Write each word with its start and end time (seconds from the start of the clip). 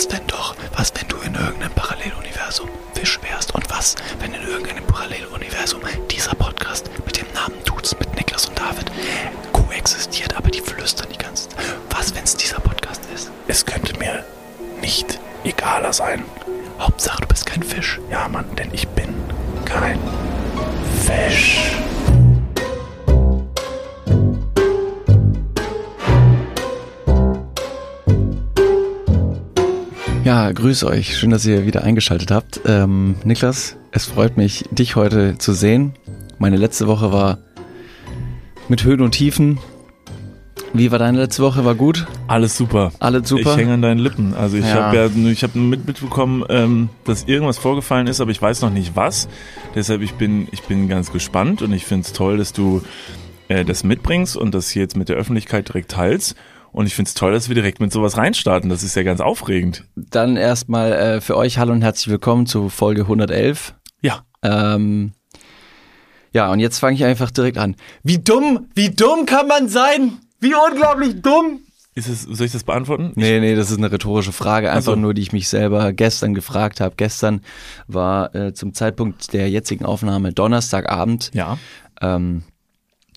Was 0.00 0.08
denn 0.08 0.26
doch? 0.28 0.56
Was, 0.78 0.94
wenn 0.94 1.08
du 1.08 1.16
in 1.18 1.34
irgendeinem 1.34 1.74
Paralleluniversum 1.74 2.70
Fisch 2.94 3.20
wärst? 3.20 3.54
Und 3.54 3.68
was, 3.68 3.96
wenn 4.18 4.32
in 4.32 4.48
irgendeinem 4.48 4.86
Paralleluniversum 4.86 5.82
dieser 6.10 6.34
Podcast 6.36 6.88
mit 7.04 7.18
dem 7.18 7.26
Namen 7.34 7.62
Dudes 7.66 7.94
mit 7.98 8.16
Niklas 8.16 8.46
und 8.46 8.58
David 8.58 8.90
koexistiert, 9.52 10.34
aber 10.38 10.48
die 10.48 10.62
flüstern 10.62 11.08
die 11.12 11.18
ganze 11.18 11.50
Zeit? 11.50 11.66
Was, 11.90 12.14
wenn 12.14 12.24
es 12.24 12.34
dieser 12.34 12.60
Podcast 12.60 13.02
ist? 13.14 13.30
Es 13.46 13.66
könnte 13.66 13.94
mir 13.98 14.24
nicht 14.80 15.20
egaler 15.44 15.92
sein. 15.92 16.24
Hauptsache, 16.78 17.20
du 17.20 17.26
bist 17.26 17.44
kein 17.44 17.62
Fisch. 17.62 18.00
Ja, 18.10 18.26
Mann, 18.26 18.46
denn 18.56 18.70
ich 18.72 18.88
bin 18.88 19.14
kein 19.66 20.00
Fisch. 21.04 21.72
Ja, 30.24 30.52
grüß 30.52 30.84
euch. 30.84 31.16
Schön, 31.16 31.30
dass 31.30 31.46
ihr 31.46 31.66
wieder 31.66 31.82
eingeschaltet 31.82 32.30
habt. 32.30 32.60
Ähm, 32.66 33.16
Niklas, 33.24 33.76
es 33.90 34.06
freut 34.06 34.36
mich, 34.36 34.64
dich 34.70 34.96
heute 34.96 35.38
zu 35.38 35.52
sehen. 35.52 35.94
Meine 36.38 36.56
letzte 36.56 36.86
Woche 36.86 37.12
war 37.12 37.38
mit 38.68 38.84
Höhen 38.84 39.00
und 39.00 39.12
Tiefen. 39.12 39.58
Wie 40.72 40.92
war 40.92 40.98
deine 40.98 41.18
letzte 41.18 41.42
Woche? 41.42 41.64
War 41.64 41.74
gut? 41.74 42.06
Alles 42.28 42.56
super. 42.56 42.92
Alles 43.00 43.28
super? 43.28 43.50
Ich 43.52 43.56
hänge 43.56 43.74
an 43.74 43.82
deinen 43.82 43.98
Lippen. 43.98 44.34
Also 44.34 44.56
ich 44.56 44.64
Ja. 44.64 44.74
habe 44.92 44.96
ja, 44.96 45.30
ich 45.30 45.42
habe 45.42 45.58
mit, 45.58 45.86
mitbekommen, 45.86 46.44
ähm, 46.48 46.90
dass 47.04 47.24
irgendwas 47.24 47.58
vorgefallen 47.58 48.06
ist, 48.06 48.20
aber 48.20 48.30
ich 48.30 48.40
weiß 48.40 48.60
noch 48.60 48.70
nicht 48.70 48.94
was. 48.94 49.28
Deshalb 49.74 50.02
ich 50.02 50.12
bin, 50.14 50.46
ich 50.52 50.62
bin 50.62 50.86
ganz 50.88 51.10
gespannt 51.12 51.62
und 51.62 51.72
ich 51.72 51.86
finde 51.86 52.06
es 52.06 52.12
toll, 52.12 52.36
dass 52.36 52.52
du 52.52 52.82
äh, 53.48 53.64
das 53.64 53.82
mitbringst 53.82 54.36
und 54.36 54.54
das 54.54 54.70
hier 54.70 54.82
jetzt 54.82 54.96
mit 54.96 55.08
der 55.08 55.16
Öffentlichkeit 55.16 55.66
direkt 55.68 55.90
teilst. 55.90 56.36
Und 56.72 56.86
ich 56.86 56.94
finde 56.94 57.08
es 57.08 57.14
toll, 57.14 57.32
dass 57.32 57.48
wir 57.48 57.54
direkt 57.54 57.80
mit 57.80 57.92
sowas 57.92 58.16
reinstarten. 58.16 58.70
Das 58.70 58.82
ist 58.82 58.94
ja 58.94 59.02
ganz 59.02 59.20
aufregend. 59.20 59.84
Dann 59.96 60.36
erstmal 60.36 60.92
äh, 60.92 61.20
für 61.20 61.36
euch 61.36 61.58
Hallo 61.58 61.72
und 61.72 61.82
herzlich 61.82 62.08
willkommen 62.08 62.46
zu 62.46 62.68
Folge 62.68 63.02
111. 63.02 63.74
Ja. 64.02 64.24
Ähm, 64.42 65.12
ja, 66.32 66.50
und 66.52 66.60
jetzt 66.60 66.78
fange 66.78 66.94
ich 66.94 67.04
einfach 67.04 67.30
direkt 67.30 67.58
an. 67.58 67.74
Wie 68.04 68.18
dumm, 68.18 68.68
wie 68.74 68.90
dumm 68.90 69.26
kann 69.26 69.48
man 69.48 69.68
sein? 69.68 70.18
Wie 70.38 70.54
unglaublich 70.54 71.20
dumm! 71.20 71.60
Ist 71.96 72.08
es, 72.08 72.22
soll 72.22 72.46
ich 72.46 72.52
das 72.52 72.62
beantworten? 72.62 73.12
Nee, 73.16 73.40
nee, 73.40 73.56
das 73.56 73.72
ist 73.72 73.78
eine 73.78 73.90
rhetorische 73.90 74.32
Frage, 74.32 74.70
einfach 74.70 74.92
Ach 74.92 74.94
so. 74.94 75.00
nur, 75.00 75.12
die 75.12 75.22
ich 75.22 75.32
mich 75.32 75.48
selber 75.48 75.92
gestern 75.92 76.34
gefragt 76.34 76.80
habe. 76.80 76.94
Gestern 76.96 77.40
war 77.88 78.32
äh, 78.34 78.54
zum 78.54 78.74
Zeitpunkt 78.74 79.32
der 79.32 79.50
jetzigen 79.50 79.84
Aufnahme 79.84 80.32
Donnerstagabend. 80.32 81.32
Ja. 81.34 81.58
Ähm, 82.00 82.44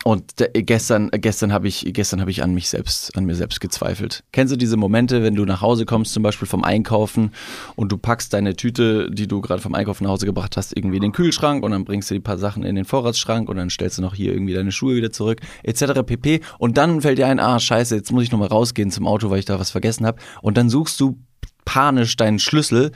und 0.04 0.40
der, 0.40 0.50
gestern, 0.50 1.10
gestern 1.12 1.54
habe 1.54 1.68
ich, 1.68 1.86
gestern 1.94 2.20
habe 2.20 2.30
ich 2.30 2.44
an 2.44 2.54
mich 2.54 2.68
selbst, 2.68 3.16
an 3.16 3.26
mir 3.26 3.36
selbst 3.36 3.62
gezweifelt. 3.62 4.24
Kennst 4.34 4.52
du 4.52 4.58
diese 4.58 4.76
Momente, 4.76 5.24
wenn 5.24 5.36
du 5.36 5.46
nach 5.46 5.62
Hause 5.62 5.86
kommst, 5.86 6.14
zum 6.14 6.24
Beispiel 6.24 6.48
vom 6.48 6.64
Einkaufen 6.64 7.32
und 7.76 7.92
du 7.92 7.98
packst 7.98 8.34
deine 8.34 8.56
Tüte, 8.56 9.10
die 9.10 9.28
du 9.28 9.40
gerade 9.40 9.62
vom 9.62 9.74
Einkaufen 9.74 10.04
nach 10.04 10.12
Hause 10.12 10.26
gebracht 10.26 10.58
hast, 10.58 10.76
irgendwie 10.76 10.98
in 10.98 11.04
den 11.04 11.12
Kühlschrank 11.14 11.64
und 11.64 11.72
dann 11.72 11.86
bringst 11.86 12.10
du 12.10 12.16
die 12.16 12.20
paar 12.20 12.38
Sachen 12.38 12.64
in 12.64 12.76
den 12.76 12.84
Vorratsschrank 12.84 13.48
und 13.48 13.56
dann 13.56 13.70
stellst 13.70 13.98
du 13.98 14.02
noch 14.02 14.14
hier 14.14 14.34
irgendwie 14.34 14.54
deine 14.54 14.74
Schuhe 14.74 14.96
wieder 14.96 15.12
zurück, 15.12 15.40
etc. 15.64 16.04
pp. 16.06 16.42
Und 16.58 16.78
dann 16.78 17.02
fällt 17.02 17.18
dir 17.18 17.28
ein, 17.28 17.40
ah, 17.40 17.60
scheiße, 17.60 17.96
jetzt 17.96 18.12
muss 18.12 18.24
ich 18.24 18.32
nochmal 18.32 18.50
rausgehen 18.50 18.92
zum 18.92 19.08
Auto, 19.08 19.30
weil 19.30 19.40
ich 19.40 19.46
da 19.46 19.60
was 19.60 19.72
vergessen 19.72 20.06
habe. 20.06 20.22
Und 20.42 20.58
dann 20.58 20.70
suchst 20.70 21.00
du 21.00 21.18
panisch 21.64 22.18
deinen 22.18 22.40
Schlüssel 22.40 22.92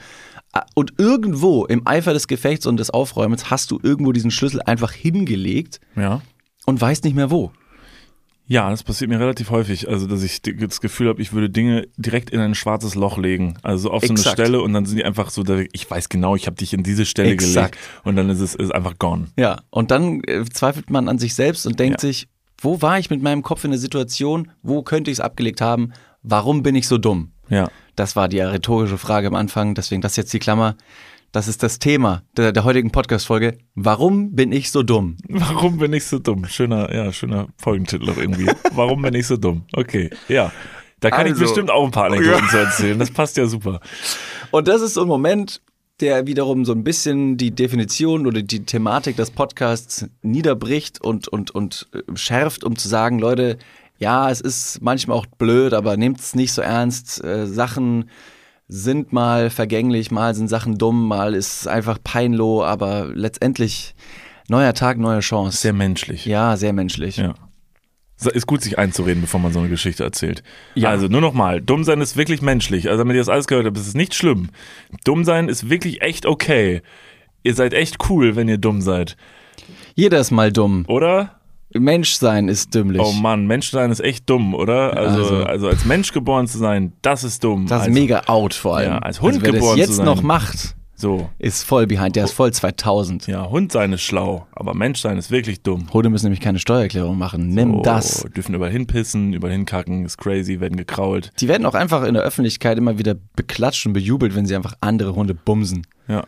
und 0.74 0.94
irgendwo 0.98 1.64
im 1.64 1.86
Eifer 1.86 2.12
des 2.12 2.26
Gefechts 2.26 2.66
und 2.66 2.78
des 2.78 2.90
Aufräumens 2.90 3.50
hast 3.50 3.70
du 3.70 3.78
irgendwo 3.82 4.12
diesen 4.12 4.30
Schlüssel 4.30 4.60
einfach 4.62 4.92
hingelegt 4.92 5.80
Ja. 5.96 6.20
Und 6.68 6.78
weißt 6.78 7.04
nicht 7.04 7.16
mehr 7.16 7.30
wo. 7.30 7.50
Ja, 8.46 8.68
das 8.70 8.82
passiert 8.82 9.10
mir 9.10 9.18
relativ 9.20 9.50
häufig. 9.50 9.88
Also, 9.88 10.06
dass 10.06 10.22
ich 10.22 10.42
das 10.42 10.80
Gefühl 10.82 11.08
habe, 11.08 11.20
ich 11.22 11.32
würde 11.32 11.48
Dinge 11.50 11.86
direkt 11.96 12.28
in 12.30 12.40
ein 12.40 12.54
schwarzes 12.54 12.94
Loch 12.94 13.16
legen. 13.18 13.56
Also 13.62 13.84
so 13.84 13.90
auf 13.90 14.04
so 14.04 14.12
eine. 14.12 14.18
Stelle 14.22 14.60
und 14.60 14.72
dann 14.74 14.84
sind 14.86 14.96
die 14.98 15.04
einfach 15.04 15.30
so, 15.30 15.44
ich 15.72 15.90
weiß 15.90 16.08
genau, 16.10 16.36
ich 16.36 16.46
habe 16.46 16.56
dich 16.56 16.74
in 16.74 16.82
diese 16.82 17.06
Stelle 17.06 17.30
Exakt. 17.30 17.72
gelegt 17.72 17.78
und 18.04 18.16
dann 18.16 18.28
ist 18.28 18.40
es 18.40 18.54
ist 18.54 18.74
einfach 18.74 18.98
gone. 18.98 19.28
Ja, 19.38 19.60
und 19.70 19.90
dann 19.90 20.22
äh, 20.24 20.44
zweifelt 20.44 20.90
man 20.90 21.08
an 21.08 21.18
sich 21.18 21.34
selbst 21.34 21.66
und 21.66 21.78
denkt 21.80 22.02
Ja. 22.02 22.08
sich, 22.08 22.28
wo 22.60 22.82
war 22.82 22.98
ich 22.98 23.08
mit 23.08 23.22
meinem 23.22 23.42
Kopf 23.42 23.64
in 23.64 23.70
der 23.70 23.80
Situation? 23.80 24.50
Wo 24.62 24.82
könnte 24.82 25.10
ich 25.10 25.16
es 25.16 25.20
abgelegt 25.20 25.60
haben? 25.62 25.92
Warum 26.22 26.62
bin 26.62 26.74
ich 26.74 26.86
so 26.88 26.98
dumm? 26.98 27.32
Ja. 27.48 27.68
Das 27.96 28.14
war 28.16 28.28
die 28.28 28.40
rhetorische 28.40 28.98
Frage 28.98 29.26
am 29.28 29.34
Anfang, 29.34 29.74
deswegen 29.74 30.00
das 30.02 30.16
jetzt 30.16 30.32
die 30.32 30.38
Klammer. 30.38 30.74
Das 31.32 31.46
ist 31.46 31.62
das 31.62 31.78
Thema 31.78 32.22
der, 32.36 32.52
der 32.52 32.64
heutigen 32.64 32.90
Podcast-Folge. 32.90 33.58
Warum 33.74 34.32
bin 34.34 34.50
ich 34.50 34.70
so 34.70 34.82
dumm? 34.82 35.16
Warum 35.28 35.78
bin 35.78 35.92
ich 35.92 36.04
so 36.06 36.18
dumm? 36.18 36.46
Schöner, 36.46 36.92
ja, 36.94 37.12
schöner 37.12 37.48
Folgentitel 37.58 38.08
auch 38.10 38.16
irgendwie. 38.16 38.50
Warum 38.72 39.02
bin 39.02 39.14
ich 39.14 39.26
so 39.26 39.36
dumm? 39.36 39.64
Okay, 39.74 40.10
ja. 40.28 40.50
Da 41.00 41.10
kann 41.10 41.26
ich 41.26 41.32
Also- 41.32 41.44
bestimmt 41.44 41.70
auch 41.70 41.84
ein 41.84 41.90
paar 41.90 42.06
Anekdoten 42.06 42.48
zu 42.48 42.56
erzählen. 42.56 42.98
Das 42.98 43.10
passt 43.10 43.36
ja 43.36 43.46
super. 43.46 43.80
Und 44.50 44.68
das 44.68 44.80
ist 44.80 44.94
so 44.94 45.02
ein 45.02 45.08
Moment, 45.08 45.60
der 46.00 46.26
wiederum 46.26 46.64
so 46.64 46.72
ein 46.72 46.82
bisschen 46.82 47.36
die 47.36 47.50
Definition 47.50 48.26
oder 48.26 48.40
die 48.42 48.64
Thematik 48.64 49.16
des 49.16 49.30
Podcasts 49.30 50.06
niederbricht 50.22 51.00
und, 51.00 51.28
und, 51.28 51.50
und 51.50 51.88
äh, 51.92 52.16
schärft, 52.16 52.64
um 52.64 52.76
zu 52.76 52.88
sagen, 52.88 53.18
Leute, 53.18 53.58
ja, 53.98 54.30
es 54.30 54.40
ist 54.40 54.80
manchmal 54.80 55.18
auch 55.18 55.26
blöd, 55.26 55.74
aber 55.74 55.96
nehmt 55.96 56.20
es 56.20 56.34
nicht 56.34 56.52
so 56.52 56.62
ernst. 56.62 57.22
Äh, 57.22 57.46
Sachen 57.46 58.08
sind 58.68 59.12
mal 59.12 59.50
vergänglich, 59.50 60.10
mal 60.10 60.34
sind 60.34 60.48
Sachen 60.48 60.76
dumm, 60.76 61.08
mal 61.08 61.34
ist 61.34 61.62
es 61.62 61.66
einfach 61.66 61.98
peinloh, 62.02 62.62
aber 62.62 63.10
letztendlich 63.14 63.94
neuer 64.48 64.74
Tag, 64.74 64.98
neue 64.98 65.20
Chance. 65.20 65.56
Sehr 65.58 65.72
menschlich. 65.72 66.26
ja, 66.26 66.56
sehr 66.56 66.72
menschlich. 66.72 67.16
Ja. 67.16 67.34
Ist 68.32 68.48
gut, 68.48 68.62
sich 68.62 68.78
einzureden, 68.78 69.22
bevor 69.22 69.38
man 69.38 69.52
so 69.52 69.60
eine 69.60 69.68
Geschichte 69.68 70.02
erzählt. 70.02 70.42
Ja. 70.74 70.90
Also 70.90 71.06
nur 71.06 71.20
nochmal, 71.20 71.60
dumm 71.60 71.84
sein 71.84 72.00
ist 72.00 72.16
wirklich 72.16 72.42
menschlich. 72.42 72.88
Also 72.88 72.98
damit 72.98 73.14
ihr 73.14 73.20
das 73.20 73.28
alles 73.28 73.46
gehört 73.46 73.66
habt, 73.66 73.76
ist 73.76 73.86
es 73.86 73.94
nicht 73.94 74.14
schlimm. 74.14 74.48
Dumm 75.04 75.24
sein 75.24 75.48
ist 75.48 75.70
wirklich 75.70 76.02
echt 76.02 76.26
okay. 76.26 76.82
Ihr 77.44 77.54
seid 77.54 77.74
echt 77.74 78.10
cool, 78.10 78.34
wenn 78.34 78.48
ihr 78.48 78.58
dumm 78.58 78.80
seid. 78.80 79.16
Jeder 79.94 80.18
ist 80.18 80.32
mal 80.32 80.52
dumm. 80.52 80.84
Oder? 80.88 81.37
Menschsein 81.74 82.48
ist 82.48 82.74
dümmlich. 82.74 83.02
Oh 83.04 83.12
Mann, 83.12 83.46
Mensch 83.46 83.70
sein 83.70 83.90
ist 83.90 84.00
echt 84.00 84.28
dumm, 84.28 84.54
oder? 84.54 84.96
Also, 84.96 85.22
Also- 85.22 85.44
also, 85.44 85.68
als 85.68 85.84
Mensch 85.84 86.12
geboren 86.12 86.46
zu 86.46 86.58
sein, 86.58 86.92
das 87.02 87.24
ist 87.24 87.44
dumm. 87.44 87.66
das 87.66 87.82
ist 87.82 87.88
also, 87.88 88.00
mega 88.00 88.22
out 88.26 88.54
vor 88.54 88.76
allem. 88.78 88.90
Ja, 88.92 88.98
als 88.98 89.20
Hund 89.20 89.34
also 89.34 89.42
wer 89.42 89.52
das 89.52 89.60
geboren 89.60 89.74
zu 89.74 89.80
jetzt 89.80 89.96
sein. 89.96 90.06
noch 90.06 90.22
macht, 90.22 90.74
So. 90.94 91.28
ist 91.38 91.64
voll 91.64 91.86
behind, 91.86 92.16
der 92.16 92.24
ist 92.24 92.32
voll 92.32 92.52
2000. 92.52 93.26
Ja, 93.26 93.48
Hund 93.50 93.70
sein 93.70 93.92
ist 93.92 94.00
schlau, 94.02 94.46
aber 94.52 94.72
Mensch 94.74 95.00
sein 95.00 95.18
ist 95.18 95.30
wirklich 95.30 95.62
dumm. 95.62 95.86
Hunde 95.92 96.08
müssen 96.08 96.24
nämlich 96.26 96.40
keine 96.40 96.58
Steuererklärung 96.58 97.18
machen. 97.18 97.48
Nimm 97.50 97.74
Oh, 97.76 97.82
das. 97.82 98.24
Dürfen 98.34 98.54
überall 98.54 98.72
hinpissen, 98.72 99.32
überall 99.34 99.52
hinkacken, 99.52 100.06
ist 100.06 100.16
crazy, 100.16 100.60
werden 100.60 100.76
gekrault. 100.76 101.32
Die 101.40 101.48
werden 101.48 101.66
auch 101.66 101.74
einfach 101.74 102.02
in 102.04 102.14
der 102.14 102.22
Öffentlichkeit 102.22 102.78
immer 102.78 102.98
wieder 102.98 103.14
beklatscht 103.36 103.84
und 103.86 103.92
bejubelt, 103.92 104.34
wenn 104.34 104.46
sie 104.46 104.56
einfach 104.56 104.72
andere 104.80 105.14
Hunde 105.14 105.34
bumsen. 105.34 105.86
Ja. 106.08 106.24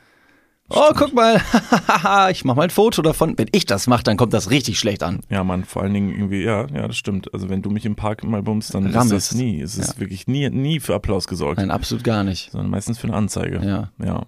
Oh, 0.71 0.93
guck 0.97 1.13
mal, 1.13 1.41
ich 2.31 2.45
mach 2.45 2.55
mal 2.55 2.63
ein 2.63 2.71
Foto 2.71 3.03
davon. 3.03 3.37
Wenn 3.37 3.49
ich 3.53 3.67
das 3.67 3.87
mache, 3.89 4.05
dann 4.05 4.17
kommt 4.17 4.33
das 4.33 4.51
richtig 4.51 4.79
schlecht 4.79 5.03
an. 5.03 5.21
Ja, 5.29 5.43
Mann, 5.43 5.65
vor 5.65 5.83
allen 5.83 5.93
Dingen 5.93 6.11
irgendwie, 6.13 6.43
ja, 6.45 6.67
ja, 6.69 6.87
das 6.87 6.97
stimmt. 6.97 7.33
Also 7.35 7.49
wenn 7.49 7.61
du 7.63 7.71
mich 7.71 7.85
im 7.87 7.97
Park 7.97 8.23
mal 8.25 8.43
bummst, 8.43 8.73
dann 8.75 8.87
Rammest. 8.87 9.13
ist 9.13 9.31
das 9.33 9.39
nie. 9.39 9.61
Es 9.61 9.77
ist 9.77 9.99
wirklich 9.99 10.29
nie, 10.29 10.49
nie 10.51 10.79
für 10.81 10.95
Applaus 10.95 11.27
gesorgt, 11.27 11.59
Nein, 11.59 11.71
absolut 11.73 12.05
gar 12.05 12.23
nicht. 12.25 12.53
sondern 12.53 12.71
meistens 12.71 12.99
für 12.99 13.09
eine 13.09 13.17
Anzeige. 13.17 13.61
Ja. 13.65 13.91
Ja. 14.05 14.27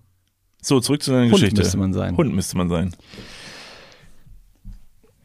So, 0.61 0.81
zurück 0.81 1.03
zu 1.03 1.11
deiner 1.13 1.25
Hund 1.25 1.33
Geschichte. 1.35 1.61
müsste 1.61 1.77
man 1.79 1.93
sein. 1.93 2.17
Hund 2.17 2.35
müsste 2.35 2.57
man 2.57 2.69
sein. 2.69 2.93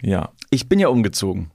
Ja, 0.01 0.29
Ich 0.51 0.69
bin 0.69 0.79
ja 0.79 0.87
umgezogen. 0.89 1.51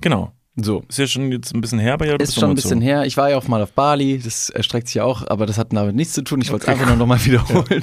genau. 0.00 0.32
So. 0.56 0.84
Ist 0.88 0.98
ja 0.98 1.06
schon 1.08 1.32
jetzt 1.32 1.52
ein 1.52 1.60
bisschen 1.60 1.80
her, 1.80 1.96
ja, 2.00 2.16
du 2.16 2.22
Ist 2.22 2.34
schon 2.36 2.50
ein 2.50 2.54
bisschen 2.54 2.80
her. 2.80 3.04
Ich 3.06 3.16
war 3.16 3.28
ja 3.28 3.36
auch 3.36 3.48
mal 3.48 3.60
auf 3.60 3.72
Bali, 3.72 4.18
das 4.22 4.50
erstreckt 4.50 4.86
sich 4.86 4.94
ja 4.94 5.04
auch, 5.04 5.26
aber 5.26 5.46
das 5.46 5.58
hat 5.58 5.72
damit 5.72 5.96
nichts 5.96 6.14
zu 6.14 6.22
tun. 6.22 6.40
Ich 6.40 6.52
wollte 6.52 6.66
es 6.66 6.68
einfach 6.72 6.86
nur 6.86 6.94
nochmal 6.96 7.18
wiederholen. 7.24 7.82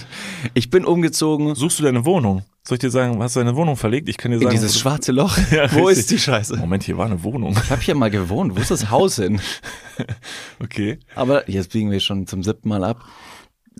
Ich 0.53 0.69
bin 0.69 0.85
umgezogen 0.85 1.53
Suchst 1.55 1.79
du 1.79 1.83
deine 1.83 2.05
Wohnung? 2.05 2.43
Soll 2.63 2.75
ich 2.75 2.79
dir 2.79 2.89
sagen, 2.91 3.21
hast 3.21 3.35
du 3.35 3.41
deine 3.41 3.55
Wohnung 3.57 3.75
verlegt? 3.75 4.07
Ich 4.07 4.17
kann 4.17 4.31
dir 4.31 4.37
in 4.37 4.43
sagen, 4.43 4.53
dieses 4.53 4.71
wo 4.73 4.77
du- 4.77 4.79
schwarze 4.81 5.11
Loch. 5.11 5.37
Ja, 5.51 5.69
Wo 5.73 5.85
richtig. 5.87 5.97
ist 5.99 6.11
die 6.11 6.19
Scheiße? 6.19 6.55
Moment, 6.57 6.83
hier 6.83 6.97
war 6.97 7.07
eine 7.07 7.21
Wohnung. 7.23 7.57
Ich 7.61 7.71
habe 7.71 7.81
hier 7.81 7.95
mal 7.95 8.09
gewohnt. 8.11 8.55
Wo 8.55 8.61
ist 8.61 8.71
das 8.71 8.89
Haus 8.89 9.17
hin? 9.17 9.41
Okay. 10.63 10.99
Aber 11.15 11.49
jetzt 11.49 11.71
biegen 11.71 11.91
wir 11.91 11.99
schon 11.99 12.25
zum 12.27 12.43
siebten 12.43 12.69
Mal 12.69 12.83
ab. 12.83 13.03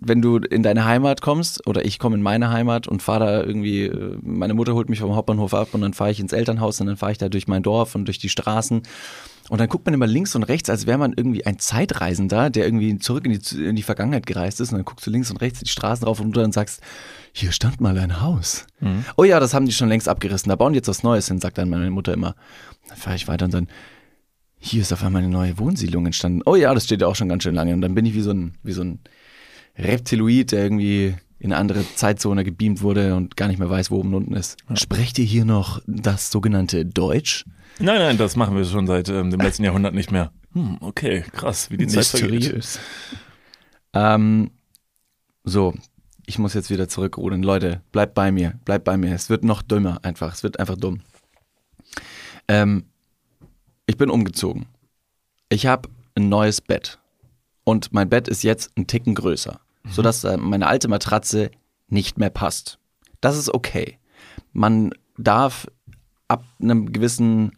Wenn 0.04 0.22
du 0.22 0.38
in 0.38 0.64
deine 0.64 0.86
Heimat 0.86 1.22
kommst 1.22 1.68
oder 1.68 1.86
ich 1.86 2.00
komme 2.00 2.16
in 2.16 2.24
meine 2.24 2.50
Heimat 2.50 2.88
und 2.88 3.04
fahre 3.04 3.26
da 3.26 3.44
irgendwie, 3.44 3.86
äh, 3.86 4.18
meine 4.24 4.56
Mutter 4.56 4.74
holt 4.74 4.90
mich 4.90 5.00
vom 5.00 5.16
Hauptbahnhof 5.16 5.54
ab 5.54 5.70
und 5.74 5.82
dann 5.82 5.94
fahre 5.94 6.12
ich 6.12 6.20
ins 6.20 6.34
Elternhaus 6.34 6.82
und 6.82 6.88
dann 6.88 6.98
fahre 6.98 7.12
ich 7.12 7.20
da 7.20 7.30
durch 7.30 7.48
mein 7.48 7.62
Dorf 7.62 7.94
und 7.94 8.06
durch 8.06 8.18
die 8.18 8.30
Straßen 8.30 8.82
und 9.50 9.60
dann 9.60 9.68
guckt 9.68 9.86
man 9.86 9.94
immer 9.94 10.08
links 10.08 10.34
und 10.36 10.44
rechts, 10.44 10.70
als 10.70 10.88
wäre 10.88 10.98
man 10.98 11.14
irgendwie 11.16 11.46
ein 11.46 11.60
Zeitreisender, 11.60 12.50
der 12.50 12.66
irgendwie 12.66 12.98
zurück 13.00 13.26
in 13.26 13.38
die, 13.38 13.66
in 13.66 13.76
die 13.76 13.84
Vergangenheit 13.84 14.26
gereist 14.26 14.62
ist 14.62 14.72
und 14.72 14.78
dann 14.78 14.86
guckst 14.86 15.06
du 15.06 15.12
links 15.12 15.30
und 15.30 15.38
rechts 15.38 15.60
die 15.60 15.68
Straßen 15.68 16.08
rauf 16.08 16.20
und 16.20 16.28
runter 16.28 16.44
und 16.44 16.54
sagst, 16.54 16.82
hier 17.34 17.52
stand 17.52 17.82
mal 17.82 17.98
ein 17.98 18.22
Haus. 18.22 18.66
Oh 19.18 19.24
ja, 19.24 19.40
das 19.40 19.54
haben 19.54 19.66
die 19.66 19.74
schon 19.74 19.90
längst 19.90 20.08
abgerissen, 20.08 20.50
da 20.50 20.56
bauen 20.56 20.74
die 20.74 20.78
jetzt 20.78 20.88
was 20.88 21.04
Neues 21.04 21.28
hin, 21.28 21.42
sagt 21.42 21.58
dann 21.58 21.70
meine 21.70 21.92
Mutter 21.92 22.14
immer. 22.14 22.36
Dann 22.88 22.98
fahre 22.98 23.16
ich 23.16 23.28
weiter 23.28 23.46
und 23.46 23.54
dann, 23.54 23.68
hier 24.58 24.84
ist 24.84 24.94
auf 24.94 25.04
einmal 25.04 25.22
eine 25.22 25.32
neue 25.32 25.58
Wohnsiedlung 25.60 26.06
entstanden. 26.06 26.44
Oh 26.46 26.56
ja, 26.56 26.74
das 26.74 26.86
steht 26.86 27.02
ja 27.02 27.08
auch 27.08 27.16
schon 27.16 27.28
ganz 27.30 27.44
schön 27.44 27.56
lange. 27.56 27.74
Und 27.74 27.82
dann 27.82 27.94
bin 27.94 28.06
ich 28.06 28.14
wie 28.14 28.22
so 28.22 28.32
ein, 28.32 28.54
wie 28.64 28.74
so 28.74 28.84
ein 28.84 29.00
Reptiloid, 29.78 30.52
der 30.52 30.64
irgendwie 30.64 31.16
in 31.40 31.52
eine 31.52 31.60
andere 31.60 31.84
Zeitzone 31.96 32.44
gebeamt 32.44 32.82
wurde 32.82 33.16
und 33.16 33.36
gar 33.36 33.48
nicht 33.48 33.58
mehr 33.58 33.70
weiß, 33.70 33.90
wo 33.90 33.98
oben 33.98 34.10
und 34.10 34.24
unten 34.26 34.36
ist. 34.36 34.58
Sprecht 34.76 35.18
ihr 35.18 35.26
hier 35.26 35.44
noch 35.44 35.82
das 35.88 36.30
sogenannte 36.30 36.86
Deutsch? 36.86 37.46
Nein, 37.80 38.00
nein, 38.00 38.18
das 38.18 38.36
machen 38.36 38.56
wir 38.56 38.64
schon 38.66 38.86
seit 38.86 39.10
ähm, 39.10 39.32
dem 39.32 39.40
letzten 39.40 39.64
Jahrhundert 39.64 39.96
nicht 39.96 40.12
mehr. 40.12 40.32
Hm, 40.54 40.78
okay, 40.82 41.24
krass, 41.32 41.72
wie 41.72 41.78
die 41.78 41.88
Zeit 41.88 42.06
vergeht. 42.06 42.32
Mysteriös. 42.32 42.80
Ähm, 43.94 44.52
so, 45.44 45.74
ich 46.28 46.38
muss 46.38 46.54
jetzt 46.54 46.70
wieder 46.70 46.88
zurückrudern. 46.88 47.42
Leute, 47.42 47.82
bleibt 47.92 48.14
bei 48.14 48.32
mir, 48.32 48.60
bleibt 48.64 48.86
bei 48.86 48.98
mir. 48.98 49.14
Es 49.14 49.30
wird 49.30 49.44
noch 49.44 49.62
dümmer 49.62 50.00
einfach. 50.04 50.34
Es 50.34 50.44
wird 50.44 50.60
einfach 50.60 50.78
dumm. 50.78 51.02
Ähm, 52.48 52.86
ich 53.86 53.98
bin 53.98 54.10
umgezogen. 54.10 54.68
Ich 55.50 55.66
habe 55.66 55.90
ein 56.16 56.30
neues 56.30 56.62
Bett. 56.62 57.00
Und 57.64 57.94
mein 57.94 58.10
Bett 58.10 58.28
ist 58.28 58.44
jetzt 58.44 58.72
ein 58.78 58.88
Ticken 58.88 59.16
größer, 59.16 59.60
sodass 59.90 60.24
äh, 60.24 60.38
meine 60.38 60.68
alte 60.68 60.88
Matratze 60.88 61.52
nicht 61.88 62.18
mehr 62.18 62.30
passt. 62.30 62.80
Das 63.20 63.38
ist 63.38 63.54
okay. 63.54 64.00
Man 64.54 64.92
darf 65.18 65.68
ab 66.28 66.44
einem 66.62 66.92
gewissen 66.92 67.52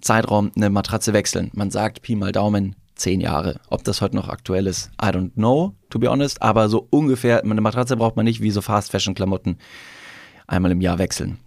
Zeitraum 0.00 0.50
eine 0.56 0.70
Matratze 0.70 1.12
wechseln. 1.12 1.50
Man 1.54 1.70
sagt 1.70 2.02
Pi 2.02 2.16
mal 2.16 2.32
Daumen 2.32 2.76
zehn 2.94 3.20
Jahre. 3.20 3.60
Ob 3.68 3.84
das 3.84 4.00
heute 4.00 4.16
noch 4.16 4.28
aktuell 4.28 4.66
ist, 4.66 4.90
I 5.02 5.06
don't 5.06 5.32
know, 5.34 5.74
to 5.88 5.98
be 5.98 6.08
honest. 6.08 6.42
Aber 6.42 6.68
so 6.68 6.86
ungefähr, 6.90 7.42
eine 7.42 7.60
Matratze 7.60 7.96
braucht 7.96 8.16
man 8.16 8.24
nicht 8.24 8.40
wie 8.40 8.50
so 8.50 8.60
Fast-Fashion-Klamotten 8.60 9.58
einmal 10.46 10.70
im 10.70 10.80
Jahr 10.80 10.98
wechseln. 10.98 11.38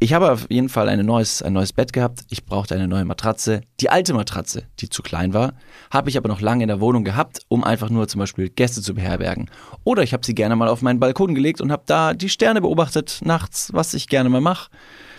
Ich 0.00 0.12
habe 0.12 0.30
auf 0.32 0.50
jeden 0.50 0.68
Fall 0.68 0.88
ein 0.88 1.04
neues, 1.06 1.40
ein 1.40 1.54
neues 1.54 1.72
Bett 1.72 1.92
gehabt. 1.92 2.26
Ich 2.28 2.44
brauchte 2.44 2.74
eine 2.74 2.88
neue 2.88 3.04
Matratze. 3.04 3.62
Die 3.80 3.88
alte 3.88 4.12
Matratze, 4.12 4.64
die 4.80 4.90
zu 4.90 5.02
klein 5.02 5.32
war, 5.32 5.54
habe 5.90 6.10
ich 6.10 6.18
aber 6.18 6.28
noch 6.28 6.40
lange 6.40 6.62
in 6.62 6.68
der 6.68 6.80
Wohnung 6.80 7.04
gehabt, 7.04 7.40
um 7.48 7.64
einfach 7.64 7.88
nur 7.88 8.06
zum 8.06 8.18
Beispiel 8.18 8.50
Gäste 8.50 8.82
zu 8.82 8.94
beherbergen. 8.94 9.50
Oder 9.82 10.02
ich 10.02 10.12
habe 10.12 10.26
sie 10.26 10.34
gerne 10.34 10.56
mal 10.56 10.68
auf 10.68 10.82
meinen 10.82 11.00
Balkon 11.00 11.34
gelegt 11.34 11.60
und 11.60 11.72
habe 11.72 11.84
da 11.86 12.12
die 12.12 12.28
Sterne 12.28 12.60
beobachtet 12.60 13.20
nachts, 13.24 13.72
was 13.72 13.94
ich 13.94 14.08
gerne 14.08 14.28
mal 14.28 14.40
mache. 14.40 14.70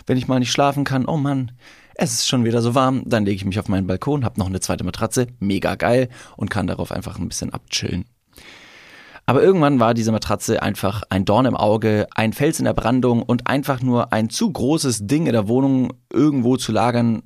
Wenn 0.06 0.18
ich 0.18 0.28
mal 0.28 0.38
nicht 0.38 0.52
schlafen 0.52 0.84
kann, 0.84 1.06
oh 1.06 1.16
Mann, 1.16 1.52
es 1.96 2.12
ist 2.12 2.28
schon 2.28 2.44
wieder 2.44 2.62
so 2.62 2.74
warm, 2.74 3.02
dann 3.06 3.24
lege 3.24 3.36
ich 3.36 3.44
mich 3.44 3.58
auf 3.58 3.68
meinen 3.68 3.86
Balkon, 3.86 4.24
habe 4.24 4.38
noch 4.38 4.46
eine 4.46 4.60
zweite 4.60 4.84
Matratze, 4.84 5.26
mega 5.40 5.74
geil 5.74 6.08
und 6.36 6.50
kann 6.50 6.66
darauf 6.66 6.92
einfach 6.92 7.18
ein 7.18 7.28
bisschen 7.28 7.52
abchillen. 7.52 8.04
Aber 9.26 9.42
irgendwann 9.42 9.80
war 9.80 9.92
diese 9.92 10.12
Matratze 10.12 10.62
einfach 10.62 11.02
ein 11.10 11.24
Dorn 11.24 11.46
im 11.46 11.56
Auge, 11.56 12.06
ein 12.14 12.32
Fels 12.32 12.60
in 12.60 12.64
der 12.64 12.74
Brandung 12.74 13.22
und 13.22 13.48
einfach 13.48 13.82
nur 13.82 14.12
ein 14.12 14.30
zu 14.30 14.50
großes 14.52 15.06
Ding 15.06 15.26
in 15.26 15.32
der 15.32 15.48
Wohnung 15.48 15.92
irgendwo 16.12 16.56
zu 16.56 16.70
lagern. 16.70 17.24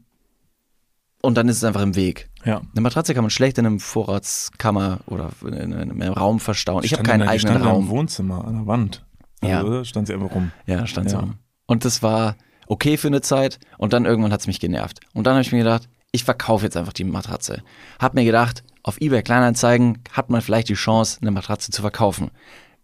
Und 1.22 1.36
dann 1.36 1.48
ist 1.48 1.58
es 1.58 1.64
einfach 1.64 1.82
im 1.82 1.96
Weg. 1.96 2.30
Ja. 2.46 2.62
Eine 2.72 2.80
Matratze 2.80 3.12
kann 3.12 3.22
man 3.22 3.30
schlecht 3.30 3.58
in 3.58 3.66
einem 3.66 3.80
Vorratskammer 3.80 5.00
oder 5.06 5.30
in 5.46 5.74
einem 5.74 6.00
Raum 6.14 6.40
verstauen. 6.40 6.82
Ich 6.84 6.94
habe 6.94 7.02
keinen 7.02 7.20
die 7.20 7.28
eigenen 7.28 7.52
stand 7.52 7.64
ja 7.64 7.70
Raum. 7.70 7.84
im 7.84 7.88
Wohnzimmer 7.90 8.46
an 8.46 8.54
der 8.54 8.66
Wand. 8.66 9.04
Ja. 9.42 9.58
Also, 9.58 9.68
oder? 9.68 9.84
Stand 9.84 10.06
sie 10.06 10.14
einfach 10.14 10.34
rum. 10.34 10.52
Ja, 10.66 10.86
stand 10.86 11.10
so. 11.10 11.18
Ja. 11.18 11.28
Und 11.66 11.84
das 11.84 12.02
war 12.02 12.36
okay 12.66 12.96
für 12.96 13.08
eine 13.08 13.20
Zeit 13.20 13.58
und 13.76 13.92
dann 13.92 14.06
irgendwann 14.06 14.32
hat 14.32 14.40
es 14.40 14.46
mich 14.46 14.60
genervt. 14.60 15.00
Und 15.12 15.26
dann 15.26 15.34
habe 15.34 15.42
ich 15.42 15.52
mir 15.52 15.58
gedacht, 15.58 15.88
ich 16.12 16.24
verkaufe 16.24 16.64
jetzt 16.64 16.76
einfach 16.76 16.92
die 16.92 17.04
Matratze. 17.04 17.62
Hab 17.98 18.14
mir 18.14 18.24
gedacht, 18.24 18.64
auf 18.82 19.00
eBay 19.00 19.22
Kleinanzeigen 19.22 19.98
hat 20.12 20.30
man 20.30 20.40
vielleicht 20.40 20.68
die 20.68 20.74
Chance, 20.74 21.18
eine 21.20 21.30
Matratze 21.30 21.70
zu 21.70 21.82
verkaufen. 21.82 22.30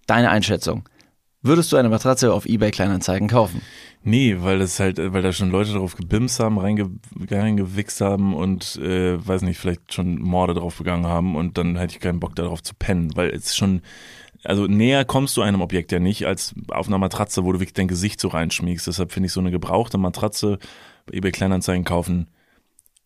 Deine 0.06 0.30
Einschätzung. 0.30 0.88
Würdest 1.42 1.70
du 1.70 1.76
eine 1.76 1.88
Matratze 1.88 2.32
auf 2.32 2.46
eBay 2.46 2.70
Kleinanzeigen 2.70 3.28
kaufen? 3.28 3.62
Nee, 4.02 4.36
weil 4.40 4.58
das 4.58 4.80
halt, 4.80 4.98
weil 4.98 5.22
da 5.22 5.32
schon 5.32 5.50
Leute 5.50 5.72
drauf 5.72 5.96
gebimst 5.96 6.40
haben, 6.40 6.58
reinge, 6.58 6.90
reingewichst 7.30 8.00
haben 8.00 8.34
und 8.34 8.76
äh, 8.76 9.24
weiß 9.24 9.42
nicht, 9.42 9.58
vielleicht 9.58 9.92
schon 9.92 10.20
Morde 10.20 10.54
drauf 10.54 10.78
begangen 10.78 11.06
haben 11.06 11.36
und 11.36 11.58
dann 11.58 11.76
hätte 11.76 11.94
ich 11.94 12.00
keinen 12.00 12.20
Bock 12.20 12.36
darauf 12.36 12.62
zu 12.62 12.74
pennen, 12.74 13.10
weil 13.16 13.30
es 13.30 13.56
schon, 13.56 13.82
also 14.44 14.66
näher 14.66 15.04
kommst 15.04 15.36
du 15.36 15.42
einem 15.42 15.60
Objekt 15.60 15.92
ja 15.92 15.98
nicht 15.98 16.26
als 16.26 16.54
auf 16.68 16.88
einer 16.88 16.98
Matratze, 16.98 17.44
wo 17.44 17.52
du 17.52 17.60
wirklich 17.60 17.74
dein 17.74 17.88
Gesicht 17.88 18.20
so 18.20 18.28
reinschmiegst. 18.28 18.86
Deshalb 18.86 19.12
finde 19.12 19.28
ich 19.28 19.32
so 19.32 19.40
eine 19.40 19.50
gebrauchte 19.50 19.98
Matratze 19.98 20.58
bei 21.06 21.18
eBay 21.18 21.32
Kleinanzeigen 21.32 21.84
kaufen 21.84 22.28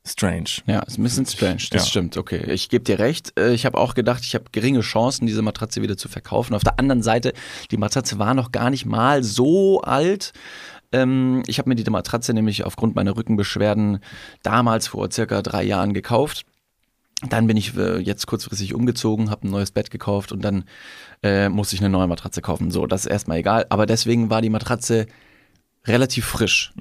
strange. 0.06 0.48
Ja, 0.66 0.80
ist 0.80 0.98
ein 0.98 1.02
bisschen 1.02 1.26
strange, 1.26 1.62
das 1.70 1.82
Ja. 1.84 1.88
stimmt. 1.90 2.16
Okay, 2.16 2.50
ich 2.50 2.68
gebe 2.68 2.84
dir 2.84 2.98
recht. 2.98 3.38
Äh, 3.38 3.52
Ich 3.52 3.66
habe 3.66 3.78
auch 3.78 3.94
gedacht, 3.94 4.22
ich 4.24 4.34
habe 4.34 4.44
geringe 4.52 4.80
Chancen, 4.80 5.26
diese 5.26 5.42
Matratze 5.42 5.82
wieder 5.82 5.96
zu 5.96 6.08
verkaufen. 6.08 6.54
Auf 6.54 6.64
der 6.64 6.78
anderen 6.78 7.02
Seite, 7.02 7.32
die 7.70 7.76
Matratze 7.76 8.18
war 8.18 8.34
noch 8.34 8.50
gar 8.52 8.70
nicht 8.70 8.86
mal 8.86 9.22
so 9.22 9.82
alt. 9.82 10.32
Ähm, 10.92 11.42
Ich 11.46 11.58
habe 11.58 11.68
mir 11.68 11.74
die 11.76 11.88
Matratze 11.90 12.32
nämlich 12.34 12.64
aufgrund 12.64 12.94
meiner 12.96 13.14
Rückenbeschwerden 13.16 14.00
damals 14.42 14.88
vor 14.88 15.10
circa 15.12 15.42
drei 15.42 15.62
Jahren 15.64 15.92
gekauft. 15.94 16.44
Dann 17.28 17.46
bin 17.46 17.58
ich 17.58 17.76
äh, 17.76 17.98
jetzt 17.98 18.26
kurzfristig 18.26 18.72
umgezogen, 18.74 19.30
habe 19.30 19.46
ein 19.46 19.50
neues 19.50 19.70
Bett 19.72 19.90
gekauft 19.90 20.32
und 20.32 20.42
dann 20.42 20.64
äh, 21.22 21.50
musste 21.50 21.74
ich 21.76 21.82
eine 21.82 21.90
neue 21.90 22.06
Matratze 22.06 22.40
kaufen. 22.40 22.70
So, 22.70 22.86
das 22.86 23.04
ist 23.04 23.10
erstmal 23.12 23.36
egal. 23.38 23.66
Aber 23.68 23.84
deswegen 23.84 24.30
war 24.30 24.40
die 24.40 24.48
Matratze 24.48 25.06
relativ 25.86 26.24
frisch. 26.24 26.72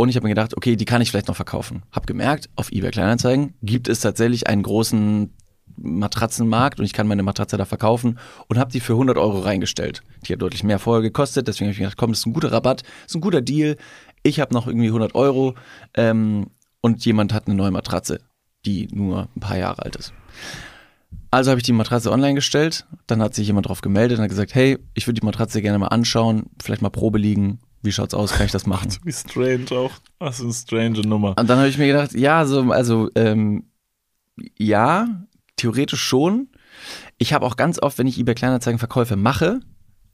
Und 0.00 0.08
ich 0.08 0.16
habe 0.16 0.24
mir 0.24 0.30
gedacht, 0.30 0.56
okay, 0.56 0.76
die 0.76 0.86
kann 0.86 1.02
ich 1.02 1.10
vielleicht 1.10 1.28
noch 1.28 1.36
verkaufen. 1.36 1.82
Hab 1.92 2.06
gemerkt, 2.06 2.48
auf 2.56 2.72
eBay 2.72 2.90
Kleinanzeigen 2.90 3.52
gibt 3.60 3.86
es 3.86 4.00
tatsächlich 4.00 4.46
einen 4.46 4.62
großen 4.62 5.30
Matratzenmarkt 5.76 6.78
und 6.80 6.86
ich 6.86 6.94
kann 6.94 7.06
meine 7.06 7.22
Matratze 7.22 7.58
da 7.58 7.66
verkaufen 7.66 8.18
und 8.48 8.56
habe 8.56 8.72
die 8.72 8.80
für 8.80 8.94
100 8.94 9.18
Euro 9.18 9.40
reingestellt. 9.40 10.02
Die 10.24 10.32
hat 10.32 10.40
deutlich 10.40 10.64
mehr 10.64 10.78
vorher 10.78 11.02
gekostet, 11.02 11.48
deswegen 11.48 11.66
habe 11.66 11.72
ich 11.72 11.80
mir 11.80 11.84
gedacht, 11.84 11.98
komm, 11.98 12.12
das 12.12 12.20
ist 12.20 12.26
ein 12.26 12.32
guter 12.32 12.50
Rabatt, 12.50 12.80
das 12.80 13.08
ist 13.08 13.16
ein 13.16 13.20
guter 13.20 13.42
Deal. 13.42 13.76
Ich 14.22 14.40
habe 14.40 14.54
noch 14.54 14.66
irgendwie 14.66 14.86
100 14.86 15.14
Euro 15.14 15.54
ähm, 15.92 16.46
und 16.80 17.04
jemand 17.04 17.34
hat 17.34 17.46
eine 17.46 17.56
neue 17.56 17.70
Matratze, 17.70 18.20
die 18.64 18.88
nur 18.90 19.28
ein 19.36 19.40
paar 19.40 19.58
Jahre 19.58 19.82
alt 19.82 19.96
ist. 19.96 20.14
Also 21.30 21.50
habe 21.50 21.60
ich 21.60 21.66
die 21.66 21.74
Matratze 21.74 22.10
online 22.10 22.36
gestellt, 22.36 22.86
dann 23.06 23.20
hat 23.20 23.34
sich 23.34 23.46
jemand 23.46 23.68
drauf 23.68 23.82
gemeldet 23.82 24.16
und 24.16 24.22
hat 24.22 24.30
gesagt, 24.30 24.54
hey, 24.54 24.78
ich 24.94 25.06
würde 25.06 25.20
die 25.20 25.26
Matratze 25.26 25.60
gerne 25.60 25.78
mal 25.78 25.88
anschauen, 25.88 26.44
vielleicht 26.58 26.80
mal 26.80 26.88
Probe 26.88 27.18
liegen. 27.18 27.60
Wie 27.82 27.92
schaut's 27.92 28.14
aus? 28.14 28.32
Kann 28.32 28.46
ich 28.46 28.52
das 28.52 28.66
machen? 28.66 28.90
Wie 29.04 29.12
strange 29.12 29.66
auch. 29.72 29.92
Was 30.18 30.40
eine 30.40 30.52
strange 30.52 31.00
Nummer. 31.00 31.34
Und 31.38 31.48
dann 31.48 31.58
habe 31.58 31.68
ich 31.68 31.78
mir 31.78 31.86
gedacht, 31.86 32.12
ja, 32.12 32.44
so, 32.44 32.60
also 32.72 33.08
ähm, 33.14 33.64
ja, 34.58 35.06
theoretisch 35.56 36.02
schon. 36.02 36.48
Ich 37.18 37.32
habe 37.32 37.46
auch 37.46 37.56
ganz 37.56 37.80
oft, 37.80 37.98
wenn 37.98 38.06
ich 38.06 38.18
eBay 38.18 38.34
Kleinanzeigen 38.34 38.78
Verkäufe 38.78 39.16
mache, 39.16 39.60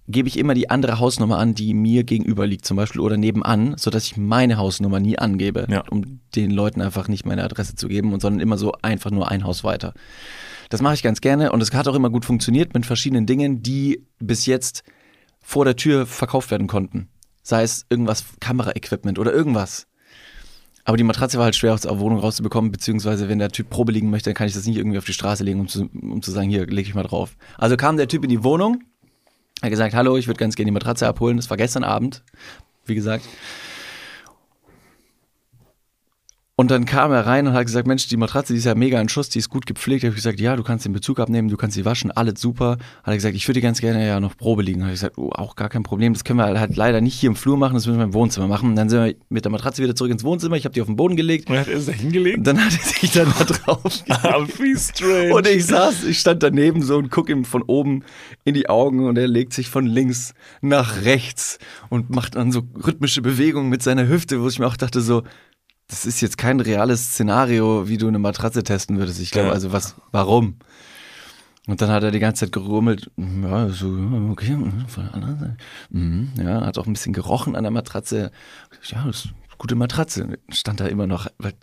gebe 0.09 0.29
ich 0.29 0.39
immer 0.39 0.55
die 0.55 0.71
andere 0.71 1.01
Hausnummer 1.01 1.39
an, 1.39 1.55
die 1.55 1.75
mir 1.75 2.05
gegenüber 2.05 2.47
liegt, 2.47 2.65
zum 2.65 2.77
Beispiel 2.77 3.01
oder 3.01 3.17
nebenan, 3.17 3.77
sodass 3.77 4.05
ich 4.05 4.17
meine 4.17 4.57
Hausnummer 4.57 5.01
nie 5.01 5.19
angebe, 5.19 5.67
Ja. 5.69 5.83
um 5.91 6.21
den 6.37 6.53
Leuten 6.53 6.81
einfach 6.81 7.09
nicht 7.09 7.27
meine 7.27 7.43
Adresse 7.43 7.75
zu 7.75 7.89
geben, 7.89 8.12
und 8.12 8.21
sondern 8.21 8.41
immer 8.41 8.57
so 8.59 8.73
einfach 8.83 9.11
nur 9.11 9.29
ein 9.31 9.43
Haus 9.45 9.65
weiter. 9.65 9.95
Das 10.69 10.81
mache 10.83 10.95
ich 10.95 11.03
ganz 11.03 11.21
gerne 11.21 11.51
und 11.53 11.61
es 11.61 11.73
hat 11.73 11.89
auch 11.89 11.95
immer 11.95 12.11
gut 12.11 12.25
funktioniert 12.25 12.75
mit 12.75 12.87
verschiedenen 12.87 13.27
Dingen, 13.27 13.62
die 13.62 14.05
bis 14.21 14.47
jetzt 14.47 14.85
vor 15.41 15.65
der 15.65 15.77
Tür 15.77 16.07
verkauft 16.07 16.51
werden 16.53 16.67
konnten. 16.69 17.09
Sei 17.47 17.63
es 17.63 17.87
irgendwas, 17.89 18.25
Kameraequipment 18.41 19.21
oder 19.21 19.33
irgendwas. 19.33 19.87
Aber 20.85 20.97
die 20.97 21.05
Matratze 21.05 21.39
war 21.39 21.45
halt 21.45 21.55
schwer 21.55 21.75
aus 21.75 21.83
der 21.83 21.97
Wohnung 22.00 22.19
rauszubekommen, 22.19 22.73
beziehungsweise 22.73 23.29
wenn 23.29 23.38
der 23.38 23.50
Typ 23.50 23.71
Probe 23.71 23.93
liegen 23.93 24.11
möchte, 24.11 24.31
dann 24.31 24.35
kann 24.35 24.49
ich 24.49 24.55
das 24.55 24.67
nicht 24.67 24.76
irgendwie 24.76 24.99
auf 24.99 25.05
die 25.05 25.12
Straße 25.12 25.45
legen, 25.45 25.61
um 25.61 25.69
zu, 25.69 25.88
um 25.93 26.21
zu 26.23 26.33
sagen, 26.33 26.50
hier, 26.50 26.67
leg 26.67 26.88
ich 26.88 26.97
mal 26.97 27.05
drauf. 27.05 27.37
Also 27.57 27.76
kam 27.76 27.99
der 27.99 28.09
Typ 28.09 28.25
in 28.25 28.31
die 28.31 28.43
Wohnung, 28.43 28.83
hat 29.62 29.71
gesagt, 29.71 29.95
hallo, 29.95 30.17
ich 30.17 30.26
würde 30.26 30.41
ganz 30.41 30.57
gerne 30.57 30.71
die 30.71 30.75
Matratze 30.75 31.07
abholen. 31.07 31.37
Das 31.37 31.49
war 31.49 31.57
gestern 31.57 31.85
Abend, 31.85 32.25
wie 32.85 32.97
gesagt. 32.97 33.25
Und 36.59 36.71
dann 36.71 36.87
kam 36.87 37.13
er 37.13 37.27
rein 37.27 37.47
und 37.47 37.53
hat 37.53 37.67
gesagt, 37.67 37.87
Mensch, 37.87 38.09
die 38.09 38.17
Matratze, 38.17 38.55
die 38.55 38.59
ist 38.59 38.65
ja 38.65 38.75
mega 38.75 38.99
in 38.99 39.11
Schuss, 39.11 39.29
die 39.29 39.39
ist 39.39 39.51
gut 39.51 39.67
gepflegt. 39.67 40.03
Da 40.03 40.07
habe 40.07 40.17
ich 40.17 40.23
gesagt, 40.23 40.41
ja, 40.41 40.57
du 40.57 40.63
kannst 40.63 40.87
den 40.87 40.95
Bezug 40.95 41.21
abnehmen, 41.21 41.51
du 41.51 41.59
kannst 41.59 41.75
sie 41.75 41.85
waschen, 41.85 42.11
alles 42.11 42.41
super. 42.41 42.79
Hat 43.03 43.13
er 43.13 43.15
gesagt, 43.15 43.35
ich 43.35 43.47
würde 43.47 43.61
ganz 43.61 43.83
gerne 43.83 44.07
ja 44.07 44.21
noch 44.21 44.39
Probe 44.39 44.63
liegen. 44.63 44.81
Habe 44.81 44.95
ich 44.95 45.01
gesagt, 45.01 45.19
oh, 45.19 45.29
auch 45.35 45.55
gar 45.55 45.69
kein 45.69 45.83
Problem, 45.83 46.15
das 46.15 46.25
können 46.25 46.39
wir 46.39 46.59
halt 46.59 46.75
leider 46.75 47.03
nicht 47.03 47.13
hier 47.13 47.29
im 47.29 47.37
Flur 47.37 47.59
machen, 47.59 47.75
das 47.75 47.87
müssen 47.87 47.99
wir 47.99 48.05
im 48.05 48.15
Wohnzimmer 48.15 48.49
machen. 48.49 48.71
Und 48.71 48.77
dann 48.77 48.89
sind 48.89 49.05
wir 49.05 49.15
mit 49.29 49.45
der 49.45 49.53
Matratze 49.53 49.83
wieder 49.83 49.95
zurück 49.95 50.11
ins 50.11 50.25
Wohnzimmer, 50.25 50.57
ich 50.57 50.65
habe 50.65 50.73
die 50.73 50.81
auf 50.81 50.87
den 50.87 50.97
Boden 50.97 51.15
gelegt. 51.15 51.51
Und 51.51 51.59
hat 51.59 51.69
er 51.69 51.79
da 51.79 51.93
hingelegt? 51.93 52.39
Und 52.39 52.47
dann 52.47 52.65
hat 52.65 52.73
er 52.73 52.85
sich 53.01 53.13
dann 53.13 53.35
da 53.39 53.45
drauf 53.45 53.83
und 55.35 55.47
ich 55.47 55.67
saß, 55.67 56.05
ich 56.05 56.19
stand 56.19 56.43
daneben 56.43 56.81
so 56.81 56.97
und 56.97 57.11
guck 57.11 57.29
ihm 57.29 57.45
von 57.45 57.65
oben 57.65 58.03
in 58.45 58.55
die 58.55 58.71
Augen 58.71 59.05
und 59.07 59.19
er 59.19 59.29
legt 59.29 59.53
sich 59.53 59.69
von 59.69 59.85
links 59.85 60.33
nach 60.63 61.05
rechts 61.05 61.59
und 61.91 62.09
macht 62.09 62.37
dann 62.37 62.51
so 62.51 62.63
rhythmische 62.83 63.21
Bewegungen 63.21 63.69
mit 63.69 63.83
seiner 63.83 64.09
Hüfte, 64.09 64.41
wo 64.41 64.49
ich 64.49 64.59
mir 64.59 64.67
auch 64.67 64.79
dachte 64.79 65.03
so, 65.03 65.23
das 65.88 66.05
ist 66.07 66.21
jetzt 66.21 66.37
kein 66.38 66.61
reales 66.61 67.12
Szenario, 67.12 67.88
wie 67.88 67.97
du 67.99 68.09
eine 68.09 68.19
Matratze 68.19 68.64
testen 68.64 68.99
würdest. 68.99 69.21
Ich 69.21 69.31
glaube, 69.31 69.49
Ja. 69.49 69.55
also 69.55 69.73
was, 69.73 69.95
warum? 70.12 70.57
Und 71.69 71.81
dann 71.83 71.90
hat 71.90 72.02
er 72.05 72.11
die 72.12 72.21
ganze 72.21 72.45
Zeit 72.47 72.52
gerummelt, 72.52 73.11
ja, 73.16 73.69
so, 73.71 73.88
okay, 74.31 74.57
von 74.87 75.05
der 75.05 75.14
anderen 75.14 75.38
Seite. 75.38 75.57
Mhm, 75.90 76.31
ja, 76.40 76.64
hat 76.64 76.78
auch 76.78 76.87
ein 76.87 76.93
bisschen 76.93 77.12
gerochen 77.12 77.57
an 77.57 77.64
der 77.64 77.73
Matratze. 77.73 78.31
Ja, 78.85 79.05
das 79.05 79.16
ist 79.16 79.26
eine 79.26 79.35
gute 79.59 79.75
Matratze. 79.75 80.38
Stand 80.50 80.78
da 80.81 80.87
immer 80.87 81.07
noch, 81.09 81.26
weil- 81.38 81.55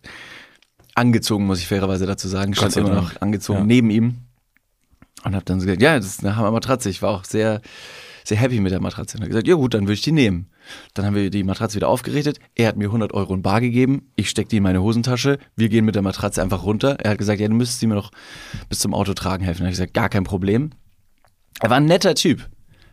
angezogen, 0.96 1.46
muss 1.46 1.60
ich 1.60 1.68
fairerweise 1.68 2.06
dazu 2.06 2.28
sagen, 2.28 2.54
stand 2.54 2.76
immer 2.78 2.94
noch 2.94 3.20
angezogen 3.22 3.60
Ja. 3.60 3.66
neben 3.66 3.90
ihm. 3.90 4.18
Und 5.24 5.36
hab 5.36 5.46
dann 5.46 5.60
so 5.60 5.66
gesagt, 5.66 5.82
ja, 5.82 5.96
das 5.96 6.06
ist 6.06 6.24
eine 6.24 6.36
Hammer-Matratze. 6.36 6.90
Ich 6.90 7.02
war 7.02 7.12
auch 7.12 7.24
sehr, 7.24 7.62
sehr 8.26 8.38
happy 8.38 8.60
mit 8.60 8.72
der 8.74 8.82
Matratze. 8.82 9.18
Und 9.18 9.22
hat 9.24 9.30
gesagt, 9.30 9.48
ja 9.48 9.56
gut, 9.56 9.74
dann 9.74 9.84
würde 9.84 9.94
ich 9.94 10.02
die 10.02 10.12
nehmen. 10.12 10.48
Dann 10.94 11.06
haben 11.06 11.16
wir 11.16 11.30
die 11.30 11.44
Matratze 11.44 11.76
wieder 11.76 11.90
aufgerichtet. 11.90 12.40
Er 12.56 12.68
hat 12.68 12.78
mir 12.78 12.86
100 12.86 13.14
Euro 13.14 13.34
in 13.34 13.42
Bar 13.42 13.62
gegeben. 13.62 14.12
Ich 14.16 14.30
steck 14.30 14.50
die 14.50 14.58
in 14.58 14.64
meine 14.64 14.82
Hosentasche. 14.82 15.40
Wir 15.56 15.70
gehen 15.70 15.86
mit 15.86 15.96
der 15.96 16.02
Matratze 16.02 16.42
einfach 16.42 16.64
runter. 16.64 16.98
Er 17.00 17.12
hat 17.12 17.18
gesagt, 17.18 17.40
ja, 17.40 17.48
du 17.48 17.54
müsstest 17.54 17.80
sie 17.80 17.88
mir 17.88 17.96
noch 17.96 18.12
bis 18.70 18.80
zum 18.80 18.94
Auto 18.94 19.14
tragen 19.14 19.44
helfen. 19.44 19.60
Dann 19.60 19.68
habe 19.68 19.74
ich 19.74 19.80
gesagt, 19.80 19.94
gar 19.94 20.10
kein 20.10 20.24
Problem. 20.24 20.72
Er 21.60 21.70
war 21.70 21.78
ein 21.78 21.86
netter 21.86 22.16
Typ. 22.16 22.50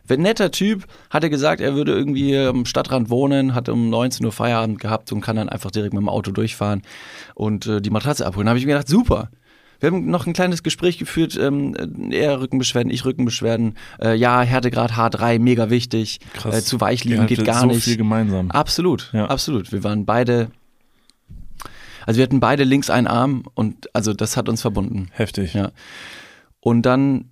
Ein 0.09 0.21
netter 0.21 0.51
Typ, 0.51 0.87
hat 1.09 1.23
er 1.23 1.29
gesagt, 1.29 1.61
er 1.61 1.75
würde 1.75 1.93
irgendwie 1.93 2.37
am 2.37 2.65
Stadtrand 2.65 3.09
wohnen, 3.09 3.55
hat 3.55 3.69
um 3.69 3.89
19 3.89 4.25
Uhr 4.25 4.31
Feierabend 4.33 4.79
gehabt 4.79 5.11
und 5.13 5.21
kann 5.21 5.37
dann 5.37 5.47
einfach 5.47 5.71
direkt 5.71 5.93
mit 5.93 6.01
dem 6.01 6.09
Auto 6.09 6.31
durchfahren 6.31 6.81
und 7.33 7.65
äh, 7.67 7.81
die 7.81 7.91
Matratze 7.91 8.25
abholen. 8.25 8.45
Da 8.45 8.49
habe 8.49 8.59
ich 8.59 8.65
mir 8.65 8.73
gedacht, 8.73 8.89
super. 8.89 9.29
Wir 9.81 9.87
haben 9.87 10.09
noch 10.09 10.27
ein 10.27 10.33
kleines 10.33 10.61
Gespräch 10.63 10.97
geführt, 10.99 11.37
ähm, 11.41 11.75
er 12.11 12.39
Rückenbeschwerden, 12.39 12.91
ich 12.91 13.03
Rückenbeschwerden. 13.03 13.75
Äh, 13.99 14.15
ja, 14.15 14.41
Härtegrad 14.41 14.91
H3, 14.93 15.39
mega 15.39 15.69
wichtig. 15.69 16.19
Krass. 16.33 16.55
Äh, 16.59 16.63
zu 16.63 16.79
weich 16.79 17.03
liegen 17.03 17.25
geht 17.27 17.43
gar 17.43 17.61
so 17.61 17.65
nicht. 17.67 17.83
viel 17.83 17.97
gemeinsam. 17.97 18.51
Absolut, 18.51 19.09
Ja. 19.11 19.25
absolut. 19.25 19.71
Wir 19.71 19.83
waren 19.83 20.05
beide, 20.05 20.51
also 22.05 22.19
wir 22.19 22.23
hatten 22.23 22.39
beide 22.39 22.63
links 22.63 22.89
einen 22.91 23.07
Arm 23.07 23.43
und 23.55 23.93
also 23.95 24.13
das 24.13 24.37
hat 24.37 24.47
uns 24.49 24.61
verbunden. 24.61 25.09
Heftig. 25.13 25.55
Ja. 25.55 25.71
Und 26.59 26.83
dann 26.83 27.30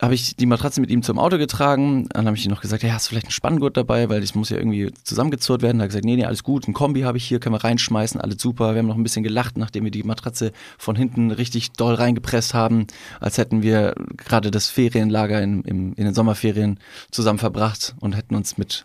habe 0.00 0.14
ich 0.14 0.36
die 0.36 0.44
Matratze 0.46 0.80
mit 0.82 0.90
ihm 0.90 1.02
zum 1.02 1.18
Auto 1.18 1.38
getragen. 1.38 2.06
Dann 2.10 2.26
habe 2.26 2.36
ich 2.36 2.44
ihm 2.44 2.50
noch 2.50 2.60
gesagt, 2.60 2.82
ja, 2.82 2.92
hast 2.92 3.06
du 3.06 3.10
vielleicht 3.10 3.26
einen 3.26 3.32
Spanngurt 3.32 3.76
dabei, 3.78 4.08
weil 4.10 4.20
das 4.20 4.34
muss 4.34 4.50
ja 4.50 4.58
irgendwie 4.58 4.92
zusammengezurrt 5.04 5.62
werden. 5.62 5.78
Da 5.78 5.84
hat 5.84 5.86
er 5.86 5.88
gesagt, 5.88 6.04
nee, 6.04 6.16
nee, 6.16 6.24
alles 6.26 6.42
gut, 6.42 6.68
ein 6.68 6.74
Kombi 6.74 7.00
habe 7.02 7.16
ich 7.16 7.24
hier, 7.26 7.40
können 7.40 7.54
wir 7.54 7.64
reinschmeißen, 7.64 8.20
alles 8.20 8.40
super. 8.42 8.74
Wir 8.74 8.80
haben 8.80 8.86
noch 8.88 8.96
ein 8.96 9.02
bisschen 9.02 9.22
gelacht, 9.22 9.56
nachdem 9.56 9.84
wir 9.84 9.90
die 9.90 10.02
Matratze 10.02 10.52
von 10.76 10.96
hinten 10.96 11.30
richtig 11.30 11.72
doll 11.72 11.94
reingepresst 11.94 12.52
haben, 12.52 12.86
als 13.20 13.38
hätten 13.38 13.62
wir 13.62 13.94
gerade 14.18 14.50
das 14.50 14.68
Ferienlager 14.68 15.40
in, 15.42 15.62
im, 15.62 15.94
in 15.94 16.04
den 16.04 16.14
Sommerferien 16.14 16.78
zusammen 17.10 17.38
verbracht 17.38 17.94
und 18.00 18.16
hätten 18.16 18.34
uns 18.34 18.58
mit 18.58 18.84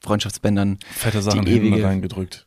Freundschaftsbändern 0.00 0.78
Fette 0.92 1.22
Sachen 1.22 1.44
Die 1.44 1.52
ewige- 1.52 1.82
reingedrückt. 1.84 2.46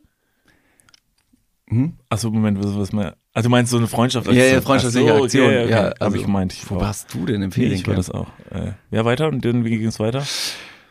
Hm? 1.69 1.93
Achso, 2.09 2.29
Moment, 2.29 2.63
was, 2.63 2.75
was 2.77 2.91
mal. 2.93 3.15
Ah, 3.33 3.41
du 3.41 3.49
meinst 3.49 3.71
so 3.71 3.77
eine 3.77 3.87
Freundschaft? 3.87 4.27
Ja, 4.27 4.43
ja, 4.43 4.61
freundschaftliche 4.61 5.07
so, 5.17 5.23
Aktion. 5.23 5.45
Okay, 5.47 5.63
okay. 5.63 5.71
Ja, 5.71 5.87
also, 5.99 6.15
ich 6.17 6.23
gemeint. 6.23 6.53
Ich 6.53 6.69
Wo 6.69 6.75
war- 6.75 6.83
warst 6.83 7.13
du 7.13 7.25
denn 7.25 7.41
im 7.41 7.49
Nee, 7.55 7.65
ich 7.65 7.85
war 7.87 7.95
Feriencamp? 7.95 7.97
das 7.97 8.11
auch. 8.11 8.27
Äh, 8.51 8.73
ja, 8.91 9.03
weiter 9.05 9.27
und 9.27 9.43
dann, 9.43 9.65
wie 9.65 9.71
ging 9.77 9.87
es 9.87 9.99
weiter? 9.99 10.23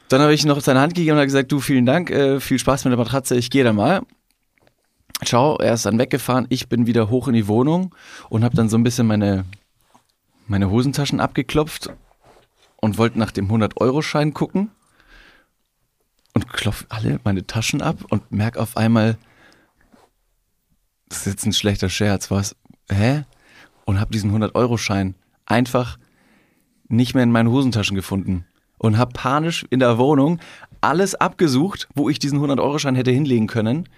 Dann 0.08 0.20
habe 0.20 0.34
ich 0.34 0.44
noch 0.44 0.60
seine 0.60 0.80
Hand 0.80 0.94
gegeben 0.94 1.12
und 1.12 1.18
habe 1.18 1.26
gesagt, 1.26 1.50
du, 1.52 1.60
vielen 1.60 1.86
Dank, 1.86 2.10
äh, 2.10 2.40
viel 2.40 2.58
Spaß 2.58 2.84
mit 2.84 2.90
der 2.92 2.98
Matratze, 2.98 3.36
ich 3.36 3.50
gehe 3.50 3.64
dann 3.64 3.76
mal. 3.76 4.02
Ciao, 5.24 5.56
er 5.58 5.74
ist 5.74 5.86
dann 5.86 5.98
weggefahren, 5.98 6.46
ich 6.50 6.68
bin 6.68 6.86
wieder 6.86 7.08
hoch 7.08 7.28
in 7.28 7.34
die 7.34 7.46
Wohnung 7.48 7.94
und 8.28 8.44
habe 8.44 8.56
dann 8.56 8.68
so 8.68 8.76
ein 8.76 8.82
bisschen 8.82 9.06
meine, 9.06 9.44
meine 10.48 10.70
Hosentaschen 10.70 11.20
abgeklopft 11.20 11.90
und 12.76 12.98
wollte 12.98 13.18
nach 13.18 13.30
dem 13.30 13.48
100-Euro-Schein 13.50 14.34
gucken 14.34 14.70
und 16.34 16.52
klopf 16.52 16.84
alle 16.88 17.20
meine 17.24 17.46
Taschen 17.46 17.80
ab 17.80 17.96
und 18.10 18.30
merk 18.32 18.56
auf 18.58 18.76
einmal, 18.76 19.16
das 21.14 21.26
ist 21.26 21.32
jetzt 21.32 21.46
ein 21.46 21.52
schlechter 21.52 21.88
Scherz, 21.88 22.30
was? 22.30 22.56
Hä? 22.90 23.22
Und 23.84 24.00
habe 24.00 24.10
diesen 24.10 24.32
100-Euro-Schein 24.32 25.14
einfach 25.46 25.98
nicht 26.88 27.14
mehr 27.14 27.22
in 27.22 27.30
meinen 27.30 27.50
Hosentaschen 27.50 27.94
gefunden 27.94 28.44
und 28.78 28.98
habe 28.98 29.12
panisch 29.12 29.64
in 29.70 29.80
der 29.80 29.98
Wohnung 29.98 30.40
alles 30.80 31.14
abgesucht, 31.14 31.88
wo 31.94 32.08
ich 32.08 32.18
diesen 32.18 32.40
100-Euro-Schein 32.40 32.96
hätte 32.96 33.12
hinlegen 33.12 33.46
können. 33.46 33.88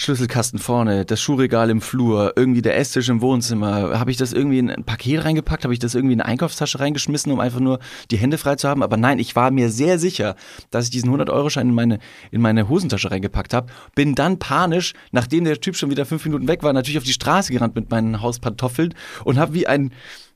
Schlüsselkasten 0.00 0.60
vorne, 0.60 1.04
das 1.04 1.20
Schuhregal 1.20 1.70
im 1.70 1.80
Flur, 1.80 2.34
irgendwie 2.36 2.62
der 2.62 2.78
Esstisch 2.78 3.08
im 3.08 3.20
Wohnzimmer. 3.20 3.98
Habe 3.98 4.12
ich 4.12 4.16
das 4.16 4.32
irgendwie 4.32 4.60
in 4.60 4.70
ein 4.70 4.84
Paket 4.84 5.24
reingepackt? 5.24 5.64
Habe 5.64 5.74
ich 5.74 5.80
das 5.80 5.96
irgendwie 5.96 6.12
in 6.12 6.20
eine 6.20 6.30
Einkaufstasche 6.30 6.78
reingeschmissen, 6.78 7.32
um 7.32 7.40
einfach 7.40 7.58
nur 7.58 7.80
die 8.12 8.16
Hände 8.16 8.38
frei 8.38 8.54
zu 8.54 8.68
haben? 8.68 8.84
Aber 8.84 8.96
nein, 8.96 9.18
ich 9.18 9.34
war 9.34 9.50
mir 9.50 9.70
sehr 9.70 9.98
sicher, 9.98 10.36
dass 10.70 10.84
ich 10.84 10.90
diesen 10.92 11.10
100-Euro-Schein 11.10 11.70
in 11.70 11.74
meine, 11.74 11.98
in 12.30 12.40
meine 12.40 12.68
Hosentasche 12.68 13.10
reingepackt 13.10 13.52
habe. 13.52 13.72
Bin 13.96 14.14
dann 14.14 14.38
panisch, 14.38 14.94
nachdem 15.10 15.42
der 15.42 15.60
Typ 15.60 15.74
schon 15.74 15.90
wieder 15.90 16.06
fünf 16.06 16.24
Minuten 16.24 16.46
weg 16.46 16.62
war, 16.62 16.72
natürlich 16.72 16.98
auf 16.98 17.04
die 17.04 17.12
Straße 17.12 17.52
gerannt 17.52 17.74
mit 17.74 17.90
meinen 17.90 18.22
Hauspantoffeln 18.22 18.94
und 19.24 19.36
habe 19.36 19.54
wie 19.54 19.66
ein, 19.66 19.90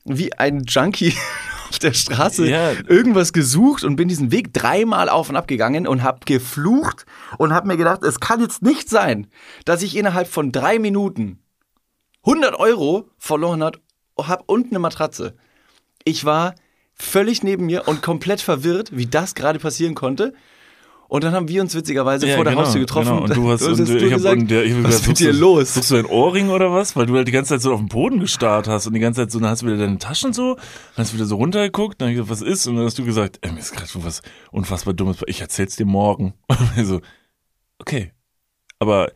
wie 0.05 0.33
ein 0.33 0.63
Junkie 0.67 1.13
auf 1.69 1.79
der 1.79 1.93
Straße 1.93 2.47
Ja. 2.47 2.71
irgendwas 2.87 3.33
gesucht 3.33 3.83
und 3.83 3.95
bin 3.95 4.07
diesen 4.07 4.31
Weg 4.31 4.53
dreimal 4.53 5.09
auf 5.09 5.29
und 5.29 5.35
ab 5.35 5.47
gegangen 5.47 5.87
und 5.87 6.03
habe 6.03 6.19
geflucht 6.25 7.05
und 7.37 7.53
habe 7.53 7.67
mir 7.67 7.77
gedacht, 7.77 8.03
es 8.03 8.19
kann 8.19 8.41
jetzt 8.41 8.61
nicht 8.61 8.89
sein, 8.89 9.27
dass 9.65 9.81
ich 9.81 9.95
innerhalb 9.95 10.27
von 10.27 10.51
drei 10.51 10.79
Minuten 10.79 11.39
100 12.25 12.55
Euro 12.55 13.09
verloren 13.17 13.63
hat, 13.63 13.79
hab 14.17 14.43
und 14.49 14.67
eine 14.71 14.79
Matratze. 14.79 15.35
Ich 16.05 16.25
war 16.25 16.55
völlig 16.93 17.43
neben 17.43 17.65
mir 17.65 17.87
und 17.87 18.01
komplett 18.01 18.39
verwirrt, 18.41 18.95
wie 18.95 19.07
das 19.07 19.35
gerade 19.35 19.59
passieren 19.59 19.95
konnte. 19.95 20.33
Und 21.13 21.23
dann 21.23 21.35
haben 21.35 21.47
wir 21.47 21.61
uns 21.61 21.75
witzigerweise 21.75 22.27
vor 22.29 22.43
der 22.43 22.55
Haustür 22.55 22.81
getroffen. 22.81 23.09
Genau. 23.09 23.21
Und 23.25 23.35
du 23.35 23.47
hast, 23.51 23.61
und, 23.67 23.79
hast 23.79 23.87
ich 23.87 24.11
hab, 24.11 24.31
und 24.31 24.49
der, 24.49 24.65
ich 24.65 24.73
hab 24.73 24.83
was 24.83 24.95
ist 24.95 25.05
gesagt, 25.05 25.07
mit 25.09 25.17
suchst 25.17 25.21
dir 25.21 25.31
du, 25.31 25.39
los? 25.39 25.73
Suchst 25.75 25.91
du 25.91 25.95
ein 25.97 26.05
Ohrring 26.07 26.49
oder 26.49 26.73
was? 26.73 26.95
Weil 26.95 27.05
du 27.05 27.15
halt 27.15 27.27
die 27.27 27.31
ganze 27.31 27.49
Zeit 27.49 27.61
so 27.61 27.71
auf 27.71 27.79
den 27.79 27.87
Boden 27.87 28.19
gestarrt 28.19 28.67
hast 28.67 28.87
und 28.87 28.95
die 28.95 28.99
ganze 28.99 29.21
Zeit 29.21 29.29
so, 29.29 29.39
dann 29.39 29.51
hast 29.51 29.61
du 29.61 29.67
wieder 29.67 29.77
deine 29.77 29.99
Taschen 29.99 30.33
so, 30.33 30.55
dann 30.55 30.63
hast 31.03 31.11
du 31.13 31.17
wieder 31.17 31.27
so 31.27 31.35
runtergeguckt, 31.35 32.01
dann 32.01 32.07
hab 32.07 32.13
ich 32.13 32.17
gesagt, 32.17 32.31
was 32.31 32.41
ist? 32.41 32.65
Und 32.65 32.77
dann 32.77 32.85
hast 32.85 32.97
du 32.97 33.05
gesagt, 33.05 33.37
ey, 33.41 33.51
mir 33.51 33.59
ist 33.59 33.73
gerade 33.73 33.85
so 33.85 34.03
was 34.03 34.23
unfassbar 34.51 34.95
Dummes, 34.95 35.17
ich 35.27 35.39
erzähl's 35.39 35.75
dir 35.75 35.85
morgen. 35.85 36.33
Und 36.47 36.71
ich 36.77 36.87
so, 36.87 36.99
okay. 37.77 38.11
Aber, 38.79 39.11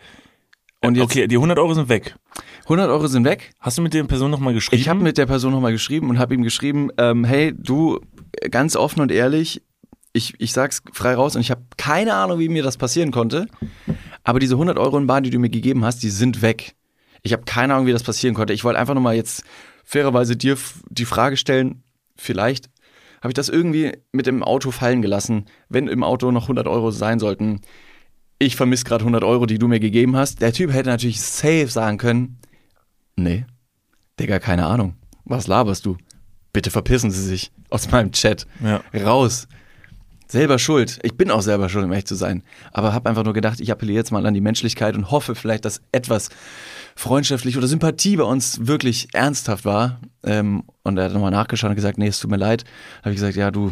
Und 0.85 0.97
jetzt- 0.97 1.03
okay, 1.03 1.25
die 1.25 1.37
100 1.37 1.57
Euro 1.57 1.73
sind 1.73 1.89
weg. 1.89 2.15
100 2.65 2.91
Euro 2.91 3.07
sind 3.07 3.25
weg. 3.25 3.53
Hast 3.59 3.79
du 3.79 3.81
mit 3.81 3.95
der 3.95 4.03
Person 4.03 4.29
nochmal 4.29 4.53
geschrieben? 4.53 4.79
Ich 4.79 4.87
habe 4.87 5.01
mit 5.01 5.17
der 5.17 5.25
Person 5.25 5.51
nochmal 5.51 5.71
geschrieben 5.71 6.11
und 6.11 6.19
habe 6.19 6.35
ihm 6.35 6.43
geschrieben, 6.43 6.91
ähm, 6.99 7.23
hey, 7.23 7.55
du, 7.57 8.01
ganz 8.51 8.75
offen 8.75 9.01
und 9.01 9.11
ehrlich, 9.11 9.63
ich, 10.17 10.33
ich 10.39 10.51
sag's 10.51 10.81
frei 10.91 11.15
raus 11.15 11.35
und 11.35 11.41
ich 11.41 11.51
habe 11.51 11.61
keine 11.77 12.13
Ahnung, 12.13 12.39
wie 12.39 12.49
mir 12.49 12.63
das 12.63 12.77
passieren 12.77 13.11
konnte, 13.11 13.47
aber 14.23 14.39
diese 14.39 14.55
100 14.55 14.77
Euro 14.77 14.97
in 14.97 15.07
Bar, 15.07 15.21
die 15.21 15.29
du 15.29 15.39
mir 15.39 15.49
gegeben 15.49 15.85
hast, 15.85 16.03
die 16.03 16.09
sind 16.09 16.41
weg. 16.41 16.75
Ich 17.23 17.33
habe 17.33 17.43
keine 17.43 17.73
Ahnung, 17.73 17.87
wie 17.87 17.93
das 17.93 18.03
passieren 18.03 18.35
konnte. 18.35 18.53
Ich 18.53 18.63
wollte 18.63 18.79
einfach 18.79 18.93
nochmal 18.93 19.15
jetzt 19.15 19.43
fairerweise 19.83 20.35
dir 20.35 20.57
die 20.89 21.05
Frage 21.05 21.37
stellen, 21.37 21.83
vielleicht 22.15 22.69
habe 23.21 23.29
ich 23.29 23.35
das 23.35 23.49
irgendwie 23.49 23.97
mit 24.11 24.27
dem 24.27 24.43
Auto 24.43 24.71
fallen 24.71 25.01
gelassen, 25.01 25.45
wenn 25.69 25.87
im 25.87 26.03
Auto 26.03 26.31
noch 26.31 26.43
100 26.43 26.67
Euro 26.67 26.91
sein 26.91 27.19
sollten. 27.19 27.61
Ich 28.39 28.55
vermisse 28.55 28.83
gerade 28.83 29.01
100 29.01 29.23
Euro, 29.23 29.45
die 29.45 29.57
du 29.57 29.67
mir 29.67 29.79
gegeben 29.79 30.15
hast. 30.15 30.41
Der 30.41 30.53
Typ 30.53 30.71
hätte 30.71 30.89
natürlich 30.89 31.21
safe 31.21 31.67
sagen 31.67 31.97
können, 31.97 32.39
nee, 33.15 33.45
Digga, 34.19 34.39
keine 34.39 34.65
Ahnung. 34.65 34.95
Was 35.25 35.47
laberst 35.47 35.85
du? 35.85 35.97
Bitte 36.53 36.71
verpissen 36.71 37.11
Sie 37.11 37.23
sich 37.23 37.51
aus 37.69 37.91
meinem 37.91 38.11
Chat. 38.11 38.47
Ja. 38.63 38.81
Raus. 38.93 39.47
Selber 40.29 40.59
schuld. 40.59 40.99
Ich 41.03 41.15
bin 41.15 41.31
auch 41.31 41.41
selber 41.41 41.69
schuld, 41.69 41.85
um 41.85 41.91
ehrlich 41.91 42.05
zu 42.05 42.15
sein. 42.15 42.43
Aber 42.73 42.93
habe 42.93 43.09
einfach 43.09 43.23
nur 43.23 43.33
gedacht, 43.33 43.61
ich 43.61 43.71
appelliere 43.71 43.97
jetzt 43.97 44.11
mal 44.11 44.25
an 44.25 44.33
die 44.33 44.41
Menschlichkeit 44.41 44.95
und 44.95 45.09
hoffe 45.09 45.35
vielleicht, 45.35 45.63
dass 45.63 45.81
etwas 45.91 46.29
freundschaftlich 46.95 47.57
oder 47.57 47.67
Sympathie 47.67 48.17
bei 48.17 48.23
uns 48.23 48.67
wirklich 48.67 49.07
ernsthaft 49.13 49.63
war. 49.63 50.01
Ähm, 50.23 50.63
und 50.83 50.97
er 50.97 51.05
hat 51.05 51.13
nochmal 51.13 51.31
nachgeschaut 51.31 51.69
und 51.69 51.75
gesagt, 51.75 51.97
nee, 51.97 52.07
es 52.07 52.19
tut 52.19 52.29
mir 52.29 52.37
leid. 52.37 52.65
Habe 52.99 53.11
ich 53.11 53.15
gesagt, 53.15 53.37
ja, 53.37 53.51
du, 53.51 53.71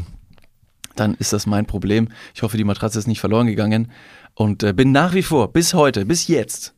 dann 0.96 1.16
ist 1.16 1.34
das 1.34 1.46
mein 1.46 1.66
Problem. 1.66 2.08
Ich 2.34 2.42
hoffe, 2.42 2.56
die 2.56 2.64
Matratze 2.64 3.00
ist 3.00 3.08
nicht 3.08 3.20
verloren 3.20 3.48
gegangen. 3.48 3.92
Und 4.34 4.64
äh, 4.64 4.72
bin 4.72 4.94
nach 4.94 5.14
wie 5.14 5.24
vor, 5.24 5.52
bis 5.52 5.74
heute, 5.74 6.06
bis 6.06 6.28
jetzt, 6.28 6.74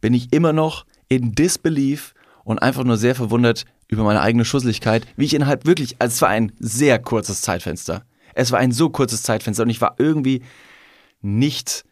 bin 0.00 0.14
ich 0.14 0.32
immer 0.32 0.52
noch 0.52 0.86
in 1.08 1.34
Disbelief 1.34 2.14
und 2.44 2.60
einfach 2.60 2.84
nur 2.84 2.96
sehr 2.96 3.16
verwundert 3.16 3.64
über 3.88 4.04
meine 4.04 4.20
eigene 4.20 4.44
Schusseligkeit, 4.44 5.04
wie 5.16 5.24
ich 5.24 5.34
innerhalb 5.34 5.66
wirklich, 5.66 5.96
also 5.98 6.14
es 6.14 6.22
war 6.22 6.28
ein 6.28 6.52
sehr 6.60 7.00
kurzes 7.00 7.42
Zeitfenster. 7.42 8.04
Es 8.34 8.52
war 8.52 8.58
ein 8.58 8.72
so 8.72 8.90
kurzes 8.90 9.22
Zeitfenster 9.22 9.62
und 9.64 9.70
ich 9.70 9.80
war 9.80 9.94
irgendwie 9.98 10.42
nicht 11.22 11.84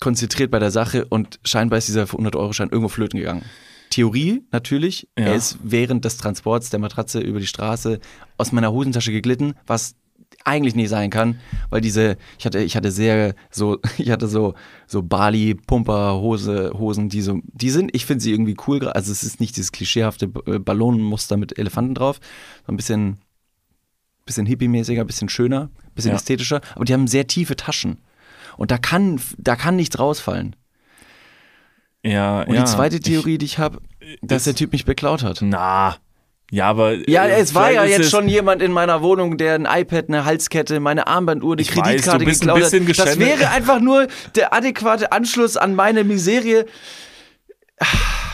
konzentriert 0.00 0.50
bei 0.50 0.58
der 0.58 0.70
Sache 0.70 1.06
und 1.06 1.40
scheinbar 1.44 1.78
ist 1.78 1.88
dieser 1.88 2.04
100-Euro-Schein 2.04 2.68
irgendwo 2.70 2.88
flöten 2.88 3.18
gegangen. 3.18 3.44
Theorie 3.90 4.42
natürlich, 4.52 5.08
Ja. 5.18 5.26
er 5.26 5.34
ist 5.36 5.58
während 5.62 6.04
des 6.04 6.16
Transports 6.18 6.70
der 6.70 6.80
Matratze 6.80 7.20
über 7.20 7.40
die 7.40 7.46
Straße 7.46 8.00
aus 8.36 8.52
meiner 8.52 8.72
Hosentasche 8.72 9.12
geglitten, 9.12 9.54
was 9.66 9.94
eigentlich 10.44 10.74
nicht 10.74 10.88
sein 10.90 11.08
kann, 11.08 11.38
weil 11.70 11.80
diese, 11.80 12.16
ich 12.38 12.44
hatte, 12.46 12.58
ich 12.58 12.76
hatte 12.76 12.90
sehr 12.90 13.34
so, 13.50 13.78
ich 13.98 14.10
hatte 14.10 14.26
so, 14.26 14.54
so 14.86 15.02
Bali 15.02 15.54
Pumper 15.54 16.20
Hose, 16.20 16.72
Hosen, 16.76 17.08
die 17.08 17.22
so, 17.22 17.40
die 17.44 17.70
sind, 17.70 17.94
ich 17.94 18.04
finde 18.06 18.22
sie 18.22 18.32
irgendwie 18.32 18.56
cool, 18.66 18.86
also 18.88 19.12
es 19.12 19.22
ist 19.22 19.40
nicht 19.40 19.56
dieses 19.56 19.72
klischeehafte 19.72 20.30
äh, 20.46 20.58
Ballonenmuster 20.58 21.36
mit 21.36 21.58
Elefanten 21.58 21.94
drauf, 21.94 22.18
so 22.66 22.72
ein 22.72 22.76
bisschen, 22.76 23.18
bisschen 24.26 24.44
hippie-mäßiger, 24.46 25.04
bisschen 25.04 25.28
schöner, 25.30 25.70
bisschen 25.94 26.10
Ja. 26.10 26.16
ästhetischer, 26.16 26.60
aber 26.74 26.84
die 26.84 26.92
haben 26.92 27.06
sehr 27.06 27.26
tiefe 27.26 27.56
Taschen 27.56 27.98
und 28.58 28.70
da 28.70 28.76
kann, 28.78 29.20
da 29.38 29.56
kann 29.56 29.76
nichts 29.76 29.98
rausfallen. 29.98 30.54
Ja, 32.04 32.42
Und 32.42 32.54
ja. 32.54 32.62
die 32.64 32.70
zweite 32.70 33.00
Theorie, 33.00 33.38
die 33.38 33.46
ich 33.46 33.58
habe, 33.58 33.80
dass 34.22 34.42
ist- 34.42 34.46
der 34.46 34.54
Typ 34.54 34.72
mich 34.72 34.84
beklaut 34.84 35.22
hat. 35.22 35.42
Ich, 35.42 35.48
na. 35.48 35.96
Ja, 36.52 36.68
aber. 36.68 37.08
Ja, 37.10 37.24
äh, 37.26 37.40
es 37.40 37.56
war 37.56 37.72
ja 37.72 37.84
jetzt 37.84 38.08
schon 38.10 38.28
jemand 38.28 38.62
in 38.62 38.70
meiner 38.70 39.02
Wohnung, 39.02 39.36
der 39.36 39.56
ein 39.56 39.66
iPad, 39.66 40.04
eine 40.08 40.24
Halskette, 40.24 40.78
meine 40.78 41.08
Armbanduhr, 41.08 41.56
die 41.56 41.62
Ich 41.62 41.76
weiß, 41.76 41.82
Kreditkarte 41.82 42.24
ein 42.24 42.26
geklaut 42.28 42.62
hat. 42.62 43.06
Das 43.08 43.18
wäre 43.18 43.48
einfach 43.50 43.80
nur 43.80 44.06
der 44.36 44.54
adäquate 44.54 45.10
Anschluss 45.10 45.56
an 45.56 45.74
meine 45.74 46.04
Miserie. 46.04 46.66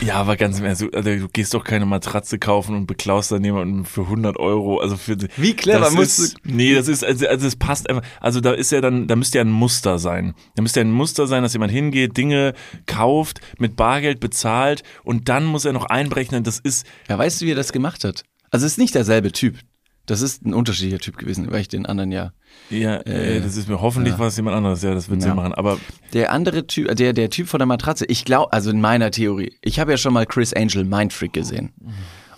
Ja, 0.01 0.15
aber 0.15 0.35
ganz 0.35 0.59
im 0.59 0.65
Ernst, 0.65 0.81
du, 0.81 0.89
also, 0.89 1.09
du 1.09 1.27
gehst 1.29 1.53
doch 1.53 1.63
keine 1.63 1.85
Matratze 1.85 2.37
kaufen 2.37 2.75
und 2.75 2.87
beklaust 2.87 3.31
dann 3.31 3.43
jemanden 3.43 3.85
für 3.85 4.01
100 4.01 4.37
Euro. 4.37 4.79
Also 4.79 4.97
für 4.97 5.17
Wie 5.37 5.53
clever 5.53 5.79
das 5.79 5.93
musst 5.93 6.19
ist, 6.19 6.37
Nee, 6.43 6.73
das 6.75 6.87
ist, 6.87 7.05
also, 7.05 7.27
also 7.27 7.47
es 7.47 7.55
passt 7.55 7.89
einfach. 7.89 8.03
Also 8.19 8.41
da 8.41 8.51
ist 8.51 8.71
ja 8.71 8.81
dann, 8.81 9.07
da 9.07 9.15
müsste 9.15 9.37
ja 9.37 9.43
ein 9.43 9.51
Muster 9.51 9.99
sein. 9.99 10.33
Da 10.55 10.61
müsste 10.61 10.81
ja 10.81 10.85
ein 10.85 10.91
Muster 10.91 11.27
sein, 11.27 11.43
dass 11.43 11.53
jemand 11.53 11.71
hingeht, 11.71 12.17
Dinge 12.17 12.53
kauft, 12.85 13.39
mit 13.59 13.75
Bargeld 13.75 14.19
bezahlt 14.19 14.83
und 15.03 15.29
dann 15.29 15.45
muss 15.45 15.65
er 15.65 15.73
noch 15.73 15.85
einberechnen, 15.85 16.43
das 16.43 16.59
ist, 16.59 16.85
Ja, 17.07 17.17
weißt 17.17 17.41
du, 17.41 17.45
wie 17.45 17.51
er 17.51 17.55
das 17.55 17.71
gemacht 17.71 18.03
hat? 18.03 18.23
Also 18.51 18.65
es 18.65 18.73
ist 18.73 18.77
nicht 18.77 18.95
derselbe 18.95 19.31
Typ. 19.31 19.57
Das 20.05 20.21
ist 20.21 20.45
ein 20.45 20.53
unterschiedlicher 20.53 20.99
Typ 20.99 21.17
gewesen, 21.17 21.49
weil 21.51 21.61
ich 21.61 21.69
den 21.69 21.85
anderen 21.85 22.11
ja. 22.11 22.33
ja, 22.69 22.97
äh, 22.97 23.39
das 23.39 23.55
ist 23.55 23.69
mir 23.69 23.79
hoffentlich 23.81 24.15
ja. 24.15 24.19
was 24.19 24.35
jemand 24.35 24.57
anderes, 24.57 24.81
ja, 24.81 24.93
das 24.93 25.09
wird 25.09 25.21
Ja. 25.21 25.27
Sinn 25.27 25.35
machen. 25.37 25.53
Aber 25.53 25.77
Der 26.11 26.31
andere 26.33 26.67
Typ, 26.67 26.89
äh, 26.89 26.95
der, 26.95 27.13
der 27.13 27.29
Typ 27.29 27.47
von 27.47 27.59
der 27.59 27.67
Matratze, 27.67 28.05
ich 28.05 28.25
glaube, 28.25 28.51
also 28.51 28.69
in 28.69 28.81
meiner 28.81 29.11
Theorie, 29.11 29.55
ich 29.61 29.79
habe 29.79 29.91
ja 29.91 29.97
schon 29.97 30.11
mal 30.13 30.25
Chris 30.25 30.53
Angel 30.53 30.83
Mindfreak 30.83 31.31
gesehen. 31.31 31.71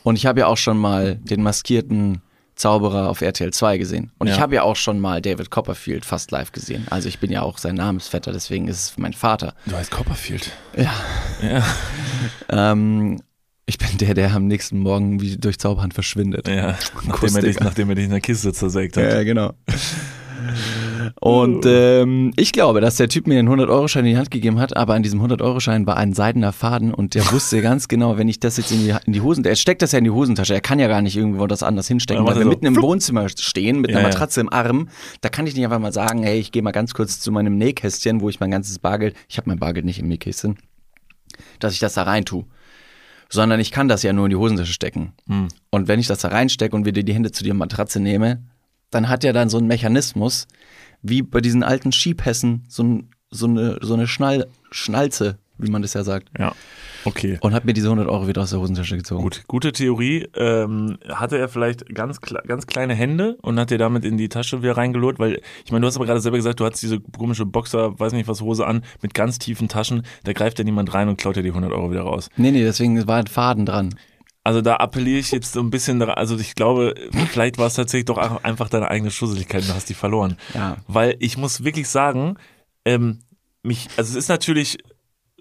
Und 0.04 0.16
ich 0.16 0.28
habe 0.28 0.42
ja 0.42 0.48
auch 0.48 0.58
schon 0.58 0.78
mal 0.78 1.16
den 1.16 1.42
maskierten 1.42 2.22
Zauberer 2.56 3.10
auf 3.10 3.22
RTL 3.22 3.52
2 3.52 3.78
gesehen. 3.80 4.12
Und 4.20 4.28
ich 4.28 4.36
Ja. 4.36 4.42
habe 4.42 4.56
ja 4.56 4.62
auch 4.64 4.76
schon 4.78 5.00
mal 5.00 5.22
David 5.22 5.50
Copperfield 5.50 6.06
fast 6.06 6.30
live 6.32 6.52
gesehen. 6.54 6.86
Also 6.90 7.10
ich 7.10 7.20
bin 7.20 7.30
ja 7.32 7.42
auch 7.42 7.58
sein 7.58 7.76
Namensvetter, 7.76 8.32
deswegen 8.32 8.68
ist 8.68 8.80
es 8.92 8.98
mein 8.98 9.12
Vater. 9.14 9.56
Du 9.66 9.76
heißt 9.76 9.90
Copperfield. 9.92 10.52
Ja. 10.78 10.94
Ja. 11.42 11.64
Ähm, 12.50 13.20
ich 13.66 13.78
bin 13.78 13.98
der, 13.98 14.14
der 14.14 14.34
am 14.34 14.48
nächsten 14.48 14.80
Morgen 14.80 15.22
wie 15.22 15.38
durch 15.38 15.58
Zauberhand 15.58 15.94
verschwindet. 15.94 16.48
Ja, 16.48 16.78
nachdem 17.08 17.36
er, 17.36 17.42
dich, 17.42 17.60
nachdem 17.60 17.90
er 17.90 17.96
dich 17.96 18.06
in 18.06 18.12
der 18.12 18.22
Kiste 18.22 18.54
zersägt 18.54 18.98
hat. 18.98 19.12
Ja, 19.12 19.24
genau. 19.24 19.54
Und 21.20 21.66
ähm, 21.66 22.34
ich 22.36 22.52
glaube, 22.52 22.82
dass 22.82 22.98
der 22.98 23.10
Typ 23.10 23.28
mir 23.28 23.40
einen 23.40 23.50
100-Euro-Schein 23.50 24.06
in 24.06 24.12
die 24.12 24.18
Hand 24.18 24.32
gegeben 24.32 24.60
hat, 24.60 24.76
aber 24.76 24.94
an 24.94 25.04
diesem 25.04 25.22
100-Euro-Schein 25.22 25.88
war 25.88 25.98
ein 25.98 26.14
seidener 26.14 26.52
Faden 26.52 26.94
und 26.94 27.16
der 27.16 27.32
wusste 27.32 27.62
ganz 27.62 27.88
genau, 27.88 28.18
wenn 28.18 28.28
ich 28.28 28.40
das 28.40 28.58
jetzt 28.58 28.72
in 28.72 28.80
die, 28.80 28.94
in 29.06 29.14
die 29.14 29.22
Hosen, 29.22 29.44
er 29.46 29.56
steckt 29.56 29.82
das 29.82 29.92
ja 29.92 30.00
in 30.00 30.04
die 30.04 30.12
Hosentasche, 30.12 30.54
er 30.54 30.62
kann 30.62 30.80
ja 30.80 30.88
gar 30.88 31.02
nicht 31.02 31.16
irgendwo 31.16 31.48
das 31.48 31.64
anders 31.64 31.88
hinstecken, 31.88 32.26
weil 32.26 32.36
wir 32.36 32.44
so, 32.44 32.50
mitten 32.50 32.66
im 32.66 32.82
Wohnzimmer 32.82 33.28
stehen 33.30 33.82
mit 33.82 33.92
einer 33.92 34.02
ja. 34.02 34.08
Matratze 34.08 34.42
im 34.42 34.52
Arm, 34.52 34.90
da 35.22 35.30
kann 35.30 35.48
ich 35.48 35.56
nicht 35.56 35.64
einfach 35.64 35.80
mal 35.80 35.94
sagen, 35.94 36.24
hey, 36.24 36.40
ich 36.40 36.52
gehe 36.52 36.62
mal 36.62 36.72
ganz 36.72 36.94
kurz 36.94 37.20
zu 37.20 37.32
meinem 37.32 37.58
Nähkästchen, 37.58 38.22
wo 38.22 38.30
ich 38.30 38.40
mein 38.40 38.52
ganzes 38.52 38.80
Bargeld, 38.80 39.16
ich 39.28 39.38
habe 39.38 39.50
mein 39.50 39.60
Bargeld 39.60 39.86
nicht 39.86 40.00
im 40.00 40.08
Nähkästchen, 40.08 40.58
dass 41.60 41.74
ich 41.74 41.80
das 41.80 41.96
da 41.96 42.04
rein 42.04 42.26
tue. 42.26 42.46
Sondern 43.30 43.60
ich 43.60 43.72
kann 43.72 43.88
das 43.88 44.04
ja 44.04 44.14
nur 44.14 44.26
in 44.26 44.30
die 44.30 44.36
Hosentasche 44.36 44.74
stecken. 44.74 45.14
Hm. 45.28 45.48
Und 45.72 45.88
wenn 45.88 46.00
ich 46.00 46.08
das 46.08 46.20
da 46.20 46.30
reinstecke 46.30 46.76
und 46.76 46.86
wieder 46.86 47.04
die 47.04 47.14
Hände 47.14 47.32
zu 47.32 47.44
der 47.44 47.54
Matratze 47.54 48.00
nehme, 48.00 48.44
dann 48.92 49.10
hat 49.10 49.24
er 49.24 49.34
dann 49.34 49.50
so 49.50 49.58
einen 49.58 49.68
Mechanismus, 49.68 50.48
wie 51.02 51.22
bei 51.22 51.42
diesen 51.42 51.64
alten 51.64 51.92
Skipässen, 51.92 52.66
so, 52.68 52.84
ein, 52.84 53.10
so 53.32 53.48
eine, 53.48 53.80
so 53.82 53.94
eine 53.94 54.08
Schnall, 54.08 54.48
Schnalze, 54.72 55.38
wie 55.58 55.70
man 55.70 55.82
das 55.82 55.94
ja 55.94 56.04
sagt. 56.04 56.30
Ja, 56.38 56.54
okay. 57.06 57.38
Und 57.42 57.54
hat 57.54 57.66
mir 57.66 57.74
diese 57.74 57.88
100 57.88 58.08
Euro 58.08 58.28
wieder 58.28 58.42
aus 58.42 58.50
der 58.50 58.60
Hosentasche 58.60 58.98
gezogen. 58.98 59.24
Gut, 59.24 59.44
gute 59.48 59.72
Theorie. 59.72 60.28
Ähm, 60.36 60.98
hatte 61.08 61.38
er 61.38 61.48
vielleicht 61.48 61.94
ganz, 61.94 62.20
ganz 62.22 62.68
kleine 62.68 62.94
Hände 62.94 63.38
und 63.42 63.60
hat 63.60 63.70
dir 63.70 63.78
damit 63.78 64.06
in 64.06 64.18
die 64.18 64.30
Tasche 64.30 64.62
wieder 64.62 64.78
reingelurrt? 64.78 65.20
Weil, 65.20 65.42
ich 65.64 65.72
meine, 65.72 65.82
du 65.82 65.88
hast 65.88 65.96
aber 65.96 66.06
gerade 66.06 66.20
selber 66.20 66.38
gesagt, 66.38 66.60
du 66.60 66.66
hast 66.66 66.82
diese 66.82 67.00
komische 67.00 67.46
Boxer, 67.46 68.00
weiß 68.00 68.14
nicht 68.14 68.28
was, 68.28 68.42
Hose 68.42 68.68
an, 68.68 68.84
mit 69.02 69.14
ganz 69.14 69.40
tiefen 69.40 69.68
Taschen. 69.68 70.04
Da 70.24 70.34
greift 70.34 70.60
ja 70.60 70.66
niemand 70.66 70.94
rein 70.94 71.08
und 71.08 71.18
klaut 71.18 71.36
dir 71.36 71.44
die 71.44 71.50
100 71.50 71.72
Euro 71.72 71.92
wieder 71.92 72.02
raus. 72.02 72.30
Nee, 72.38 72.52
nee, 72.52 72.64
deswegen 72.64 73.08
war 73.08 73.18
ein 73.18 73.28
Faden 73.28 73.66
dran. 73.66 73.96
Also 74.46 74.62
da 74.62 74.76
appelliere 74.76 75.18
ich 75.18 75.32
jetzt 75.32 75.54
so 75.54 75.60
ein 75.60 75.72
bisschen 75.72 76.00
daran, 76.00 76.16
also 76.16 76.38
ich 76.38 76.54
glaube, 76.54 76.94
vielleicht 77.32 77.58
war 77.58 77.66
es 77.66 77.74
tatsächlich 77.74 78.06
doch 78.06 78.20
einfach 78.44 78.70
deine 78.70 78.92
eigene 78.92 79.10
Schusseligkeit 79.10 79.64
und 79.64 79.70
du 79.70 79.74
hast 79.74 79.90
die 79.90 79.96
verloren. 79.96 80.38
Ja. 80.54 80.78
Weil 80.88 81.16
ich 81.18 81.36
muss 81.36 81.64
wirklich 81.64 81.90
sagen, 81.90 82.38
ähm, 82.86 83.22
mich, 83.64 83.88
also 83.98 84.12
es 84.12 84.16
ist 84.16 84.30
natürlich 84.30 84.78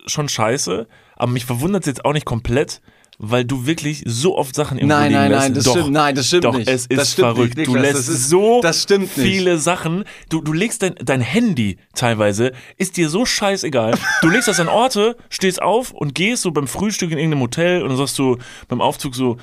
schon 0.07 0.31
scheiße, 0.31 0.89
aber 1.17 1.33
mich 1.33 1.45
verwundert 1.45 1.83
es 1.83 1.87
jetzt 1.87 2.05
auch 2.05 2.13
nicht 2.13 2.27
komplett, 2.27 2.81
weil 3.19 3.45
du 3.45 3.65
wirklich 3.67 4.03
so 4.07 4.37
oft 4.37 4.57
Sachen 4.57 4.77
irgendwo 4.77 4.97
Nein, 4.97 5.13
nein, 5.13 5.31
nein, 5.31 5.55
das 5.55 5.65
Doch, 5.65 5.77
stimmt, 5.77 5.93
nein, 5.93 6.15
das 6.17 6.27
stimmt 6.27 6.45
doch, 6.45 6.57
nicht. 6.57 6.69
es 6.69 6.87
ist 6.87 6.99
Das 6.99 7.13
stimmt 7.13 7.29
verrückt. 7.37 7.57
nicht, 7.57 7.69
du 7.69 7.77
lässt 7.77 7.95
das 7.95 8.09
ist- 8.09 8.29
so 8.29 8.61
das 8.61 8.83
stimmt 8.83 9.17
nicht. 9.17 9.27
viele 9.29 9.59
Sachen. 9.59 10.03
Du, 10.31 10.41
du 10.41 10.53
legst 10.53 10.83
dein, 10.83 10.97
dein 10.97 11.21
Handy 11.21 11.79
teilweise, 11.95 12.51
ist 12.77 12.97
dir 12.97 13.09
so 13.09 13.25
scheißegal. 13.25 13.95
Du 14.21 14.29
legst 14.29 14.49
das 14.49 14.59
an 14.59 14.67
Orte, 14.69 15.17
stehst 15.31 15.63
auf 15.63 15.93
und 15.93 16.15
gehst 16.17 16.43
so 16.43 16.51
beim 16.51 16.67
Frühstück 16.67 17.13
in 17.13 17.19
irgendeinem 17.19 17.43
Hotel 17.43 17.83
und 17.83 17.89
dann 17.91 17.99
sagst 17.99 18.19
du 18.19 18.37
beim 18.67 18.81
Aufzug 18.81 19.15
so, 19.15 19.37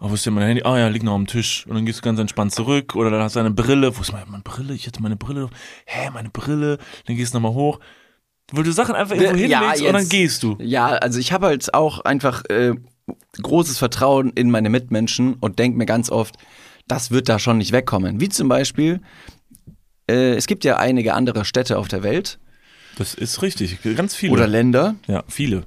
oh, 0.00 0.08
wo 0.08 0.14
ist 0.14 0.24
denn 0.24 0.32
mein 0.32 0.44
Handy? 0.46 0.62
Ah 0.62 0.78
ja, 0.78 0.88
liegt 0.88 1.04
noch 1.04 1.14
am 1.14 1.26
Tisch. 1.26 1.66
Und 1.66 1.74
dann 1.74 1.84
gehst 1.84 1.98
du 1.98 2.02
ganz 2.04 2.18
entspannt 2.18 2.54
zurück. 2.54 2.94
Oder 2.96 3.10
dann 3.10 3.20
hast 3.20 3.36
du 3.36 3.40
eine 3.40 3.50
Brille. 3.50 3.94
Wo 3.94 4.00
ist 4.00 4.12
meine, 4.12 4.24
meine 4.24 4.42
Brille? 4.42 4.72
Ich 4.72 4.86
hatte 4.86 5.02
meine 5.02 5.16
Brille. 5.16 5.50
Hä, 5.84 6.08
meine 6.14 6.30
Brille. 6.30 6.78
Dann 7.06 7.16
gehst 7.16 7.34
du 7.34 7.36
nochmal 7.40 7.52
hoch. 7.52 7.78
Weil 8.52 8.64
du 8.64 8.72
Sachen 8.72 8.94
einfach 8.94 9.14
irgendwo 9.16 9.44
Ja, 9.44 9.60
hinlegst 9.60 9.82
und 9.82 9.92
dann 9.92 10.02
jetzt- 10.02 10.10
gehst 10.10 10.42
du. 10.42 10.56
Ja, 10.60 10.88
also 10.88 11.18
ich 11.18 11.32
habe 11.32 11.46
halt 11.46 11.74
auch 11.74 12.00
einfach 12.00 12.44
äh, 12.48 12.74
großes 13.42 13.78
Vertrauen 13.78 14.30
in 14.34 14.50
meine 14.50 14.70
Mitmenschen 14.70 15.34
und 15.34 15.58
denke 15.58 15.76
mir 15.78 15.86
ganz 15.86 16.10
oft, 16.10 16.36
das 16.86 17.10
wird 17.10 17.28
da 17.28 17.38
schon 17.38 17.58
nicht 17.58 17.72
wegkommen. 17.72 18.20
Wie 18.20 18.28
zum 18.30 18.48
Beispiel, 18.48 19.00
äh, 20.10 20.34
es 20.34 20.46
gibt 20.46 20.64
ja 20.64 20.78
einige 20.78 21.14
andere 21.14 21.44
Städte 21.44 21.78
auf 21.78 21.88
der 21.88 22.02
Welt 22.02 22.38
Das 22.96 23.14
ist 23.14 23.42
richtig. 23.42 23.78
Ganz 23.96 24.14
viele. 24.14 24.32
oder 24.32 24.46
Länder, 24.46 24.94
ja, 25.06 25.24
viele. 25.28 25.64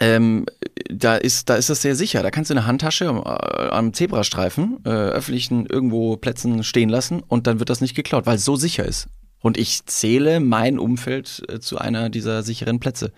ähm, 0.00 0.46
da 0.90 1.16
ist 1.16 1.48
da 1.50 1.56
ist 1.56 1.68
das 1.70 1.82
sehr 1.82 1.94
sicher. 1.94 2.22
Da 2.22 2.30
kannst 2.30 2.50
du 2.50 2.54
eine 2.54 2.66
Handtasche 2.66 3.06
am, 3.08 3.18
äh, 3.18 3.68
am 3.68 3.92
Zebrastreifen, 3.92 4.78
äh, 4.84 4.88
öffentlichen 4.88 5.66
irgendwo 5.66 6.16
Plätzen 6.16 6.64
stehen 6.64 6.88
lassen 6.88 7.20
und 7.26 7.46
dann 7.46 7.58
wird 7.58 7.68
das 7.70 7.80
nicht 7.82 7.94
geklaut, 7.94 8.24
weil 8.26 8.36
es 8.36 8.44
so 8.46 8.56
sicher 8.56 8.84
ist. 8.86 9.08
Und 9.44 9.58
ich 9.58 9.84
zähle 9.84 10.40
mein 10.40 10.78
Umfeld 10.78 11.42
äh, 11.50 11.60
zu 11.60 11.76
einer 11.76 12.08
dieser 12.08 12.42
sicheren 12.42 12.80
Plätze. 12.80 13.12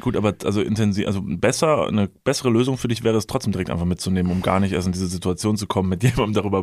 Gut, 0.00 0.16
aber 0.16 0.34
also 0.44 0.62
intensiv, 0.62 1.06
also 1.06 1.20
besser, 1.22 1.86
eine 1.86 2.08
bessere 2.08 2.48
Lösung 2.50 2.78
für 2.78 2.88
dich 2.88 3.04
wäre 3.04 3.16
es 3.16 3.26
trotzdem 3.26 3.52
direkt 3.52 3.70
einfach 3.70 3.84
mitzunehmen, 3.84 4.32
um 4.32 4.40
gar 4.42 4.58
nicht 4.58 4.72
erst 4.72 4.86
in 4.86 4.92
diese 4.92 5.06
Situation 5.06 5.56
zu 5.56 5.66
kommen, 5.66 5.88
mit 5.90 6.02
jemandem 6.02 6.32
darüber, 6.32 6.62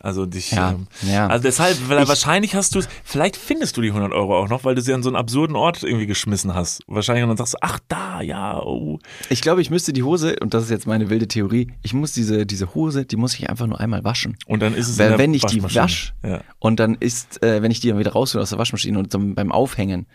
also 0.00 0.26
dich. 0.26 0.50
Ja, 0.52 0.72
ähm, 0.72 0.86
ja. 1.02 1.26
Also 1.28 1.42
deshalb, 1.44 1.78
weil 1.88 2.02
Ich- 2.02 2.08
wahrscheinlich 2.08 2.54
hast 2.54 2.74
du 2.74 2.80
es, 2.80 2.88
vielleicht 3.04 3.36
findest 3.36 3.76
du 3.76 3.80
die 3.80 3.88
100 3.90 4.12
Euro 4.12 4.38
auch 4.38 4.48
noch, 4.48 4.64
weil 4.64 4.74
du 4.74 4.82
sie 4.82 4.92
an 4.92 5.02
so 5.02 5.08
einen 5.08 5.16
absurden 5.16 5.56
Ort 5.56 5.82
irgendwie 5.82 6.06
geschmissen 6.06 6.54
hast. 6.54 6.82
Wahrscheinlich 6.86 7.22
und 7.22 7.28
dann 7.30 7.36
sagst 7.38 7.54
du, 7.54 7.58
ach 7.62 7.78
da, 7.88 8.20
ja, 8.20 8.60
oh. 8.62 8.98
Ich 9.30 9.40
glaube, 9.40 9.62
ich 9.62 9.70
müsste 9.70 9.92
die 9.94 10.02
Hose, 10.02 10.36
und 10.40 10.52
das 10.52 10.64
ist 10.64 10.70
jetzt 10.70 10.86
meine 10.86 11.08
wilde 11.08 11.28
Theorie, 11.28 11.72
ich 11.82 11.94
muss 11.94 12.12
diese, 12.12 12.44
diese 12.44 12.74
Hose, 12.74 13.06
die 13.06 13.16
muss 13.16 13.34
ich 13.34 13.48
einfach 13.48 13.66
nur 13.66 13.80
einmal 13.80 14.04
waschen. 14.04 14.36
Und 14.46 14.60
dann 14.60 14.74
ist 14.74 14.88
es 14.88 14.98
Weil 14.98 15.16
wenn 15.18 15.32
ich 15.32 15.44
die 15.46 15.62
wasche 15.62 16.12
Ja. 16.22 16.40
und 16.58 16.80
dann 16.80 16.96
ist, 17.00 17.42
äh, 17.42 17.62
wenn 17.62 17.70
ich 17.70 17.80
die 17.80 17.88
dann 17.88 17.98
wieder 17.98 18.12
raushole 18.12 18.42
aus 18.42 18.50
der 18.50 18.58
Waschmaschine 18.58 18.98
und 18.98 19.14
dann 19.14 19.34
beim 19.34 19.50
Aufhängen 19.52 20.06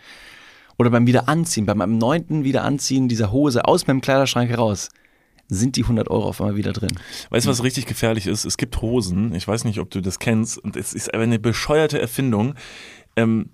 oder 0.78 0.90
beim 0.90 1.06
Wiederanziehen, 1.06 1.66
beim 1.66 1.80
erneuten 1.80 2.44
Wiederanziehen 2.44 3.08
dieser 3.08 3.32
Hose 3.32 3.64
aus 3.66 3.86
meinem 3.86 4.00
Kleiderschrank 4.00 4.48
heraus, 4.48 4.90
sind 5.48 5.76
die 5.76 5.82
100 5.82 6.08
Euro 6.10 6.28
auf 6.28 6.40
einmal 6.40 6.56
wieder 6.56 6.72
drin. 6.72 6.92
Weißt 7.30 7.46
du, 7.46 7.50
was 7.50 7.62
richtig 7.62 7.86
gefährlich 7.86 8.26
ist? 8.26 8.44
Es 8.44 8.56
gibt 8.56 8.80
Hosen, 8.80 9.34
ich 9.34 9.48
weiß 9.48 9.64
nicht, 9.64 9.80
ob 9.80 9.90
du 9.90 10.00
das 10.00 10.18
kennst, 10.18 10.58
und 10.58 10.76
es 10.76 10.94
ist 10.94 11.12
eine 11.12 11.38
bescheuerte 11.38 12.00
Erfindung. 12.00 12.54
Ähm, 13.16 13.50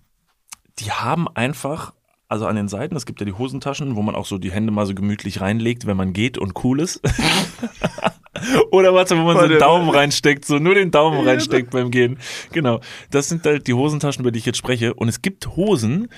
die 0.81 0.91
haben 0.91 1.29
einfach, 1.29 1.95
also 2.29 2.47
an 2.47 2.57
den 2.57 2.69
Seiten, 2.69 2.97
es 2.97 3.07
gibt 3.07 3.21
ja 3.21 3.27
die 3.27 3.33
Hosentaschen, 3.33 3.97
wo 3.97 4.03
man 4.03 4.17
auch 4.17 4.27
so 4.27 4.39
die 4.39 4.51
Hände 4.51 4.73
mal 4.73 4.87
so 4.87 4.95
gemütlich 4.95 5.41
reinlegt, 5.41 5.87
wenn 5.87 5.97
man 5.97 6.13
geht 6.13 6.37
und 6.37 6.65
cool 6.65 6.81
ist. 6.81 7.01
Oder 8.73 8.93
warte, 8.93 9.17
wo 9.17 9.23
man 9.23 9.39
so 9.39 9.47
den 9.47 9.61
Daumen 9.61 9.89
reinsteckt, 9.89 10.45
so 10.45 10.59
nur 10.59 10.75
den 10.75 10.91
Daumen 10.91 11.27
reinsteckt 11.27 11.71
beim 11.71 11.93
Gehen. 11.93 12.19
Genau. 12.53 12.81
Das 13.11 13.29
sind 13.29 13.45
halt 13.47 13.69
die 13.69 13.75
Hosentaschen, 13.75 14.23
über 14.23 14.33
die 14.33 14.41
ich 14.41 14.47
jetzt 14.47 14.59
spreche. 14.59 14.95
Und 14.95 15.09
es 15.09 15.23
gibt 15.23 15.57
Hosen, 15.57 16.09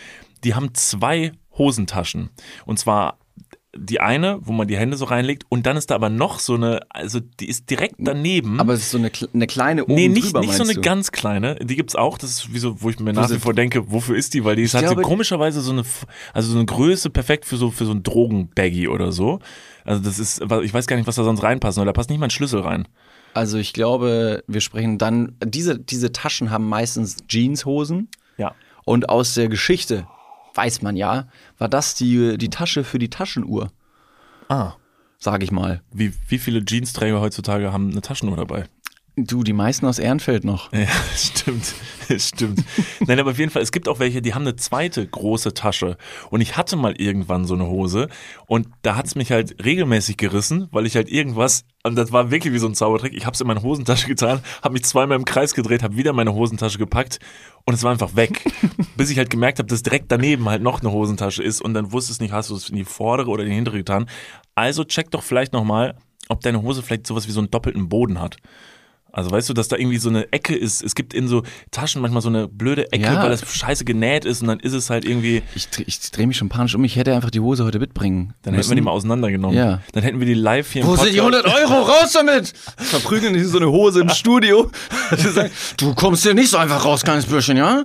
die 0.45 0.55
haben 0.55 0.75
zwei 0.75 1.33
Hosentaschen. 1.57 2.31
Und 2.65 2.79
zwar 2.79 3.19
die 3.79 4.01
eine, 4.01 4.39
wo 4.41 4.53
man 4.53 4.67
die 4.69 4.77
Hände 4.79 4.97
so 4.97 5.05
reinlegt, 5.05 5.45
und 5.51 5.67
dann 5.67 5.77
ist 5.77 5.91
da 5.91 5.97
aber 5.97 6.09
noch 6.09 6.39
so 6.39 6.55
eine, 6.55 6.81
also 6.89 7.21
die 7.21 7.47
ist 7.47 7.69
direkt 7.69 7.97
daneben. 7.99 8.59
Aber 8.59 8.73
es 8.73 8.81
ist 8.81 8.91
so 8.91 8.97
eine, 8.97 9.11
eine 9.35 9.47
kleine 9.47 9.85
oben 9.85 9.95
Nee, 9.95 10.09
nicht, 10.09 10.29
drüber, 10.29 10.41
nicht 10.41 10.55
so 10.55 10.63
eine 10.63 10.73
du? 10.73 10.81
ganz 10.81 11.13
kleine. 11.13 11.57
Die 11.57 11.77
gibt's 11.77 11.95
auch. 11.95 12.17
Das 12.17 12.31
ist 12.31 12.55
wie 12.55 12.59
so, 12.59 12.81
wo 12.81 12.89
ich 12.89 12.99
mir 13.01 13.13
nach 13.13 13.29
wie 13.31 13.39
vor 13.39 13.53
denke, 13.53 13.91
wofür 13.93 14.17
ist 14.17 14.33
die? 14.33 14.45
Weil 14.45 14.57
die 14.57 14.63
ist 14.63 14.73
halt 14.73 14.89
so 14.89 14.95
komischerweise 14.97 15.61
so 15.61 15.73
eine, 15.73 15.85
also 16.33 16.51
so 16.53 16.57
eine 16.57 16.65
Größe 16.65 17.11
perfekt 17.11 17.45
für 17.45 17.59
so, 17.59 17.71
für 17.71 17.85
so 17.85 17.93
ein 17.93 18.03
Drogenbaggy 18.03 18.89
oder 18.89 19.13
so. 19.13 19.41
Also 19.85 20.03
das 20.03 20.19
ist, 20.19 20.41
ich 20.63 20.73
weiß 20.73 20.87
gar 20.87 20.97
nicht, 20.97 21.07
was 21.07 21.17
da 21.17 21.25
sonst 21.25 21.43
reinpasst, 21.43 21.77
weil 21.77 21.85
da 21.85 21.93
passt 21.93 22.09
nicht 22.09 22.19
mal 22.19 22.29
ein 22.29 22.31
Schlüssel 22.31 22.61
rein. 22.61 22.89
Also 23.35 23.59
ich 23.59 23.75
glaube, 23.75 24.43
wir 24.47 24.63
sprechen 24.63 24.97
dann, 24.97 25.37
diese, 25.45 25.79
diese 25.79 26.13
Taschen 26.13 26.51
haben 26.51 26.67
meistens 26.67 27.19
Jeanshosen 27.29 28.09
Ja. 28.39 28.55
und 28.87 29.11
aus 29.11 29.35
der 29.35 29.49
Geschichte, 29.49 30.07
weiß 30.57 30.83
man 30.83 30.97
ja, 30.97 31.29
war 31.59 31.69
das 31.69 31.95
die, 31.95 32.39
die 32.39 32.51
Tasche 32.51 32.85
für 32.85 32.99
die 32.99 33.11
Taschenuhr, 33.11 33.71
Ah. 34.49 34.73
sage 35.19 35.45
ich 35.45 35.51
mal. 35.53 35.83
Wie, 35.93 36.13
wie 36.29 36.39
viele 36.39 36.65
Jeansträger 36.65 37.21
heutzutage 37.21 37.73
haben 37.73 37.91
eine 37.91 38.01
Taschenuhr 38.01 38.37
dabei? 38.37 38.65
Du, 39.19 39.43
die 39.43 39.55
meisten 39.55 39.87
aus 39.87 39.99
Ehrenfeld 39.99 40.45
noch. 40.45 40.71
Ja, 40.75 40.87
stimmt. 41.17 41.75
Stimmt. 42.19 42.63
Nein, 43.01 43.19
aber 43.19 43.31
auf 43.33 43.39
jeden 43.39 43.51
Fall, 43.51 43.63
es 43.63 43.73
gibt 43.73 43.89
auch 43.89 43.99
welche, 43.99 44.23
die 44.23 44.33
haben 44.35 44.43
eine 44.43 44.55
zweite 44.55 45.05
große 45.05 45.55
Tasche. 45.55 45.97
Und 46.31 46.41
ich 46.41 46.57
hatte 46.57 46.77
mal 46.77 46.95
irgendwann 47.01 47.47
so 47.47 47.55
eine 47.55 47.67
Hose 47.67 48.09
und 48.47 48.69
da 48.83 48.95
hat's 48.95 49.17
mich 49.17 49.33
halt 49.33 49.65
regelmäßig 49.65 50.17
gerissen, 50.17 50.69
weil 50.71 50.87
ich 50.87 50.95
halt 50.95 51.09
irgendwas, 51.09 51.65
und 51.87 51.97
das 51.97 52.13
war 52.13 52.31
wirklich 52.31 52.53
wie 52.53 52.59
so 52.59 52.67
ein 52.67 52.75
Zaubertrick, 52.75 53.15
ich 53.15 53.27
hab's 53.27 53.41
in 53.41 53.47
meine 53.47 53.63
Hosentasche 53.63 54.09
getan, 54.09 54.41
hab 54.63 54.73
mich 54.73 54.85
zweimal 54.85 55.17
im 55.17 55.25
Kreis 55.25 55.55
gedreht, 55.55 55.83
hab 55.83 55.97
wieder 55.97 56.13
meine 56.13 56.35
Hosentasche 56.35 56.79
gepackt 56.79 57.19
und 57.65 57.75
es 57.75 57.83
war 57.83 57.93
einfach 57.93 58.17
weg. 58.17 58.45
bis 58.97 59.11
ich 59.11 59.19
halt 59.19 59.31
gemerkt 59.31 59.59
habe, 59.59 59.69
dass 59.69 59.83
direkt 59.83 60.11
daneben 60.11 60.49
halt 60.49 60.63
noch 60.63 60.81
eine 60.81 60.93
Hosentasche 60.93 61.43
ist 61.43 61.61
und 61.61 61.75
dann 61.75 61.93
wusstest 61.93 62.21
nicht, 62.21 62.33
hast 62.33 62.51
du 62.51 62.57
es 62.57 62.69
in 62.69 62.77
die 62.77 62.85
vordere 62.85 63.31
oder 63.31 63.43
in 63.45 63.51
die 63.51 63.55
hintere 63.55 63.79
getan. 63.79 64.07
Also 64.55 64.85
check 64.85 65.11
doch 65.11 65.23
vielleicht 65.23 65.53
nochmal, 65.53 65.97
ob 66.29 66.41
deine 66.41 66.63
Hose 66.63 66.83
vielleicht 66.83 67.07
sowas 67.07 67.27
wie 67.29 67.33
so 67.33 67.41
einen 67.41 67.51
doppelten 67.51 67.89
Boden 67.89 68.21
hat. 68.21 68.39
Also 69.17 69.31
weißt 69.31 69.49
du, 69.49 69.55
dass 69.55 69.69
da 69.69 69.77
irgendwie 69.77 69.97
so 69.97 70.11
eine 70.11 70.31
Ecke 70.31 70.55
ist. 70.55 70.83
Es 70.85 70.95
gibt 70.95 71.15
in 71.15 71.27
so 71.27 71.43
Taschen 71.71 72.03
manchmal 72.03 72.21
so 72.21 72.29
eine 72.29 72.49
blöde 72.49 72.93
Ecke, 72.93 73.05
Ja. 73.05 73.23
weil 73.23 73.31
das 73.31 73.51
scheiße 73.51 73.87
genäht 73.87 74.27
ist 74.27 74.43
und 74.43 74.49
dann 74.49 74.61
ist 74.61 74.75
es 74.75 74.91
halt 74.91 75.07
irgendwie, 75.07 75.43
Ich, 75.55 75.69
dreh- 75.71 75.85
ich 75.87 76.11
drehe 76.11 76.27
mich 76.27 76.37
schon 76.37 76.51
panisch 76.51 76.75
um, 76.75 76.85
ich 76.85 76.97
hätte 76.97 77.15
einfach 77.15 77.31
die 77.31 77.41
Hose 77.41 77.65
heute 77.65 77.79
mitbringen 77.79 78.35
dann 78.43 78.53
hätten 78.55 78.69
wir 78.69 78.75
die 78.77 78.83
mal 78.83 78.91
auseinandergenommen. 78.91 79.57
Ja. 79.57 79.81
Dann 79.93 80.03
hätten 80.03 80.21
wir 80.21 80.27
die 80.27 80.35
live 80.35 80.71
hier 80.71 80.83
im 80.83 80.89
Wo 80.89 80.97
sind 80.97 81.15
die 81.15 81.21
100 81.21 81.47
Euro? 81.47 81.83
Raus 81.83 82.13
damit! 82.13 82.53
Verprügeln 82.77 83.33
die 83.33 83.43
so 83.45 83.57
eine 83.57 83.71
Hose 83.71 84.01
im 84.03 84.11
Studio. 84.11 84.71
Du 85.79 85.95
kommst 85.95 86.23
hier 86.23 86.35
nicht 86.35 86.51
so 86.51 86.59
einfach 86.59 86.85
raus, 86.85 87.03
kleines 87.03 87.27
Bürschchen, 87.27 87.57
ja? 87.57 87.85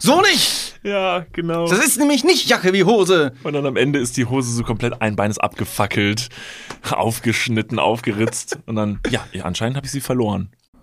So 0.00 0.20
nicht! 0.20 0.74
Ja, 0.82 1.24
genau. 1.32 1.68
Das 1.68 1.78
ist 1.84 1.98
nämlich 1.98 2.24
nicht 2.24 2.48
Jacke 2.48 2.72
wie 2.72 2.82
Hose. 2.84 3.32
Und 3.44 3.52
dann 3.52 3.66
am 3.66 3.76
Ende 3.76 3.98
ist 4.00 4.16
die 4.16 4.24
Hose 4.24 4.50
so 4.52 4.62
komplett 4.64 5.00
ein 5.00 5.14
Bein 5.16 5.30
ist 5.30 5.38
abgefackelt, 5.38 6.28
aufgeschnitten, 6.90 7.78
aufgeritzt. 7.78 8.58
Und 8.66 8.76
dann, 8.76 9.00
ja, 9.10 9.24
ja 9.32 9.44
anscheinend 9.44 9.76
habe 9.76 9.86
ich 9.86 9.92
sie 9.92 10.00
verloren. 10.00 10.50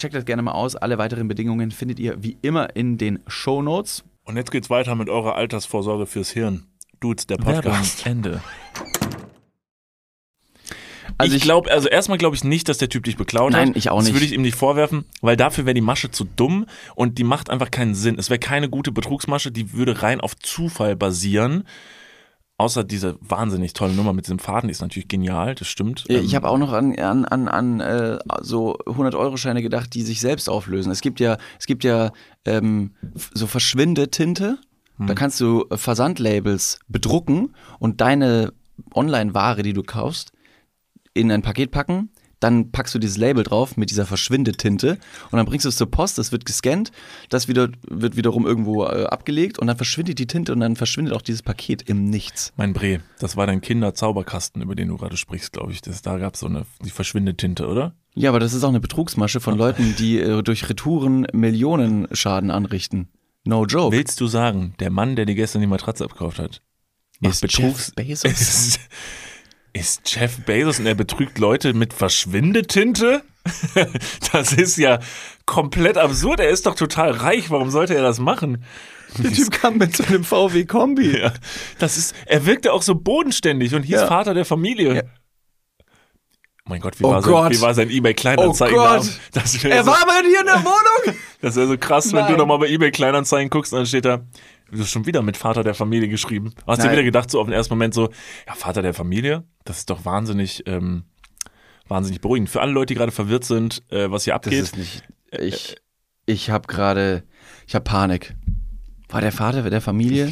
Checkt 0.00 0.14
das 0.14 0.24
gerne 0.24 0.40
mal 0.40 0.52
aus. 0.52 0.76
Alle 0.76 0.96
weiteren 0.96 1.28
Bedingungen 1.28 1.70
findet 1.70 2.00
ihr 2.00 2.22
wie 2.22 2.38
immer 2.40 2.74
in 2.74 2.96
den 2.96 3.18
Show 3.26 3.60
Notes. 3.60 4.02
Und 4.24 4.36
jetzt 4.36 4.50
geht's 4.50 4.70
weiter 4.70 4.94
mit 4.94 5.10
eurer 5.10 5.34
Altersvorsorge 5.34 6.06
fürs 6.06 6.30
Hirn. 6.30 6.64
Dudes, 7.00 7.26
der 7.26 7.36
Podcast. 7.36 8.06
Ende. 8.06 8.40
Also 11.18 11.36
ich 11.36 11.42
glaube, 11.42 11.70
also 11.70 11.86
erstmal 11.88 12.16
glaube 12.16 12.34
ich 12.34 12.44
nicht, 12.44 12.66
dass 12.70 12.78
der 12.78 12.88
Typ 12.88 13.04
dich 13.04 13.18
beklaut 13.18 13.52
hat. 13.52 13.60
Nein, 13.60 13.72
ich 13.74 13.90
auch 13.90 13.98
Das 13.98 14.06
nicht. 14.06 14.14
würde 14.14 14.24
ich 14.24 14.32
ihm 14.32 14.40
nicht 14.40 14.54
vorwerfen, 14.56 15.04
weil 15.20 15.36
dafür 15.36 15.66
wäre 15.66 15.74
die 15.74 15.82
Masche 15.82 16.10
zu 16.10 16.24
dumm 16.24 16.64
und 16.94 17.18
die 17.18 17.24
macht 17.24 17.50
einfach 17.50 17.70
keinen 17.70 17.94
Sinn. 17.94 18.16
Es 18.18 18.30
wäre 18.30 18.38
keine 18.38 18.70
gute 18.70 18.92
Betrugsmasche, 18.92 19.52
die 19.52 19.74
würde 19.74 20.00
rein 20.02 20.22
auf 20.22 20.34
Zufall 20.38 20.96
basieren. 20.96 21.64
Außer 22.60 22.84
diese 22.84 23.16
wahnsinnig 23.22 23.72
tolle 23.72 23.94
Nummer 23.94 24.12
mit 24.12 24.26
diesem 24.26 24.38
Faden, 24.38 24.68
die 24.68 24.72
ist 24.72 24.82
natürlich 24.82 25.08
genial, 25.08 25.54
das 25.54 25.66
stimmt. 25.66 26.04
Ähm, 26.10 26.22
Ich 26.22 26.34
habe 26.34 26.46
auch 26.46 26.58
noch 26.58 26.74
an, 26.74 26.94
an, 26.98 27.24
an, 27.24 27.48
an 27.48 27.80
äh, 27.80 28.18
so 28.42 28.76
100-Euro-Scheine 28.80 29.62
gedacht, 29.62 29.94
die 29.94 30.02
sich 30.02 30.20
selbst 30.20 30.46
auflösen. 30.50 30.92
Es 30.92 31.00
gibt 31.00 31.20
ja, 31.20 31.38
es 31.58 31.64
gibt 31.64 31.84
ja 31.84 32.12
ähm, 32.44 32.90
so 33.32 33.46
Verschwindetinte. 33.46 34.58
Da 34.98 35.14
kannst 35.14 35.40
du 35.40 35.64
äh, 35.70 35.78
Versandlabels 35.78 36.80
bedrucken 36.86 37.54
und 37.78 38.02
deine 38.02 38.52
Online-Ware, 38.94 39.62
die 39.62 39.72
du 39.72 39.82
kaufst, 39.82 40.32
in 41.14 41.32
ein 41.32 41.40
Paket 41.40 41.70
packen. 41.70 42.10
Dann 42.40 42.72
packst 42.72 42.94
du 42.94 42.98
dieses 42.98 43.18
Label 43.18 43.44
drauf 43.44 43.76
mit 43.76 43.90
dieser 43.90 44.06
Verschwindetinte 44.06 44.98
und 45.30 45.36
dann 45.36 45.46
bringst 45.46 45.66
du 45.66 45.68
es 45.68 45.76
zur 45.76 45.90
Post, 45.90 46.18
das 46.18 46.32
wird 46.32 46.46
gescannt, 46.46 46.90
das 47.28 47.48
wieder, 47.48 47.68
wird 47.86 48.16
wiederum 48.16 48.46
irgendwo 48.46 48.84
äh, 48.84 49.04
abgelegt 49.04 49.58
und 49.58 49.66
dann 49.66 49.76
verschwindet 49.76 50.18
die 50.18 50.26
Tinte 50.26 50.52
und 50.52 50.60
dann 50.60 50.74
verschwindet 50.74 51.14
auch 51.14 51.22
dieses 51.22 51.42
Paket 51.42 51.82
im 51.82 52.04
Nichts. 52.04 52.52
Mein 52.56 52.72
Bre, 52.72 53.00
das 53.18 53.36
war 53.36 53.46
dein 53.46 53.60
Kinderzauberkasten, 53.60 54.62
über 54.62 54.74
den 54.74 54.88
du 54.88 54.96
gerade 54.96 55.16
sprichst, 55.16 55.52
glaube 55.52 55.72
ich. 55.72 55.82
Das, 55.82 56.00
da 56.02 56.16
gab 56.18 56.34
es 56.34 56.40
so 56.40 56.46
eine, 56.46 56.64
die 56.82 56.90
Verschwindetinte, 56.90 57.68
oder? 57.68 57.94
Ja, 58.14 58.30
aber 58.30 58.40
das 58.40 58.54
ist 58.54 58.64
auch 58.64 58.70
eine 58.70 58.80
Betrugsmasche 58.80 59.40
von 59.40 59.56
Leuten, 59.56 59.94
die 59.98 60.18
äh, 60.18 60.42
durch 60.42 60.68
Retouren 60.68 61.26
Millionen 61.32 62.08
Schaden 62.12 62.50
anrichten. 62.50 63.08
No 63.44 63.64
joke. 63.64 63.96
Willst 63.96 64.20
du 64.20 64.26
sagen, 64.26 64.74
der 64.80 64.90
Mann, 64.90 65.16
der 65.16 65.26
dir 65.26 65.34
gestern 65.34 65.60
die 65.60 65.66
Matratze 65.66 66.04
abgekauft 66.04 66.38
hat, 66.38 66.62
Ist 67.20 67.40
Betrugs 67.40 67.92
Jeff 67.96 68.06
Bezos? 68.06 68.24
Ist, 68.24 68.80
ist 69.72 70.02
Jeff 70.14 70.38
Bezos 70.44 70.78
und 70.78 70.86
er 70.86 70.94
betrügt 70.94 71.38
Leute 71.38 71.72
mit 71.74 71.92
Verschwindetinte? 71.92 73.22
Das 74.32 74.52
ist 74.52 74.76
ja 74.76 74.98
komplett 75.46 75.96
absurd. 75.96 76.40
Er 76.40 76.50
ist 76.50 76.66
doch 76.66 76.74
total 76.74 77.10
reich. 77.12 77.50
Warum 77.50 77.70
sollte 77.70 77.94
er 77.94 78.02
das 78.02 78.18
machen? 78.20 78.64
Der 79.18 79.32
Typ 79.32 79.50
kam 79.50 79.78
mit 79.78 79.96
so 79.96 80.04
einem 80.04 80.24
VW-Kombi. 80.24 81.18
Ja, 81.18 81.32
das 81.78 81.96
ist, 81.96 82.14
er 82.26 82.44
wirkte 82.46 82.72
auch 82.72 82.82
so 82.82 82.94
bodenständig 82.94 83.74
und 83.74 83.82
hieß 83.82 83.96
Ja. 84.02 84.06
Vater 84.06 84.34
der 84.34 84.44
Familie. 84.44 84.94
Ja. 84.94 85.02
Oh 85.80 86.68
mein 86.68 86.80
Gott, 86.80 87.00
wie, 87.00 87.04
Oh 87.04 87.10
war, 87.10 87.22
Gott. 87.22 87.44
Sein, 87.44 87.52
wie 87.52 87.60
war 87.62 87.74
sein 87.74 87.90
eBay 87.90 88.14
Kleinanzeigen? 88.14 88.78
Oh 88.78 88.82
Gott. 88.82 89.08
Das 89.32 89.62
wäre 89.64 89.74
Er 89.74 89.84
so, 89.84 89.90
war 89.90 90.06
bei 90.06 90.22
dir 90.22 90.40
in 90.40 90.46
der 90.46 90.62
Wohnung! 90.62 91.18
das 91.40 91.56
wär 91.56 91.66
so 91.66 91.78
krass, 91.78 92.12
wenn 92.12 92.20
Nein. 92.20 92.32
du 92.32 92.38
nochmal 92.38 92.58
bei 92.58 92.68
eBay 92.68 92.90
Kleinanzeigen 92.92 93.50
guckst 93.50 93.72
und 93.72 93.78
dann 93.78 93.86
steht 93.86 94.04
da, 94.04 94.20
du 94.70 94.78
hast 94.78 94.90
schon 94.90 95.06
wieder 95.06 95.22
mit 95.22 95.36
Vater 95.36 95.62
der 95.62 95.74
Familie 95.74 96.08
geschrieben. 96.08 96.54
Hast 96.66 96.78
dir 96.80 96.84
Nein. 96.84 96.92
wieder 96.92 97.02
gedacht, 97.04 97.30
so 97.30 97.40
auf 97.40 97.46
den 97.46 97.52
ersten 97.52 97.74
Moment 97.74 97.94
so, 97.94 98.10
ja, 98.46 98.54
Vater 98.54 98.82
der 98.82 98.94
Familie? 98.94 99.44
Das 99.64 99.78
ist 99.78 99.90
doch 99.90 100.04
wahnsinnig, 100.04 100.62
ähm, 100.66 101.04
wahnsinnig 101.88 102.20
beruhigend. 102.20 102.50
Für 102.50 102.60
alle 102.60 102.72
Leute, 102.72 102.86
die 102.94 102.94
gerade 102.98 103.12
verwirrt 103.12 103.44
sind, 103.44 103.82
äh, 103.90 104.10
was 104.10 104.24
hier 104.24 104.32
Das 104.34 104.46
abgeht. 104.46 104.62
ist 104.62 104.76
nicht. 104.76 105.02
Ich, 105.38 105.76
ich 106.26 106.50
habe 106.50 106.66
gerade, 106.66 107.24
ich 107.66 107.74
habe 107.74 107.84
Panik. 107.84 108.34
War 109.08 109.20
der 109.20 109.32
Vater 109.32 109.68
der 109.68 109.80
Familie? 109.80 110.30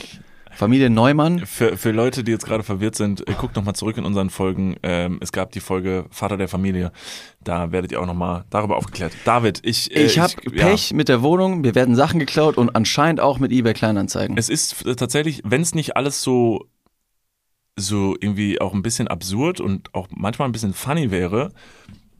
Familie 0.59 0.91
Neumann? 0.91 1.47
Für, 1.47 1.77
für 1.77 1.93
Leute, 1.93 2.25
die 2.25 2.33
jetzt 2.33 2.45
gerade 2.45 2.65
verwirrt 2.65 2.97
sind, 2.97 3.27
äh, 3.29 3.35
guckt 3.39 3.55
nochmal 3.55 3.77
zurück 3.77 3.97
in 3.97 4.05
unseren 4.05 4.29
Folgen. 4.29 4.75
Ähm, 4.83 5.19
es 5.21 5.31
gab 5.31 5.53
die 5.53 5.61
Folge 5.61 6.07
Vater 6.11 6.37
der 6.37 6.49
Familie. 6.49 6.91
Da 7.45 7.71
werdet 7.71 7.93
ihr 7.93 8.01
auch 8.01 8.07
nochmal 8.07 8.45
darüber 8.51 8.77
aufgeklärt. 8.77 9.13
David, 9.25 9.61
ich. 9.63 9.95
Äh, 9.95 10.07
Ich 10.07 10.19
habe 10.19 10.33
ja. 10.53 10.67
Pech 10.67 10.93
mit 10.93 11.09
der 11.09 11.23
Wohnung. 11.23 11.61
Mir 11.61 11.77
werden 11.77 11.95
Sachen 11.95 12.19
geklaut 12.19 12.57
und 12.57 12.75
anscheinend 12.75 13.21
auch 13.21 13.39
mit 13.39 13.53
eBay 13.53 13.73
Kleinanzeigen. 13.73 14.37
Es 14.37 14.49
ist 14.49 14.85
äh, 14.85 14.97
tatsächlich, 14.97 15.43
wenn 15.45 15.63
es 15.63 15.77
nicht 15.77 15.97
alles 15.97 16.23
so, 16.23 16.67
so 17.77 18.17
irgendwie 18.21 18.61
auch 18.61 18.75
ein 18.75 18.83
bisschen 18.83 19.07
absurd 19.07 19.61
und 19.61 19.95
auch 19.95 20.09
manchmal 20.11 20.49
ein 20.49 20.53
bisschen 20.53 20.75
funny 20.75 21.13
wäre, 21.13 21.53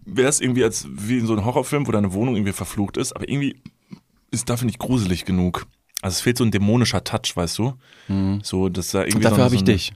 wäre 0.05 0.29
es 0.29 0.41
irgendwie 0.41 0.63
als 0.63 0.87
wie 0.89 1.19
in 1.19 1.27
so 1.27 1.33
einem 1.33 1.45
Horrorfilm, 1.45 1.89
wo 1.89 1.91
deine 1.91 2.13
Wohnung 2.13 2.37
irgendwie 2.37 2.53
verflucht 2.53 2.99
ist, 2.99 3.17
aber 3.17 3.29
irgendwie 3.29 3.61
ist 4.31 4.49
dafür 4.49 4.67
nicht 4.67 4.79
gruselig 4.79 5.25
genug. 5.25 5.67
Also 6.03 6.15
es 6.15 6.21
fehlt 6.21 6.39
so 6.39 6.45
ein 6.45 6.51
dämonischer 6.51 7.03
Touch, 7.03 7.35
weißt 7.35 7.59
du? 7.59 7.75
So, 8.43 8.69
dass 8.69 8.93
da 8.93 9.01
irgendwie 9.01 9.17
Und 9.17 9.25
dafür 9.25 9.37
so, 9.37 9.43
habe 9.45 9.55
ich 9.55 9.61
so 9.61 9.67
dich. 9.67 9.93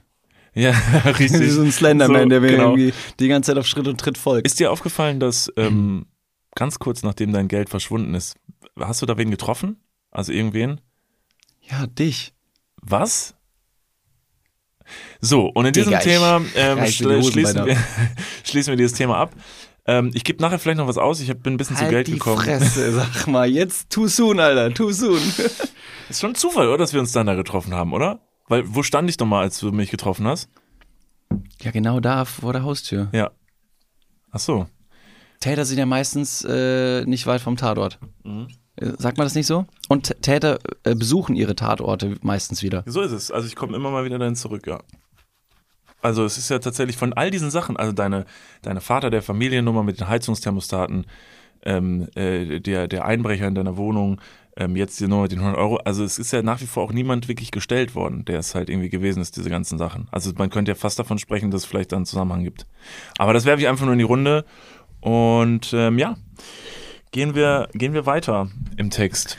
Ja, 0.53 0.71
richtig. 1.19 1.51
so 1.51 1.61
ein 1.61 1.71
Slenderman, 1.71 2.23
So, 2.23 2.29
der 2.29 2.41
mir 2.41 2.51
genau. 2.51 2.75
irgendwie 2.75 2.93
die 3.19 3.27
ganze 3.27 3.51
Zeit 3.51 3.57
auf 3.57 3.65
Schritt 3.67 3.87
und 3.87 3.99
Tritt 3.99 4.17
folgt. 4.17 4.45
Ist 4.45 4.59
dir 4.59 4.71
aufgefallen, 4.71 5.19
dass 5.19 5.51
ähm, 5.57 6.05
ganz 6.55 6.77
kurz 6.79 7.03
nachdem 7.03 7.31
dein 7.33 7.47
Geld 7.47 7.69
verschwunden 7.69 8.13
ist, 8.13 8.35
hast 8.79 9.01
du 9.01 9.05
da 9.05 9.17
wen 9.17 9.31
getroffen? 9.31 9.77
Also 10.11 10.31
irgendwen? 10.31 10.79
ja, 11.69 11.87
dich. 11.87 12.33
Was? 12.81 13.35
So, 15.21 15.47
und 15.47 15.65
in 15.65 15.73
diesem 15.73 15.91
Digga, 15.91 15.99
ich 15.99 16.03
Thema 16.03 16.41
ähm, 16.55 16.85
schl 16.87 17.23
schließen, 17.23 17.65
wir, 17.65 17.77
schließen 18.43 18.71
wir 18.71 18.77
dieses 18.77 18.97
Thema 18.97 19.17
ab. 19.17 19.31
Ähm, 19.85 20.11
ich 20.13 20.23
gebe 20.23 20.41
nachher 20.41 20.59
vielleicht 20.59 20.77
noch 20.77 20.87
was 20.87 20.97
aus. 20.97 21.19
Ich 21.19 21.29
hab, 21.29 21.41
bin 21.43 21.53
ein 21.53 21.57
bisschen 21.57 21.75
zu 21.77 21.83
Geld 21.83 21.95
Halt 21.95 22.07
die 22.07 22.13
gekommen. 22.13 22.41
Fresse, 22.41 22.91
sag 22.93 23.27
mal. 23.27 23.49
Jetzt 23.49 23.89
too 23.89 24.07
soon, 24.07 24.39
Alter. 24.39 24.73
Too 24.73 24.91
soon. 24.91 25.21
Ist 26.13 26.19
schon 26.19 26.33
ein 26.33 26.35
Zufall, 26.35 26.67
oder, 26.67 26.77
dass 26.77 26.93
wir 26.93 26.99
uns 26.99 27.11
dann 27.11 27.25
da 27.25 27.33
getroffen 27.33 27.73
haben, 27.73 27.91
oder? 27.91 28.19
Weil, 28.47 28.75
wo 28.75 28.83
stand 28.83 29.09
ich 29.09 29.17
nochmal, 29.17 29.45
als 29.45 29.57
du 29.57 29.71
mich 29.71 29.89
getroffen 29.89 30.27
hast? 30.27 30.47
ja, 31.59 31.71
genau 31.71 31.99
da 31.99 32.23
vor 32.25 32.53
der 32.53 32.61
Haustür. 32.61 33.09
Ja. 33.13 33.31
Ach 34.29 34.39
so. 34.39 34.67
Täter 35.39 35.65
sind 35.65 35.79
ja 35.79 35.87
meistens 35.87 36.45
äh, 36.47 37.03
nicht 37.05 37.25
weit 37.25 37.41
vom 37.41 37.57
Tatort. 37.57 37.97
Mhm. 38.23 38.47
Äh, 38.75 38.91
Sagt 38.99 39.17
man 39.17 39.25
das 39.25 39.33
nicht 39.33 39.47
so? 39.47 39.65
Und 39.89 40.21
Täter 40.21 40.59
äh, 40.83 40.93
besuchen 40.93 41.35
ihre 41.35 41.55
Tatorte 41.55 42.13
meistens 42.21 42.61
wieder. 42.61 42.83
So 42.85 43.01
ist 43.01 43.11
es. 43.11 43.31
Also 43.31 43.47
ich 43.47 43.55
komme 43.55 43.75
immer 43.75 43.89
mal 43.89 44.05
wieder 44.05 44.19
dahin 44.19 44.35
zurück, 44.35 44.67
ja. 44.67 44.83
Also 46.03 46.25
es 46.25 46.37
ist 46.37 46.49
ja 46.49 46.59
tatsächlich 46.59 46.95
von 46.95 47.13
all 47.13 47.31
diesen 47.31 47.49
Sachen, 47.49 47.75
also 47.75 47.91
deine, 47.91 48.25
deine 48.61 48.81
Vater 48.81 49.09
der 49.09 49.23
Familiennummer 49.23 49.81
mit 49.81 49.99
den 49.99 50.09
Heizungsthermostaten, 50.09 51.07
ähm, 51.65 52.07
äh, 52.13 52.59
der, 52.59 52.87
der 52.87 53.05
Einbrecher 53.05 53.47
in 53.47 53.55
deiner 53.55 53.77
Wohnung, 53.77 54.21
ähm, 54.57 54.75
jetzt 54.75 54.99
die 54.99 55.07
Nummer 55.07 55.23
mit 55.23 55.31
den 55.31 55.39
100 55.39 55.59
Euro. 55.59 55.77
Also 55.77 56.03
es 56.03 56.19
ist 56.19 56.31
ja 56.31 56.41
nach 56.41 56.61
wie 56.61 56.67
vor 56.67 56.83
auch 56.83 56.93
niemand 56.93 57.27
wirklich 57.27 57.51
gestellt 57.51 57.95
worden, 57.95 58.25
der 58.25 58.39
es 58.39 58.55
halt 58.55 58.69
irgendwie 58.69 58.89
gewesen 58.89 59.21
ist, 59.21 59.35
diese 59.35 59.49
ganzen 59.49 59.77
Sachen. 59.77 60.07
Also 60.11 60.31
man 60.37 60.49
könnte 60.49 60.71
ja 60.71 60.75
fast 60.75 60.99
davon 60.99 61.17
sprechen, 61.17 61.51
dass 61.51 61.63
es 61.63 61.65
vielleicht 61.65 61.91
da 61.91 61.95
einen 61.95 62.05
Zusammenhang 62.05 62.43
gibt. 62.43 62.67
Aber 63.17 63.33
das 63.33 63.45
werfe 63.45 63.61
ich 63.61 63.67
einfach 63.67 63.85
nur 63.85 63.93
in 63.93 63.99
die 63.99 64.05
Runde. 64.05 64.45
Und 65.01 65.73
ähm, 65.73 65.97
ja, 65.97 66.15
gehen 67.11 67.35
wir, 67.35 67.69
gehen 67.73 67.93
wir 67.93 68.05
weiter 68.05 68.49
im 68.77 68.89
Text. 68.89 69.37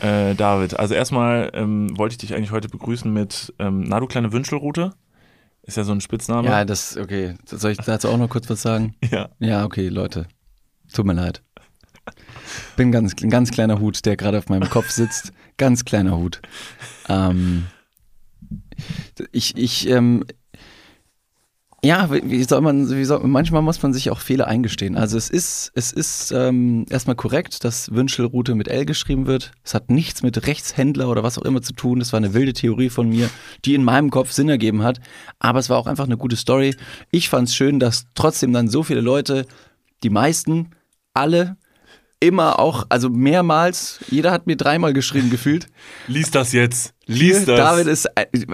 Äh, 0.00 0.34
David, 0.34 0.78
also 0.78 0.94
erstmal 0.94 1.50
ähm, 1.54 1.96
wollte 1.96 2.14
ich 2.14 2.18
dich 2.18 2.34
eigentlich 2.34 2.50
heute 2.50 2.68
begrüßen 2.68 3.12
mit 3.12 3.54
ähm, 3.58 3.84
Na 3.84 4.00
du 4.00 4.06
kleine 4.06 4.32
Wünschelrute. 4.32 4.92
Ist 5.62 5.76
ja 5.76 5.84
so 5.84 5.92
ein 5.92 6.00
Spitzname. 6.00 6.46
Ja, 6.48 6.64
das, 6.64 6.96
okay. 6.96 7.36
Soll 7.46 7.70
ich 7.70 7.78
dazu 7.78 8.08
auch 8.08 8.18
noch 8.18 8.28
kurz 8.28 8.50
was 8.50 8.60
sagen? 8.60 8.94
ja. 9.10 9.30
Ja, 9.38 9.64
okay, 9.64 9.88
Leute. 9.88 10.26
Tut 10.92 11.06
mir 11.06 11.14
leid. 11.14 11.42
Bin 12.76 12.92
ganz, 12.92 13.14
ein 13.22 13.30
ganz 13.30 13.50
kleiner 13.50 13.80
Hut, 13.80 14.04
der 14.04 14.16
gerade 14.16 14.38
auf 14.38 14.48
meinem 14.48 14.68
Kopf 14.68 14.90
sitzt. 14.90 15.32
Ganz 15.56 15.84
kleiner 15.84 16.16
Hut. 16.16 16.40
Ähm, 17.08 17.66
ich, 19.32 19.56
ich, 19.56 19.88
ähm, 19.88 20.24
ja, 21.84 22.08
wie 22.10 22.42
soll 22.44 22.62
man, 22.62 22.88
wie 22.88 23.04
soll, 23.04 23.20
manchmal 23.24 23.60
muss 23.60 23.82
man 23.82 23.92
sich 23.92 24.10
auch 24.10 24.18
Fehler 24.18 24.46
eingestehen. 24.46 24.96
Also 24.96 25.18
es 25.18 25.28
ist, 25.28 25.70
es 25.74 25.92
ist 25.92 26.32
ähm, 26.32 26.86
erstmal 26.88 27.14
korrekt, 27.14 27.62
dass 27.62 27.92
Wünschelroute 27.92 28.54
mit 28.54 28.68
L 28.68 28.86
geschrieben 28.86 29.26
wird. 29.26 29.52
Es 29.62 29.74
hat 29.74 29.90
nichts 29.90 30.22
mit 30.22 30.46
Rechtshändler 30.46 31.10
oder 31.10 31.22
was 31.22 31.36
auch 31.36 31.44
immer 31.44 31.60
zu 31.60 31.74
tun. 31.74 31.98
Das 31.98 32.14
war 32.14 32.16
eine 32.16 32.32
wilde 32.32 32.54
Theorie 32.54 32.88
von 32.88 33.10
mir, 33.10 33.28
die 33.66 33.74
in 33.74 33.84
meinem 33.84 34.10
Kopf 34.10 34.32
Sinn 34.32 34.48
ergeben 34.48 34.82
hat. 34.82 34.98
Aber 35.38 35.58
es 35.58 35.68
war 35.68 35.76
auch 35.76 35.86
einfach 35.86 36.06
eine 36.06 36.16
gute 36.16 36.36
Story. 36.36 36.74
Ich 37.10 37.28
fand 37.28 37.48
es 37.48 37.54
schön, 37.54 37.78
dass 37.78 38.06
trotzdem 38.14 38.54
dann 38.54 38.68
so 38.68 38.82
viele 38.82 39.02
Leute, 39.02 39.44
die 40.02 40.10
meisten, 40.10 40.70
alle, 41.12 41.58
immer 42.20 42.58
auch, 42.58 42.86
also 42.88 43.10
mehrmals, 43.10 44.00
jeder 44.10 44.30
hat 44.32 44.46
mir 44.46 44.56
dreimal 44.56 44.92
geschrieben 44.92 45.30
gefühlt. 45.30 45.66
Lies 46.06 46.30
das 46.30 46.52
jetzt. 46.52 46.94
Lies 47.06 47.44
das. 47.44 47.58
David 47.58 47.86
ist, 47.86 48.08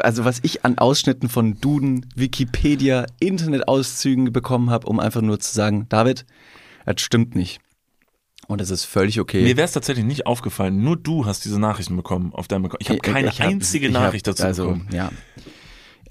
also 0.04 0.24
was 0.24 0.40
ich 0.42 0.64
an 0.64 0.78
Ausschnitten 0.78 1.28
von 1.28 1.60
Duden, 1.60 2.06
Wikipedia, 2.16 3.06
Internetauszügen 3.20 4.32
bekommen 4.32 4.70
habe, 4.70 4.86
um 4.86 4.98
einfach 5.00 5.20
nur 5.22 5.38
zu 5.40 5.52
sagen, 5.54 5.86
David, 5.88 6.26
das 6.86 7.00
stimmt 7.00 7.34
nicht. 7.36 7.60
Und 8.48 8.60
das 8.60 8.70
ist 8.70 8.84
völlig 8.84 9.20
okay. 9.20 9.42
Mir 9.44 9.56
wäre 9.56 9.66
es 9.66 9.72
tatsächlich 9.72 10.04
nicht 10.04 10.26
aufgefallen. 10.26 10.82
Nur 10.82 10.96
du 10.96 11.24
hast 11.24 11.44
diese 11.44 11.60
Nachrichten 11.60 11.94
bekommen 11.94 12.32
auf 12.34 12.48
deinem 12.48 12.64
Account. 12.64 12.82
Ich 12.82 12.88
habe 12.88 12.98
keine 12.98 13.28
Ich 13.28 13.40
hab- 13.40 13.46
einzige 13.48 13.86
ich 13.86 13.94
hab- 13.94 14.02
Nachricht 14.02 14.26
dazu 14.26 14.42
also, 14.42 14.64
bekommen. 14.64 14.88
Ja. 14.92 15.10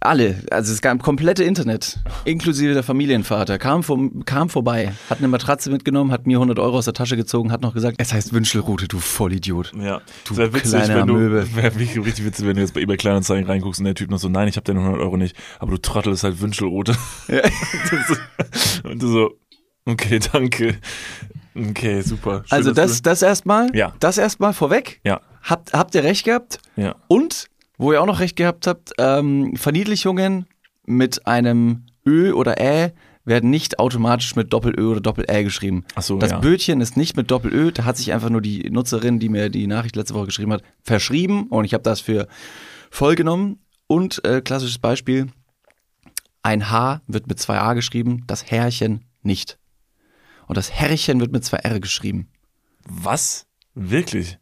Alle, 0.02 0.42
also 0.50 0.72
es 0.72 0.82
gab 0.82 1.04
komplette 1.04 1.44
Internet, 1.44 2.00
inklusive 2.24 2.74
der 2.74 2.84
Familienvater, 2.84 3.58
kam, 3.58 3.84
vom, 3.84 4.24
kam 4.24 4.50
vorbei, 4.50 4.94
hat 5.10 5.18
eine 5.18 5.28
Matratze 5.28 5.70
mitgenommen, 5.70 6.12
hat 6.14 6.26
mir 6.26 6.38
100 6.38 6.58
Euro 6.58 6.78
aus 6.78 6.86
der 6.86 6.94
Tasche 6.94 7.18
gezogen, 7.18 7.52
hat 7.52 7.62
noch 7.62 7.74
gesagt, 7.74 7.98
es 8.00 8.14
heißt 8.14 8.32
Wünschelrute, 8.32 8.88
du 8.88 8.98
Vollidiot. 9.00 9.74
Ja, 9.78 10.00
Du 10.26 10.38
wäre 10.38 10.54
witzig, 10.54 10.72
kleine 10.72 10.96
wenn 11.02 11.08
du, 11.08 11.14
Amöbe. 11.16 11.48
wäre 11.56 11.76
wirklich 11.78 11.98
richtig 12.06 12.26
witzig, 12.26 12.46
wenn 12.48 12.56
du 12.56 12.62
jetzt 12.62 12.74
bei 12.74 12.80
eBay 12.82 12.96
Kleinanzeigen 12.96 13.46
reinguckst 13.46 13.82
und 13.82 13.86
der 13.86 13.96
Typ 13.96 14.10
noch 14.10 14.20
so, 14.20 14.30
nein, 14.30 14.48
ich 14.48 14.56
habe 14.56 14.64
deine 14.64 14.80
100 14.80 15.02
Euro 15.02 15.18
nicht, 15.18 15.36
aber 15.60 15.72
du 15.72 15.78
Trottel 15.78 16.14
ist 16.14 16.24
halt 16.24 16.40
Wünschelrote. 16.40 16.96
und 18.84 19.02
du 19.02 19.08
so, 19.08 19.32
okay, 19.86 20.20
danke. 20.32 20.78
Okay, 21.56 22.02
super. 22.02 22.44
Schön, 22.46 22.58
Also 22.58 22.72
das, 22.72 23.02
das 23.02 23.22
erstmal, 23.22 23.76
Ja. 23.76 23.94
das 24.00 24.18
erstmal 24.18 24.54
vorweg. 24.54 25.02
Ja, 25.04 25.20
Habt, 25.44 25.74
habt 25.74 25.96
ihr 25.96 26.04
recht 26.04 26.26
gehabt? 26.26 26.60
ja. 26.78 26.96
Und, 27.08 27.48
wo 27.80 27.92
ihr 27.92 28.02
auch 28.02 28.06
noch 28.06 28.20
recht 28.20 28.36
gehabt 28.36 28.68
habt, 28.68 28.92
ähm, 29.00 29.56
Verniedlichungen 29.56 30.46
mit 30.86 31.26
einem 31.26 31.86
Ö 32.06 32.34
oder 32.34 32.60
Ä 32.60 32.92
werden 33.26 33.50
nicht 33.50 33.80
automatisch 33.80 34.36
mit 34.36 34.52
Doppel-Ö 34.54 34.92
oder 34.92 35.02
Doppel-Ä 35.02 35.44
geschrieben. 35.44 35.86
Ach 35.96 36.02
so, 36.02 36.18
das 36.18 36.32
ja. 36.32 36.40
Bötchen 36.40 36.82
ist 36.82 36.98
nicht 36.98 37.16
mit 37.16 37.32
Doppel-Ö, 37.32 37.72
da 37.72 37.86
hat 37.86 37.98
sich 37.98 38.12
einfach 38.12 38.30
nur 38.30 38.42
die 38.42 38.70
Nutzerin, 38.70 39.20
die 39.20 39.30
mir 39.30 39.50
die 39.50 39.66
Nachricht 39.66 39.96
letzte 39.96 40.14
Woche 40.14 40.26
geschrieben 40.26 40.52
hat, 40.52 40.64
verschrieben 40.84 41.48
und 41.48 41.66
ich 41.66 41.74
habe 41.74 41.84
das 41.84 42.02
für 42.02 42.28
voll 42.92 43.16
genommen. 43.16 43.60
Und 43.88 44.24
äh, 44.24 44.42
klassisches 44.42 44.78
Beispiel, 44.78 45.28
ein 46.44 46.70
H 46.70 47.02
wird 47.08 47.28
mit 47.28 47.40
zwei 47.40 47.60
A 47.60 47.74
geschrieben, 47.74 48.24
das 48.28 48.52
Herrchen 48.52 49.06
nicht. 49.24 49.58
Und 50.48 50.58
das 50.58 50.72
Herrchen 50.72 51.20
wird 51.20 51.32
mit 51.32 51.44
zwei 51.46 51.58
R 51.58 51.80
geschrieben. 51.80 52.30
Was? 52.86 53.48
Wirklich? 53.74 54.38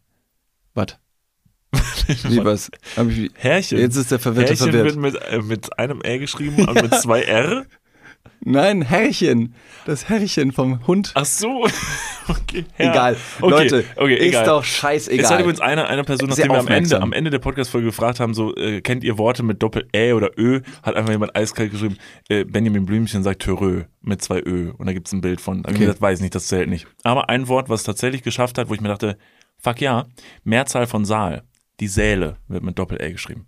Wie 2.24 2.42
was? 2.44 2.70
Ich, 3.08 3.30
Herrchen. 3.34 3.78
Jetzt 3.78 3.96
ist 3.96 4.10
der 4.10 4.18
Verwirrte 4.18 4.50
Herrchen 4.50 4.70
verwirrt. 4.72 4.96
wird 4.96 4.96
mit, 4.96 5.22
äh, 5.30 5.42
mit 5.42 5.78
einem 5.78 6.00
R 6.00 6.18
geschrieben 6.18 6.66
und 6.66 6.74
mit 6.82 6.94
zwei 6.94 7.22
R? 7.22 7.66
Nein, 8.40 8.82
Herrchen. 8.82 9.54
Das 9.84 10.08
Herrchen 10.08 10.52
vom 10.52 10.86
Hund. 10.86 11.12
Ach 11.14 11.24
so. 11.24 11.66
Okay. 12.30 12.66
Egal. 12.76 13.16
Okay. 13.40 13.50
Leute, 13.50 13.84
okay, 13.96 14.16
ist 14.16 14.26
egal. 14.26 14.44
doch 14.44 14.62
scheißegal. 14.62 15.24
Es 15.24 15.30
hat 15.30 15.40
übrigens 15.40 15.60
eine, 15.60 15.86
eine 15.86 16.04
Person, 16.04 16.28
nachdem 16.28 16.50
wir 16.50 16.58
am 16.58 16.68
Ende, 16.68 17.00
am 17.00 17.14
Ende 17.14 17.30
der 17.30 17.38
Podcast-Folge 17.38 17.86
gefragt 17.86 18.20
haben, 18.20 18.34
so, 18.34 18.54
äh, 18.54 18.82
kennt 18.82 19.02
ihr 19.02 19.16
Worte 19.16 19.42
mit 19.42 19.62
Doppel-Ä 19.62 20.12
oder 20.12 20.32
Ö? 20.36 20.60
Hat 20.82 20.94
einfach 20.94 21.10
jemand 21.10 21.34
eiskalt 21.34 21.70
geschrieben, 21.70 21.96
äh, 22.28 22.44
Benjamin 22.44 22.84
Blümchen 22.84 23.22
sagt 23.22 23.40
Törö 23.40 23.84
mit 24.02 24.20
zwei 24.20 24.40
Ö. 24.44 24.72
Und 24.76 24.84
da 24.84 24.92
gibt's 24.92 25.10
ein 25.12 25.22
Bild 25.22 25.40
von. 25.40 25.62
Da 25.62 25.70
ich 25.70 25.76
Okay. 25.76 25.84
gesagt, 25.86 26.02
weiß 26.02 26.20
nicht, 26.20 26.34
das 26.34 26.48
zählt 26.48 26.68
nicht. 26.68 26.86
Aber 27.02 27.30
ein 27.30 27.48
Wort, 27.48 27.70
was 27.70 27.80
es 27.80 27.86
tatsächlich 27.86 28.22
geschafft 28.22 28.58
hat, 28.58 28.68
wo 28.68 28.74
ich 28.74 28.82
mir 28.82 28.88
dachte, 28.88 29.16
fuck 29.56 29.80
ja, 29.80 30.04
Mehrzahl 30.44 30.86
von 30.86 31.06
Saal. 31.06 31.44
Die 31.80 31.88
Säle 31.88 32.36
wird 32.48 32.62
mit 32.64 32.78
Doppel-Ä 32.78 33.12
geschrieben. 33.12 33.46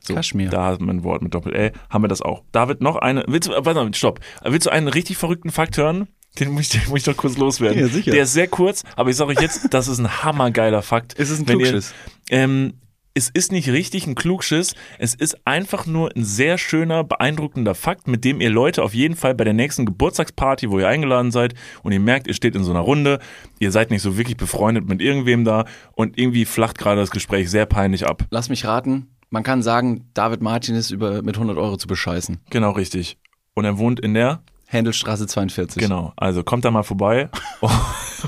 So, 0.00 0.14
Kaschmir. 0.14 0.50
Da 0.50 0.62
haben 0.64 0.86
wir 0.86 0.92
ein 0.92 1.04
Wort 1.04 1.22
mit 1.22 1.32
Doppel-Ä, 1.32 1.70
haben 1.88 2.02
wir 2.02 2.08
das 2.08 2.20
auch. 2.22 2.42
David, 2.52 2.80
noch 2.80 2.96
eine, 2.96 3.24
willst 3.28 3.48
du, 3.48 3.52
warte 3.52 3.74
mal, 3.74 3.94
stopp. 3.94 4.18
Willst 4.42 4.66
du 4.66 4.70
einen 4.70 4.88
richtig 4.88 5.16
verrückten 5.16 5.50
Fakt 5.50 5.76
hören? 5.78 6.08
Den 6.40 6.50
muss 6.50 6.62
ich, 6.74 6.80
den 6.82 6.88
muss 6.90 6.98
ich 6.98 7.04
doch 7.04 7.16
kurz 7.16 7.36
loswerden. 7.38 7.78
Ja, 7.80 7.86
sicher. 7.86 8.10
Der 8.10 8.24
ist 8.24 8.32
sehr 8.32 8.48
kurz, 8.48 8.82
aber 8.96 9.10
ich 9.10 9.16
sage 9.16 9.30
euch 9.30 9.40
jetzt, 9.40 9.72
das 9.72 9.86
ist 9.86 10.00
ein 10.00 10.24
hammergeiler 10.24 10.82
Fakt. 10.82 11.12
Ist 11.14 11.30
es 11.30 11.38
ein 11.38 11.46
Wenn 11.46 11.60
ihr- 11.60 11.66
Klugschiss? 11.68 11.94
Ähm, 12.30 12.74
es 13.14 13.30
ist 13.30 13.52
nicht 13.52 13.68
richtig 13.68 14.06
ein 14.06 14.16
Klugschiss, 14.16 14.74
es 14.98 15.14
ist 15.14 15.46
einfach 15.46 15.86
nur 15.86 16.10
ein 16.14 16.24
sehr 16.24 16.58
schöner, 16.58 17.04
beeindruckender 17.04 17.76
Fakt, 17.76 18.08
mit 18.08 18.24
dem 18.24 18.40
ihr 18.40 18.50
Leute 18.50 18.82
auf 18.82 18.92
jeden 18.92 19.14
Fall 19.14 19.36
bei 19.36 19.44
der 19.44 19.52
nächsten 19.52 19.86
Geburtstagsparty, 19.86 20.68
wo 20.70 20.80
ihr 20.80 20.88
eingeladen 20.88 21.30
seid 21.30 21.54
und 21.84 21.92
ihr 21.92 22.00
merkt, 22.00 22.26
ihr 22.26 22.34
steht 22.34 22.56
in 22.56 22.64
so 22.64 22.72
einer 22.72 22.80
Runde, 22.80 23.20
ihr 23.60 23.70
seid 23.70 23.92
nicht 23.92 24.02
so 24.02 24.18
wirklich 24.18 24.36
befreundet 24.36 24.88
mit 24.88 25.00
irgendwem 25.00 25.44
da 25.44 25.64
und 25.92 26.18
irgendwie 26.18 26.44
flacht 26.44 26.76
gerade 26.76 27.00
das 27.00 27.12
Gespräch 27.12 27.50
sehr 27.50 27.66
peinlich 27.66 28.04
ab. 28.04 28.24
Lass 28.30 28.48
mich 28.48 28.64
raten. 28.64 29.06
Man 29.30 29.44
kann 29.44 29.62
sagen, 29.62 30.10
David 30.14 30.42
Martin 30.42 30.74
ist 30.74 30.90
über, 30.90 31.22
mit 31.22 31.36
100 31.36 31.56
Euro 31.56 31.76
zu 31.76 31.86
bescheißen. 31.86 32.38
Genau 32.50 32.72
richtig. 32.72 33.16
Und 33.54 33.64
er 33.64 33.78
wohnt 33.78 34.00
in 34.00 34.14
der 34.14 34.42
Händelstraße 34.66 35.26
42. 35.26 35.82
Genau, 35.82 36.12
also 36.16 36.42
kommt 36.42 36.64
da 36.64 36.70
mal 36.70 36.82
vorbei 36.82 37.28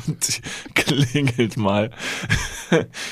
und 0.06 0.40
klingelt 0.74 1.56
mal. 1.56 1.90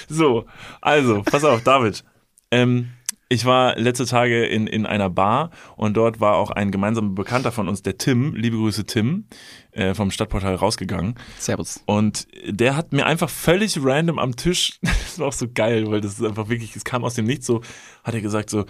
so, 0.08 0.44
also, 0.80 1.22
pass 1.22 1.44
auf, 1.44 1.62
David. 1.62 2.04
Ähm, 2.50 2.90
ich 3.28 3.44
war 3.44 3.76
letzte 3.76 4.06
Tage 4.06 4.44
in, 4.44 4.66
in 4.66 4.86
einer 4.86 5.10
Bar 5.10 5.50
und 5.76 5.96
dort 5.96 6.20
war 6.20 6.36
auch 6.36 6.50
ein 6.50 6.70
gemeinsamer 6.70 7.14
Bekannter 7.14 7.52
von 7.52 7.68
uns, 7.68 7.82
der 7.82 7.98
Tim, 7.98 8.34
liebe 8.34 8.56
Grüße 8.56 8.84
Tim, 8.84 9.26
äh, 9.72 9.94
vom 9.94 10.10
Stadtportal 10.10 10.54
rausgegangen. 10.54 11.14
Servus. 11.38 11.82
Und 11.86 12.28
der 12.46 12.76
hat 12.76 12.92
mir 12.92 13.06
einfach 13.06 13.30
völlig 13.30 13.78
random 13.82 14.18
am 14.18 14.36
Tisch, 14.36 14.78
das 14.82 15.18
war 15.18 15.28
auch 15.28 15.32
so 15.32 15.46
geil, 15.52 15.90
weil 15.90 16.00
das 16.00 16.20
ist 16.20 16.24
einfach 16.24 16.48
wirklich, 16.48 16.76
es 16.76 16.84
kam 16.84 17.04
aus 17.04 17.14
dem 17.14 17.24
Nichts 17.24 17.46
so, 17.46 17.62
hat 18.04 18.14
er 18.14 18.20
gesagt 18.20 18.50
so, 18.50 18.66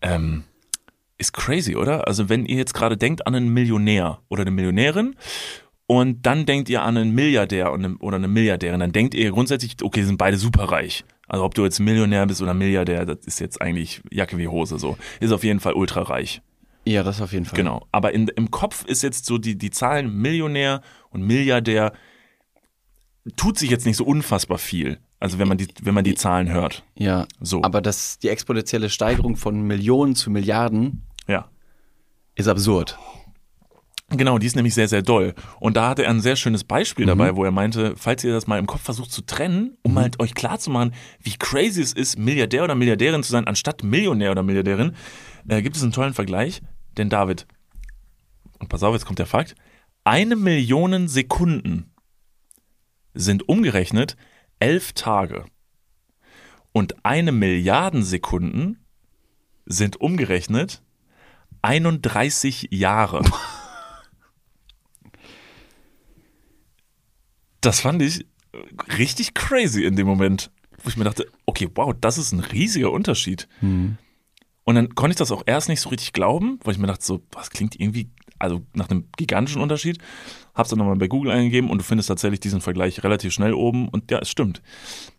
ähm, 0.00 0.44
ist 1.22 1.32
crazy, 1.32 1.76
oder? 1.76 2.06
Also 2.06 2.28
wenn 2.28 2.44
ihr 2.44 2.56
jetzt 2.56 2.74
gerade 2.74 2.96
denkt 2.96 3.26
an 3.26 3.34
einen 3.34 3.48
Millionär 3.48 4.20
oder 4.28 4.42
eine 4.42 4.50
Millionärin 4.50 5.16
und 5.86 6.26
dann 6.26 6.46
denkt 6.46 6.68
ihr 6.68 6.82
an 6.82 6.96
einen 6.96 7.14
Milliardär 7.14 7.72
und 7.72 7.84
eine, 7.84 7.96
oder 7.98 8.16
eine 8.16 8.28
Milliardärin, 8.28 8.80
dann 8.80 8.92
denkt 8.92 9.14
ihr 9.14 9.30
grundsätzlich, 9.30 9.76
okay, 9.82 10.02
sind 10.02 10.18
beide 10.18 10.36
superreich. 10.36 11.04
Also 11.28 11.44
ob 11.44 11.54
du 11.54 11.64
jetzt 11.64 11.78
Millionär 11.80 12.26
bist 12.26 12.42
oder 12.42 12.54
Milliardär, 12.54 13.06
das 13.06 13.24
ist 13.24 13.40
jetzt 13.40 13.62
eigentlich 13.62 14.02
Jacke 14.10 14.36
wie 14.36 14.48
Hose 14.48 14.78
so. 14.78 14.98
Ist 15.20 15.32
auf 15.32 15.44
jeden 15.44 15.60
Fall 15.60 15.72
ultra 15.72 16.02
reich. 16.02 16.42
Ja, 16.84 17.02
das 17.02 17.20
auf 17.22 17.32
jeden 17.32 17.44
Fall. 17.44 17.56
Genau. 17.56 17.86
Aber 17.92 18.12
in, 18.12 18.28
im 18.28 18.50
Kopf 18.50 18.84
ist 18.84 19.02
jetzt 19.02 19.24
so 19.24 19.38
die, 19.38 19.56
die 19.56 19.70
Zahlen 19.70 20.14
Millionär 20.14 20.82
und 21.10 21.22
Milliardär 21.22 21.92
tut 23.36 23.58
sich 23.58 23.70
jetzt 23.70 23.86
nicht 23.86 23.96
so 23.96 24.04
unfassbar 24.04 24.58
viel. 24.58 24.98
Also 25.20 25.38
wenn 25.38 25.46
man 25.46 25.56
die, 25.56 25.68
wenn 25.82 25.94
man 25.94 26.02
die 26.02 26.16
Zahlen 26.16 26.50
hört. 26.50 26.82
Ja, 26.96 27.26
So. 27.40 27.62
aber 27.62 27.80
das, 27.80 28.18
die 28.18 28.28
exponentielle 28.28 28.90
Steigerung 28.90 29.36
von 29.36 29.62
Millionen 29.62 30.16
zu 30.16 30.30
Milliarden. 30.32 31.02
Ist 32.34 32.48
absurd. 32.48 32.98
Genau, 34.16 34.38
die 34.38 34.46
ist 34.46 34.56
nämlich 34.56 34.74
sehr, 34.74 34.88
sehr 34.88 35.02
doll. 35.02 35.34
Und 35.58 35.76
da 35.76 35.88
hatte 35.88 36.04
er 36.04 36.10
ein 36.10 36.20
sehr 36.20 36.36
schönes 36.36 36.64
Beispiel 36.64 37.06
dabei, 37.06 37.34
wo 37.34 37.44
er 37.44 37.50
meinte, 37.50 37.94
falls 37.96 38.22
ihr 38.24 38.32
das 38.32 38.46
mal 38.46 38.58
im 38.58 38.66
Kopf 38.66 38.82
versucht 38.82 39.10
zu 39.10 39.22
trennen, 39.22 39.78
um 39.82 39.98
halt 39.98 40.20
euch 40.20 40.34
klarzumachen, 40.34 40.92
wie 41.20 41.32
crazy 41.38 41.80
es 41.80 41.94
ist, 41.94 42.18
Milliardär 42.18 42.64
oder 42.64 42.74
Milliardärin 42.74 43.22
zu 43.22 43.32
sein, 43.32 43.46
anstatt 43.46 43.82
Millionär 43.82 44.32
oder 44.32 44.42
Milliardärin, 44.42 44.94
äh, 45.48 45.62
gibt 45.62 45.76
es 45.76 45.82
einen 45.82 45.92
tollen 45.92 46.12
Vergleich. 46.12 46.60
Denn 46.98 47.08
David, 47.08 47.46
und 48.58 48.68
pass 48.68 48.82
auf, 48.82 48.92
jetzt 48.92 49.06
kommt 49.06 49.18
der 49.18 49.26
Fakt, 49.26 49.54
eine 50.04 50.36
Million 50.36 51.08
Sekunden 51.08 51.90
sind 53.14 53.48
umgerechnet 53.48 54.16
elf 54.58 54.92
Tage. 54.92 55.46
Und 56.72 57.04
eine 57.04 57.32
Milliarden 57.32 58.02
Sekunden 58.02 58.78
sind 59.64 60.00
umgerechnet 60.00 60.81
31 61.62 62.68
Jahre. 62.70 63.22
Das 67.60 67.80
fand 67.80 68.02
ich 68.02 68.26
richtig 68.98 69.34
crazy 69.34 69.84
in 69.84 69.96
dem 69.96 70.06
Moment, 70.06 70.50
wo 70.82 70.88
ich 70.88 70.96
mir 70.96 71.04
dachte, 71.04 71.26
okay, 71.46 71.68
wow, 71.74 71.94
das 71.98 72.18
ist 72.18 72.32
ein 72.32 72.40
riesiger 72.40 72.90
Unterschied. 72.90 73.48
Und 74.64 74.74
dann 74.74 74.94
konnte 74.94 75.12
ich 75.12 75.18
das 75.18 75.32
auch 75.32 75.42
erst 75.46 75.68
nicht 75.68 75.80
so 75.80 75.88
richtig 75.88 76.12
glauben, 76.12 76.58
weil 76.64 76.74
ich 76.74 76.78
mir 76.80 76.86
dachte, 76.86 77.04
so, 77.04 77.22
was 77.32 77.50
klingt 77.50 77.78
irgendwie, 77.78 78.10
also 78.38 78.62
nach 78.74 78.90
einem 78.90 79.08
gigantischen 79.16 79.62
Unterschied. 79.62 79.98
Hab's 80.54 80.70
dann 80.70 80.78
nochmal 80.80 80.96
bei 80.96 81.08
Google 81.08 81.30
eingegeben 81.32 81.70
und 81.70 81.78
du 81.78 81.84
findest 81.84 82.08
tatsächlich 82.08 82.40
diesen 82.40 82.60
Vergleich 82.60 83.02
relativ 83.04 83.32
schnell 83.32 83.54
oben 83.54 83.88
und 83.88 84.10
ja, 84.10 84.18
es 84.18 84.28
stimmt. 84.28 84.60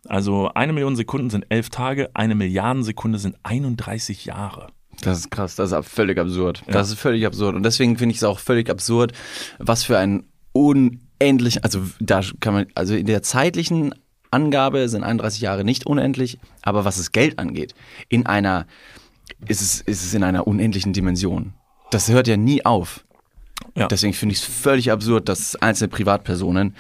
Also 0.05 0.49
eine 0.49 0.73
Million 0.73 0.95
Sekunden 0.95 1.29
sind 1.29 1.45
elf 1.49 1.69
Tage, 1.69 2.11
eine 2.13 2.35
Milliarden 2.35 2.83
Sekunde 2.83 3.17
sind 3.19 3.37
31 3.43 4.25
Jahre. 4.25 4.67
Das 5.03 5.19
ist 5.19 5.31
krass, 5.31 5.55
das 5.55 5.71
ist 5.71 5.87
völlig 5.87 6.17
absurd. 6.17 6.63
Das 6.67 6.89
ist 6.89 6.99
völlig 6.99 7.25
absurd. 7.25 7.55
Und 7.55 7.63
deswegen 7.63 7.97
finde 7.97 8.11
ich 8.11 8.17
es 8.17 8.23
auch 8.23 8.39
völlig 8.39 8.69
absurd, 8.69 9.13
was 9.59 9.83
für 9.83 9.97
ein 9.97 10.23
unendlich, 10.53 11.63
also 11.63 11.81
da 11.99 12.21
kann 12.39 12.53
man, 12.53 12.65
also 12.75 12.95
in 12.95 13.05
der 13.05 13.23
zeitlichen 13.23 13.93
Angabe 14.31 14.87
sind 14.89 15.03
31 15.03 15.41
Jahre 15.41 15.63
nicht 15.63 15.85
unendlich, 15.85 16.39
aber 16.61 16.85
was 16.85 16.97
das 16.97 17.11
Geld 17.11 17.37
angeht, 17.39 17.75
in 18.09 18.25
einer, 18.25 18.65
ist 19.47 19.61
es, 19.61 19.81
ist 19.81 20.03
es 20.03 20.13
in 20.13 20.23
einer 20.23 20.47
unendlichen 20.47 20.93
Dimension. 20.93 21.53
Das 21.91 22.09
hört 22.09 22.27
ja 22.27 22.37
nie 22.37 22.65
auf. 22.65 23.05
Ja. 23.75 23.87
Deswegen 23.87 24.13
finde 24.13 24.33
ich 24.33 24.39
es 24.39 24.45
völlig 24.45 24.91
absurd, 24.91 25.29
dass 25.29 25.55
einzelne 25.55 25.89
Privatpersonen 25.89 26.75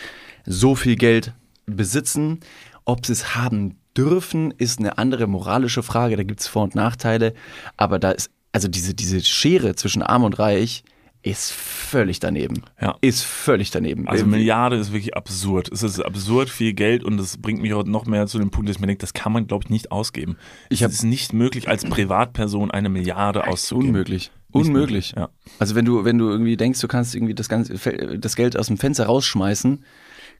so 0.45 0.75
viel 0.75 0.95
Geld 0.95 1.33
besitzen. 1.65 2.39
Ob 2.85 3.05
sie 3.05 3.13
es 3.13 3.35
haben 3.35 3.77
dürfen, 3.97 4.51
ist 4.51 4.79
eine 4.79 4.97
andere 4.97 5.27
moralische 5.27 5.83
Frage. 5.83 6.17
Da 6.17 6.23
gibt 6.23 6.39
es 6.39 6.47
Vor- 6.47 6.63
und 6.63 6.75
Nachteile. 6.75 7.33
Aber 7.77 7.99
da 7.99 8.11
ist, 8.11 8.31
also 8.51 8.67
diese, 8.67 8.93
diese 8.93 9.21
Schere 9.21 9.75
zwischen 9.75 10.01
Arm 10.01 10.23
und 10.23 10.39
Reich 10.39 10.83
ist 11.23 11.53
völlig 11.53 12.19
daneben. 12.19 12.63
Ja. 12.81 12.97
Ist 12.99 13.23
völlig 13.23 13.71
daneben. 13.71 14.07
Also 14.09 14.25
Milliarde 14.25 14.75
ist 14.75 14.91
wirklich 14.91 15.15
absurd. 15.15 15.71
Es 15.71 15.81
ist 15.81 16.01
absurd 16.01 16.49
viel 16.49 16.73
Geld 16.73 17.03
und 17.03 17.17
das 17.17 17.37
bringt 17.37 17.61
mich 17.61 17.73
auch 17.73 17.85
noch 17.85 18.05
mehr 18.05 18.27
zu 18.27 18.39
dem 18.39 18.51
Punkt, 18.51 18.67
dass 18.67 18.75
ich 18.75 18.81
mir 18.81 18.87
denke, 18.87 18.99
das 18.99 19.13
kann 19.13 19.31
man, 19.31 19.47
glaube 19.47 19.63
ich, 19.63 19.69
nicht 19.69 19.91
ausgeben. 19.91 20.37
Ich 20.69 20.81
es 20.81 20.95
ist 20.95 21.03
nicht 21.03 21.31
möglich, 21.31 21.69
als 21.69 21.85
Privatperson 21.85 22.71
eine 22.71 22.89
Milliarde 22.89 23.47
auszugeben. 23.47 23.89
Unmöglich. 23.89 24.31
Nicht 24.53 24.67
Unmöglich. 24.67 25.13
möglich, 25.13 25.13
ja. 25.15 25.29
Also 25.59 25.75
wenn 25.75 25.85
du, 25.85 26.03
wenn 26.03 26.17
du 26.17 26.29
irgendwie 26.29 26.57
denkst, 26.57 26.81
du 26.81 26.87
kannst 26.89 27.15
irgendwie 27.15 27.33
das, 27.33 27.47
ganze, 27.47 27.73
das 28.19 28.35
Geld 28.35 28.57
aus 28.57 28.67
dem 28.67 28.77
Fenster 28.77 29.05
rausschmeißen, 29.05 29.83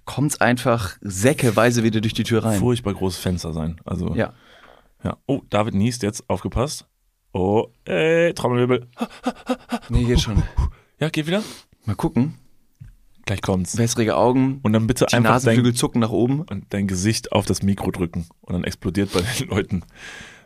kommt 0.06 0.32
es 0.32 0.42
einfach 0.42 0.98
säckeweise 1.02 1.84
wieder 1.84 2.02
durch 2.02 2.14
die 2.14 2.24
Tür 2.24 2.44
rein. 2.44 2.60
Furchtbar 2.60 2.94
großes 2.94 3.20
Fenster 3.20 3.54
sein. 3.54 3.80
Also, 3.86 4.14
Ja. 4.16 4.34
ja. 5.04 5.18
Oh, 5.28 5.42
David 5.50 5.74
niest 5.76 6.04
jetzt, 6.04 6.30
aufgepasst. 6.30 6.88
Oh, 7.34 7.68
ey, 7.86 8.34
Trommelwirbel. 8.34 8.88
Nee, 9.90 10.04
geht 10.06 10.22
schon. 10.22 10.44
Ja, 11.00 11.10
geht 11.10 11.26
wieder. 11.28 11.42
Mal 11.86 11.96
gucken. 11.96 12.36
Gleich 13.26 13.42
kommt's. 13.42 13.78
Wässrige 13.78 14.18
Augen, 14.18 14.60
Und 14.64 14.74
dann 14.74 14.86
bitte 14.86 15.06
die 15.06 15.16
einfach 15.16 15.32
Nasenflügel 15.32 15.72
dein, 15.72 15.78
zucken 15.78 16.02
nach 16.02 16.10
oben. 16.12 16.42
und 16.42 16.66
dein 16.74 16.88
Gesicht 16.88 17.32
auf 17.32 17.46
das 17.46 17.64
Mikro 17.64 17.90
drücken. 17.92 18.28
Und 18.42 18.54
dann 18.54 18.64
explodiert 18.66 19.14
bei 19.14 19.22
den 19.22 19.48
Leuten, 19.48 19.84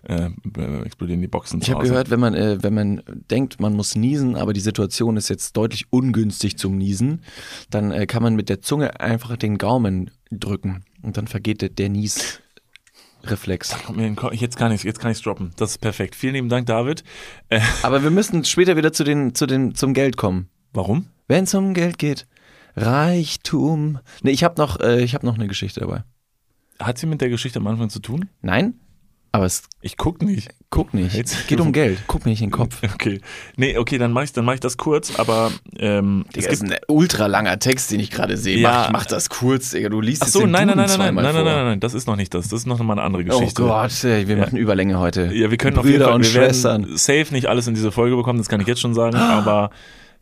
äh, 0.08 0.30
äh, 0.58 0.82
explodieren 0.84 1.22
die 1.22 1.28
Boxen 1.28 1.62
Ich 1.62 1.70
habe 1.70 1.84
gehört, 1.84 2.10
wenn 2.10 2.20
man, 2.20 2.34
äh, 2.34 2.58
wenn 2.62 2.74
man 2.74 3.02
denkt, 3.30 3.60
man 3.60 3.74
muss 3.74 3.96
niesen, 3.96 4.36
aber 4.36 4.54
die 4.54 4.60
Situation 4.62 5.18
ist 5.18 5.30
jetzt 5.30 5.56
deutlich 5.58 5.86
ungünstig 5.92 6.58
zum 6.58 6.78
Niesen, 6.78 7.22
dann 7.70 7.92
äh, 7.92 8.06
kann 8.08 8.24
man 8.24 8.36
mit 8.36 8.50
der 8.50 8.62
Zunge 8.62 9.00
einfach 9.00 9.36
den 9.38 9.58
Gaumen 9.58 10.12
drücken 10.32 10.84
und 11.02 11.18
dann 11.18 11.28
vergeht 11.28 11.62
der, 11.62 11.70
der 11.70 11.90
den 11.90 14.16
Ko- 14.16 14.32
Jetzt 14.32 14.58
kann 14.58 14.72
ich 14.72 14.84
jetzt 14.84 15.00
kann 15.00 15.12
ich's 15.12 15.22
droppen. 15.22 15.52
Das 15.58 15.72
ist 15.72 15.78
perfekt. 15.80 16.16
Vielen 16.16 16.36
lieben 16.36 16.50
Dank, 16.50 16.68
David. 16.68 17.04
Äh, 17.50 17.60
Aber 17.84 18.02
wir 18.04 18.12
müssen 18.12 18.46
später 18.46 18.78
wieder 18.78 18.94
zu 18.94 19.04
den, 19.04 19.36
zu 19.36 19.46
den, 19.46 19.76
zum 19.76 19.94
Geld 19.94 20.16
kommen. 20.16 20.50
warum? 20.74 21.08
Wenn 21.28 21.44
es 21.44 21.54
um 21.54 21.74
Geld 21.74 21.98
geht, 21.98 22.26
Reichtum. 22.78 24.00
Nee, 24.22 24.32
ich 24.32 24.46
habe 24.46 24.62
noch, 24.62 24.80
äh, 24.80 25.02
ich 25.04 25.14
habe 25.14 25.26
noch 25.26 25.36
eine 25.36 25.48
Geschichte 25.48 25.82
dabei. 25.82 26.04
Hat 26.80 26.98
sie 26.98 27.08
mit 27.08 27.20
der 27.22 27.30
Geschichte 27.30 27.60
am 27.60 27.68
Anfang 27.68 27.90
zu 27.90 28.00
tun? 28.00 28.30
Nein? 28.42 28.76
Aber 29.32 29.46
es 29.46 29.64
Ich 29.82 29.98
guck 29.98 30.22
nicht. 30.22 30.50
guck 30.70 30.94
nicht. 30.94 31.14
Jetzt- 31.16 31.48
Geht 31.48 31.60
um 31.60 31.72
Geld. 31.74 32.00
Guck 32.08 32.26
mir 32.26 32.32
nicht 32.32 32.42
in 32.42 32.48
den 32.48 32.54
Kopf. 32.54 32.82
Okay. 32.94 33.22
Nee, 33.56 33.78
okay, 33.78 33.98
dann 33.98 34.12
mach 34.12 34.24
ich, 34.24 34.32
dann 34.34 34.46
mach 34.46 34.54
ich 34.54 34.60
das 34.60 34.78
kurz, 34.78 35.20
aber 35.20 35.52
ähm, 35.78 36.26
es 36.30 36.34
Digga, 36.34 36.50
ist 36.50 36.60
gibt. 36.62 36.74
ein 36.74 36.80
ultra 36.88 37.28
langer 37.28 37.60
Text, 37.60 37.92
den 37.92 38.00
ich 38.00 38.10
gerade 38.10 38.38
sehe. 38.38 38.58
Ja. 38.60 38.70
Mach, 38.72 38.86
ich 38.88 38.92
mach 38.92 39.06
das 39.06 39.30
kurz, 39.30 39.72
Digga. 39.72 39.90
Du 39.90 40.02
liest 40.02 40.24
Ach 40.24 40.28
so, 40.28 40.40
nein, 40.46 40.68
nein, 40.68 40.78
nein, 40.78 40.88
nein, 40.88 40.98
nein, 40.98 41.16
nein, 41.16 41.36
nein, 41.36 41.46
nein, 41.46 41.66
nein, 41.66 41.80
das 41.80 41.94
ist 41.94 42.08
noch 42.08 42.16
nicht 42.16 42.34
das. 42.34 42.48
Das 42.48 42.62
ist 42.62 42.66
noch 42.66 42.80
mal 42.80 42.94
eine 42.94 43.04
andere 43.04 43.24
Oh 43.24 43.40
Geschichte. 43.40 43.62
Gott, 43.62 44.04
ey, 44.04 44.28
wir 44.28 44.38
machen 44.38 44.58
Überlänge 44.58 44.98
heute. 45.00 45.32
Ja, 45.34 45.52
wir 45.52 45.58
können 45.58 45.78
auf 45.78 45.86
jeden 45.86 45.98
Brüder 45.98 46.06
Fall, 46.08 46.16
und 46.16 46.26
Schwestern. 46.26 46.98
safe 46.98 47.28
nicht 47.32 47.48
alles 47.48 47.68
in 47.68 47.74
diese 47.76 47.92
Folge 47.92 48.16
bekommen, 48.16 48.40
das 48.40 48.48
kann 48.50 48.60
ich 48.62 48.68
jetzt 48.68 48.82
schon 48.82 48.94
sagen, 48.94 49.16
aber 49.18 49.70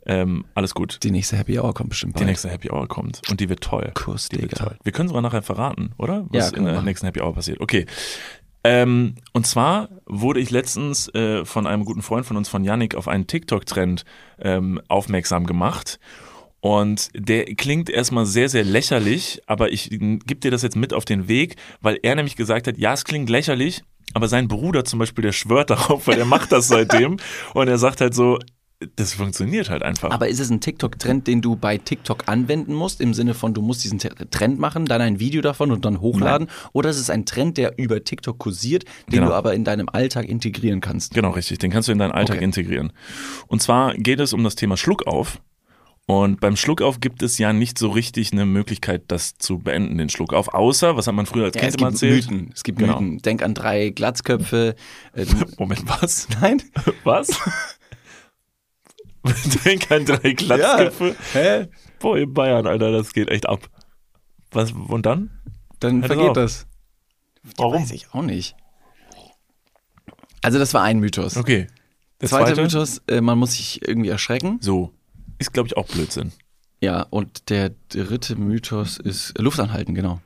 ähm, 0.08 0.46
alles 0.54 0.74
gut. 0.76 1.00
Die 1.04 1.12
nächste 1.12 1.38
Happy 1.38 1.58
Hour 1.60 1.74
kommt 1.74 1.90
bestimmt 1.90 2.16
Die 2.16 2.20
bald. 2.20 2.28
nächste 2.30 2.50
Happy 2.50 2.70
Hour 2.70 2.88
kommt 2.88 3.22
und 3.32 3.40
die 3.40 3.50
wird 3.50 3.62
toll. 3.62 3.90
Kuss, 3.96 4.30
Die 4.30 4.40
wird 4.42 4.52
Digga. 4.52 4.66
toll. 4.66 4.78
Wir 4.84 4.92
können 4.92 5.08
sogar 5.08 5.22
nachher 5.24 5.42
verraten, 5.42 5.92
oder? 5.98 6.26
Ja, 6.32 6.42
Was 6.42 6.52
können 6.52 6.60
in 6.62 6.66
der 6.66 6.74
machen. 6.76 6.86
nächsten 6.86 7.06
Happy 7.08 7.22
Hour 7.22 7.34
passiert. 7.34 7.60
Okay. 7.62 7.86
Ähm, 8.68 9.14
und 9.32 9.46
zwar 9.46 9.90
wurde 10.08 10.40
ich 10.40 10.50
letztens 10.50 11.08
äh, 11.14 11.46
von 11.46 11.68
einem 11.68 11.86
guten 11.86 12.02
Freund 12.02 12.26
von 12.26 12.36
uns, 12.36 12.50
von 12.50 12.64
Yannick, 12.64 12.96
auf 12.96 13.08
einen 13.08 13.28
TikTok-Trend 13.28 14.06
ähm, 14.40 14.82
aufmerksam 14.88 15.46
gemacht. 15.46 16.00
Und 16.62 17.10
der 17.14 17.46
klingt 17.46 17.92
erstmal 17.92 18.26
sehr, 18.26 18.50
sehr 18.50 18.64
lächerlich, 18.64 19.40
aber 19.46 19.72
ich 19.72 19.92
gebe 19.92 20.38
dir 20.38 20.50
das 20.50 20.64
jetzt 20.64 20.76
mit 20.76 20.96
auf 20.96 21.06
den 21.06 21.28
Weg, 21.28 21.58
weil 21.82 22.00
er 22.02 22.16
nämlich 22.16 22.36
gesagt 22.36 22.66
hat, 22.66 22.80
ja, 22.80 22.94
es 22.94 23.06
klingt 23.06 23.30
lächerlich, 23.30 23.84
aber 24.16 24.28
sein 24.28 24.48
Bruder 24.48 24.84
zum 24.84 24.98
Beispiel, 24.98 25.22
der 25.22 25.32
schwört 25.32 25.70
darauf, 25.70 26.08
weil 26.08 26.18
er 26.18 26.26
macht 26.26 26.52
das 26.52 26.68
seitdem. 26.68 27.18
und 27.54 27.68
er 27.68 27.78
sagt 27.78 28.02
halt 28.02 28.16
so, 28.16 28.40
das 28.98 29.14
funktioniert 29.14 29.70
halt 29.70 29.84
einfach. 29.84 30.12
Aber 30.12 30.28
ist 30.28 30.40
es 30.40 30.50
ein 30.50 30.60
TikTok-Trend, 30.60 31.28
den 31.28 31.42
du 31.42 31.56
bei 31.56 31.78
TikTok 31.78 32.28
anwenden 32.28 32.74
musst, 32.74 33.00
im 33.02 33.14
Sinne 33.14 33.34
von, 33.34 33.54
du 33.54 33.62
musst 33.62 33.84
diesen 33.84 34.00
Trend 34.00 34.60
machen, 34.60 34.86
dann 34.86 35.02
ein 35.02 35.20
Video 35.20 35.42
davon 35.42 35.72
und 35.72 35.86
dann 35.86 36.02
hochladen? 36.02 36.48
Oder 36.74 36.90
ist 36.90 37.00
es 37.00 37.10
ein 37.10 37.26
Trend, 37.26 37.58
der 37.58 37.78
über 37.78 38.04
TikTok 38.04 38.38
kursiert, 38.38 38.84
den 39.08 39.20
Genau. 39.20 39.28
du 39.28 39.34
aber 39.34 39.54
in 39.54 39.64
deinem 39.64 39.88
Alltag 39.90 40.26
integrieren 40.28 40.82
kannst? 40.82 41.14
Genau, 41.14 41.32
richtig. 41.32 41.60
Den 41.60 41.72
kannst 41.72 41.88
du 41.88 41.94
in 41.94 42.00
deinen 42.00 42.12
Alltag 42.12 42.36
Okay. 42.38 42.46
integrieren. 42.46 42.92
Und 43.48 43.62
zwar 43.62 43.94
geht 43.96 44.20
es 44.20 44.34
um 44.34 44.44
das 44.44 44.56
Thema 44.56 44.76
Schluckauf. 44.78 45.40
Und 46.08 46.40
beim 46.40 46.56
Schluckauf 46.56 47.00
gibt 47.00 47.24
es 47.24 47.40
ja 47.40 47.52
nicht 47.52 47.80
so 47.80 47.90
richtig 47.90 48.32
eine 48.32 48.46
Möglichkeit, 48.46 49.06
das 49.08 49.38
zu 49.40 49.58
beenden, 49.58 49.98
den 49.98 50.10
Schluckauf. 50.10 50.50
Außer, 50.54 50.96
was 50.98 51.08
hat 51.08 51.16
man 51.16 51.26
früher 51.26 51.46
als 51.46 51.56
Ja, 51.56 51.62
Kind 51.62 51.70
es 51.76 51.82
immer 51.82 51.90
gibt 51.90 52.04
erzählt? 52.04 52.30
Mythen. 52.30 52.52
Es 52.54 52.64
gibt 52.64 52.78
Genau. 52.78 53.00
Mythen. 53.00 53.22
Denk 53.24 53.42
an 53.42 53.56
drei 53.56 53.90
Glatzköpfe. 53.90 54.76
Äh, 55.14 55.26
Moment, 55.58 55.82
was? 55.88 56.28
Nein? 56.42 56.62
Was? 57.04 57.30
Trink 59.64 59.92
ein 59.92 60.06
drei 60.06 60.34
Glatzköpfe. 60.34 61.16
Hä? 61.34 61.68
Boah, 62.00 62.18
in 62.18 62.34
Bayern, 62.34 62.68
Alter, 62.68 62.92
das 62.92 63.14
geht 63.14 63.30
echt 63.30 63.48
ab. 63.48 63.70
Was, 64.52 64.72
und 64.72 65.06
dann? 65.06 65.32
Dann 65.80 66.02
Hört 66.02 66.08
vergeht 66.08 66.30
auf. 66.30 66.34
das. 66.34 66.68
Warum? 67.58 67.82
Weiß 67.82 67.92
ich 67.92 68.14
auch 68.14 68.22
nicht. 68.22 68.56
Also 70.42 70.60
das 70.60 70.74
war 70.74 70.84
ein 70.84 71.00
Mythos. 71.00 71.38
Okay. 71.38 71.68
Der 72.22 72.30
Zweiter 72.30 72.48
zweite? 72.48 72.62
Mythos, 72.62 73.02
äh, 73.08 73.22
man 73.22 73.38
muss 73.38 73.54
sich 73.54 73.88
irgendwie 73.88 74.10
erschrecken. 74.10 74.60
So. 74.62 74.94
Ist, 75.40 75.54
glaube 75.54 75.68
ich, 75.68 75.78
auch 75.78 75.88
Blödsinn. 75.88 76.32
Ja, 76.82 77.02
und 77.10 77.50
der 77.50 77.72
dritte 77.90 78.36
Mythos 78.36 78.98
ist 78.98 79.38
Luft 79.38 79.60
anhalten, 79.60 79.96
genau. 79.96 80.22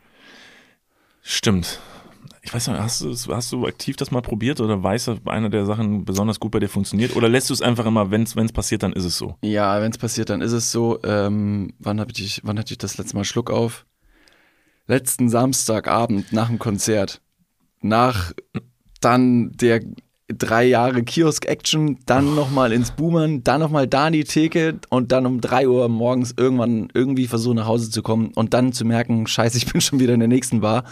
Stimmt. 1.22 1.80
Ich 2.42 2.54
weiß 2.54 2.68
nicht, 2.68 2.80
hast 2.80 3.02
du, 3.02 3.14
hast 3.36 3.52
du 3.52 3.68
aktiv 3.68 3.96
das 3.96 4.12
mal 4.12 4.22
probiert 4.22 4.62
oder 4.62 4.82
weißt 4.82 5.08
du, 5.08 5.18
eine 5.26 5.50
der 5.50 5.66
Sachen 5.66 6.06
besonders 6.06 6.40
gut 6.40 6.52
bei 6.52 6.60
dir 6.60 6.70
funktioniert? 6.70 7.16
Oder 7.16 7.30
lässt 7.30 7.50
du 7.50 7.54
es 7.54 7.62
einfach 7.62 7.86
immer, 7.86 8.12
wenn 8.12 8.24
es 8.24 8.52
passiert, 8.52 8.84
dann 8.84 8.94
ist 8.94 9.04
es 9.04 9.18
so? 9.18 9.36
Ja, 9.42 9.82
wenn 9.82 9.92
es 9.92 9.98
passiert, 9.98 10.30
dann 10.30 10.42
ist 10.42 10.54
es 10.54 10.72
so. 10.72 11.00
Ähm, 11.04 11.74
wann, 11.80 12.00
hab 12.00 12.12
ich, 12.12 12.42
wann 12.44 12.58
hatte 12.58 12.74
ich 12.74 12.78
das 12.78 12.98
letzte 12.98 13.16
Mal 13.16 13.26
Schluck 13.26 13.52
auf? 13.52 13.86
Letzten 14.88 15.30
Samstagabend 15.30 16.32
nach 16.34 16.48
dem 16.48 16.60
Konzert. 16.60 17.22
Nach 17.82 18.34
dann 19.02 19.52
der 19.54 19.82
drei 20.30 20.66
Jahre 20.66 21.04
Kiosk-Action, 21.04 22.00
dann 22.06 22.36
nochmal 22.36 22.72
ins 22.72 22.92
Boomern, 22.92 23.44
dann 23.44 23.62
nochmal 23.62 23.88
da 23.88 24.08
in 24.08 24.14
die 24.14 24.24
Theke 24.24 24.80
und 24.90 25.12
dann 25.12 25.26
um 25.26 25.42
drei 25.42 25.68
Uhr 25.68 25.90
morgens 25.90 26.34
irgendwann 26.38 26.90
irgendwie 26.94 27.28
versuchen 27.28 27.56
nach 27.56 27.66
Hause 27.66 27.90
zu 27.90 28.04
kommen 28.04 28.32
und 28.36 28.54
dann 28.54 28.72
zu 28.72 28.86
merken, 28.86 29.26
scheiße, 29.26 29.58
ich 29.58 29.72
bin 29.72 29.82
schon 29.82 30.00
wieder 30.00 30.14
in 30.14 30.20
der 30.20 30.30
nächsten 30.30 30.62
Bar. 30.62 30.84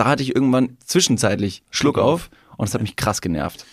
Da 0.00 0.06
hatte 0.06 0.22
ich 0.22 0.34
irgendwann 0.34 0.78
zwischenzeitlich 0.82 1.62
Schluck 1.68 1.98
auf 1.98 2.30
und 2.56 2.66
es 2.66 2.72
hat 2.72 2.80
mich 2.80 2.96
krass 2.96 3.20
genervt. 3.20 3.66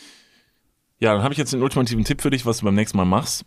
Ja, 1.00 1.14
dann 1.14 1.24
habe 1.24 1.34
ich 1.34 1.38
jetzt 1.38 1.54
den 1.54 1.62
ultimativen 1.62 2.04
Tipp 2.04 2.22
für 2.22 2.30
dich, 2.30 2.46
was 2.46 2.58
du 2.58 2.66
beim 2.66 2.76
nächsten 2.76 2.98
Mal 2.98 3.06
machst. 3.06 3.46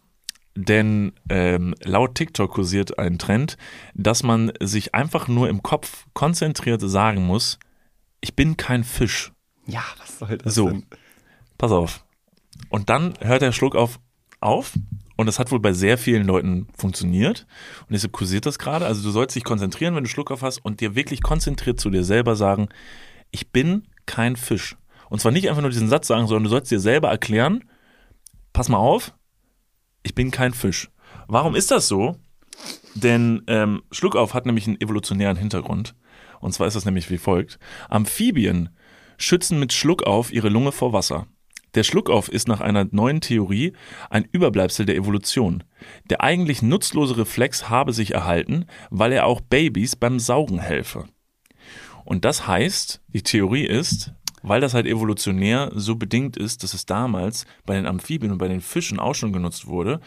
Denn 0.55 1.13
ähm, 1.29 1.75
laut 1.85 2.15
TikTok 2.15 2.51
kursiert 2.51 2.99
ein 2.99 3.19
Trend, 3.19 3.59
dass 3.93 4.23
man 4.23 4.51
sich 4.61 4.95
einfach 4.95 5.29
nur 5.29 5.51
im 5.51 5.63
Kopf 5.63 6.07
konzentriert 6.15 6.81
sagen 6.81 7.23
muss, 7.27 7.59
ich 8.23 8.35
bin 8.35 8.57
kein 8.57 8.83
Fisch. 8.83 9.31
Ja, 9.67 9.85
was 9.99 10.19
soll 10.19 10.39
das 10.39 10.55
So. 10.55 10.71
denn? 10.71 10.87
Pass 11.59 11.73
auf. 11.73 12.03
Und 12.71 12.89
dann 12.89 13.13
hört 13.21 13.43
der 13.43 13.53
Schluck 13.53 13.77
auf, 13.77 14.01
auf. 14.41 14.73
Und 15.21 15.27
das 15.27 15.39
hat 15.39 15.53
wohl 15.53 15.61
bei 15.61 15.75
sehr 15.75 15.99
vielen 15.99 16.27
Leuten 16.27 16.67
funktioniert. 16.75 17.47
Und 17.81 17.93
deshalb 17.93 18.15
kursiert 18.15 18.47
das 18.47 18.59
gerade. 18.59 18.87
Also 18.87 19.03
du 19.03 19.11
sollst 19.11 19.37
dich 19.37 19.45
konzentrieren, 19.45 19.95
wenn 19.95 20.05
du 20.05 20.09
Schluck 20.09 20.31
auf 20.31 20.41
hast 20.41 20.65
und 20.65 20.81
dir 20.81 20.95
wirklich 20.95 21.21
konzentriert 21.21 21.79
zu 21.79 21.91
dir 21.91 22.05
selber 22.05 22.37
sagen, 22.37 22.71
ich 23.31 23.51
bin 23.51 23.87
kein 24.07 24.35
Fisch. 24.35 24.79
Und 25.11 25.21
zwar 25.21 25.31
nicht 25.31 25.51
einfach 25.51 25.61
nur 25.61 25.73
diesen 25.73 25.91
Satz 25.91 26.07
sagen, 26.07 26.27
sondern 26.27 26.45
du 26.45 26.49
sollst 26.49 26.71
dir 26.71 26.81
selber 26.81 27.11
erklären, 27.11 27.65
pass 28.55 28.71
mal 28.71 28.79
auf, 28.79 29.13
ich 30.05 30.15
bin 30.15 30.31
kein 30.31 30.55
Fisch. 30.55 30.91
Warum 31.29 31.55
ist 31.55 31.71
das 31.71 31.87
so? 31.87 32.17
Denn 32.95 33.43
ähm, 33.47 33.83
Schluckauf 33.93 34.33
hat 34.33 34.47
nämlich 34.47 34.69
einen 34.69 34.81
evolutionären 34.81 35.37
Hintergrund. 35.37 35.95
Und 36.41 36.55
zwar 36.55 36.67
ist 36.67 36.77
das 36.77 36.87
nämlich 36.87 37.11
wie 37.11 37.19
folgt. 37.19 37.59
Amphibien 37.91 38.71
schützen 39.19 39.61
mit 39.61 39.75
Schluckauf 39.75 40.33
ihre 40.33 40.49
Lunge 40.49 40.73
vor 40.73 40.95
Wasser. 40.95 41.27
Der 41.75 41.85
Schluckauf 41.85 42.29
ist 42.29 42.49
nach 42.49 42.61
einer 42.61 42.87
neuen 42.91 43.21
Theorie 43.21 43.73
ein 44.09 44.27
Überbleibsel 44.31 44.87
der 44.87 44.97
Evolution. 44.97 45.63
Der 46.09 46.23
eigentlich 46.23 46.63
nutzlose 46.63 47.17
Reflex 47.17 47.69
habe 47.69 47.93
sich 47.93 48.13
erhalten, 48.13 48.67
weil 48.91 49.13
er 49.13 49.27
auch 49.27 49.41
Babys 49.41 49.97
beim 49.97 50.19
Saugen 50.19 50.59
helfe. 50.59 51.07
Und 52.05 52.25
das 52.25 52.47
heißt, 52.47 53.03
die 53.09 53.23
Theorie 53.23 53.67
ist, 53.67 54.13
weil 54.43 54.61
das 54.61 54.75
halt 54.75 54.87
evolutionär 54.87 55.71
so 55.75 55.97
bedingt 55.97 56.37
ist, 56.37 56.63
dass 56.63 56.75
es 56.75 56.87
damals 56.87 57.47
bei 57.67 57.75
den 57.75 57.87
Amphibien 57.87 58.33
und 58.33 58.39
bei 58.39 58.49
den 58.49 58.61
Fischen 58.61 58.99
auch 58.99 59.15
schon 59.15 59.33
genutzt 59.33 59.67
wurde 59.67 60.01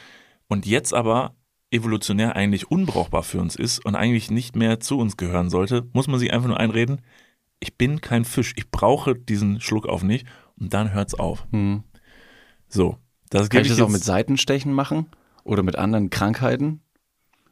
und 0.48 0.66
jetzt 0.66 0.94
aber 0.94 1.36
evolutionär 1.72 2.36
eigentlich 2.36 2.70
unbrauchbar 2.70 3.24
für 3.24 3.40
uns 3.40 3.56
ist 3.56 3.84
und 3.86 3.96
eigentlich 3.96 4.30
nicht 4.30 4.56
mehr 4.56 4.80
zu 4.80 5.00
uns 5.00 5.18
gehören 5.18 5.50
sollte, 5.50 5.88
muss 5.94 6.08
man 6.08 6.20
sich 6.20 6.34
einfach 6.34 6.48
nur 6.48 6.60
einreden, 6.60 7.02
ich 7.60 7.78
bin 7.78 8.02
kein 8.02 8.26
Fisch, 8.26 8.54
ich 8.58 8.70
brauche 8.70 9.16
diesen 9.16 9.62
Schluck 9.62 9.88
auf 9.88 10.04
nicht 10.04 10.28
und 10.60 10.74
dann 10.74 10.94
hört's 10.94 11.14
auf. 11.14 11.46
Hm. 11.52 11.84
So, 12.68 12.98
das 13.30 13.50
Kann 13.50 13.62
ich 13.62 13.68
ich 13.68 13.78
das 13.78 13.82
auch 13.82 13.90
mit 13.90 14.04
Seitenstechen 14.04 14.74
machen? 14.74 15.08
Oder 15.44 15.64
mit 15.64 15.76
anderen 15.76 16.10
Krankheiten? 16.10 16.82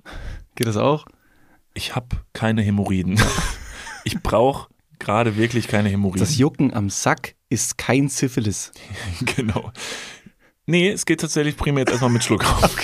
Geht 0.56 0.68
das 0.68 0.78
auch? 0.78 1.06
Ich 1.74 1.96
habe 1.96 2.18
keine 2.34 2.62
Hämorrhoiden. 2.62 3.20
ich 4.04 4.22
brauche 4.22 4.70
gerade 5.00 5.38
wirklich 5.38 5.68
keine 5.68 5.90
Hämorrhoiden. 5.90 6.20
Das 6.20 6.38
Jucken 6.38 6.74
am 6.74 6.90
Sack 6.90 7.36
ist 7.50 7.78
kein 7.78 8.10
Syphilis. 8.10 8.72
genau. 9.36 9.72
Nee, 10.66 10.90
es 10.90 11.06
geht 11.06 11.22
tatsächlich 11.22 11.58
primär 11.58 11.82
jetzt 11.82 11.92
erstmal 11.92 12.12
mit 12.12 12.24
Schluck 12.24 12.46
auf. 12.46 12.76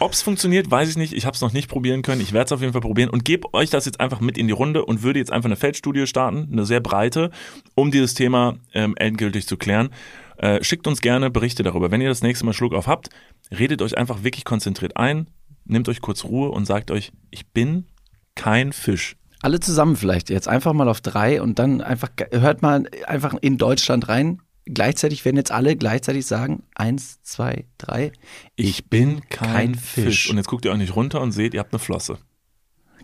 Ob 0.00 0.12
es 0.12 0.22
funktioniert, 0.22 0.70
weiß 0.70 0.88
ich 0.88 0.96
nicht. 0.96 1.12
Ich 1.12 1.26
habe 1.26 1.34
es 1.34 1.40
noch 1.40 1.52
nicht 1.52 1.68
probieren 1.68 2.02
können. 2.02 2.20
Ich 2.20 2.32
werde 2.32 2.46
es 2.46 2.52
auf 2.52 2.60
jeden 2.60 2.72
Fall 2.72 2.80
probieren 2.80 3.10
und 3.10 3.24
gebe 3.24 3.52
euch 3.52 3.70
das 3.70 3.84
jetzt 3.84 4.00
einfach 4.00 4.20
mit 4.20 4.38
in 4.38 4.46
die 4.46 4.52
Runde 4.52 4.84
und 4.84 5.02
würde 5.02 5.18
jetzt 5.18 5.30
einfach 5.30 5.46
eine 5.48 5.56
Feldstudie 5.56 6.06
starten, 6.06 6.48
eine 6.50 6.64
sehr 6.64 6.80
breite, 6.80 7.30
um 7.74 7.90
dieses 7.90 8.14
Thema 8.14 8.56
ähm, 8.72 8.94
endgültig 8.96 9.46
zu 9.46 9.56
klären. 9.56 9.90
Äh, 10.38 10.64
schickt 10.64 10.86
uns 10.86 11.00
gerne 11.00 11.30
Berichte 11.30 11.62
darüber. 11.62 11.90
Wenn 11.90 12.00
ihr 12.00 12.08
das 12.08 12.22
nächste 12.22 12.44
Mal 12.44 12.54
Schluck 12.54 12.74
auf 12.74 12.86
habt, 12.86 13.10
redet 13.56 13.82
euch 13.82 13.96
einfach 13.96 14.24
wirklich 14.24 14.44
konzentriert 14.44 14.96
ein, 14.96 15.28
nehmt 15.64 15.88
euch 15.88 16.00
kurz 16.00 16.24
Ruhe 16.24 16.50
und 16.50 16.64
sagt 16.64 16.90
euch, 16.90 17.12
ich 17.30 17.46
bin 17.52 17.86
kein 18.34 18.72
Fisch. 18.72 19.16
Alle 19.42 19.60
zusammen 19.60 19.96
vielleicht 19.96 20.30
jetzt 20.30 20.48
einfach 20.48 20.72
mal 20.72 20.88
auf 20.88 21.02
drei 21.02 21.40
und 21.42 21.58
dann 21.58 21.82
einfach, 21.82 22.08
hört 22.30 22.62
mal 22.62 22.88
einfach 23.06 23.34
in 23.42 23.58
Deutschland 23.58 24.08
rein. 24.08 24.40
Gleichzeitig 24.66 25.24
werden 25.24 25.36
jetzt 25.36 25.52
alle 25.52 25.76
gleichzeitig 25.76 26.26
sagen, 26.26 26.62
eins, 26.74 27.22
zwei, 27.22 27.66
drei. 27.78 28.12
Ich 28.56 28.88
bin 28.88 29.20
kein, 29.28 29.52
kein 29.52 29.74
Fisch. 29.74 30.04
Fisch. 30.04 30.30
Und 30.30 30.38
jetzt 30.38 30.48
guckt 30.48 30.64
ihr 30.64 30.72
euch 30.72 30.78
nicht 30.78 30.96
runter 30.96 31.20
und 31.20 31.32
seht, 31.32 31.54
ihr 31.54 31.60
habt 31.60 31.72
eine 31.72 31.78
Flosse. 31.78 32.18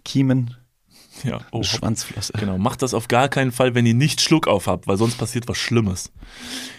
Kiemen, 0.05 0.57
Ja, 1.25 1.41
oh. 1.53 1.63
Schwanzflosse. 1.63 2.33
Genau, 2.39 2.59
macht 2.59 2.83
das 2.83 2.95
auf 2.95 3.09
gar 3.09 3.29
keinen 3.29 3.53
Fall, 3.53 3.75
wenn 3.75 3.87
ihr 3.87 3.95
nicht 3.95 4.21
Schluck 4.21 4.47
auf 4.47 4.67
habt, 4.67 4.87
weil 4.87 4.97
sonst 4.97 5.19
passiert 5.19 5.49
was 5.49 5.59
Schlimmes. 5.59 6.13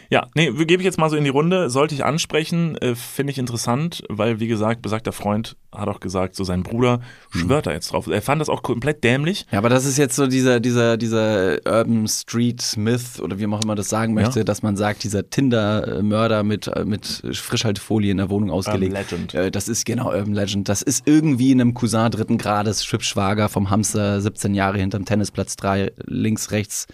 Ja, 0.10 0.28
nee, 0.36 0.52
gebe 0.52 0.82
ich 0.82 0.86
jetzt 0.86 0.98
mal 0.98 1.10
so 1.10 1.16
in 1.16 1.24
die 1.24 1.30
Runde. 1.30 1.70
Sollte 1.70 1.96
ich 1.96 2.04
ansprechen, 2.04 2.78
äh, 2.78 2.96
finde 2.96 3.32
ich 3.32 3.38
interessant, 3.38 4.04
weil, 4.10 4.40
wie 4.40 4.48
gesagt, 4.48 4.82
besagter 4.82 5.12
Freund 5.12 5.58
hat 5.74 5.88
auch 5.88 6.00
gesagt, 6.00 6.36
so 6.36 6.44
sein 6.44 6.64
Bruder 6.64 7.00
schwört 7.30 7.66
da 7.68 7.72
jetzt 7.72 7.94
drauf. 7.94 8.08
Er 8.08 8.22
fand 8.22 8.42
das 8.42 8.50
auch 8.50 8.62
komplett 8.62 9.04
dämlich. 9.04 9.46
Ja, 9.52 9.58
aber 9.60 9.70
das 9.70 9.86
ist 9.86 9.98
jetzt 9.98 10.16
so 10.16 10.28
dieser, 10.28 10.60
dieser, 10.60 10.98
dieser 10.98 11.60
Urban 11.66 12.08
Street 12.08 12.74
Myth 12.78 13.20
oder 13.22 13.40
wie 13.40 13.48
man 13.48 13.60
auch 13.60 13.64
immer 13.64 13.76
das 13.76 13.88
sagen 13.90 14.14
möchte, 14.14 14.40
Ja. 14.40 14.44
dass 14.44 14.64
man 14.64 14.76
sagt, 14.76 15.04
dieser 15.04 15.30
Tinder-Mörder 15.30 16.44
mit, 16.44 16.68
äh, 16.68 16.84
mit 16.86 17.24
Frischhaltefolie 17.34 18.12
in 18.12 18.18
der 18.18 18.30
Wohnung 18.30 18.52
ausgelegt. 18.52 18.94
Legend. 18.94 19.34
Äh, 19.34 19.50
Das 19.52 19.68
ist 19.70 19.86
genau 19.86 20.08
Urban 20.12 20.34
Legend. 20.34 20.68
Das 20.70 20.82
ist 20.82 21.08
irgendwie 21.08 21.52
in 21.52 21.62
einem 21.62 21.74
Cousin 21.74 22.12
dritten 22.12 22.38
Grades, 22.38 22.84
Schwibschwager 22.86 23.48
vom 23.50 23.70
Hamster, 23.70 24.20
17 24.22 24.54
Jahre 24.54 24.78
hinterm 24.78 25.06
Tennisplatz, 25.06 25.56
drei 25.56 25.92
links, 26.06 26.52
rechts, 26.52 26.88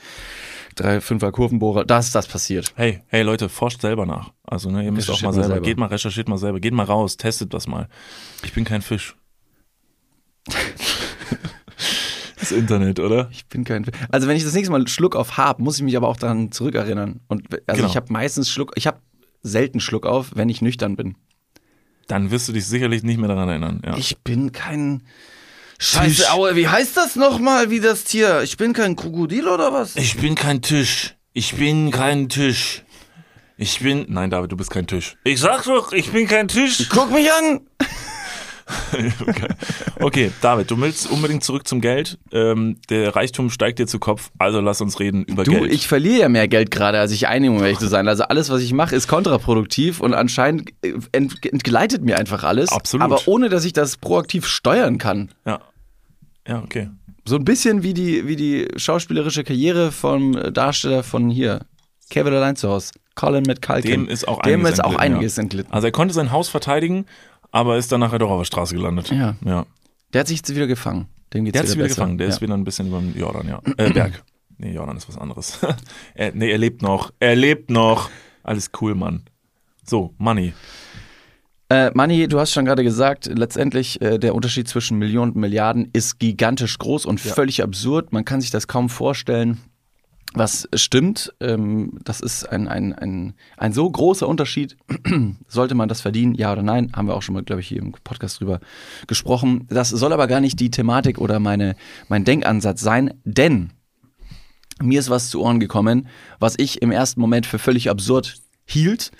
drei, 0.77 1.01
fünfer 1.01 1.31
Kurvenbohrer. 1.33 1.83
Das 1.85 2.07
ist 2.07 2.15
das 2.15 2.27
passiert. 2.27 2.71
Hey, 2.75 3.03
hey 3.07 3.23
Leute, 3.23 3.49
forscht 3.49 3.81
selber 3.81 4.05
nach. 4.05 4.31
Also, 4.43 4.71
ne, 4.71 4.85
ihr 4.85 4.91
müsst 4.93 5.09
auch 5.09 5.21
mal 5.21 5.33
selber. 5.33 5.47
selber. 5.49 5.61
Geht 5.65 5.77
mal, 5.77 5.87
recherchiert 5.87 6.29
mal 6.29 6.37
selber. 6.37 6.59
Geht 6.61 6.73
mal 6.73 6.85
raus, 6.85 7.17
testet 7.17 7.53
das 7.53 7.67
mal. 7.67 7.89
Ich 8.43 8.53
bin 8.53 8.63
kein 8.63 8.81
Fisch. 8.81 9.15
das 12.39 12.51
Internet, 12.51 12.99
oder? 12.99 13.27
Ich 13.31 13.45
bin 13.47 13.63
kein. 13.63 13.85
Also 14.09 14.27
wenn 14.27 14.37
ich 14.37 14.43
das 14.43 14.53
nächste 14.53 14.71
Mal 14.71 14.77
einen 14.77 14.87
Schluck 14.87 15.15
auf 15.15 15.37
hab, 15.37 15.59
muss 15.59 15.77
ich 15.77 15.83
mich 15.83 15.97
aber 15.97 16.07
auch 16.07 16.17
daran 16.17 16.51
zurückerinnern. 16.51 17.19
Und 17.27 17.47
also 17.67 17.81
Genau. 17.81 17.89
ich 17.89 17.95
habe 17.97 18.13
meistens 18.13 18.49
Schluck, 18.49 18.71
ich 18.75 18.87
habe 18.87 18.99
selten 19.41 19.79
Schluck 19.79 20.05
auf, 20.05 20.31
wenn 20.35 20.49
ich 20.49 20.61
nüchtern 20.61 20.95
bin. 20.95 21.15
Dann 22.07 22.31
wirst 22.31 22.47
du 22.47 22.53
dich 22.53 22.65
sicherlich 22.65 23.03
nicht 23.03 23.17
mehr 23.19 23.27
daran 23.27 23.49
erinnern. 23.49 23.81
Ja. 23.85 23.97
Ich 23.97 24.19
bin 24.19 24.51
kein. 24.53 25.03
Scheiße, 25.79 26.31
Aue, 26.31 26.55
wie 26.55 26.67
heißt 26.67 26.97
das 26.97 27.15
nochmal, 27.15 27.69
wie 27.69 27.79
das 27.79 28.03
Tier? 28.03 28.41
Ich 28.41 28.57
bin 28.57 28.73
kein 28.73 28.95
Krokodil 28.95 29.47
oder 29.47 29.71
was? 29.71 29.95
Ich 29.95 30.17
bin 30.17 30.33
kein 30.33 30.61
Tisch. 30.61 31.15
Ich 31.33 31.55
bin 31.55 31.91
kein 31.91 32.29
Tisch. 32.29 32.83
Ich 33.57 33.79
bin. 33.79 34.05
Nein, 34.09 34.29
David, 34.29 34.51
du 34.51 34.57
bist 34.57 34.71
kein 34.71 34.87
Tisch. 34.87 35.17
Ich 35.23 35.39
sag 35.39 35.63
doch, 35.65 35.91
ich 35.91 36.11
bin 36.11 36.27
kein 36.27 36.47
Tisch. 36.47 36.89
Guck 36.89 37.11
mich 37.11 37.31
an! 37.31 37.61
okay. 39.21 39.47
okay, 39.99 40.31
David, 40.41 40.69
du 40.69 40.79
willst 40.79 41.09
unbedingt 41.09 41.43
zurück 41.43 41.67
zum 41.67 41.81
Geld. 41.81 42.17
Ähm, 42.31 42.77
der 42.89 43.15
Reichtum 43.15 43.49
steigt 43.49 43.79
dir 43.79 43.87
zu 43.87 43.99
Kopf, 43.99 44.31
also 44.37 44.59
lass 44.59 44.81
uns 44.81 44.99
reden 44.99 45.23
über 45.23 45.43
Du, 45.43 45.51
Geld. 45.51 45.71
ich 45.71 45.87
verliere 45.87 46.19
ja 46.21 46.29
mehr 46.29 46.47
Geld 46.47 46.71
gerade, 46.71 46.99
als 46.99 47.11
ich 47.11 47.27
einnehme, 47.27 47.55
um 47.55 47.61
ehrlich 47.63 47.79
zu 47.79 47.87
sein. 47.87 48.07
Also 48.07 48.23
alles, 48.23 48.49
was 48.49 48.61
ich 48.61 48.73
mache, 48.73 48.95
ist 48.95 49.07
kontraproduktiv 49.07 49.99
und 49.99 50.13
anscheinend 50.13 50.71
äh, 50.81 50.93
ent 51.11 51.45
entgleitet 51.45 52.03
mir 52.03 52.17
einfach 52.17 52.43
alles. 52.43 52.69
Absolut. 52.69 53.03
Aber 53.03 53.21
ohne, 53.27 53.49
dass 53.49 53.65
ich 53.65 53.73
das 53.73 53.97
proaktiv 53.97 54.45
steuern 54.45 54.97
kann. 54.97 55.29
ja. 55.45 55.61
Ja, 56.47 56.63
okay. 56.63 56.89
So 57.25 57.35
ein 57.35 57.43
bisschen 57.43 57.83
wie 57.83 57.93
die, 57.93 58.25
wie 58.25 58.37
die 58.37 58.69
schauspielerische 58.77 59.43
Karriere 59.43 59.91
vom 59.91 60.31
Darsteller 60.53 61.03
von 61.03 61.29
hier, 61.29 61.65
Kevin 62.09 62.33
allein 62.33 62.55
zu 62.55 62.69
Hause, 62.69 62.93
Colin 63.15 63.43
McCulkin. 63.45 64.05
Dem 64.05 64.07
ist 64.07 64.27
auch 64.27 64.41
Dem 64.43 64.61
einiges 64.61 64.73
ist 64.75 64.79
auch 64.79 64.91
entglitten, 64.91 65.13
einiges 65.13 65.35
ja. 65.35 65.43
entglitten. 65.43 65.73
Also 65.73 65.87
er 65.87 65.91
konnte 65.91 66.13
sein 66.13 66.31
Haus 66.31 66.47
verteidigen, 66.47 67.05
aber 67.51 67.77
ist 67.77 67.91
dann 67.91 67.99
nachher 67.99 68.19
doch 68.19 68.29
auf 68.29 68.39
der 68.41 68.45
Straße 68.45 68.75
gelandet. 68.75 69.09
Ja. 69.09 69.35
Ja. 69.45 69.65
Der 70.13 70.21
hat 70.21 70.27
sich 70.27 70.37
jetzt 70.37 70.53
wieder 70.53 70.67
gefangen. 70.67 71.07
Dem 71.33 71.45
geht's 71.45 71.53
Der 71.53 71.61
hat 71.61 71.67
sich 71.67 71.77
wieder 71.77 71.87
besser. 71.87 72.01
gefangen. 72.01 72.17
Der 72.17 72.27
ja. 72.27 72.33
ist 72.33 72.41
wieder 72.41 72.53
ein 72.53 72.63
bisschen 72.63 72.87
über 72.87 72.99
den 72.99 73.17
Jordan, 73.17 73.47
ja. 73.47 73.61
Äh, 73.77 73.91
Berg. 73.91 74.23
Nee, 74.57 74.73
Jordan 74.73 74.97
ist 74.97 75.07
was 75.07 75.17
anderes. 75.17 75.59
er, 76.15 76.31
nee, 76.33 76.49
er 76.49 76.57
lebt 76.57 76.81
noch. 76.81 77.11
Er 77.19 77.35
lebt 77.35 77.69
noch. 77.69 78.09
Alles 78.43 78.71
cool, 78.81 78.95
Mann. 78.95 79.23
So, 79.83 80.13
Money. 80.17 80.53
Äh, 81.69 81.91
Manni, 81.93 82.27
du 82.27 82.39
hast 82.39 82.53
schon 82.53 82.65
gerade 82.65 82.83
gesagt, 82.83 83.25
letztendlich 83.25 84.01
äh, 84.01 84.17
der 84.17 84.33
Unterschied 84.35 84.69
zwischen 84.69 84.97
Millionen 84.97 85.33
und 85.33 85.41
Milliarden 85.41 85.89
ist 85.91 86.17
gigantisch 86.17 86.77
groß 86.77 87.05
und 87.05 87.19
völlig 87.19 87.61
absurd. 87.61 88.13
Man 88.13 88.23
kann 88.23 88.39
sich 88.39 88.51
das 88.51 88.67
kaum 88.67 88.89
vorstellen. 88.89 89.59
Was 90.37 90.69
stimmt, 90.75 91.33
ähm, 91.39 91.97
das 92.03 92.21
ist 92.21 92.45
ein, 92.45 92.67
ein, 92.67 92.93
ein, 92.93 93.33
ein 93.57 93.73
so 93.73 93.89
großer 93.89 94.27
Unterschied. 94.27 94.77
Sollte 95.47 95.73
man 95.73 95.89
das 95.89 96.01
verdienen, 96.01 96.35
ja 96.35 96.51
oder 96.51 96.61
nein? 96.61 96.91
Haben 96.95 97.07
wir 97.07 97.15
auch 97.15 97.23
schon 97.23 97.33
mal, 97.33 97.43
glaube 97.43 97.61
ich, 97.61 97.67
hier 97.67 97.81
im 97.81 97.91
Podcast 97.91 98.39
drüber 98.39 98.59
gesprochen. 99.07 99.65
Das 99.69 99.89
soll 99.89 100.13
aber 100.13 100.27
gar 100.27 100.39
nicht 100.39 100.59
die 100.59 100.69
Thematik 100.69 101.17
oder 101.17 101.39
meine, 101.39 101.75
mein 102.07 102.23
Denkansatz 102.23 102.81
sein, 102.81 103.15
denn 103.23 103.71
mir 104.79 104.99
ist 104.99 105.09
was 105.09 105.29
zu 105.29 105.41
Ohren 105.41 105.59
gekommen, 105.59 106.07
was 106.39 106.53
ich 106.57 106.81
im 106.83 106.91
ersten 106.91 107.19
Moment 107.19 107.47
für 107.47 107.57
völlig 107.57 107.89
absurd 107.89 108.35
hielt. 108.65 109.11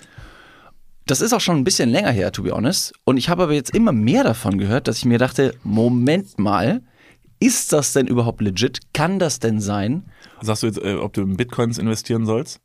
Das 1.06 1.20
ist 1.20 1.32
auch 1.32 1.40
schon 1.40 1.56
ein 1.56 1.64
bisschen 1.64 1.90
länger 1.90 2.10
her, 2.10 2.30
to 2.30 2.42
be 2.42 2.52
honest. 2.52 2.92
Und 3.04 3.16
ich 3.16 3.28
habe 3.28 3.42
aber 3.42 3.54
jetzt 3.54 3.74
immer 3.74 3.92
mehr 3.92 4.22
davon 4.22 4.58
gehört, 4.58 4.86
dass 4.86 4.98
ich 4.98 5.04
mir 5.04 5.18
dachte, 5.18 5.54
Moment 5.64 6.38
mal, 6.38 6.82
ist 7.40 7.72
das 7.72 7.92
denn 7.92 8.06
überhaupt 8.06 8.40
legit? 8.40 8.80
Kann 8.92 9.18
das 9.18 9.38
denn 9.38 9.60
sein? 9.60 10.04
Sagst 10.40 10.62
du 10.62 10.66
jetzt, 10.66 10.78
äh, 10.78 10.94
ob 10.94 11.12
du 11.12 11.22
in 11.22 11.36
Bitcoins 11.36 11.78
investieren 11.78 12.26
sollst? 12.26 12.60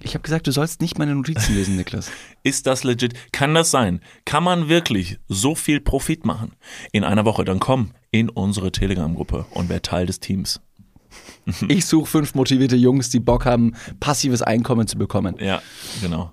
Ich 0.00 0.14
habe 0.14 0.22
gesagt, 0.22 0.46
du 0.46 0.52
sollst 0.52 0.80
nicht 0.80 0.98
meine 0.98 1.14
Notizen 1.14 1.54
lesen, 1.54 1.76
Niklas. 1.76 2.10
Ist 2.42 2.66
das 2.66 2.84
legit? 2.84 3.14
Kann 3.32 3.54
das 3.54 3.70
sein? 3.70 4.00
Kann 4.24 4.42
man 4.42 4.68
wirklich 4.68 5.18
so 5.28 5.54
viel 5.54 5.80
Profit 5.80 6.26
machen 6.26 6.52
in 6.92 7.04
einer 7.04 7.24
Woche? 7.24 7.44
Dann 7.44 7.60
komm 7.60 7.92
in 8.10 8.28
unsere 8.28 8.72
Telegram-Gruppe 8.72 9.46
und 9.50 9.68
wer 9.68 9.82
Teil 9.82 10.06
des 10.06 10.20
Teams. 10.20 10.60
Ich 11.68 11.86
suche 11.86 12.06
fünf 12.06 12.34
motivierte 12.34 12.74
Jungs, 12.74 13.10
die 13.10 13.20
Bock 13.20 13.44
haben, 13.44 13.74
passives 14.00 14.42
Einkommen 14.42 14.88
zu 14.88 14.98
bekommen. 14.98 15.36
Ja, 15.38 15.62
genau. 16.00 16.32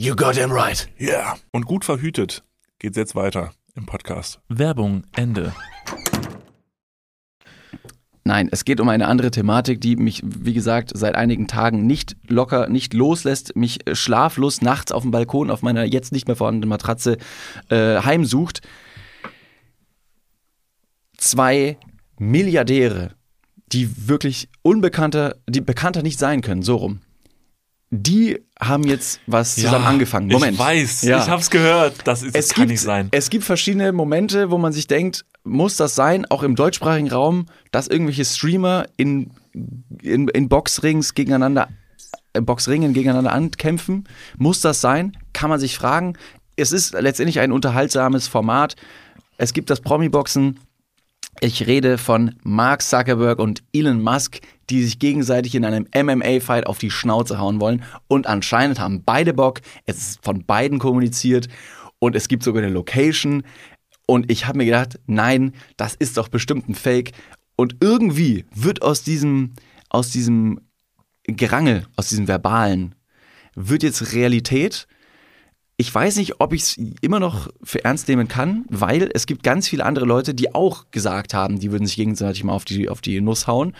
You 0.00 0.14
got 0.14 0.36
him 0.36 0.52
right. 0.52 0.88
Ja. 0.96 1.08
Yeah. 1.08 1.38
Und 1.50 1.66
gut 1.66 1.84
verhütet 1.84 2.44
geht's 2.78 2.96
jetzt 2.96 3.16
weiter 3.16 3.50
im 3.74 3.84
Podcast. 3.84 4.38
Werbung, 4.48 5.02
Ende. 5.16 5.52
Nein, 8.22 8.48
es 8.52 8.64
geht 8.64 8.78
um 8.78 8.88
eine 8.88 9.08
andere 9.08 9.32
Thematik, 9.32 9.80
die 9.80 9.96
mich, 9.96 10.22
wie 10.24 10.52
gesagt, 10.52 10.92
seit 10.94 11.16
einigen 11.16 11.48
Tagen 11.48 11.88
nicht 11.88 12.14
locker, 12.28 12.68
nicht 12.68 12.94
loslässt, 12.94 13.56
mich 13.56 13.88
äh, 13.88 13.96
schlaflos 13.96 14.62
nachts 14.62 14.92
auf 14.92 15.02
dem 15.02 15.10
Balkon 15.10 15.50
auf 15.50 15.62
meiner 15.62 15.82
jetzt 15.82 16.12
nicht 16.12 16.28
mehr 16.28 16.36
vorhandenen 16.36 16.68
Matratze 16.68 17.18
äh, 17.68 18.00
heimsucht. 18.00 18.60
Zwei 21.16 21.76
Milliardäre, 22.20 23.16
die 23.72 24.06
wirklich 24.06 24.48
unbekannter, 24.62 25.34
die 25.48 25.60
bekannter 25.60 26.04
nicht 26.04 26.20
sein 26.20 26.40
können, 26.40 26.62
so 26.62 26.76
rum. 26.76 27.00
Die 27.90 28.38
haben 28.60 28.84
jetzt 28.84 29.20
was 29.26 29.54
zusammen 29.54 29.86
angefangen. 29.86 30.28
Moment. 30.28 30.54
Ich 30.54 30.58
weiß, 30.58 31.02
Ja. 31.02 31.22
ich 31.22 31.28
hab's 31.30 31.48
gehört. 31.48 31.94
Das, 32.04 32.22
ist, 32.22 32.34
das 32.34 32.46
Es 32.46 32.50
kann 32.52 32.62
gibt, 32.64 32.72
nicht 32.72 32.80
sein. 32.82 33.08
Es 33.12 33.30
gibt 33.30 33.44
verschiedene 33.44 33.92
Momente, 33.92 34.50
wo 34.50 34.58
man 34.58 34.72
sich 34.74 34.86
denkt, 34.86 35.24
muss 35.44 35.76
das 35.76 35.94
sein, 35.94 36.26
auch 36.26 36.42
im 36.42 36.54
deutschsprachigen 36.54 37.10
Raum, 37.10 37.46
dass 37.70 37.88
irgendwelche 37.88 38.26
Streamer 38.26 38.84
in, 38.98 39.30
in, 40.02 40.28
in 40.28 40.48
Boxrings 40.50 41.14
gegeneinander, 41.14 41.68
äh, 42.34 42.42
Boxringen 42.42 42.92
gegeneinander 42.92 43.32
ankämpfen? 43.32 44.04
Muss 44.36 44.60
das 44.60 44.82
sein? 44.82 45.16
Kann 45.32 45.48
man 45.48 45.58
sich 45.58 45.76
fragen. 45.78 46.14
Es 46.56 46.72
ist 46.72 46.92
letztendlich 46.92 47.40
ein 47.40 47.52
unterhaltsames 47.52 48.28
Format. 48.28 48.76
Es 49.38 49.54
gibt 49.54 49.70
das 49.70 49.80
Promi-Boxen. 49.80 50.60
Ich 51.40 51.68
rede 51.68 51.98
von 51.98 52.34
Mark 52.42 52.82
Zuckerberg 52.82 53.38
und 53.38 53.62
Elon 53.72 54.02
Musk, 54.02 54.40
die 54.70 54.82
sich 54.82 54.98
gegenseitig 54.98 55.54
in 55.54 55.64
einem 55.64 55.86
MMA-Fight 55.94 56.66
auf 56.66 56.78
die 56.78 56.90
Schnauze 56.90 57.38
hauen 57.38 57.60
wollen. 57.60 57.84
Und 58.08 58.26
anscheinend 58.26 58.80
haben 58.80 59.04
beide 59.04 59.34
Bock. 59.34 59.60
Es 59.86 59.98
ist 59.98 60.24
von 60.24 60.44
beiden 60.44 60.80
kommuniziert. 60.80 61.48
Und 62.00 62.16
es 62.16 62.26
gibt 62.26 62.42
sogar 62.42 62.62
eine 62.62 62.72
Location. 62.72 63.44
Und 64.06 64.30
ich 64.32 64.46
habe 64.46 64.58
mir 64.58 64.64
gedacht, 64.64 64.98
nein, 65.06 65.52
das 65.76 65.94
ist 65.94 66.16
doch 66.16 66.28
bestimmt 66.28 66.68
ein 66.68 66.74
Fake. 66.74 67.12
Und 67.54 67.76
irgendwie 67.80 68.44
wird 68.52 68.82
aus 68.82 69.04
diesem, 69.04 69.52
aus 69.90 70.10
diesem 70.10 70.60
Gerangel, 71.24 71.86
aus 71.94 72.08
diesem 72.08 72.26
Verbalen, 72.26 72.96
wird 73.54 73.84
jetzt 73.84 74.12
Realität. 74.12 74.88
Ich 75.80 75.94
weiß 75.94 76.16
nicht, 76.16 76.40
ob 76.40 76.52
ich 76.52 76.62
es 76.62 76.80
immer 77.02 77.20
noch 77.20 77.46
für 77.62 77.84
ernst 77.84 78.08
nehmen 78.08 78.26
kann, 78.26 78.64
weil 78.68 79.08
es 79.14 79.26
gibt 79.26 79.44
ganz 79.44 79.68
viele 79.68 79.86
andere 79.86 80.06
Leute, 80.06 80.34
die 80.34 80.52
auch 80.52 80.86
gesagt 80.90 81.34
haben, 81.34 81.60
die 81.60 81.70
würden 81.70 81.86
sich 81.86 81.94
gegenseitig 81.94 82.42
mal 82.42 82.52
auf 82.52 82.64
die, 82.64 82.88
auf 82.88 83.00
die 83.00 83.20
Nuss 83.20 83.46
hauen 83.46 83.74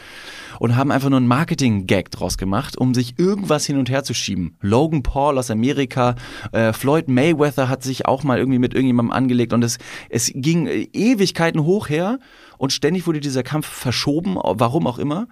und 0.60 0.76
haben 0.76 0.92
einfach 0.92 1.08
nur 1.08 1.16
einen 1.16 1.26
Marketing-Gag 1.26 2.12
draus 2.12 2.38
gemacht, 2.38 2.78
um 2.78 2.94
sich 2.94 3.18
irgendwas 3.18 3.66
hin 3.66 3.78
und 3.78 3.90
her 3.90 4.04
zu 4.04 4.14
schieben. 4.14 4.56
Logan 4.60 5.02
Paul 5.02 5.38
aus 5.38 5.50
Amerika, 5.50 6.14
äh, 6.52 6.72
Floyd 6.72 7.08
Mayweather 7.08 7.68
hat 7.68 7.82
sich 7.82 8.06
auch 8.06 8.22
mal 8.22 8.38
irgendwie 8.38 8.60
mit 8.60 8.74
irgendjemandem 8.74 9.12
angelegt 9.12 9.52
und 9.52 9.64
es, 9.64 9.78
es 10.08 10.30
ging 10.32 10.68
äh, 10.68 10.86
Ewigkeiten 10.92 11.64
hoch 11.64 11.88
her 11.88 12.20
und 12.58 12.72
ständig 12.72 13.08
wurde 13.08 13.18
dieser 13.18 13.42
Kampf 13.42 13.66
verschoben, 13.66 14.36
warum 14.36 14.86
auch 14.86 15.00
immer. 15.00 15.26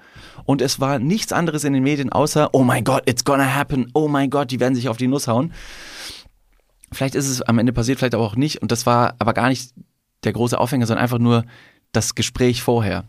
Und 0.44 0.60
es 0.62 0.80
war 0.80 0.98
nichts 0.98 1.32
anderes 1.32 1.62
in 1.62 1.74
den 1.74 1.84
Medien 1.84 2.10
außer, 2.10 2.50
oh 2.54 2.64
mein 2.64 2.82
Gott, 2.82 3.08
it's 3.08 3.24
gonna 3.24 3.54
happen, 3.54 3.88
oh 3.94 4.08
mein 4.08 4.30
Gott, 4.30 4.50
die 4.50 4.58
werden 4.58 4.74
sich 4.74 4.88
auf 4.88 4.96
die 4.96 5.06
Nuss 5.06 5.28
hauen. 5.28 5.52
Vielleicht 6.97 7.14
ist 7.14 7.28
es 7.28 7.42
am 7.42 7.59
Ende 7.59 7.74
passiert, 7.74 7.99
vielleicht 7.99 8.14
aber 8.14 8.24
auch 8.24 8.36
nicht. 8.36 8.62
Und 8.62 8.72
das 8.72 8.86
war 8.86 9.16
aber 9.18 9.34
gar 9.34 9.49
nicht 9.49 9.72
der 10.24 10.32
große 10.32 10.59
Aufhänger, 10.59 10.86
sondern 10.86 11.03
einfach 11.03 11.18
nur, 11.18 11.44
das 11.92 12.14
Gespräch 12.14 12.62
vorher. 12.62 13.05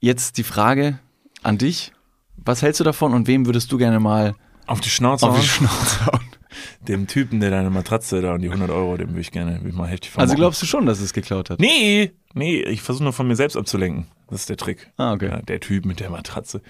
Jetzt 0.00 0.38
die 0.38 0.42
Frage 0.44 0.98
an 1.42 1.58
dich. 1.58 1.92
Was 2.36 2.62
hältst 2.62 2.80
du 2.80 2.84
davon 2.84 3.12
und 3.12 3.26
wem 3.26 3.46
würdest 3.46 3.70
du 3.72 3.78
gerne 3.78 4.00
mal 4.00 4.34
Auf 4.66 4.80
die 4.80 4.90
Schnauze 4.90 5.26
auf 5.26 5.34
die 5.34 5.40
hauen? 5.40 5.48
Schnauze 5.48 6.06
hauen? 6.06 6.33
Dem 6.88 7.06
Typen, 7.06 7.40
der 7.40 7.50
deine 7.50 7.70
Matratze 7.70 8.20
da 8.20 8.34
und 8.34 8.42
die 8.42 8.48
100 8.48 8.70
Euro, 8.70 8.96
dem 8.96 9.10
würde 9.10 9.20
ich 9.20 9.30
gerne 9.30 9.60
würd 9.62 9.68
ich 9.68 9.74
mal 9.74 9.86
heftig 9.88 10.10
Also 10.10 10.18
vermocken. 10.18 10.36
glaubst 10.36 10.62
du 10.62 10.66
schon, 10.66 10.86
dass 10.86 11.00
es 11.00 11.12
geklaut 11.12 11.50
hat? 11.50 11.60
Nee, 11.60 12.12
nee, 12.34 12.60
ich 12.62 12.82
versuche 12.82 13.04
nur 13.04 13.12
von 13.12 13.26
mir 13.26 13.36
selbst 13.36 13.56
abzulenken. 13.56 14.06
Das 14.30 14.40
ist 14.40 14.48
der 14.48 14.56
Trick. 14.56 14.90
Ah, 14.96 15.12
okay. 15.12 15.28
Ja, 15.28 15.42
der 15.42 15.60
Typ 15.60 15.84
mit 15.84 16.00
der 16.00 16.10
Matratze. 16.10 16.62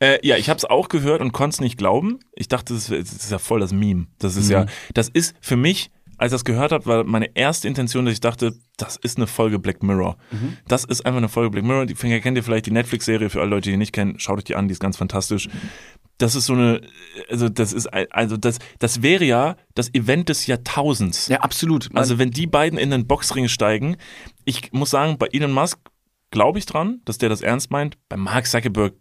Äh, 0.00 0.18
ja, 0.26 0.36
ich 0.36 0.48
habe 0.48 0.58
es 0.58 0.64
auch 0.64 0.88
gehört 0.88 1.20
und 1.20 1.32
konnte 1.32 1.54
es 1.54 1.60
nicht 1.60 1.76
glauben. 1.78 2.18
Ich 2.34 2.48
dachte, 2.48 2.74
das 2.74 2.90
ist, 2.90 3.12
das 3.12 3.24
ist 3.24 3.30
ja 3.30 3.38
voll 3.38 3.60
das 3.60 3.72
Meme. 3.72 4.06
Das 4.18 4.36
ist 4.36 4.46
Mhm. 4.46 4.52
ja, 4.52 4.66
das 4.94 5.08
ist 5.08 5.34
für 5.40 5.56
mich, 5.56 5.90
als 6.18 6.32
ich 6.32 6.34
das 6.34 6.44
gehört 6.44 6.72
habe, 6.72 6.86
war 6.86 7.04
meine 7.04 7.34
erste 7.34 7.68
Intention, 7.68 8.04
dass 8.04 8.14
ich 8.14 8.20
dachte, 8.20 8.54
das 8.76 8.96
ist 8.96 9.16
eine 9.16 9.26
Folge 9.26 9.58
Black 9.58 9.82
Mirror. 9.82 10.16
Mhm. 10.30 10.56
Das 10.68 10.84
ist 10.84 11.04
einfach 11.04 11.18
eine 11.18 11.28
Folge 11.28 11.50
Black 11.50 11.64
Mirror. 11.64 11.86
Die 11.86 11.94
kennt 11.94 12.36
ihr 12.36 12.42
vielleicht 12.42 12.66
die 12.66 12.70
Netflix-Serie 12.70 13.30
für 13.30 13.40
alle 13.40 13.50
Leute, 13.50 13.64
die 13.64 13.72
die 13.72 13.76
nicht 13.76 13.92
kennen. 13.92 14.18
Schaut 14.18 14.38
euch 14.38 14.44
die 14.44 14.56
an, 14.56 14.68
die 14.68 14.72
ist 14.72 14.80
ganz 14.80 14.96
fantastisch. 14.96 15.48
Das 16.18 16.34
ist 16.34 16.46
so 16.46 16.52
eine, 16.52 16.80
also 17.28 17.48
das 17.48 17.72
ist, 17.72 17.86
also 17.86 18.36
das, 18.36 18.58
das 18.78 19.02
wäre 19.02 19.24
ja 19.24 19.56
das 19.74 19.92
Event 19.94 20.28
des 20.28 20.46
Jahrtausends. 20.46 21.28
Ja, 21.28 21.40
absolut. 21.40 21.92
Man, 21.92 22.00
Also 22.00 22.18
wenn 22.18 22.30
die 22.30 22.46
beiden 22.46 22.78
in 22.78 22.90
den 22.90 23.06
Boxring 23.06 23.48
steigen, 23.48 23.96
ich 24.44 24.72
muss 24.72 24.90
sagen, 24.90 25.18
bei 25.18 25.26
Elon 25.32 25.52
Musk 25.52 25.78
glaube 26.30 26.58
ich 26.58 26.66
dran, 26.66 27.00
dass 27.04 27.18
der 27.18 27.28
das 27.28 27.40
ernst 27.40 27.70
meint. 27.70 27.96
Bei 28.08 28.16
Mark 28.16 28.46
Zuckerberg 28.46 28.94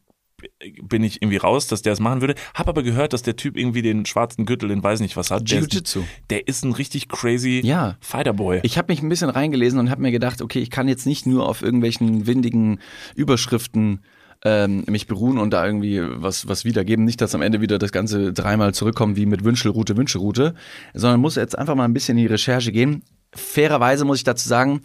bin 0.84 1.04
ich 1.04 1.22
irgendwie 1.22 1.38
raus, 1.38 1.68
dass 1.68 1.82
der 1.82 1.94
es 1.94 2.00
machen 2.00 2.22
würde. 2.22 2.36
Hab 2.54 2.68
aber 2.68 2.84
gehört, 2.84 3.14
dass 3.14 3.22
der 3.22 3.36
Typ 3.36 3.58
irgendwie 3.58 3.82
den 3.82 4.06
schwarzen 4.06 4.46
Gürtel, 4.46 4.70
den 4.70 4.84
weiß 4.84 5.00
nicht 5.00 5.18
was 5.18 5.32
hat. 5.32 5.50
Der 5.52 5.60
ist, 5.60 5.74
Jiu-Jitsu. 5.74 6.04
der 6.30 6.48
ist 6.48 6.64
ein 6.66 6.72
richtig 6.74 7.10
crazy 7.10 7.62
Ja. 7.64 7.98
Fighterboy. 8.02 8.60
Ich 8.64 8.78
habe 8.78 8.92
mich 8.92 9.02
ein 9.02 9.10
bisschen 9.10 9.30
reingelesen 9.30 9.80
und 9.80 9.90
habe 9.90 10.02
mir 10.02 10.12
gedacht, 10.12 10.42
okay, 10.42 10.60
ich 10.60 10.70
kann 10.70 10.88
jetzt 10.88 11.06
nicht 11.06 11.26
nur 11.26 11.48
auf 11.48 11.62
irgendwelchen 11.62 12.28
windigen 12.28 12.80
Überschriften 13.16 14.02
ähm, 14.46 14.84
mich 14.88 15.08
beruhen 15.08 15.38
und 15.38 15.52
da 15.52 15.66
irgendwie 15.66 16.02
was, 16.04 16.48
was 16.48 16.66
wiedergeben. 16.66 17.06
Nicht, 17.06 17.22
dass 17.22 17.34
am 17.34 17.42
Ende 17.42 17.62
wieder 17.62 17.80
das 17.80 17.92
Ganze 17.92 18.34
dreimal 18.34 18.74
zurückkommt 18.74 19.16
wie 19.16 19.26
mit 19.26 19.44
Wünschelroute, 19.44 19.96
Wünschelroute, 19.96 20.54
sondern 20.94 21.22
muss 21.22 21.36
jetzt 21.36 21.58
einfach 21.58 21.76
mal 21.76 21.86
ein 21.86 21.94
bisschen 21.94 22.18
in 22.18 22.24
die 22.24 22.28
Recherche 22.30 22.72
gehen. 22.72 23.04
Fairerweise 23.34 24.06
muss 24.06 24.18
ich 24.18 24.24
dazu 24.26 24.48
sagen, 24.48 24.82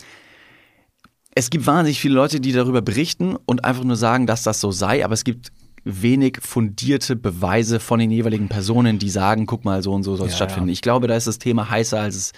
es 1.39 1.51
gibt 1.51 1.67
wahnsinnig 1.67 2.01
viele 2.01 2.15
Leute, 2.15 2.41
die 2.41 2.53
darüber 2.53 2.83
berichten 2.83 3.37
und 3.47 3.65
einfach 3.65 3.85
nur 3.85 3.97
sagen, 3.97 4.27
dass 4.27 4.43
das 4.43 4.61
so 4.61 4.73
sei, 4.73 5.05
aber 5.05 5.15
es 5.15 5.23
gibt 5.25 5.53
wenig 5.85 6.39
fundierte 6.43 7.15
Beweise 7.17 7.79
von 7.81 7.99
den 8.01 8.11
jeweiligen 8.11 8.49
Personen, 8.49 8.99
die 8.99 9.09
sagen, 9.09 9.47
guck 9.47 9.65
mal, 9.65 9.83
so 9.83 9.93
und 9.93 10.03
so 10.03 10.17
soll 10.17 10.27
es 10.27 10.33
Ja, 10.33 10.37
stattfinden. 10.39 10.69
ja. 10.69 10.73
Ich 10.73 10.83
glaube, 10.83 11.07
da 11.07 11.17
ist 11.17 11.27
das 11.29 11.39
Thema 11.39 11.71
heißer, 11.71 11.99
als 12.01 12.17
es 12.17 12.33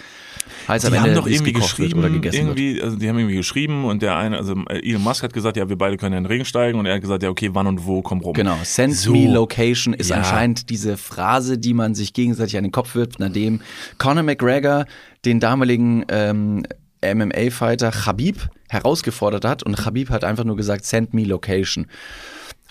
heiß 0.68 0.84
am 0.84 0.92
die 0.92 0.98
Ende 0.98 1.10
haben 1.10 1.16
doch 1.16 1.26
irgendwie 1.26 1.54
wird 1.54 1.64
geschrieben, 1.64 1.98
oder 1.98 2.10
gegessen 2.10 2.46
wird. 2.46 2.58
irgendwie, 2.58 2.82
also 2.82 2.96
die 2.96 3.08
haben 3.08 3.18
irgendwie 3.18 3.36
geschrieben 3.36 3.86
und 3.86 4.02
der 4.02 4.16
eine, 4.16 4.36
also 4.36 4.54
Elon 4.68 5.02
Musk 5.02 5.22
hat 5.24 5.32
gesagt, 5.32 5.56
ja, 5.56 5.68
wir 5.68 5.76
beide 5.78 5.96
können 5.96 6.16
in 6.18 6.24
den 6.24 6.30
Regen 6.30 6.44
steigen 6.44 6.78
und 6.78 6.86
er 6.86 6.94
hat 6.94 7.00
gesagt, 7.00 7.22
ja, 7.22 7.30
okay, 7.30 7.50
wann 7.52 7.66
und 7.66 7.86
wo, 7.86 8.02
komm 8.02 8.20
rum. 8.20 8.34
Genau, 8.34 8.56
send 8.62 8.94
So. 8.94 9.12
me 9.12 9.26
location 9.26 9.94
ist 9.94 10.10
Ja. 10.10 10.16
anscheinend 10.18 10.68
diese 10.70 10.96
Phrase, 10.98 11.58
die 11.58 11.74
man 11.74 11.94
sich 11.94 12.12
gegenseitig 12.12 12.56
an 12.58 12.64
den 12.64 12.72
Kopf 12.72 12.94
wirft, 12.94 13.18
nachdem 13.18 13.62
Conor 13.98 14.22
McGregor 14.22 14.84
den 15.24 15.40
damaligen 15.40 16.04
ähm, 16.08 16.62
MMA-Fighter 17.02 17.90
Khabib 17.90 18.48
herausgefordert 18.70 19.44
hat 19.44 19.62
und 19.62 19.76
Khabib 19.76 20.10
hat 20.10 20.24
einfach 20.24 20.44
nur 20.44 20.56
gesagt, 20.56 20.84
send 20.84 21.12
me 21.14 21.24
location. 21.24 21.86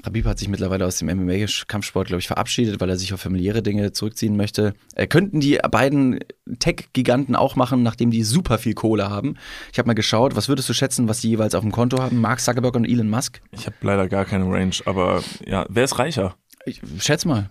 Khabib 0.01 0.25
hat 0.25 0.39
sich 0.39 0.47
mittlerweile 0.47 0.85
aus 0.85 0.97
dem 0.97 1.09
MMA-Kampfsport, 1.09 2.07
glaube 2.07 2.21
ich, 2.21 2.27
verabschiedet, 2.27 2.79
weil 2.79 2.89
er 2.89 2.95
sich 2.95 3.13
auf 3.13 3.19
familiäre 3.19 3.61
Dinge 3.61 3.91
zurückziehen 3.91 4.37
möchte. 4.37 4.73
Äh, 4.95 5.07
könnten 5.07 5.41
die 5.41 5.59
beiden 5.69 6.19
Tech-Giganten 6.59 7.35
auch 7.35 7.57
machen, 7.57 7.83
nachdem 7.83 8.09
die 8.09 8.23
super 8.23 8.57
viel 8.59 8.75
Kohle 8.75 9.09
haben. 9.09 9.35
Ich 9.73 9.77
habe 9.77 9.87
mal 9.87 9.93
geschaut, 9.95 10.37
was 10.37 10.47
würdest 10.47 10.69
du 10.69 10.73
schätzen, 10.73 11.09
was 11.09 11.19
die 11.19 11.27
jeweils 11.29 11.53
auf 11.53 11.63
dem 11.63 11.73
Konto 11.73 12.01
haben? 12.01 12.21
Mark 12.21 12.39
Zuckerberg 12.39 12.75
und 12.75 12.85
Elon 12.85 13.09
Musk? 13.09 13.41
Ich 13.51 13.65
habe 13.65 13.75
leider 13.81 14.07
gar 14.07 14.23
keine 14.23 14.45
Range, 14.49 14.75
aber 14.85 15.21
ja, 15.45 15.65
wer 15.67 15.83
ist 15.83 15.99
reicher? 15.99 16.35
Ich 16.65 16.81
schätze 16.99 17.27
mal. 17.27 17.49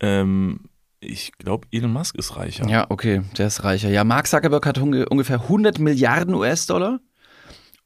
Ähm, 0.00 0.60
ich 1.00 1.32
glaube, 1.38 1.66
Elon 1.72 1.92
Musk 1.92 2.16
ist 2.16 2.36
reicher. 2.36 2.68
Ja, 2.68 2.86
okay, 2.88 3.22
der 3.36 3.48
ist 3.48 3.64
reicher. 3.64 3.88
Ja, 3.88 4.04
Mark 4.04 4.28
Zuckerberg 4.28 4.64
hat 4.66 4.78
unge- 4.78 5.06
ungefähr 5.06 5.40
100 5.42 5.78
Milliarden 5.80 6.34
US-Dollar 6.34 7.00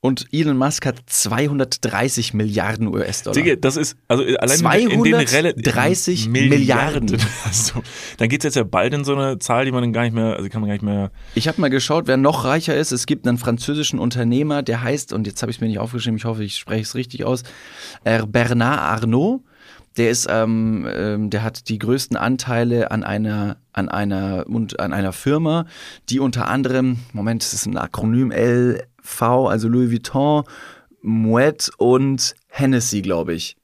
und 0.04 0.26
Elon 0.32 0.56
Musk 0.56 0.84
hat 0.84 0.96
230 1.06 2.34
Milliarden 2.34 2.88
US-Dollar. 2.88 3.34
Digga, 3.36 3.54
das 3.54 3.76
ist, 3.76 3.96
also 4.08 4.24
allein 4.36 4.88
in 4.88 5.04
den 5.04 5.14
Rel 5.14 5.54
230 5.54 6.28
Milliarden. 6.28 7.16
Also, 7.44 7.82
dann 8.18 8.28
geht's 8.28 8.44
jetzt 8.44 8.56
ja 8.56 8.64
bald 8.64 8.92
in 8.94 9.04
so 9.04 9.14
eine 9.14 9.38
Zahl, 9.38 9.64
die 9.64 9.70
man 9.70 9.82
dann 9.82 9.92
gar 9.92 10.02
nicht 10.02 10.12
mehr, 10.12 10.34
also 10.36 10.48
kann 10.48 10.60
man 10.60 10.68
gar 10.68 10.74
nicht 10.74 10.82
mehr. 10.82 11.12
Ich 11.36 11.46
habe 11.46 11.60
mal 11.60 11.70
geschaut, 11.70 12.08
wer 12.08 12.16
noch 12.16 12.44
reicher 12.44 12.76
ist. 12.76 12.90
Es 12.90 13.06
gibt 13.06 13.28
einen 13.28 13.38
französischen 13.38 14.00
Unternehmer, 14.00 14.64
der 14.64 14.82
heißt, 14.82 15.12
und 15.12 15.28
jetzt 15.28 15.40
habe 15.40 15.50
ich 15.50 15.58
es 15.58 15.60
mir 15.60 15.68
nicht 15.68 15.78
aufgeschrieben, 15.78 16.16
ich 16.16 16.24
hoffe, 16.24 16.42
ich 16.42 16.56
spreche 16.56 16.82
es 16.82 16.96
richtig 16.96 17.24
aus, 17.24 17.44
äh, 18.02 18.26
Bernard 18.26 18.80
Arnault. 18.80 19.42
Der 19.98 20.10
ist, 20.10 20.26
ähm, 20.28 20.88
ähm, 20.90 21.28
der 21.28 21.42
hat 21.42 21.68
die 21.68 21.78
größten 21.78 22.16
Anteile 22.16 22.90
an 22.90 23.04
einer, 23.04 23.58
an 23.74 23.90
einer 23.90 24.46
und 24.48 24.80
an 24.80 24.92
einer 24.94 25.12
Firma, 25.12 25.66
die 26.08 26.18
unter 26.18 26.48
anderem, 26.48 27.00
Moment, 27.12 27.42
das 27.42 27.52
ist 27.52 27.66
ein 27.66 27.76
Akronym 27.76 28.32
LV, 29.02 29.48
also 29.48 29.68
Louis 29.68 29.90
Vuitton, 29.90 30.44
Moet 31.02 31.70
und 31.78 32.34
Hennessy, 32.48 33.02
glaube 33.02 33.34
ich. 33.34 33.56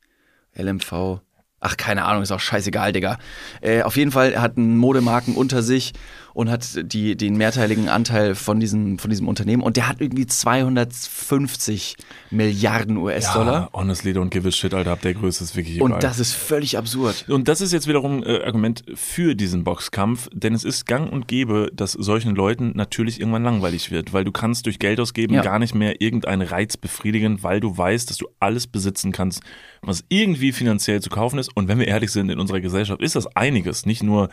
LMV. 0.55 1.21
Ach, 1.61 1.77
keine 1.77 2.05
Ahnung, 2.05 2.23
ist 2.23 2.31
auch 2.31 2.41
scheißegal, 2.41 2.93
Digga. 2.93 3.19
Äh, 3.61 3.83
auf 3.83 3.97
jeden 3.97 4.13
Fall, 4.13 4.41
hat 4.41 4.57
einen 4.57 4.77
Modemarken 4.77 5.35
unter 5.35 5.63
sich 5.63 5.93
und 6.39 6.49
hat 6.49 6.93
die, 6.93 7.17
den 7.17 7.37
mehrteiligen 7.37 7.89
Anteil 7.89 8.37
von 8.37 8.61
diesem, 8.61 9.01
von 9.01 9.11
diesem 9.11 9.27
Unternehmen 9.27 9.61
und 9.61 9.77
der 9.77 9.89
hat 9.89 10.01
irgendwie 10.01 10.25
250 10.25 11.97
Milliarden 12.31 12.97
US-Dollar. 12.97 13.53
Ja, 13.63 13.69
honestly, 13.73 14.13
don't 14.13 14.29
give 14.29 14.47
a 14.47 14.53
shit, 14.53 14.73
Alter, 14.73 14.93
ab 14.93 15.01
der 15.03 15.15
Größe 15.15 15.43
ist 15.43 15.57
wirklich 15.57 15.81
und 15.81 15.91
egal. 15.91 16.01
das 16.01 16.21
ist 16.21 16.35
völlig 16.35 16.79
absurd. 16.79 17.29
Und 17.29 17.49
das 17.49 17.61
ist 17.61 17.73
jetzt 17.73 17.89
wiederum 17.89 18.23
äh, 18.23 18.45
Argument 18.45 18.85
für 18.95 19.35
diesen 19.35 19.65
Boxkampf, 19.65 20.29
denn 20.33 20.55
es 20.55 20.63
ist 20.63 20.87
gang 20.87 21.11
und 21.13 21.27
gäbe, 21.27 21.73
dass 21.75 21.91
solchen 21.91 22.37
Leuten 22.37 22.71
natürlich 22.77 23.19
irgendwann 23.19 23.43
langweilig 23.43 23.91
wird, 23.91 24.13
weil 24.13 24.23
du 24.23 24.31
kannst 24.31 24.67
durch 24.67 24.79
Geld 24.79 25.01
ausgeben 25.01 25.35
Ja. 25.35 25.43
gar 25.43 25.59
nicht 25.59 25.75
mehr 25.75 26.01
irgendeinen 26.01 26.43
Reiz 26.43 26.77
befriedigen, 26.77 27.43
weil 27.43 27.59
du 27.59 27.77
weißt, 27.77 28.11
dass 28.11 28.17
du 28.17 28.29
alles 28.39 28.69
besitzen 28.69 29.11
kannst, 29.11 29.43
was 29.83 30.05
irgendwie 30.09 30.53
finanziell 30.53 31.03
zu 31.03 31.11
kaufen 31.11 31.41
ist. 31.41 31.51
Und 31.57 31.67
wenn 31.67 31.81
wir 31.81 31.89
ehrlich 31.89 32.13
sind, 32.13 32.31
in 32.31 32.39
unserer 32.39 32.61
Gesellschaft 32.61 33.03
ist 33.03 33.17
das 33.17 33.27
einiges, 33.35 33.87
nicht 33.87 34.05
nur 34.05 34.29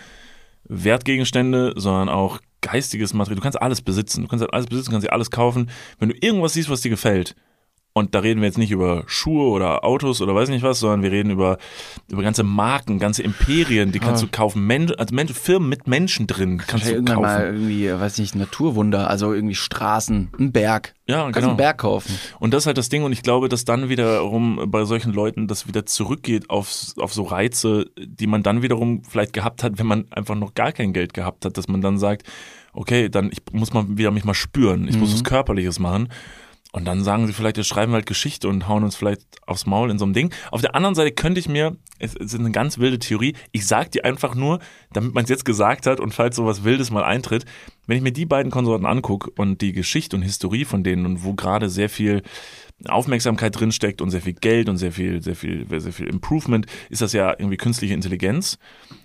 Wertgegenstände, 0.68 1.74
sondern 1.76 2.10
auch 2.10 2.40
geistiges 2.62 3.14
Material. 3.14 3.36
Du 3.36 3.42
kannst 3.42 3.62
alles 3.62 3.82
besitzen, 3.82 4.24
du 4.24 4.28
kannst 4.28 4.42
halt 4.42 4.54
alles 4.54 4.68
besitzen, 4.68 4.92
kannst 4.92 5.08
dir 5.08 5.14
alles 5.14 5.32
kaufen. 5.32 5.70
Wenn 6.00 6.10
du 6.10 6.16
irgendwas 6.20 6.54
siehst, 6.54 6.70
was 6.70 6.82
dir 6.82 6.90
gefällt, 6.90 7.36
und 7.98 8.14
da 8.14 8.20
reden 8.20 8.42
wir 8.42 8.48
jetzt 8.48 8.58
nicht 8.58 8.72
über 8.72 9.04
Schuhe 9.08 9.50
oder 9.50 9.86
Autos 9.86 10.22
oder 10.22 10.36
weiß 10.36 10.50
nicht 10.50 10.64
was, 10.64 10.82
sondern 10.82 11.02
wir 11.02 11.14
reden 11.14 11.30
über, 11.30 11.58
über 12.10 12.24
ganze 12.24 12.44
Marken, 12.44 13.00
ganze 13.00 13.24
Imperien, 13.24 13.94
die 13.94 14.00
kannst 14.00 14.22
du 14.22 14.28
kaufen. 14.28 14.68
Men 14.68 14.92
also 14.96 15.16
Men 15.16 15.30
Firmen 15.30 15.70
mit 15.70 15.88
Menschen 15.88 16.28
drin 16.28 16.62
kannst 16.68 16.88
Ja, 16.88 16.92
du 16.92 16.96
irgendwann 16.98 17.22
mal 17.22 17.38
kaufen. 17.40 17.56
irgendwie, 17.56 17.90
weiß 17.90 18.18
nicht, 18.18 18.36
Naturwunder, 18.36 19.10
also 19.10 19.34
irgendwie 19.34 19.56
Straßen, 19.56 20.30
ein 20.38 20.52
Berg. 20.52 20.94
Ja, 21.08 21.24
kannst 21.24 21.36
genau. 21.36 21.48
einen 21.50 21.58
Berg 21.58 21.78
kaufen. 21.78 22.20
Und 22.40 22.54
das 22.54 22.64
ist 22.64 22.68
halt 22.68 22.78
das 22.78 22.90
Ding. 22.90 23.04
Und 23.04 23.14
ich 23.14 23.22
glaube, 23.24 23.48
dass 23.48 23.64
dann 23.64 23.88
wiederum 23.88 24.60
bei 24.68 24.84
solchen 24.84 25.14
Leuten 25.14 25.48
das 25.48 25.66
wieder 25.66 25.86
zurückgeht 25.86 26.50
auf, 26.50 26.74
auf 26.98 27.14
so 27.14 27.24
Reize, 27.24 27.86
die 27.98 28.28
man 28.28 28.44
dann 28.44 28.62
wiederum 28.62 29.04
vielleicht 29.08 29.32
gehabt 29.32 29.64
hat, 29.64 29.80
wenn 29.80 29.88
man 29.88 30.12
einfach 30.12 30.36
noch 30.36 30.54
gar 30.54 30.74
kein 30.74 30.92
Geld 30.92 31.14
gehabt 31.14 31.46
hat, 31.46 31.58
dass 31.58 31.70
man 31.70 31.80
dann 31.80 31.98
sagt, 31.98 32.24
okay, 32.74 33.08
dann 33.08 33.32
ich 33.32 33.40
muss 33.54 33.72
mal 33.72 33.86
wieder 33.88 34.12
mich 34.12 34.26
mal 34.26 34.34
spüren. 34.34 34.90
Ich 34.90 34.98
muss 34.98 35.14
was 35.14 35.24
Körperliches 35.24 35.80
machen. 35.80 36.10
Und 36.76 36.84
dann 36.84 37.06
sagen 37.06 37.26
sie 37.26 37.32
vielleicht, 37.32 37.56
wir 37.56 37.64
schreiben 37.64 37.94
halt 37.94 38.06
Geschichte 38.06 38.50
und 38.50 38.68
hauen 38.68 38.84
uns 38.84 38.98
vielleicht 38.98 39.22
aufs 39.48 39.66
Maul 39.66 39.90
in 39.90 39.98
so 39.98 40.04
einem 40.04 40.14
Ding. 40.14 40.34
Auf 40.52 40.60
der 40.60 40.76
anderen 40.76 40.94
Seite 40.94 41.14
könnte 41.14 41.40
ich 41.40 41.48
mir, 41.48 41.78
es 42.00 42.16
ist 42.16 42.36
eine 42.36 42.52
ganz 42.52 42.80
wilde 42.80 43.00
Theorie, 43.00 43.34
ich 43.54 43.66
sag 43.66 43.92
die 43.92 44.04
einfach 44.04 44.36
nur, 44.36 44.60
damit 44.92 45.14
man 45.14 45.24
es 45.24 45.30
jetzt 45.30 45.46
gesagt 45.46 45.88
hat 45.88 46.02
und 46.02 46.14
falls 46.14 46.36
sowas 46.36 46.66
Wildes 46.66 46.92
mal 46.92 47.06
eintritt, 47.06 47.46
wenn 47.88 47.96
ich 47.96 48.04
mir 48.04 48.12
die 48.12 48.26
beiden 48.26 48.52
Konsorten 48.52 48.86
angucke 48.86 49.32
und 49.38 49.62
die 49.62 49.72
Geschichte 49.72 50.18
und 50.18 50.22
Historie 50.24 50.66
von 50.66 50.84
denen 50.84 51.06
und 51.06 51.24
wo 51.24 51.34
gerade 51.34 51.70
sehr 51.70 51.88
viel 51.88 52.24
Aufmerksamkeit 52.90 53.58
drinsteckt 53.58 54.02
und 54.02 54.10
sehr 54.10 54.22
viel 54.22 54.34
Geld 54.34 54.68
und 54.68 54.76
sehr 54.76 54.92
viel, 54.92 55.24
sehr 55.24 55.38
viel, 55.38 55.66
sehr 55.80 55.94
viel 55.94 56.08
Improvement, 56.08 56.66
ist 56.90 57.02
das 57.02 57.14
ja 57.14 57.30
irgendwie 57.30 57.56
künstliche 57.56 57.94
Intelligenz 57.94 58.60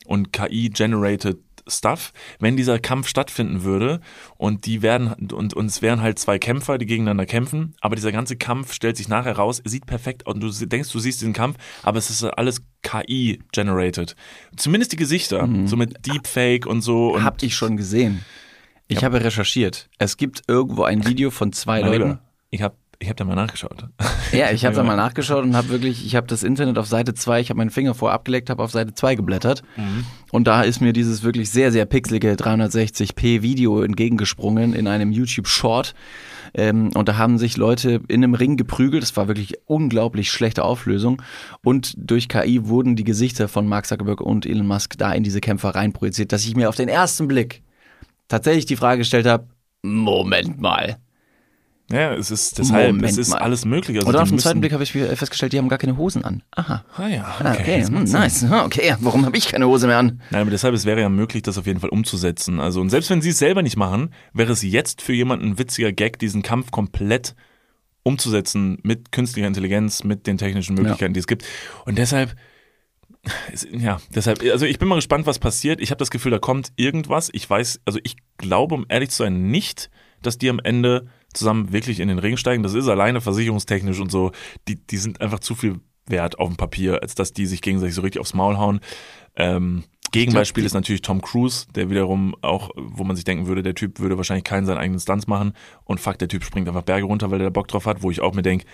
und 0.06 0.32
KI-generated 0.32 1.38
Stuff, 1.70 2.12
wenn 2.38 2.56
dieser 2.56 2.78
Kampf 2.78 3.08
stattfinden 3.08 3.62
würde 3.62 4.00
und 4.36 4.66
die 4.66 4.82
werden 4.82 5.12
und, 5.32 5.54
und 5.54 5.66
es 5.66 5.82
wären 5.82 6.00
halt 6.00 6.18
zwei 6.18 6.38
Kämpfer, 6.38 6.78
die 6.78 6.86
gegeneinander 6.86 7.26
kämpfen, 7.26 7.74
aber 7.80 7.96
dieser 7.96 8.12
ganze 8.12 8.36
Kampf 8.36 8.72
stellt 8.72 8.96
sich 8.96 9.08
nachher 9.08 9.36
raus, 9.36 9.62
sieht 9.64 9.86
perfekt 9.86 10.26
aus 10.26 10.34
und 10.34 10.40
du 10.40 10.50
denkst, 10.66 10.90
du 10.90 10.98
siehst 10.98 11.20
diesen 11.20 11.32
Kampf, 11.32 11.56
aber 11.82 11.98
es 11.98 12.10
ist 12.10 12.24
alles 12.24 12.62
KI 12.82 13.42
generated. 13.52 14.16
Zumindest 14.56 14.92
die 14.92 14.96
Gesichter, 14.96 15.48
so 15.66 15.76
mit 15.76 16.06
Deepfake 16.06 16.66
und 16.66 16.82
so 16.82 17.14
und 17.14 17.24
Hab 17.24 17.42
ich 17.42 17.54
schon 17.54 17.76
gesehen. 17.76 18.24
Ich 18.88 19.04
habe 19.04 19.22
recherchiert. 19.22 19.88
Es 19.98 20.16
gibt 20.16 20.42
irgendwo 20.48 20.82
ein 20.82 21.06
Video 21.06 21.30
von 21.30 21.52
zwei 21.52 21.80
Leuten. 21.80 22.18
Ich 22.50 22.62
habe 22.62 22.74
Ich 23.02 23.08
habe 23.08 23.16
da 23.16 23.24
mal 23.24 23.34
nachgeschaut. 23.34 23.86
Ja, 24.30 24.50
ich 24.50 24.64
habe 24.66 24.76
da 24.76 24.82
mal 24.82 24.96
nachgeschaut 24.96 25.42
und 25.42 25.56
habe 25.56 25.70
wirklich, 25.70 26.04
ich 26.04 26.16
habe 26.16 26.26
das 26.26 26.42
Internet 26.42 26.76
auf 26.76 26.86
Seite 26.86 27.14
2, 27.14 27.40
ich 27.40 27.48
habe 27.48 27.56
meinen 27.56 27.70
Finger 27.70 27.94
vor 27.94 28.12
abgeleckt, 28.12 28.50
habe 28.50 28.62
auf 28.62 28.72
Seite 28.72 28.92
2 28.92 29.14
geblättert 29.14 29.62
und 30.32 30.46
da 30.46 30.62
ist 30.62 30.82
mir 30.82 30.92
dieses 30.92 31.22
wirklich 31.22 31.48
sehr, 31.48 31.72
sehr 31.72 31.86
pixelige 31.86 32.34
360p 32.34 33.40
Video 33.40 33.82
entgegengesprungen 33.82 34.74
in 34.74 34.86
einem 34.86 35.12
YouTube 35.12 35.48
Short 35.48 35.94
ähm, 36.52 36.90
und 36.94 37.08
da 37.08 37.16
haben 37.16 37.38
sich 37.38 37.56
Leute 37.56 38.02
in 38.08 38.22
einem 38.22 38.34
Ring 38.34 38.58
geprügelt, 38.58 39.02
das 39.02 39.16
war 39.16 39.28
wirklich 39.28 39.54
unglaublich 39.64 40.30
schlechte 40.30 40.62
Auflösung 40.62 41.22
und 41.64 41.94
durch 41.96 42.28
KI 42.28 42.66
wurden 42.66 42.96
die 42.96 43.04
Gesichter 43.04 43.48
von 43.48 43.66
Mark 43.66 43.86
Zuckerberg 43.86 44.20
und 44.20 44.44
Elon 44.44 44.66
Musk 44.66 44.98
da 44.98 45.10
in 45.12 45.22
diese 45.22 45.40
Kämpfer 45.40 45.70
reinprojiziert, 45.70 46.32
dass 46.32 46.44
ich 46.44 46.54
mir 46.54 46.68
auf 46.68 46.76
den 46.76 46.90
ersten 46.90 47.28
Blick 47.28 47.62
tatsächlich 48.28 48.66
die 48.66 48.76
Frage 48.76 48.98
gestellt 48.98 49.26
habe, 49.26 49.46
Moment 49.82 50.60
mal. 50.60 50.98
Ja, 51.92 52.14
es 52.14 52.30
ist 52.30 52.58
deshalb, 52.58 52.92
Moment 52.94 53.10
es 53.10 53.18
ist 53.18 53.30
mal. 53.30 53.38
alles 53.38 53.64
möglich. 53.64 53.96
Also 53.98 54.12
die 54.12 54.18
auf 54.18 54.28
den 54.28 54.38
zweiten 54.38 54.60
Blick 54.60 54.72
habe 54.72 54.82
ich 54.84 54.92
festgestellt, 54.92 55.52
die 55.52 55.58
haben 55.58 55.68
gar 55.68 55.78
keine 55.78 55.96
Hosen 55.96 56.24
an. 56.24 56.42
Aha. 56.52 56.84
Ah 56.96 57.08
ja, 57.08 57.24
Ah, 57.24 57.50
okay. 57.52 57.82
okay, 57.82 57.84
hm, 57.86 58.04
nice. 58.04 58.44
Ah, 58.44 58.64
Okay, 58.64 58.94
warum 59.00 59.26
habe 59.26 59.36
ich 59.36 59.48
keine 59.48 59.66
Hose 59.66 59.86
mehr 59.88 59.98
an? 59.98 60.20
Nein, 60.30 60.42
aber 60.42 60.50
deshalb, 60.50 60.74
es 60.74 60.84
wäre 60.84 61.00
ja 61.00 61.08
möglich, 61.08 61.42
das 61.42 61.58
auf 61.58 61.66
jeden 61.66 61.80
Fall 61.80 61.90
umzusetzen. 61.90 62.60
Also, 62.60 62.80
und 62.80 62.90
selbst 62.90 63.10
wenn 63.10 63.20
sie 63.22 63.30
es 63.30 63.38
selber 63.38 63.62
nicht 63.62 63.76
machen, 63.76 64.14
wäre 64.32 64.52
es 64.52 64.62
jetzt 64.62 65.02
für 65.02 65.12
jemanden 65.12 65.46
ein 65.48 65.58
witziger 65.58 65.90
Gag, 65.92 66.18
diesen 66.20 66.42
Kampf 66.42 66.70
komplett 66.70 67.34
umzusetzen 68.02 68.78
mit 68.82 69.12
künstlicher 69.12 69.46
Intelligenz, 69.46 70.04
mit 70.04 70.26
den 70.26 70.38
technischen 70.38 70.74
Möglichkeiten, 70.74 71.12
die 71.14 71.20
es 71.20 71.26
gibt. 71.26 71.44
Und 71.84 71.98
deshalb, 71.98 72.34
es- 73.52 73.66
ja, 73.70 74.00
deshalb, 74.14 74.42
also 74.42 74.64
ich 74.64 74.78
bin 74.78 74.88
mal 74.88 74.94
gespannt, 74.94 75.26
was 75.26 75.38
passiert. 75.38 75.80
Ich 75.80 75.90
habe 75.90 75.98
das 75.98 76.10
Gefühl, 76.10 76.30
da 76.30 76.38
kommt 76.38 76.72
irgendwas. 76.76 77.30
Ich 77.32 77.48
weiß, 77.48 77.80
also 77.84 77.98
ich 78.02 78.16
glaube, 78.38 78.74
um 78.74 78.86
ehrlich 78.88 79.10
zu 79.10 79.18
sein, 79.24 79.50
nicht, 79.50 79.90
dass 80.22 80.38
die 80.38 80.48
am 80.50 80.60
Ende 80.60 81.06
zusammen 81.34 81.72
wirklich 81.72 82.00
in 82.00 82.08
den 82.08 82.18
Ring 82.18 82.36
steigen. 82.36 82.62
Das 82.62 82.74
ist 82.74 82.88
alleine 82.88 83.20
versicherungstechnisch 83.20 84.00
und 84.00 84.10
so. 84.10 84.32
Die, 84.68 84.76
die 84.76 84.96
sind 84.96 85.20
einfach 85.20 85.40
zu 85.40 85.54
viel 85.54 85.80
wert 86.06 86.38
auf 86.38 86.48
dem 86.48 86.56
Papier, 86.56 87.02
als 87.02 87.14
dass 87.14 87.32
die 87.32 87.46
sich 87.46 87.62
gegenseitig 87.62 87.94
so 87.94 88.02
richtig 88.02 88.20
aufs 88.20 88.34
Maul 88.34 88.58
hauen. 88.58 88.80
Ähm, 89.36 89.84
Gegenbeispiel 90.12 90.64
ist 90.64 90.74
natürlich 90.74 91.02
Tom 91.02 91.22
Cruise, 91.22 91.66
der 91.74 91.88
wiederum 91.88 92.34
auch, 92.42 92.70
wo 92.74 93.04
man 93.04 93.14
sich 93.14 93.24
denken 93.24 93.46
würde, 93.46 93.62
der 93.62 93.76
Typ 93.76 94.00
würde 94.00 94.16
wahrscheinlich 94.16 94.44
keinen 94.44 94.66
seinen 94.66 94.78
eigenen 94.78 94.98
Stunts 94.98 95.28
machen 95.28 95.52
und 95.84 96.00
fuck, 96.00 96.18
der 96.18 96.26
Typ 96.26 96.42
springt 96.42 96.66
einfach 96.66 96.82
Berge 96.82 97.06
runter, 97.06 97.30
weil 97.30 97.38
der 97.38 97.46
da 97.46 97.52
Bock 97.52 97.68
drauf 97.68 97.86
hat, 97.86 98.02
wo 98.02 98.10
ich 98.10 98.20
auch 98.20 98.34
mir 98.34 98.42
denke, 98.42 98.66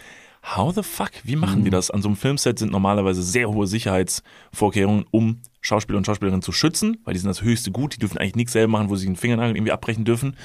how 0.54 0.72
the 0.74 0.82
fuck, 0.82 1.10
wie 1.24 1.36
machen 1.36 1.60
Mhm. 1.60 1.64
die 1.64 1.70
das? 1.70 1.90
An 1.90 2.02
so 2.02 2.08
einem 2.08 2.16
Filmset 2.16 2.58
sind 2.58 2.70
normalerweise 2.70 3.22
sehr 3.22 3.48
hohe 3.50 3.66
Sicherheitsvorkehrungen, 3.66 5.04
um 5.10 5.40
Schauspieler 5.60 5.98
und 5.98 6.06
Schauspielerinnen 6.06 6.42
zu 6.42 6.52
schützen, 6.52 6.98
weil 7.04 7.14
die 7.14 7.20
sind 7.20 7.28
das 7.28 7.42
höchste 7.42 7.70
Gut, 7.72 7.94
die 7.94 7.98
dürfen 7.98 8.18
eigentlich 8.18 8.36
nichts 8.36 8.52
selber 8.52 8.72
machen, 8.72 8.88
wo 8.88 8.96
sie 8.96 9.06
den 9.06 9.16
Fingernagel 9.16 9.56
irgendwie 9.56 9.72
abbrechen 9.72 10.04
dürfen, 10.04 10.36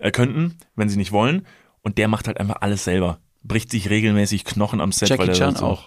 äh, 0.00 0.10
könnten, 0.10 0.56
wenn 0.74 0.88
sie 0.88 0.96
nicht 0.96 1.12
wollen. 1.12 1.46
Und 1.82 1.98
der 1.98 2.08
macht 2.08 2.26
halt 2.26 2.40
einfach 2.40 2.56
alles 2.60 2.82
selber. 2.84 3.18
Bricht 3.44 3.70
sich 3.70 3.90
regelmäßig 3.90 4.44
Knochen 4.44 4.80
am 4.80 4.90
Set, 4.90 5.10
weil 5.10 5.18
Jackie 5.18 5.30
er 5.30 5.34
Chan 5.34 5.56
so, 5.56 5.66
auch. 5.66 5.86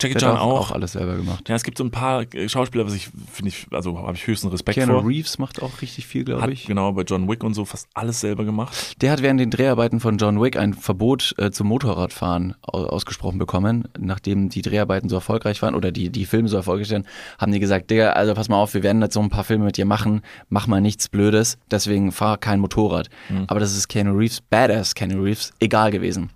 Jackie 0.00 0.14
Chan 0.18 0.36
auch. 0.36 0.60
auch 0.60 0.70
alles 0.72 0.92
selber 0.92 1.16
gemacht. 1.16 1.48
Ja, 1.48 1.54
es 1.54 1.62
gibt 1.62 1.78
so 1.78 1.84
ein 1.84 1.90
paar 1.90 2.22
äh, 2.34 2.48
Schauspieler, 2.48 2.86
was 2.86 2.94
ich 2.94 3.08
finde 3.32 3.50
ich, 3.50 3.66
also 3.70 3.98
habe 3.98 4.14
ich 4.14 4.26
höchsten 4.26 4.48
Respekt 4.48 4.76
Keanu 4.78 5.00
vor. 5.00 5.08
Reeves 5.08 5.38
macht 5.38 5.62
auch 5.62 5.82
richtig 5.82 6.06
viel, 6.06 6.24
glaube 6.24 6.52
ich. 6.52 6.66
genau 6.66 6.92
bei 6.92 7.02
John 7.02 7.28
Wick 7.28 7.44
und 7.44 7.54
so 7.54 7.64
fast 7.64 7.88
alles 7.94 8.20
selber 8.20 8.44
gemacht. 8.44 9.00
Der 9.02 9.10
hat 9.12 9.22
während 9.22 9.40
den 9.40 9.50
Dreharbeiten 9.50 10.00
von 10.00 10.18
John 10.18 10.40
Wick 10.40 10.56
ein 10.56 10.74
Verbot 10.74 11.34
äh, 11.38 11.50
zum 11.50 11.68
Motorradfahren 11.68 12.54
au- 12.62 12.84
ausgesprochen 12.86 13.38
bekommen. 13.38 13.84
Nachdem 13.98 14.48
die 14.48 14.62
Dreharbeiten 14.62 15.08
so 15.08 15.16
erfolgreich 15.16 15.60
waren 15.62 15.74
oder 15.74 15.92
die, 15.92 16.10
die 16.10 16.24
Filme 16.26 16.48
so 16.48 16.56
erfolgreich 16.56 16.90
waren, 16.90 17.06
haben 17.38 17.52
die 17.52 17.60
gesagt, 17.60 17.90
Digga, 17.90 18.10
also 18.12 18.34
pass 18.34 18.48
mal 18.48 18.56
auf, 18.56 18.74
wir 18.74 18.82
werden 18.82 19.02
jetzt 19.02 19.14
so 19.14 19.20
ein 19.20 19.30
paar 19.30 19.44
Filme 19.44 19.64
mit 19.66 19.76
dir 19.76 19.84
machen, 19.86 20.22
mach 20.48 20.66
mal 20.66 20.80
nichts 20.80 21.08
Blödes, 21.08 21.58
deswegen 21.70 22.12
fahr 22.12 22.38
kein 22.38 22.60
Motorrad. 22.60 23.08
Mhm. 23.28 23.44
Aber 23.46 23.60
das 23.60 23.76
ist 23.76 23.88
Keanu 23.88 24.12
Reeves, 24.16 24.40
Badass 24.40 24.94
Keanu 24.94 25.22
Reeves, 25.22 25.52
egal 25.60 25.90
gewesen. 25.90 26.30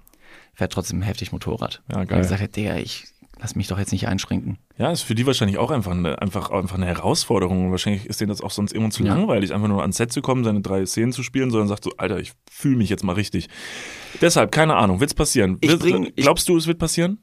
Fährt 0.56 0.72
trotzdem 0.72 1.02
heftig 1.02 1.32
Motorrad. 1.32 1.82
Ja, 1.90 2.04
geil. 2.04 2.18
er 2.18 2.22
gesagt 2.22 2.54
Digga, 2.56 2.76
ich 2.76 3.06
lass 3.44 3.56
mich 3.56 3.66
doch 3.68 3.78
jetzt 3.78 3.92
nicht 3.92 4.08
einschränken. 4.08 4.56
Ja, 4.78 4.90
ist 4.90 5.02
für 5.02 5.14
die 5.14 5.26
wahrscheinlich 5.26 5.58
auch 5.58 5.70
einfach 5.70 5.90
eine, 5.92 6.20
einfach, 6.22 6.48
einfach 6.50 6.76
eine 6.76 6.86
Herausforderung. 6.86 7.66
Und 7.66 7.70
wahrscheinlich 7.72 8.06
ist 8.06 8.18
denen 8.22 8.30
das 8.30 8.40
auch 8.40 8.50
sonst 8.50 8.72
irgendwann 8.72 8.90
zu 8.90 9.04
Ja. 9.04 9.14
langweilig, 9.14 9.52
einfach 9.52 9.68
nur 9.68 9.82
ans 9.82 9.98
Set 9.98 10.12
zu 10.14 10.22
kommen, 10.22 10.44
seine 10.44 10.62
drei 10.62 10.86
Szenen 10.86 11.12
zu 11.12 11.22
spielen, 11.22 11.50
sondern 11.50 11.68
sagt 11.68 11.84
so, 11.84 11.90
Alter, 11.98 12.18
ich 12.20 12.32
fühle 12.50 12.76
mich 12.76 12.88
jetzt 12.88 13.04
mal 13.04 13.12
richtig. 13.12 13.48
Deshalb, 14.22 14.50
keine 14.50 14.76
Ahnung, 14.76 15.00
wird's 15.00 15.12
passieren? 15.12 15.58
Ich 15.60 15.68
Wird- 15.68 15.80
bring- 15.80 16.12
glaubst 16.16 16.48
du, 16.48 16.56
es 16.56 16.66
wird 16.66 16.78
passieren? 16.78 17.18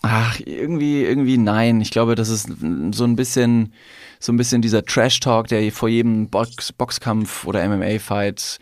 Ach, 0.00 0.40
irgendwie, 0.40 1.02
irgendwie 1.02 1.36
nein. 1.36 1.82
Ich 1.82 1.90
glaube, 1.90 2.14
das 2.14 2.30
ist 2.30 2.48
so 2.92 3.04
ein 3.04 3.16
bisschen, 3.16 3.74
so 4.18 4.32
ein 4.32 4.38
bisschen 4.38 4.62
dieser 4.62 4.82
Trash-Talk, 4.86 5.48
der 5.48 5.70
vor 5.70 5.90
jedem 5.90 6.30
Box, 6.30 6.72
Boxkampf 6.72 7.44
oder 7.46 7.62
MMA-Fight 7.68 8.58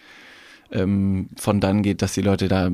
ähm, 0.72 1.28
von 1.36 1.60
dann 1.60 1.82
geht, 1.82 2.02
dass 2.02 2.14
die 2.14 2.22
Leute 2.22 2.48
da 2.48 2.70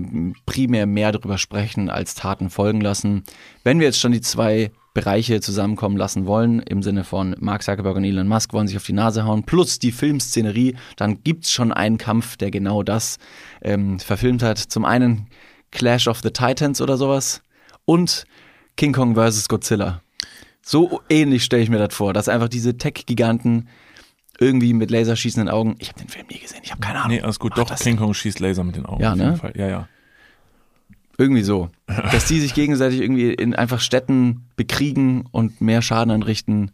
primär 0.47 0.87
mehr 0.87 1.13
darüber 1.13 1.39
sprechen, 1.39 1.91
als 1.91 2.15
Taten 2.15 2.51
folgen 2.51 2.81
lassen. 2.81 3.25
Wenn 3.63 3.79
wir 3.79 3.87
jetzt 3.87 4.01
schon 4.01 4.13
die 4.13 4.21
zwei 4.21 4.71
Bereiche 4.95 5.41
zusammenkommen 5.41 5.97
lassen 5.97 6.27
wollen, 6.27 6.61
im 6.61 6.83
Sinne 6.83 7.03
von 7.03 7.35
Mark 7.41 7.65
Zuckerberg 7.65 7.97
und 7.97 8.05
Elon 8.05 8.29
Musk 8.29 8.53
wollen 8.53 8.69
sich 8.69 8.77
auf 8.77 8.87
die 8.87 8.93
Nase 8.93 9.25
hauen, 9.25 9.43
plus 9.43 9.81
die 9.81 9.91
Filmszenerie, 9.93 10.77
dann 10.97 11.23
gibt's 11.25 11.51
schon 11.51 11.73
einen 11.73 11.99
Kampf, 11.99 12.37
der 12.37 12.51
genau 12.53 12.83
das 12.83 13.19
ähm, 13.63 13.99
verfilmt 13.99 14.43
hat. 14.43 14.59
Zum 14.59 14.85
einen 14.85 15.27
Clash 15.73 16.07
of 16.07 16.21
the 16.23 16.31
Titans 16.31 16.81
oder 16.81 16.97
sowas 16.97 17.43
und 17.85 18.25
King 18.77 18.93
Kong 18.93 19.17
vs. 19.17 19.49
Godzilla. 19.49 20.01
So 20.63 21.01
ähnlich 21.11 21.45
stelle 21.45 21.63
ich 21.63 21.71
mir 21.71 21.79
das 21.79 21.95
vor, 21.95 22.13
dass 22.13 22.29
einfach 22.29 22.49
diese 22.49 22.79
Tech-Giganten 22.79 23.69
irgendwie 24.41 24.73
mit 24.73 24.91
laserschießenden 24.91 25.49
Augen. 25.49 25.77
Ich 25.79 25.89
habe 25.89 26.01
den 26.01 26.09
Film 26.09 26.27
nie 26.31 26.39
gesehen, 26.39 26.61
ich 26.63 26.71
habe 26.71 26.81
keine 26.81 27.01
Ahnung. 27.01 27.17
Nee, 27.17 27.23
alles 27.23 27.39
gut. 27.39 27.53
Ach, 27.55 27.65
Doch, 27.65 27.79
King 27.79 27.97
Kong 27.97 28.15
schießt 28.15 28.41
Laser 28.41 28.65
mit 28.65 28.77
den 28.77 28.87
Augen. 28.87 29.03
Ja, 29.03 29.13
auf 29.13 29.19
jeden 29.19 29.31
ne? 29.31 29.37
Fall. 29.37 29.53
Ja, 29.57 29.69
ja. 29.69 29.89
Irgendwie 31.17 31.43
so. 31.43 31.71
Dass 31.87 32.27
die 32.27 32.41
sich 32.41 32.55
gegenseitig 32.55 33.01
irgendwie 33.01 33.33
in 33.33 33.55
einfach 33.55 33.81
Städten 33.81 34.49
bekriegen 34.57 35.27
und 35.31 35.61
mehr 35.61 35.83
Schaden 35.83 36.11
anrichten, 36.11 36.73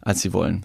als 0.00 0.22
sie 0.22 0.32
wollen. 0.32 0.64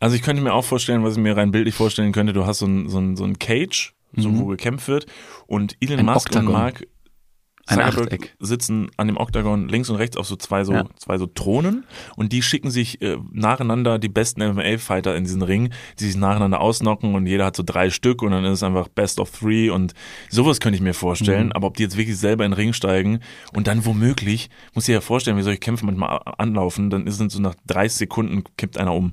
Also 0.00 0.16
ich 0.16 0.22
könnte 0.22 0.42
mir 0.42 0.54
auch 0.54 0.64
vorstellen, 0.64 1.02
was 1.04 1.14
ich 1.16 1.22
mir 1.22 1.36
rein 1.36 1.50
bildlich 1.50 1.74
vorstellen 1.74 2.12
könnte, 2.12 2.32
du 2.32 2.46
hast 2.46 2.60
so 2.60 2.66
ein, 2.66 2.88
so 2.88 2.98
ein, 2.98 3.16
so 3.16 3.24
ein 3.24 3.38
Cage, 3.38 3.94
so, 4.16 4.38
wo 4.38 4.46
gekämpft 4.46 4.88
wird 4.88 5.06
und 5.46 5.76
Elon 5.80 5.96
Mhm. 5.96 6.08
Ein 6.08 6.14
Musk 6.14 6.28
Oktagon. 6.28 6.46
und 6.46 6.52
Mark 6.52 6.86
Ein 7.68 7.78
Zuckerberg 7.92 8.12
Achteck. 8.14 8.36
sitzen 8.40 8.90
an 8.96 9.06
dem 9.08 9.16
Oktagon 9.16 9.68
links 9.68 9.90
und 9.90 9.96
rechts 9.96 10.16
auf 10.16 10.26
so 10.26 10.36
zwei 10.36 10.64
so, 10.64 10.72
Ja. 10.72 10.84
zwei 10.96 11.18
so 11.18 11.26
Thronen 11.26 11.84
und 12.16 12.32
die 12.32 12.42
schicken 12.42 12.70
sich 12.70 13.00
äh, 13.02 13.18
nacheinander 13.32 13.98
die 13.98 14.08
besten 14.08 14.40
MMA-Fighter 14.42 15.14
in 15.16 15.24
diesen 15.24 15.42
Ring, 15.42 15.70
die 15.98 16.04
sich 16.06 16.16
nacheinander 16.16 16.60
ausnocken 16.60 17.14
und 17.14 17.26
jeder 17.26 17.44
hat 17.46 17.56
so 17.56 17.62
drei 17.64 17.90
Stück 17.90 18.22
und 18.22 18.30
dann 18.32 18.44
ist 18.44 18.52
es 18.54 18.62
einfach 18.62 18.88
Best 18.88 19.20
of 19.20 19.30
Three 19.30 19.70
und 19.70 19.92
sowas 20.30 20.60
könnte 20.60 20.76
ich 20.76 20.82
mir 20.82 20.94
vorstellen, 20.94 21.46
Mhm. 21.46 21.52
aber 21.52 21.66
ob 21.66 21.76
die 21.76 21.82
jetzt 21.82 21.96
wirklich 21.96 22.16
selber 22.18 22.44
in 22.44 22.52
den 22.52 22.56
Ring 22.56 22.72
steigen 22.72 23.20
und 23.52 23.66
dann 23.66 23.84
womöglich, 23.84 24.48
muss 24.74 24.88
ich 24.88 24.94
ja 24.94 25.00
vorstellen, 25.00 25.36
wie 25.36 25.42
solche 25.42 25.60
Kämpfe 25.60 25.84
manchmal 25.84 26.20
anlaufen, 26.38 26.90
dann 26.90 27.06
ist 27.06 27.20
es 27.20 27.32
so 27.32 27.40
nach 27.40 27.54
30 27.66 27.98
Sekunden 27.98 28.44
kippt 28.56 28.78
einer 28.78 28.94
um. 28.94 29.12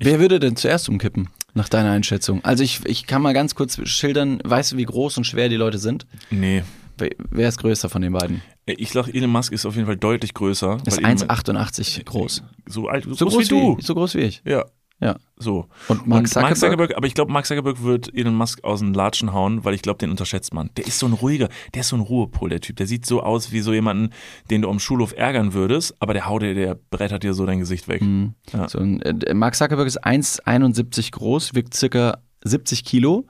Wer 0.00 0.20
würde 0.20 0.40
denn 0.40 0.56
zuerst 0.56 0.88
umkippen, 0.88 1.28
nach 1.54 1.68
deiner 1.68 1.90
Einschätzung? 1.90 2.44
Also 2.44 2.62
ich, 2.62 2.80
ich 2.84 3.06
kann 3.06 3.22
mal 3.22 3.32
ganz 3.32 3.54
kurz 3.54 3.80
schildern, 3.88 4.40
weißt 4.44 4.72
du, 4.72 4.76
wie 4.76 4.84
groß 4.84 5.16
und 5.18 5.24
schwer 5.24 5.48
die 5.48 5.56
Leute 5.56 5.78
sind? 5.78 6.06
Nee. 6.30 6.62
Wer 6.98 7.48
ist 7.48 7.58
größer 7.58 7.88
von 7.88 8.02
den 8.02 8.12
beiden? 8.12 8.42
Ich 8.66 8.90
sag, 8.92 9.08
Elon 9.14 9.30
Musk 9.30 9.52
ist 9.52 9.66
auf 9.66 9.74
jeden 9.74 9.86
Fall 9.86 9.96
deutlich 9.96 10.32
größer. 10.34 10.78
Ist 10.86 10.96
weil 11.02 11.04
Elon- 11.04 11.28
1,88 11.28 12.04
groß. 12.04 12.42
So 12.66 12.88
alt, 12.88 13.04
so, 13.04 13.14
So 13.14 13.26
groß, 13.26 13.38
wie 13.44 13.48
du. 13.48 13.76
so 13.80 13.94
groß 13.94 14.14
wie 14.14 14.20
ich. 14.20 14.42
Ja, 14.46 14.64
Ja. 15.00 15.16
so. 15.36 15.66
Und 15.88 16.06
Mark 16.06 16.28
Zuckerberg? 16.28 16.96
aber 16.96 17.06
ich 17.06 17.14
glaube, 17.14 17.30
Mark 17.32 17.44
Zuckerberg 17.46 17.82
wird 17.82 18.14
Elon 18.16 18.34
Musk 18.34 18.62
aus 18.64 18.80
den 18.80 18.94
Latschen 18.94 19.32
hauen, 19.32 19.64
weil 19.64 19.74
ich 19.74 19.82
glaube, 19.82 19.98
den 19.98 20.10
unterschätzt 20.10 20.54
man. 20.54 20.70
Der 20.76 20.86
ist 20.86 20.98
so 20.98 21.06
ein 21.06 21.12
ruhiger, 21.12 21.48
der 21.74 21.80
ist 21.80 21.88
so 21.88 21.96
ein 21.96 22.00
Ruhepol, 22.02 22.48
der 22.48 22.60
Typ. 22.60 22.76
Der 22.76 22.86
sieht 22.86 23.04
so 23.04 23.22
aus 23.22 23.52
wie 23.52 23.60
so 23.60 23.72
jemanden, 23.74 24.10
den 24.50 24.62
du 24.62 24.70
am 24.70 24.78
Schulhof 24.78 25.12
ärgern 25.16 25.52
würdest, 25.52 25.94
aber 26.00 26.14
der 26.14 26.26
haut 26.26 26.42
dir, 26.42 26.54
der 26.54 26.76
brettert 26.90 27.22
dir 27.24 27.34
so 27.34 27.44
dein 27.44 27.58
Gesicht 27.58 27.88
weg. 27.88 28.00
Mhm. 28.02 28.34
Ja. 28.52 28.68
So 28.68 28.78
äh, 28.78 29.34
Mark 29.34 29.56
Zuckerberg 29.56 29.86
ist 29.88 30.02
1,71 30.06 31.10
groß, 31.12 31.54
wiegt 31.54 31.74
circa 31.74 32.18
70 32.44 32.84
Kilo, 32.84 33.26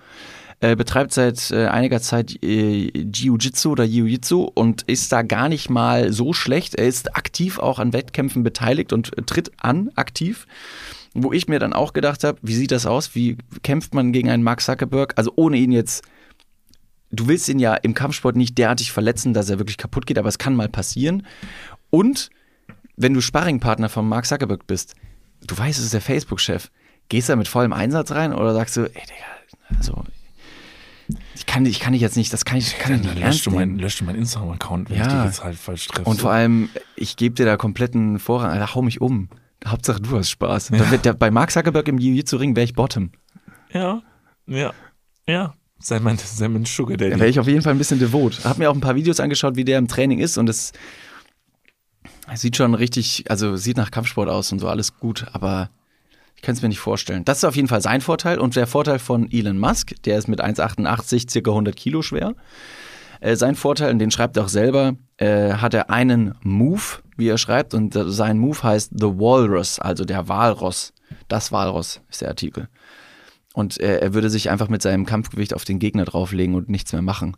äh, 0.61 0.77
betreibt 0.77 1.13
seit 1.13 1.51
äh, 1.51 1.67
einiger 1.67 2.01
Zeit 2.01 2.43
äh, 2.43 2.91
Jiu-Jitsu 2.91 3.73
oder 3.73 3.85
Jiu-Jitsu 3.85 4.51
und 4.55 4.83
ist 4.83 5.13
da 5.13 5.23
gar 5.23 5.49
nicht 5.49 5.71
mal 5.71 6.13
so 6.13 6.33
schlecht. 6.33 6.75
Er 6.75 6.87
ist 6.87 7.17
aktiv 7.17 7.59
auch 7.59 7.79
an 7.79 7.93
Wettkämpfen 7.93 8.43
beteiligt 8.43 8.93
und 8.93 9.13
tritt 9.27 9.53
an 9.59 9.91
aktiv. 9.97 10.47
Wo 11.17 11.33
ich 11.33 11.47
mir 11.47 11.61
dann 11.61 11.73
auch 11.73 11.93
gedacht 11.93 12.25
habe, 12.25 12.39
wie 12.43 12.55
sieht 12.55 12.73
das 12.73 12.87
aus? 12.87 13.15
Wie 13.15 13.39
kämpft 13.63 13.95
man 13.95 14.13
gegen 14.13 14.31
einen 14.31 14.43
Mark 14.43 14.61
Zuckerberg? 14.61 15.13
Also 15.17 15.33
ohne 15.37 15.59
ihn 15.59 15.71
jetzt 15.71 16.03
du 17.17 17.29
willst 17.29 17.49
ihn 17.49 17.59
ja 17.59 17.75
im 17.75 17.95
Kampfsport 17.95 18.37
nicht 18.37 18.59
derartig 18.59 18.93
verletzen, 18.93 19.35
dass 19.35 19.49
er 19.49 19.59
wirklich 19.59 19.77
kaputt 19.77 20.07
geht, 20.07 20.19
aber 20.19 20.29
es 20.29 20.39
kann 20.39 20.57
mal 20.57 20.69
passieren. 20.69 21.27
Und 21.91 22.31
wenn 22.97 23.15
du 23.15 23.21
Sparringpartner 23.21 23.89
von 23.89 24.09
Mark 24.09 24.27
Zuckerberg 24.27 24.67
bist, 24.67 24.95
du 25.47 25.57
weißt, 25.57 25.79
es 25.79 25.87
ist 25.87 25.95
der 25.95 26.01
Facebook-Chef, 26.01 26.71
gehst 27.09 27.29
du 27.29 27.33
da 27.33 27.37
mit 27.37 27.49
vollem 27.49 27.73
Einsatz 27.73 28.11
rein 28.13 28.33
oder 28.33 28.55
sagst 28.55 28.77
du, 28.77 28.83
ey 28.83 29.03
Digga, 29.03 29.79
also 29.79 30.05
ich 31.35 31.47
kann, 31.47 31.67
ich 31.67 31.81
kann 31.81 31.93
dich 31.93 32.03
jetzt 32.03 32.17
nicht, 32.17 32.33
das 32.33 32.45
kann 32.45 32.59
ich, 32.59 32.79
kann 32.79 32.95
ich 32.95 33.01
nicht 33.03 33.21
ernst 33.21 33.45
löscht 33.45 33.47
du, 33.47 33.51
mein, 33.51 33.77
meinen 34.07 34.19
Instagram-Account, 34.19 34.91
wenn 34.91 34.99
Ja. 34.99 35.07
ich 35.07 35.13
dich 35.13 35.25
jetzt 35.25 35.45
halt 35.45 35.57
falsch 35.59 35.87
treffe. 35.89 36.09
Und 36.09 36.21
vor 36.21 36.31
allem, 36.31 36.69
ich 36.97 37.17
gebe 37.17 37.35
dir 37.35 37.45
da 37.47 37.57
kompletten 37.57 38.19
Vorrang, 38.19 38.51
Alter, 38.51 38.75
hau 38.75 38.83
mich 38.83 39.01
um. 39.01 39.29
Hauptsache 39.67 40.01
du 40.01 40.17
hast 40.19 40.31
Spaß. 40.31 40.73
Wird 40.73 41.05
der, 41.05 41.15
bei 41.15 41.31
Mark 41.31 41.51
Zuckerberg 41.51 41.89
im 41.89 41.99
Jiu-Jitsu-Ring 41.99 42.55
wäre 42.55 42.65
ich 42.65 42.75
Bottom. 42.75 43.11
Ja, 43.73 44.03
ja, 44.47 44.73
ja. 45.27 45.55
Sei 45.81 46.01
mein, 46.01 46.17
sei 46.19 46.49
mein 46.49 46.65
Sugar 46.65 46.97
Daddy. 46.97 47.11
Da 47.11 47.19
wäre 47.19 47.29
ich 47.29 47.41
auf 47.41 47.47
jeden 47.49 47.63
Fall 47.63 47.73
ein 47.75 47.79
bisschen 47.79 47.99
devot. 47.99 48.45
Hab 48.45 48.59
mir 48.59 48.71
auch 48.71 48.75
ein 48.75 48.81
paar 48.81 48.95
Videos 48.95 49.21
angeschaut, 49.21 49.57
wie 49.57 49.65
der 49.65 49.79
im 49.79 49.89
Training 49.89 50.19
ist 50.19 50.39
und 50.39 50.49
es 50.49 50.73
sieht 52.35 52.57
schon 52.57 52.75
richtig, 52.75 53.25
also 53.31 53.57
sieht 53.57 53.77
nach 53.77 53.91
Kampfsport 53.91 54.29
aus 54.29 54.53
und 54.53 54.61
so, 54.61 54.69
alles 54.69 54.97
gut, 54.99 55.27
aber 55.33 55.71
ich 56.37 56.43
kann 56.43 56.55
es 56.55 56.63
mir 56.63 56.69
nicht 56.69 56.81
vorstellen. 56.81 57.25
Das 57.25 57.39
ist 57.39 57.45
auf 57.45 57.57
jeden 57.57 57.69
Fall 57.69 57.81
sein 57.81 58.01
Vorteil 58.01 58.39
und 58.39 58.57
der 58.57 58.67
Vorteil 58.67 58.99
von 58.99 59.31
Elon 59.31 59.59
Musk, 59.59 59.95
der 60.05 60.19
ist 60.19 60.29
mit 60.29 60.43
1,88 60.43 61.31
circa 61.31 61.51
100 61.51 61.75
Kilo 61.75 62.03
schwer. 62.03 62.35
Äh, 63.21 63.37
sein 63.37 63.55
Vorteil, 63.55 63.91
und 63.91 63.99
den 63.99 64.11
schreibt 64.11 64.37
er 64.37 64.45
auch 64.45 64.49
selber, 64.49 64.97
äh, 65.17 65.55
hat 65.55 65.73
er 65.73 65.91
einen 65.91 66.35
Move, 66.43 66.83
wie 67.17 67.29
er 67.29 67.39
schreibt, 67.39 67.73
und 67.73 67.95
sein 67.95 68.39
Move 68.39 68.63
heißt 68.63 68.93
The 68.95 69.07
Walrus, 69.07 69.79
also 69.79 70.05
der 70.05 70.29
Walross. 70.29 70.93
Das 71.29 71.53
Walross 71.53 72.01
ist 72.11 72.21
der 72.21 72.29
Artikel. 72.29 72.69
Und 73.55 73.81
äh, 73.81 74.01
er 74.01 74.15
würde 74.15 74.31
sich 74.31 74.51
einfach 74.51 74.69
mit 74.69 74.83
seinem 74.83 75.07
Kampfgewicht 75.07 75.55
auf 75.55 75.65
den 75.65 75.79
Gegner 75.79 76.05
drauflegen 76.05 76.55
und 76.55 76.69
nichts 76.69 76.93
mehr 76.93 77.03
machen. 77.03 77.37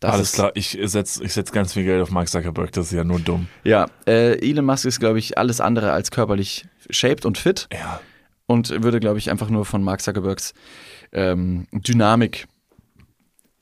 Das 0.00 0.12
Alles 0.12 0.32
klar, 0.32 0.52
ich 0.54 0.76
setze 0.82 1.24
ich 1.24 1.32
setz 1.32 1.52
ganz 1.52 1.72
viel 1.72 1.84
Geld 1.84 2.02
auf 2.02 2.10
Mark 2.10 2.28
Zuckerberg, 2.28 2.70
das 2.72 2.86
ist 2.86 2.92
ja 2.92 3.02
nur 3.04 3.18
dumm. 3.18 3.48
Ja, 3.64 3.86
äh, 4.06 4.38
Elon 4.46 4.66
Musk 4.66 4.84
ist, 4.84 5.00
glaube 5.00 5.18
ich, 5.18 5.38
alles 5.38 5.60
andere 5.60 5.92
als 5.92 6.10
körperlich 6.10 6.66
shaped 6.90 7.24
und 7.24 7.38
fit 7.38 7.66
Ja. 7.72 8.00
und 8.46 8.68
würde, 8.82 9.00
glaube 9.00 9.18
ich, 9.18 9.30
einfach 9.30 9.48
nur 9.48 9.64
von 9.64 9.82
Mark 9.82 10.02
Zuckerbergs 10.02 10.52
ähm, 11.12 11.66
Dynamik 11.72 12.46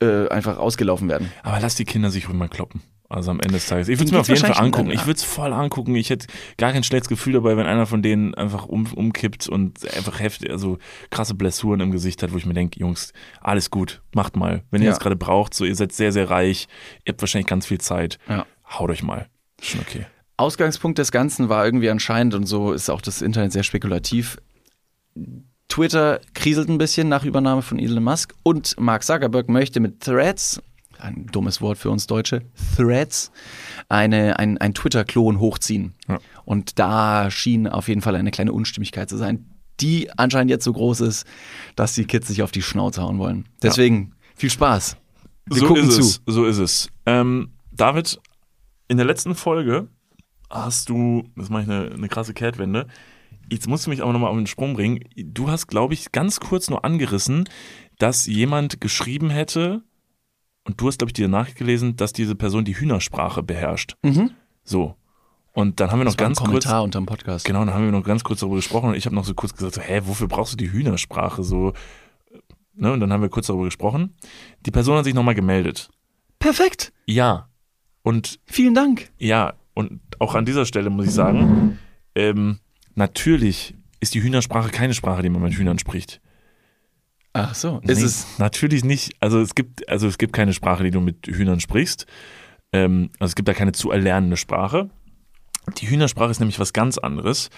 äh, 0.02 0.26
einfach 0.28 0.58
ausgelaufen 0.58 1.08
werden. 1.08 1.30
Aber 1.44 1.60
lass 1.60 1.76
die 1.76 1.84
Kinder 1.84 2.10
sich 2.10 2.28
ruhig 2.28 2.36
mal 2.36 2.48
kloppen. 2.48 2.82
Also 3.14 3.30
am 3.30 3.38
Ende 3.40 3.54
des 3.54 3.66
Tages. 3.66 3.88
Ich 3.88 3.98
würde 3.98 4.06
es 4.06 4.12
mir 4.12 4.20
auf 4.20 4.28
jeden 4.28 4.40
Fall 4.40 4.52
angucken. 4.64 4.90
Ich 4.90 5.06
würde 5.06 5.18
es 5.18 5.22
voll 5.24 5.52
angucken. 5.52 5.94
Ich 5.94 6.10
hätte 6.10 6.26
gar 6.58 6.72
kein 6.72 6.82
schlechtes 6.82 7.08
Gefühl 7.08 7.34
dabei, 7.34 7.56
wenn 7.56 7.66
einer 7.66 7.86
von 7.86 8.02
denen 8.02 8.34
einfach 8.34 8.66
um, 8.66 8.86
umkippt 8.92 9.48
und 9.48 9.88
einfach 9.96 10.18
heftig, 10.20 10.50
also 10.50 10.78
krasse 11.10 11.34
Blessuren 11.34 11.80
im 11.80 11.90
Gesicht 11.92 12.22
hat, 12.22 12.32
wo 12.32 12.36
ich 12.36 12.46
mir 12.46 12.54
denke, 12.54 12.80
Jungs, 12.80 13.12
alles 13.40 13.70
gut, 13.70 14.02
macht 14.14 14.36
mal. 14.36 14.62
Wenn 14.70 14.82
ihr 14.82 14.88
Ja. 14.88 14.92
es 14.92 14.98
gerade 15.00 15.16
braucht, 15.16 15.54
so 15.54 15.64
ihr 15.64 15.74
seid 15.76 15.92
sehr, 15.92 16.12
sehr 16.12 16.28
reich, 16.30 16.66
ihr 17.04 17.12
habt 17.12 17.22
wahrscheinlich 17.22 17.46
ganz 17.46 17.66
viel 17.66 17.78
Zeit. 17.80 18.18
Ja. 18.28 18.46
Haut 18.68 18.90
euch 18.90 19.02
mal. 19.02 19.28
Schon 19.62 19.80
okay. 19.80 20.06
Ausgangspunkt 20.36 20.98
des 20.98 21.12
Ganzen 21.12 21.48
war 21.48 21.64
irgendwie 21.64 21.90
anscheinend, 21.90 22.34
und 22.34 22.46
so 22.46 22.72
ist 22.72 22.90
auch 22.90 23.00
das 23.00 23.22
Internet 23.22 23.52
sehr 23.52 23.62
spekulativ, 23.62 24.38
Twitter 25.68 26.20
kriselt 26.34 26.68
ein 26.68 26.78
bisschen 26.78 27.08
nach 27.08 27.24
Übernahme 27.24 27.62
von 27.62 27.78
Elon 27.78 28.02
Musk 28.04 28.34
und 28.42 28.78
Mark 28.78 29.02
Zuckerberg 29.04 29.48
möchte 29.48 29.80
mit 29.80 30.00
Threads, 30.00 30.60
ein 31.04 31.26
dummes 31.26 31.60
Wort 31.60 31.78
für 31.78 31.90
uns 31.90 32.06
Deutsche, 32.06 32.42
Threads, 32.76 33.30
eine, 33.88 34.38
ein, 34.38 34.58
ein 34.58 34.74
Twitter-Klon 34.74 35.38
hochziehen. 35.38 35.94
Ja. 36.08 36.18
Und 36.44 36.78
da 36.78 37.30
schien 37.30 37.68
auf 37.68 37.88
jeden 37.88 38.00
Fall 38.00 38.16
eine 38.16 38.30
kleine 38.30 38.52
Unstimmigkeit 38.52 39.08
zu 39.08 39.16
sein, 39.16 39.46
die 39.80 40.10
anscheinend 40.18 40.50
jetzt 40.50 40.64
so 40.64 40.72
groß 40.72 41.00
ist, 41.02 41.26
dass 41.76 41.94
die 41.94 42.04
Kids 42.04 42.28
sich 42.28 42.42
auf 42.42 42.50
die 42.50 42.62
Schnauze 42.62 43.02
hauen 43.02 43.18
wollen. 43.18 43.48
Deswegen 43.62 44.14
viel 44.34 44.50
Spaß. 44.50 44.96
Wir 45.46 45.60
so 45.60 45.66
gucken 45.66 45.88
ist 45.88 45.94
zu. 45.94 46.00
es. 46.00 46.22
So 46.26 46.44
ist 46.46 46.58
es. 46.58 46.88
Ähm, 47.06 47.50
David, 47.70 48.20
in 48.88 48.96
der 48.96 49.06
letzten 49.06 49.34
Folge 49.34 49.88
hast 50.50 50.88
du, 50.88 51.24
das 51.36 51.50
mache 51.50 51.62
ich 51.62 51.68
eine, 51.68 51.92
eine 51.92 52.08
krasse 52.08 52.34
Kehrtwende, 52.34 52.86
jetzt 53.50 53.68
musst 53.68 53.86
du 53.86 53.90
mich 53.90 54.02
aber 54.02 54.12
nochmal 54.12 54.30
auf 54.30 54.36
den 54.36 54.46
Sprung 54.46 54.74
bringen. 54.74 55.00
Du 55.16 55.50
hast, 55.50 55.66
glaube 55.66 55.94
ich, 55.94 56.12
ganz 56.12 56.40
kurz 56.40 56.70
nur 56.70 56.84
angerissen, 56.84 57.48
dass 57.98 58.26
jemand 58.26 58.80
geschrieben 58.80 59.30
hätte, 59.30 59.82
und 60.64 60.80
du 60.80 60.88
hast, 60.88 60.98
glaube 60.98 61.10
ich, 61.10 61.14
dir 61.14 61.28
nachgelesen, 61.28 61.96
dass 61.96 62.12
diese 62.12 62.34
Person 62.34 62.64
die 62.64 62.76
Hühnersprache 62.76 63.42
beherrscht. 63.42 63.96
Mhm. 64.02 64.30
So. 64.64 64.96
Und 65.52 65.78
dann 65.78 65.90
haben 65.90 66.00
wir 66.00 66.04
noch 66.04 66.18
war 66.18 66.26
ein 66.26 66.28
ganz 66.28 66.38
kurz. 66.38 66.48
Kommentar 66.48 66.82
unterm 66.82 67.06
Podcast. 67.06 67.44
Genau, 67.44 67.64
dann 67.64 67.74
haben 67.74 67.84
wir 67.84 67.92
noch 67.92 68.02
ganz 68.02 68.24
kurz 68.24 68.40
darüber 68.40 68.56
gesprochen 68.56 68.88
und 68.88 68.96
ich 68.96 69.06
habe 69.06 69.14
noch 69.14 69.24
so 69.24 69.34
kurz 69.34 69.54
gesagt, 69.54 69.74
so, 69.74 69.80
hä, 69.80 70.00
wofür 70.04 70.26
brauchst 70.26 70.52
du 70.54 70.56
die 70.56 70.72
Hühnersprache? 70.72 71.44
So, 71.44 71.72
ne? 72.74 72.92
Und 72.92 73.00
dann 73.00 73.12
haben 73.12 73.22
wir 73.22 73.28
kurz 73.28 73.46
darüber 73.46 73.64
gesprochen. 73.64 74.16
Die 74.66 74.72
Person 74.72 74.96
hat 74.96 75.04
sich 75.04 75.14
nochmal 75.14 75.34
gemeldet. 75.36 75.90
Perfekt. 76.40 76.92
Ja. 77.06 77.48
Und 78.02 78.40
Vielen 78.46 78.74
Dank. 78.74 79.10
ja, 79.18 79.54
und 79.74 80.00
auch 80.18 80.34
an 80.34 80.44
dieser 80.44 80.66
Stelle 80.66 80.88
muss 80.90 81.06
ich 81.06 81.12
sagen, 81.12 81.78
ähm, 82.14 82.58
natürlich 82.94 83.74
ist 84.00 84.14
die 84.14 84.22
Hühnersprache 84.22 84.70
keine 84.70 84.94
Sprache, 84.94 85.22
die 85.22 85.28
man 85.30 85.42
mit 85.42 85.54
Hühnern 85.54 85.78
spricht. 85.78 86.20
Ach 87.34 87.54
so. 87.54 87.80
Ist 87.82 87.98
Nee, 87.98 88.04
es 88.04 88.26
natürlich 88.38 88.84
nicht. 88.84 89.16
Also 89.20 89.40
es 89.40 89.54
gibt, 89.54 89.88
also 89.88 90.06
es 90.06 90.18
gibt 90.18 90.32
keine 90.32 90.52
Sprache, 90.52 90.84
die 90.84 90.90
du 90.90 91.00
mit 91.00 91.26
Hühnern 91.26 91.60
sprichst. 91.60 92.06
Ähm, 92.72 93.10
also 93.18 93.32
es 93.32 93.34
gibt 93.34 93.48
da 93.48 93.54
keine 93.54 93.72
zu 93.72 93.90
erlernende 93.90 94.36
Sprache. 94.36 94.88
Die 95.78 95.90
Hühnersprache 95.90 96.30
ist 96.30 96.38
nämlich 96.38 96.60
was 96.60 96.72
ganz 96.72 96.96
anderes. 96.96 97.50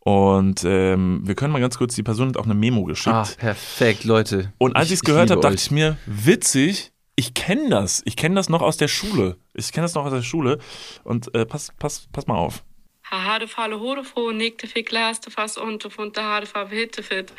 Und 0.00 0.64
ähm, 0.64 1.20
wir 1.24 1.34
können 1.34 1.52
mal 1.52 1.60
ganz 1.60 1.76
kurz, 1.76 1.94
die 1.94 2.02
Person 2.02 2.28
hat 2.28 2.38
auch 2.38 2.46
eine 2.46 2.54
Memo 2.54 2.84
geschickt. 2.84 3.14
Ah, 3.14 3.28
perfekt, 3.36 4.04
Leute. 4.04 4.52
Und 4.56 4.76
als 4.76 4.86
ich 4.86 4.94
es 4.94 5.02
gehört 5.02 5.30
habe, 5.30 5.42
dachte 5.42 5.56
ich 5.56 5.70
mir, 5.70 5.98
witzig, 6.06 6.92
ich 7.14 7.34
kenne 7.34 7.68
das. 7.68 8.00
Ich 8.06 8.16
kenne 8.16 8.36
das 8.36 8.48
noch 8.48 8.62
aus 8.62 8.78
der 8.78 8.88
Schule. 8.88 9.36
Ich 9.52 9.72
kenne 9.72 9.84
das 9.84 9.94
noch 9.94 10.06
aus 10.06 10.12
der 10.12 10.22
Schule. 10.22 10.58
Und 11.04 11.34
äh, 11.34 11.44
pass, 11.44 11.72
pass, 11.78 12.08
pass 12.12 12.26
mal 12.26 12.36
auf. 12.36 12.64
Haha, 13.10 13.40
de 13.40 13.48
falle 13.48 13.80
Hodefo, 13.80 14.32
nickte 14.32 14.66
fick, 14.66 14.90
laste 14.92 15.30
fast 15.30 15.58
und 15.58 15.84
und 15.98 16.16
der 16.16 16.24
Hade 16.24 16.46
fa 16.46 16.66
hittefit. 16.68 17.32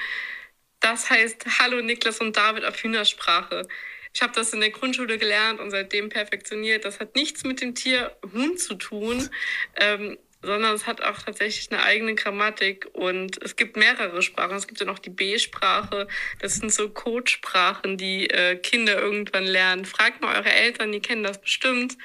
Das 0.80 1.10
heißt 1.10 1.46
Hallo 1.60 1.82
Niklas 1.82 2.20
und 2.20 2.38
David 2.38 2.64
auf 2.64 2.82
Hühnersprache. 2.82 3.68
Ich 4.14 4.22
habe 4.22 4.34
das 4.34 4.54
in 4.54 4.62
der 4.62 4.72
Grundschule 4.72 5.18
gelernt 5.18 5.60
und 5.60 5.72
seitdem 5.72 6.10
perfektioniert. 6.10 6.86
Das 6.86 7.00
hat 7.00 7.16
nichts 7.16 7.44
mit 7.44 7.62
dem 7.62 7.76
Tier 7.76 8.16
Huhn 8.34 8.58
zu 8.58 8.76
tun, 8.76 9.30
ähm, 9.76 10.18
sondern 10.42 10.74
es 10.74 10.88
hat 10.88 11.02
auch 11.02 11.22
tatsächlich 11.22 11.70
eine 11.72 11.84
eigene 11.84 12.16
Grammatik 12.16 12.88
und 12.94 13.42
es 13.44 13.58
gibt 13.58 13.76
mehrere 13.76 14.22
Sprachen. 14.22 14.56
Es 14.56 14.68
gibt 14.68 14.80
ja 14.80 14.86
noch 14.86 15.00
die 15.00 15.10
B-Sprache. 15.10 16.08
Das 16.40 16.56
sind 16.56 16.74
so 16.74 16.90
Codesprachen, 16.90 17.98
die 17.98 18.30
äh, 18.30 18.56
Kinder 18.56 18.98
irgendwann 19.00 19.46
lernen. 19.46 19.84
Fragt 19.84 20.22
mal 20.22 20.38
eure 20.38 20.52
Eltern, 20.52 20.94
die 20.94 21.02
kennen 21.02 21.24
das 21.24 21.42
bestimmt. 21.42 21.98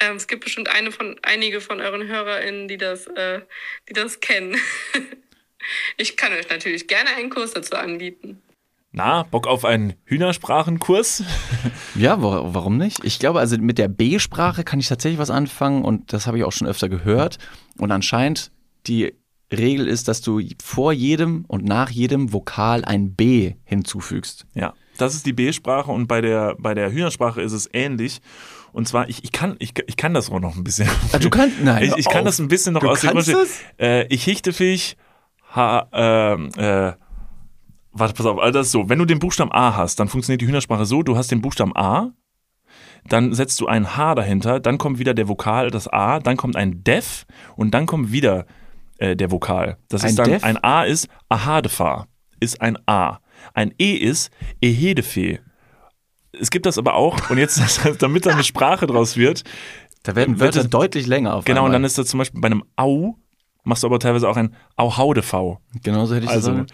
Ähm, 0.00 0.16
es 0.16 0.28
gibt 0.28 0.44
bestimmt 0.44 0.68
eine 0.68 0.92
von, 0.92 1.18
einige 1.22 1.60
von 1.60 1.80
euren 1.80 2.06
HörerInnen, 2.06 2.68
die 2.68 2.78
das, 2.78 3.08
äh, 3.08 3.40
die 3.88 3.94
das 3.94 4.20
kennen. 4.20 4.56
ich 5.96 6.16
kann 6.16 6.32
euch 6.32 6.48
natürlich 6.48 6.86
gerne 6.88 7.10
einen 7.18 7.30
Kurs 7.30 7.52
dazu 7.52 7.74
anbieten. 7.76 8.40
Na, 8.94 9.22
Bock 9.22 9.46
auf 9.46 9.64
einen 9.64 9.94
Hühnersprachenkurs? 10.04 11.24
Ja, 11.94 12.22
wa- 12.22 12.42
warum 12.52 12.76
nicht? 12.76 13.02
Ich 13.04 13.18
glaube, 13.18 13.38
also 13.40 13.56
mit 13.58 13.78
der 13.78 13.88
B-Sprache 13.88 14.64
kann 14.64 14.80
ich 14.80 14.88
tatsächlich 14.88 15.18
was 15.18 15.30
anfangen 15.30 15.82
und 15.84 16.12
das 16.12 16.26
habe 16.26 16.36
ich 16.38 16.44
auch 16.44 16.52
schon 16.52 16.66
öfter 16.68 16.88
gehört. 16.88 17.38
Und 17.78 17.90
anscheinend 17.90 18.50
die 18.86 19.14
Regel 19.50 19.88
ist, 19.88 20.08
dass 20.08 20.20
du 20.20 20.40
vor 20.62 20.92
jedem 20.92 21.44
und 21.48 21.64
nach 21.64 21.90
jedem 21.90 22.32
Vokal 22.32 22.84
ein 22.84 23.14
B 23.14 23.54
hinzufügst. 23.64 24.46
Ja, 24.54 24.74
das 24.98 25.14
ist 25.14 25.24
die 25.26 25.32
B-Sprache 25.32 25.90
und 25.90 26.06
bei 26.06 26.20
der, 26.20 26.56
bei 26.58 26.74
der 26.74 26.90
Hühnersprache 26.92 27.40
ist 27.40 27.52
es 27.52 27.68
ähnlich. 27.72 28.20
Und 28.72 28.88
zwar, 28.88 29.08
ich, 29.08 29.22
ich, 29.24 29.32
kann, 29.32 29.56
ich, 29.58 29.72
ich 29.86 29.96
kann 29.98 30.14
das 30.14 30.30
auch 30.30 30.40
noch 30.40 30.56
ein 30.56 30.64
bisschen. 30.64 30.88
Ah, 31.12 31.18
du 31.18 31.28
kannst- 31.30 31.60
nein, 31.62 31.82
ich, 31.84 31.96
ich 31.96 32.08
kann 32.08 32.20
auf. 32.20 32.24
das 32.26 32.38
ein 32.40 32.48
bisschen 32.48 32.72
noch 32.74 32.80
Du 32.80 32.88
aus 32.90 33.00
dem? 33.00 33.16
Äh, 33.78 34.06
ich 34.08 34.24
hichte 34.24 34.52
Fisch, 34.54 34.96
ha, 35.54 35.88
ähm, 35.92 36.48
äh, 36.56 36.92
warte, 37.92 38.14
pass 38.14 38.26
auf, 38.26 38.38
also 38.38 38.58
das 38.58 38.66
ist 38.66 38.72
so, 38.72 38.88
wenn 38.88 38.98
du 38.98 39.04
den 39.04 39.18
Buchstaben 39.18 39.52
A 39.52 39.76
hast, 39.76 40.00
dann 40.00 40.08
funktioniert 40.08 40.40
die 40.40 40.46
Hühnersprache 40.46 40.86
so, 40.86 41.02
du 41.02 41.16
hast 41.16 41.30
den 41.30 41.42
Buchstaben 41.42 41.76
A, 41.76 42.12
dann 43.08 43.34
setzt 43.34 43.60
du 43.60 43.66
ein 43.66 43.96
H 43.96 44.14
dahinter, 44.14 44.60
dann 44.60 44.78
kommt 44.78 44.98
wieder 44.98 45.12
der 45.14 45.28
Vokal, 45.28 45.70
das 45.70 45.88
A, 45.88 46.20
dann 46.20 46.36
kommt 46.36 46.56
ein 46.56 46.84
Def 46.84 47.26
und 47.56 47.72
dann 47.74 47.86
kommt 47.86 48.12
wieder 48.12 48.46
äh, 48.98 49.16
der 49.16 49.30
Vokal. 49.30 49.76
Das 49.88 50.04
Ein 50.04 50.10
ist 50.10 50.18
dann, 50.18 50.30
Def? 50.30 50.44
ein 50.44 50.62
A 50.62 50.84
ist 50.84 51.08
Ahadefa, 51.28 52.06
ist 52.40 52.60
ein 52.60 52.78
A. 52.86 53.18
Ein 53.54 53.74
E 53.78 53.94
ist 53.94 54.30
Ehedefe. 54.62 55.40
Es 56.32 56.50
gibt 56.50 56.64
das 56.64 56.78
aber 56.78 56.94
auch, 56.94 57.28
und 57.30 57.38
jetzt, 57.38 57.60
damit 58.02 58.24
da 58.24 58.30
eine 58.30 58.44
Sprache 58.44 58.86
draus 58.86 59.16
wird, 59.16 59.42
Da 60.04 60.14
werden 60.16 60.38
Wird 60.38 60.54
Wörter 60.54 60.60
es- 60.60 60.70
deutlich 60.70 61.06
länger 61.06 61.34
auf 61.34 61.44
genau, 61.44 61.60
und 61.62 61.66
einmal. 61.66 61.72
dann 61.80 61.84
ist 61.84 61.98
das 61.98 62.06
zum 62.06 62.18
Beispiel 62.18 62.40
bei 62.40 62.46
einem 62.46 62.62
Au, 62.76 63.16
machst 63.64 63.82
du 63.82 63.86
aber 63.86 63.98
teilweise 63.98 64.28
auch 64.28 64.36
ein 64.36 64.54
Auhaudevau. 64.76 65.60
Genauso 65.82 66.14
hätte 66.14 66.24
ich 66.26 66.30
Also, 66.30 66.52
das 66.52 66.66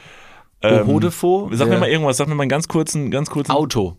ähm, 0.80 0.88
Ohodefo. 0.88 1.48
Sag 1.52 1.68
mir 1.68 1.78
mal 1.78 1.88
irgendwas, 1.88 2.16
sag 2.16 2.28
mir 2.28 2.34
mal 2.34 2.42
einen 2.42 2.48
ganz 2.50 2.66
kurzen, 2.68 3.10
ganz 3.10 3.30
kurzen. 3.30 3.52
Auto. 3.52 3.96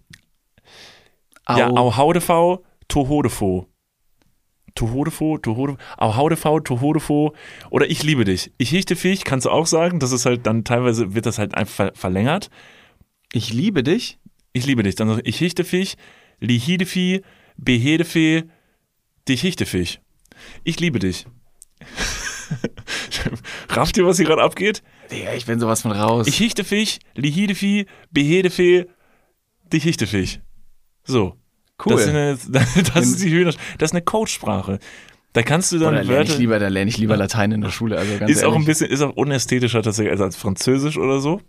Ja, 1.47 1.69
Au- 1.69 1.77
Auhaudevau, 1.77 2.63
Tohodefo. 2.87 3.67
Tohodefo, 4.75 5.37
Tohodefo, 5.39 5.77
Auhaudevau, 5.97 6.59
Tohodefo. 6.59 7.33
Oder 7.69 7.89
ich 7.89 8.03
liebe 8.03 8.23
dich. 8.23 8.51
Ich 8.57 8.69
hichte 8.69 8.95
dich, 8.95 9.23
kannst 9.23 9.45
du 9.45 9.49
auch 9.49 9.65
sagen. 9.65 9.99
Das 9.99 10.11
ist 10.11 10.25
halt 10.25 10.45
dann 10.45 10.63
teilweise 10.63 11.15
wird 11.15 11.25
das 11.25 11.37
halt 11.39 11.55
einfach 11.55 11.73
ver- 11.73 11.91
verlängert. 11.95 12.49
Ich 13.33 13.51
liebe 13.53 13.83
dich. 13.83 14.19
Ich 14.53 14.65
liebe 14.65 14.83
dich. 14.83 14.95
Dann 14.95 15.09
sag 15.09 15.19
ich, 15.19 15.25
ich 15.27 15.37
hichte 15.37 15.63
dich, 15.63 15.97
lihidefi, 16.39 17.23
behedefe, 17.57 18.45
dich 19.27 19.41
hichte 19.41 19.65
dich. 19.65 20.01
Ich 20.63 20.79
liebe 20.79 20.99
dich. 20.99 21.25
Rafft 23.69 23.97
ihr, 23.97 24.05
was 24.05 24.17
hier 24.17 24.25
gerade 24.25 24.41
abgeht? 24.41 24.83
Digga, 25.11 25.33
ich 25.33 25.45
bin 25.45 25.59
sowas 25.59 25.81
von 25.81 25.91
raus. 25.91 26.27
Ich 26.27 26.37
hichte 26.37 26.63
dich, 26.63 26.99
lihidefi, 27.15 27.85
behedefe, 28.11 28.87
dich 29.71 29.83
hichte 29.83 30.05
dich. 30.05 30.41
So. 31.03 31.35
cool. 31.85 31.93
Das, 31.93 32.01
ist 32.01 32.09
eine, 32.09 32.37
das 32.93 33.05
ist 33.05 33.23
die 33.23 33.31
Hühner. 33.31 33.53
Das 33.77 33.89
ist 33.89 33.93
eine 33.93 34.01
Codesprache. 34.01 34.79
Da 35.33 35.43
kannst 35.43 35.71
du 35.71 35.77
dann 35.77 35.93
Oder 35.93 36.03
lerne 36.03 36.23
ich 36.23 36.37
lieber, 36.37 36.57
da 36.57 36.67
lerne 36.67 36.89
ich 36.89 36.97
lieber 36.97 37.15
Latein 37.15 37.51
in 37.51 37.61
der 37.61 37.69
Schule. 37.69 37.97
Also 37.97 38.17
ganz 38.17 38.31
Ist 38.31 38.43
auch 38.43 38.49
ein 38.49 38.53
ehrlich. 38.53 38.67
bisschen, 38.67 38.89
ist 38.89 39.01
auch 39.01 39.15
unästhetischer 39.15 39.83
tatsächlich 39.83 40.11
als, 40.11 40.21
als 40.21 40.35
Französisch 40.35 40.97
oder 40.97 41.19
so. 41.19 41.41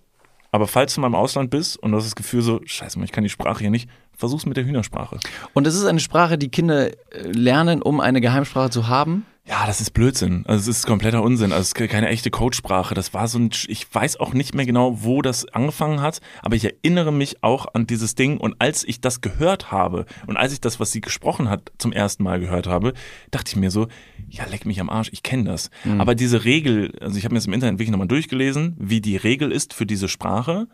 Aber 0.52 0.66
falls 0.66 0.94
du 0.94 1.00
mal 1.00 1.06
im 1.06 1.14
Ausland 1.14 1.50
bist 1.50 1.76
und 1.76 1.92
du 1.92 1.96
hast 1.96 2.04
das 2.04 2.16
Gefühl 2.16 2.42
so, 2.42 2.60
scheiße, 2.64 2.98
Mann, 2.98 3.04
ich 3.04 3.12
kann 3.12 3.24
die 3.24 3.30
Sprache 3.30 3.60
hier 3.60 3.70
nicht, 3.70 3.88
versuch's 4.16 4.46
mit 4.46 4.56
der 4.56 4.64
Hühnersprache. 4.64 5.18
Und 5.54 5.66
es 5.66 5.74
ist 5.74 5.84
eine 5.84 6.00
Sprache, 6.00 6.36
die 6.36 6.48
Kinder 6.48 6.88
äh, 6.88 6.94
lernen, 7.22 7.80
um 7.80 8.00
eine 8.00 8.20
Geheimsprache 8.20 8.70
zu 8.70 8.88
haben. 8.88 9.24
Ja, 9.50 9.66
das 9.66 9.80
ist 9.80 9.90
Blödsinn. 9.90 10.44
Also 10.46 10.70
es 10.70 10.78
ist 10.78 10.86
kompletter 10.86 11.24
Unsinn. 11.24 11.50
Also 11.50 11.62
es 11.62 11.68
ist 11.72 11.90
keine 11.90 12.06
echte 12.06 12.30
Codesprache. 12.30 12.94
Das 12.94 13.12
war 13.14 13.26
so 13.26 13.36
ein, 13.36 13.50
ich 13.66 13.92
weiß 13.92 14.20
auch 14.20 14.32
nicht 14.32 14.54
mehr 14.54 14.64
genau, 14.64 15.02
wo 15.02 15.22
das 15.22 15.44
angefangen 15.48 16.00
hat, 16.00 16.20
aber 16.40 16.54
ich 16.54 16.62
erinnere 16.66 17.12
mich 17.12 17.42
auch 17.42 17.66
an 17.74 17.84
dieses 17.84 18.14
Ding. 18.14 18.38
Und 18.38 18.54
als 18.60 18.84
ich 18.84 19.00
das 19.00 19.22
gehört 19.22 19.72
habe 19.72 20.06
und 20.28 20.36
als 20.36 20.52
ich 20.52 20.60
das, 20.60 20.78
was 20.78 20.92
sie 20.92 21.00
gesprochen 21.00 21.50
hat, 21.50 21.72
zum 21.78 21.90
ersten 21.90 22.22
Mal 22.22 22.38
gehört 22.38 22.68
habe, 22.68 22.92
dachte 23.32 23.48
ich 23.48 23.56
mir 23.56 23.72
so, 23.72 23.88
ja, 24.28 24.44
leck 24.46 24.66
mich 24.66 24.80
am 24.80 24.88
Arsch, 24.88 25.08
ich 25.10 25.24
kenne 25.24 25.42
das. 25.50 25.70
Aber 25.98 26.14
diese 26.14 26.44
Regel, 26.44 26.96
also 27.00 27.18
ich 27.18 27.24
habe 27.24 27.34
mir 27.34 27.40
das 27.40 27.48
im 27.48 27.52
Internet 27.52 27.80
wirklich 27.80 27.90
nochmal 27.90 28.06
durchgelesen, 28.06 28.76
wie 28.78 29.00
die 29.00 29.16
Regel 29.16 29.50
ist 29.50 29.74
für 29.74 29.84
diese 29.84 30.06
Sprache. 30.06 30.68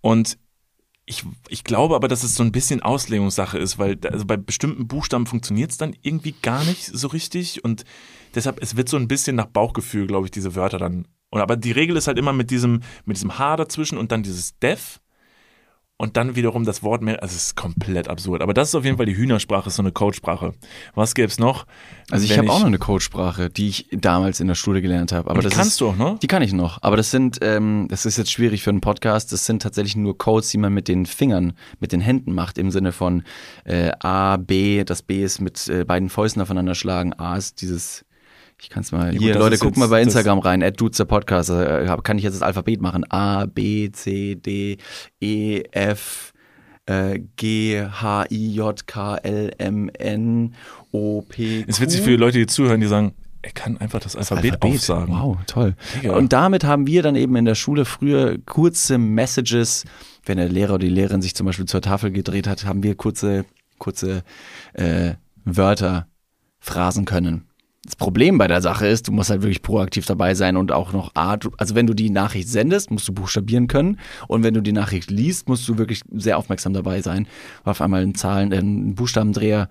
Und 0.00 0.38
ich, 1.06 1.24
ich 1.48 1.64
glaube 1.64 1.94
aber, 1.94 2.08
dass 2.08 2.22
es 2.22 2.34
so 2.34 2.42
ein 2.42 2.52
bisschen 2.52 2.82
Auslegungssache 2.82 3.58
ist, 3.58 3.78
weil 3.78 3.98
also 4.10 4.24
bei 4.24 4.36
bestimmten 4.36 4.88
Buchstaben 4.88 5.26
funktioniert 5.26 5.70
es 5.70 5.76
dann 5.76 5.94
irgendwie 6.02 6.34
gar 6.40 6.64
nicht 6.64 6.84
so 6.84 7.08
richtig 7.08 7.62
und 7.62 7.84
deshalb, 8.34 8.62
es 8.62 8.76
wird 8.76 8.88
so 8.88 8.96
ein 8.96 9.08
bisschen 9.08 9.36
nach 9.36 9.46
Bauchgefühl, 9.46 10.06
glaube 10.06 10.26
ich, 10.26 10.30
diese 10.30 10.54
Wörter 10.54 10.78
dann. 10.78 11.06
Und 11.30 11.40
aber 11.40 11.56
die 11.56 11.72
Regel 11.72 11.96
ist 11.96 12.06
halt 12.06 12.18
immer 12.18 12.32
mit 12.32 12.50
diesem, 12.50 12.80
mit 13.04 13.16
diesem 13.16 13.38
H 13.38 13.56
dazwischen 13.56 13.98
und 13.98 14.12
dann 14.12 14.22
dieses 14.22 14.58
Def 14.58 15.00
und 15.96 16.16
dann 16.16 16.34
wiederum 16.34 16.64
das 16.64 16.82
Wort 16.82 17.02
mehr, 17.02 17.22
also 17.22 17.36
es 17.36 17.46
ist 17.46 17.56
komplett 17.56 18.08
absurd. 18.08 18.42
Aber 18.42 18.52
das 18.52 18.68
ist 18.68 18.74
auf 18.74 18.84
jeden 18.84 18.96
Fall 18.96 19.06
die 19.06 19.16
Hühnersprache, 19.16 19.68
ist 19.68 19.76
so 19.76 19.82
eine 19.82 19.92
Codesprache. 19.92 20.52
Was 20.94 21.14
gäbe 21.14 21.28
es 21.28 21.38
noch? 21.38 21.66
Also 22.10 22.24
ich 22.24 22.36
habe 22.36 22.50
auch 22.50 22.58
noch 22.58 22.66
eine 22.66 22.78
Codesprache, 22.78 23.48
die 23.48 23.68
ich 23.68 23.88
damals 23.92 24.40
in 24.40 24.48
der 24.48 24.56
Schule 24.56 24.82
gelernt 24.82 25.12
habe. 25.12 25.30
Aber 25.30 25.40
die 25.40 25.44
das 25.44 25.54
kannst 25.54 25.72
ist, 25.72 25.80
du 25.80 25.88
auch, 25.88 25.96
ne? 25.96 26.18
Die 26.20 26.26
kann 26.26 26.42
ich 26.42 26.52
noch. 26.52 26.78
Aber 26.82 26.96
das 26.96 27.12
sind, 27.12 27.38
ähm, 27.42 27.86
das 27.88 28.06
ist 28.06 28.18
jetzt 28.18 28.32
schwierig 28.32 28.64
für 28.64 28.70
einen 28.70 28.80
Podcast. 28.80 29.32
Das 29.32 29.46
sind 29.46 29.62
tatsächlich 29.62 29.94
nur 29.94 30.18
Codes, 30.18 30.48
die 30.50 30.58
man 30.58 30.74
mit 30.74 30.88
den 30.88 31.06
Fingern, 31.06 31.52
mit 31.78 31.92
den 31.92 32.00
Händen 32.00 32.34
macht, 32.34 32.58
im 32.58 32.72
Sinne 32.72 32.90
von 32.90 33.22
äh, 33.64 33.92
A, 34.00 34.36
B. 34.36 34.82
Das 34.82 35.02
B 35.02 35.22
ist 35.22 35.40
mit 35.40 35.68
äh, 35.68 35.84
beiden 35.84 36.08
Fäusten 36.08 36.42
aufeinander 36.42 36.74
schlagen. 36.74 37.12
A 37.14 37.36
ist 37.36 37.60
dieses. 37.62 38.04
Ich 38.64 38.70
kann 38.70 38.82
es 38.82 38.92
mal. 38.92 39.10
gut, 39.12 39.20
hier, 39.20 39.34
Leute, 39.34 39.54
ist 39.56 39.60
guckt 39.60 39.76
mal 39.76 39.88
bei 39.88 40.00
Instagram 40.00 40.38
rein. 40.38 40.64
Dudes 40.74 40.96
der 40.96 41.04
Podcast. 41.04 41.50
Äh, 41.50 41.86
hab- 41.86 42.02
kann 42.02 42.16
ich 42.16 42.24
jetzt 42.24 42.32
das 42.34 42.40
Alphabet 42.42 42.80
machen? 42.80 43.04
A, 43.10 43.44
B, 43.44 43.90
C, 43.92 44.36
D, 44.36 44.78
E, 45.20 45.62
F. 45.70 46.32
äh, 46.86 47.20
G, 47.36 47.82
H, 47.84 48.24
I, 48.30 48.54
J, 48.54 48.86
K, 48.86 49.16
L, 49.16 49.50
M, 49.58 49.90
N, 49.98 50.54
O, 50.92 51.20
P. 51.20 51.60
Ist 51.66 51.78
witzig 51.82 52.00
für 52.00 52.10
die 52.10 52.16
Leute, 52.16 52.38
die 52.38 52.46
zuhören, 52.46 52.80
die 52.80 52.86
sagen, 52.86 53.12
er 53.42 53.52
kann 53.52 53.76
einfach 53.76 54.00
das 54.00 54.16
Alphabet, 54.16 54.62
aufsagen. 54.62 55.14
Wow, 55.14 55.36
toll. 55.46 55.74
Mega. 56.02 56.16
Und 56.16 56.32
damit 56.32 56.64
haben 56.64 56.86
wir 56.86 57.02
dann 57.02 57.16
eben 57.16 57.36
in 57.36 57.44
der 57.44 57.54
Schule 57.54 57.84
früher 57.84 58.38
kurze 58.46 58.96
Messages, 58.96 59.84
wenn 60.24 60.38
der 60.38 60.48
Lehrer 60.48 60.74
oder 60.76 60.86
die 60.86 60.88
Lehrerin 60.88 61.20
sich 61.20 61.34
zum 61.34 61.44
Beispiel 61.44 61.66
zur 61.66 61.82
Tafel 61.82 62.10
gedreht 62.10 62.46
hat, 62.46 62.64
haben 62.64 62.82
wir 62.82 62.94
kurze, 62.94 63.44
kurze 63.78 64.22
äh, 64.72 65.14
Wörter 65.44 66.06
phrasen 66.58 67.04
können. 67.04 67.44
Das 67.84 67.96
Problem 67.96 68.38
bei 68.38 68.48
der 68.48 68.62
Sache 68.62 68.86
ist, 68.86 69.08
du 69.08 69.12
musst 69.12 69.28
halt 69.28 69.42
wirklich 69.42 69.60
proaktiv 69.60 70.06
dabei 70.06 70.34
sein 70.34 70.56
und 70.56 70.72
auch 70.72 70.92
noch 70.94 71.14
A, 71.14 71.36
du- 71.36 71.50
also 71.58 71.74
wenn 71.74 71.86
du 71.86 71.92
die 71.92 72.08
Nachricht 72.08 72.48
sendest, 72.48 72.90
musst 72.90 73.06
du 73.08 73.12
buchstabieren 73.12 73.68
können 73.68 74.00
und 74.26 74.42
wenn 74.42 74.54
du 74.54 74.62
die 74.62 74.72
Nachricht 74.72 75.10
liest, 75.10 75.48
musst 75.48 75.68
du 75.68 75.76
wirklich 75.76 76.00
sehr 76.12 76.38
aufmerksam 76.38 76.72
dabei 76.72 77.02
sein, 77.02 77.28
weil 77.62 77.72
auf 77.72 77.82
einmal 77.82 78.02
ein 78.02 78.14
Zahlen, 78.14 78.52
äh, 78.52 78.58
ein 78.58 78.94
Buchstabendreher 78.94 79.68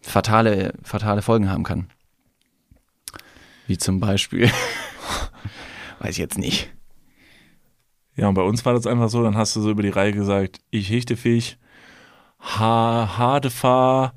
fatale, 0.00 0.74
fatale 0.84 1.20
Folgen 1.22 1.50
haben 1.50 1.64
kann. 1.64 1.88
Wie 3.66 3.78
zum 3.78 3.98
Beispiel, 3.98 4.48
weiß 5.98 6.10
ich 6.10 6.18
jetzt 6.18 6.38
nicht. 6.38 6.72
Ja, 8.14 8.28
und 8.28 8.34
bei 8.34 8.42
uns 8.42 8.64
war 8.64 8.74
das 8.74 8.86
einfach 8.86 9.08
so, 9.08 9.22
dann 9.22 9.36
hast 9.36 9.56
du 9.56 9.60
so 9.62 9.70
über 9.70 9.82
die 9.82 9.88
Reihe 9.88 10.12
gesagt, 10.12 10.60
ich 10.70 10.90
hechte 10.90 11.16
Fisch, 11.16 11.56
ha, 12.38 13.16
hadefa, 13.18 14.12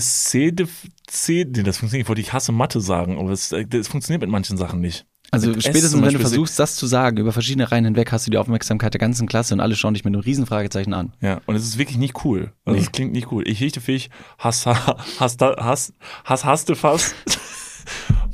se, 0.00 0.52
de, 0.52 0.66
se, 1.10 1.32
nee, 1.44 1.62
das 1.62 1.76
funktioniert 1.78 1.92
nicht, 1.92 2.00
ich 2.02 2.08
wollte 2.08 2.20
ich 2.20 2.32
hasse 2.32 2.52
Mathe 2.52 2.80
sagen, 2.80 3.18
aber 3.18 3.30
es, 3.30 3.52
äh, 3.52 3.66
das 3.66 3.88
funktioniert 3.88 4.22
mit 4.22 4.30
manchen 4.30 4.56
Sachen 4.56 4.80
nicht. 4.80 5.06
Also 5.30 5.50
Mit 5.50 5.62
spätestens, 5.64 6.00
wenn 6.00 6.12
du 6.12 6.20
versuchst, 6.20 6.58
das 6.60 6.76
zu 6.76 6.86
sagen, 6.86 7.16
über 7.16 7.32
verschiedene 7.32 7.70
Reihen 7.72 7.84
hinweg, 7.84 8.12
hast 8.12 8.26
du 8.26 8.30
die 8.30 8.38
Aufmerksamkeit 8.38 8.94
der 8.94 9.00
ganzen 9.00 9.26
Klasse 9.26 9.52
und 9.54 9.60
alle 9.60 9.74
schauen 9.74 9.94
dich 9.94 10.04
mit 10.04 10.14
einem 10.14 10.22
riesen 10.22 10.46
Fragezeichen 10.46 10.94
an. 10.94 11.12
Ja, 11.20 11.40
und 11.46 11.56
es 11.56 11.64
ist 11.64 11.76
wirklich 11.76 11.98
nicht 11.98 12.24
cool. 12.24 12.52
Also 12.64 12.78
es 12.78 12.92
klingt 12.92 13.12
nicht 13.12 13.32
cool. 13.32 13.42
Ich 13.48 13.58
hechte 13.58 13.80
Fisch, 13.80 14.10
has, 14.38 14.64
ha- 14.64 14.96
has, 15.18 15.36
da- 15.36 15.56
has, 15.58 15.92
has, 16.24 16.44
haste 16.44 16.76
fast, 16.76 17.16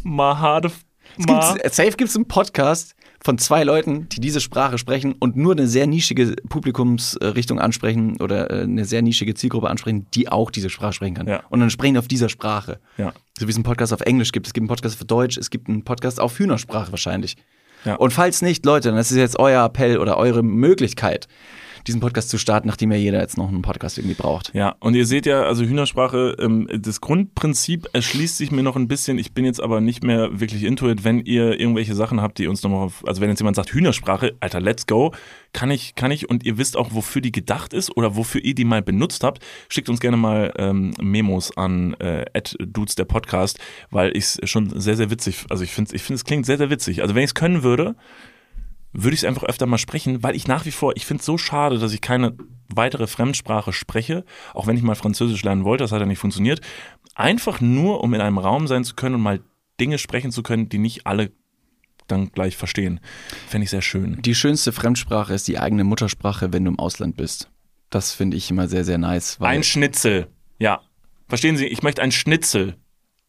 ma, 0.02 0.38
hade, 0.38 0.70
ma. 1.16 1.54
Gibt's, 1.54 1.76
safe 1.76 1.92
gibt 1.92 2.10
es 2.10 2.16
einen 2.16 2.28
Podcast 2.28 2.94
von 3.22 3.36
zwei 3.38 3.64
Leuten, 3.64 4.08
die 4.08 4.20
diese 4.20 4.40
Sprache 4.40 4.78
sprechen 4.78 5.14
und 5.18 5.36
nur 5.36 5.52
eine 5.52 5.66
sehr 5.66 5.86
nischige 5.86 6.36
Publikumsrichtung 6.48 7.58
ansprechen 7.58 8.20
oder 8.20 8.50
äh, 8.50 8.62
eine 8.62 8.84
sehr 8.86 9.02
nischige 9.02 9.34
Zielgruppe 9.34 9.68
ansprechen, 9.68 10.06
die 10.14 10.28
auch 10.28 10.50
diese 10.50 10.70
Sprache 10.70 10.94
sprechen 10.94 11.14
kann. 11.14 11.26
Ja. 11.26 11.42
Und 11.50 11.60
dann 11.60 11.70
sprechen 11.70 11.98
auf 11.98 12.08
dieser 12.08 12.28
Sprache. 12.28 12.80
Ja. 12.96 13.12
So 13.38 13.46
wie 13.46 13.50
es 13.50 13.56
einen 13.56 13.64
Podcast 13.64 13.92
auf 13.92 14.00
Englisch 14.00 14.32
gibt, 14.32 14.46
es 14.46 14.54
gibt 14.54 14.62
einen 14.62 14.68
Podcast 14.68 14.96
für 14.96 15.04
Deutsch, 15.04 15.36
es 15.36 15.50
gibt 15.50 15.68
einen 15.68 15.84
Podcast 15.84 16.18
auf 16.18 16.38
Hühnersprache 16.38 16.92
wahrscheinlich. 16.92 17.36
Ja. 17.84 17.96
Und 17.96 18.12
falls 18.12 18.42
nicht, 18.42 18.64
Leute, 18.64 18.90
dann 18.90 18.98
ist 18.98 19.10
es 19.10 19.16
jetzt 19.16 19.38
euer 19.38 19.64
Appell 19.64 19.98
oder 19.98 20.16
eure 20.16 20.42
Möglichkeit, 20.42 21.28
diesen 21.86 22.00
Podcast 22.00 22.28
zu 22.28 22.38
starten, 22.38 22.68
nachdem 22.68 22.92
ja 22.92 22.98
jeder 22.98 23.20
jetzt 23.20 23.38
noch 23.38 23.48
einen 23.48 23.62
Podcast 23.62 23.98
irgendwie 23.98 24.14
braucht. 24.14 24.52
Ja, 24.54 24.76
und 24.80 24.94
ihr 24.94 25.06
seht 25.06 25.26
ja, 25.26 25.42
also 25.42 25.64
Hühnersprache, 25.64 26.36
ähm, 26.38 26.68
das 26.72 27.00
Grundprinzip 27.00 27.88
erschließt 27.92 28.36
sich 28.36 28.50
mir 28.50 28.62
noch 28.62 28.76
ein 28.76 28.88
bisschen. 28.88 29.18
Ich 29.18 29.32
bin 29.32 29.44
jetzt 29.44 29.62
aber 29.62 29.80
nicht 29.80 30.02
mehr 30.02 30.40
wirklich 30.40 30.64
into 30.64 30.88
it. 30.88 31.04
Wenn 31.04 31.20
ihr 31.20 31.58
irgendwelche 31.58 31.94
Sachen 31.94 32.20
habt, 32.20 32.38
die 32.38 32.46
uns 32.46 32.62
nochmal, 32.62 32.90
also 33.06 33.20
wenn 33.20 33.30
jetzt 33.30 33.40
jemand 33.40 33.56
sagt 33.56 33.72
Hühnersprache, 33.72 34.34
Alter, 34.40 34.60
let's 34.60 34.86
go, 34.86 35.12
kann 35.52 35.70
ich, 35.70 35.94
kann 35.94 36.10
ich 36.10 36.28
und 36.28 36.44
ihr 36.44 36.58
wisst 36.58 36.76
auch, 36.76 36.88
wofür 36.92 37.22
die 37.22 37.32
gedacht 37.32 37.72
ist 37.72 37.96
oder 37.96 38.16
wofür 38.16 38.42
ihr 38.42 38.54
die 38.54 38.64
mal 38.64 38.82
benutzt 38.82 39.24
habt, 39.24 39.44
schickt 39.68 39.88
uns 39.88 40.00
gerne 40.00 40.16
mal 40.16 40.52
ähm, 40.56 40.92
Memos 41.00 41.56
an 41.56 41.94
äh, 41.94 42.24
dudes 42.60 42.94
der 42.94 43.04
Podcast, 43.04 43.58
weil 43.90 44.16
ich 44.16 44.24
es 44.24 44.40
schon 44.44 44.78
sehr, 44.78 44.96
sehr 44.96 45.10
witzig, 45.10 45.44
also 45.50 45.64
ich 45.64 45.72
finde, 45.72 45.94
ich 45.94 46.02
finde 46.02 46.16
es 46.16 46.24
klingt 46.24 46.46
sehr, 46.46 46.58
sehr 46.58 46.70
witzig. 46.70 47.02
Also 47.02 47.14
wenn 47.14 47.22
ich 47.22 47.30
es 47.30 47.34
können 47.34 47.62
würde, 47.62 47.96
würde 48.92 49.14
ich 49.14 49.20
es 49.20 49.24
einfach 49.24 49.44
öfter 49.44 49.66
mal 49.66 49.78
sprechen, 49.78 50.22
weil 50.22 50.34
ich 50.34 50.48
nach 50.48 50.66
wie 50.66 50.70
vor, 50.70 50.96
ich 50.96 51.06
finde 51.06 51.20
es 51.20 51.26
so 51.26 51.38
schade, 51.38 51.78
dass 51.78 51.92
ich 51.92 52.00
keine 52.00 52.36
weitere 52.68 53.06
Fremdsprache 53.06 53.72
spreche, 53.72 54.24
auch 54.54 54.66
wenn 54.66 54.76
ich 54.76 54.82
mal 54.82 54.94
Französisch 54.94 55.42
lernen 55.42 55.64
wollte, 55.64 55.84
das 55.84 55.92
hat 55.92 56.00
ja 56.00 56.06
nicht 56.06 56.18
funktioniert. 56.18 56.60
Einfach 57.14 57.60
nur, 57.60 58.02
um 58.02 58.14
in 58.14 58.20
einem 58.20 58.38
Raum 58.38 58.66
sein 58.66 58.84
zu 58.84 58.94
können 58.94 59.16
und 59.16 59.22
mal 59.22 59.40
Dinge 59.78 59.98
sprechen 59.98 60.30
zu 60.30 60.42
können, 60.42 60.68
die 60.68 60.78
nicht 60.78 61.06
alle 61.06 61.32
dann 62.08 62.32
gleich 62.32 62.56
verstehen. 62.56 63.00
Fände 63.48 63.64
ich 63.64 63.70
sehr 63.70 63.82
schön. 63.82 64.20
Die 64.22 64.34
schönste 64.34 64.72
Fremdsprache 64.72 65.34
ist 65.34 65.48
die 65.48 65.58
eigene 65.58 65.84
Muttersprache, 65.84 66.52
wenn 66.52 66.64
du 66.64 66.72
im 66.72 66.78
Ausland 66.78 67.16
bist. 67.16 67.50
Das 67.88 68.12
finde 68.12 68.36
ich 68.36 68.50
immer 68.50 68.68
sehr, 68.68 68.84
sehr 68.84 68.98
nice. 68.98 69.38
Ein 69.40 69.62
Schnitzel. 69.62 70.28
Ja. 70.58 70.80
Verstehen 71.28 71.56
Sie, 71.56 71.66
ich 71.66 71.82
möchte 71.82 72.02
ein 72.02 72.12
Schnitzel. 72.12 72.76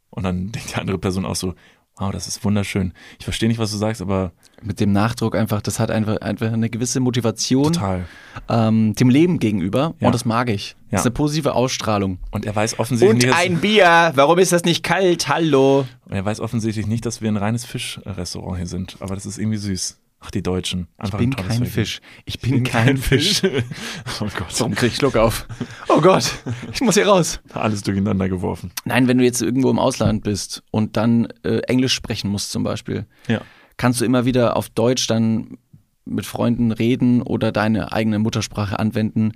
Und 0.10 0.24
dann 0.24 0.52
denkt 0.52 0.72
die 0.72 0.80
andere 0.80 0.98
Person 0.98 1.26
auch 1.26 1.36
so, 1.36 1.56
wow, 1.98 2.12
das 2.12 2.28
ist 2.28 2.44
wunderschön. 2.44 2.94
Ich 3.20 3.26
verstehe 3.26 3.48
nicht, 3.50 3.60
was 3.60 3.72
du 3.72 3.78
sagst, 3.78 4.02
aber 4.02 4.32
mit 4.64 4.80
dem 4.80 4.92
Nachdruck 4.92 5.36
einfach, 5.36 5.62
das 5.62 5.80
hat 5.80 5.92
einfach, 5.92 6.18
einfach 6.22 6.52
eine 6.52 6.70
gewisse 6.70 7.00
Motivation 7.00 7.74
total. 7.74 8.06
ähm, 8.50 8.96
dem 8.96 9.10
Leben 9.10 9.40
gegenüber. 9.40 9.94
Ja. 10.00 10.08
Und 10.08 10.14
das 10.14 10.26
mag 10.26 10.50
ich. 10.50 10.76
Das 10.86 10.92
Ja. 10.92 10.98
ist 11.00 11.06
eine 11.06 11.12
positive 11.14 11.54
Ausstrahlung. 11.54 12.20
Und 12.32 12.46
er 12.46 12.56
weiß 12.56 12.80
offensichtlich 12.80 13.26
nicht, 13.26 13.54
dass- 13.56 13.62
Bier. 13.62 14.12
Warum 14.16 14.40
ist 14.40 14.52
das 14.52 14.64
nicht 14.64 14.84
kalt? 14.84 15.28
Hallo. 15.28 15.86
Und 16.06 16.16
er 16.16 16.26
weiß 16.26 16.40
offensichtlich 16.40 16.88
nicht, 16.88 17.06
dass 17.06 17.22
wir 17.22 17.30
ein 17.30 17.38
reines 17.38 17.66
Fischrestaurant 17.66 18.58
hier 18.58 18.68
sind. 18.68 18.98
Aber 19.00 19.16
das 19.16 19.26
ist 19.26 19.38
irgendwie 19.38 19.58
süß. 19.58 19.98
Ach, 20.24 20.30
die 20.32 20.44
Deutschen. 20.44 20.88
Ich 20.98 21.06
Einfach 21.06 21.18
bin 21.18 21.32
ein 21.32 21.36
kein 21.36 21.46
Völkchen. 21.48 21.66
Fisch. 21.68 22.02
Ich 22.26 22.40
bin 22.40 22.64
kein 22.64 22.98
Fisch. 22.98 23.42
oh 24.22 24.28
Gott. 24.38 24.60
Warum 24.60 24.76
krieg 24.76 24.92
ich 24.92 24.96
Schluck 24.98 25.16
auf? 25.16 25.48
Oh 25.90 26.00
Gott, 26.00 26.32
ich 26.72 26.80
muss 26.82 26.94
hier 26.94 27.08
raus. 27.08 27.40
Alles 27.54 27.82
durcheinander 27.82 28.30
geworfen. 28.30 28.72
Nein, 28.86 29.08
wenn 29.08 29.18
du 29.18 29.24
jetzt 29.24 29.42
irgendwo 29.42 29.72
im 29.72 29.80
Ausland 29.80 30.24
bist 30.24 30.62
und 30.72 30.96
dann 30.96 31.28
äh, 31.44 31.58
Englisch 31.68 31.94
sprechen 31.94 32.30
musst 32.30 32.52
zum 32.52 32.64
Beispiel, 32.64 33.08
Ja. 33.28 33.42
kannst 33.78 34.00
du 34.00 34.06
immer 34.06 34.26
wieder 34.26 34.56
auf 34.58 34.70
Deutsch 34.70 35.08
dann 35.08 35.58
mit 36.06 36.26
Freunden 36.28 36.72
reden 36.72 37.22
oder 37.24 37.52
deine 37.52 37.92
eigene 37.92 38.20
Muttersprache 38.20 38.78
anwenden, 38.78 39.32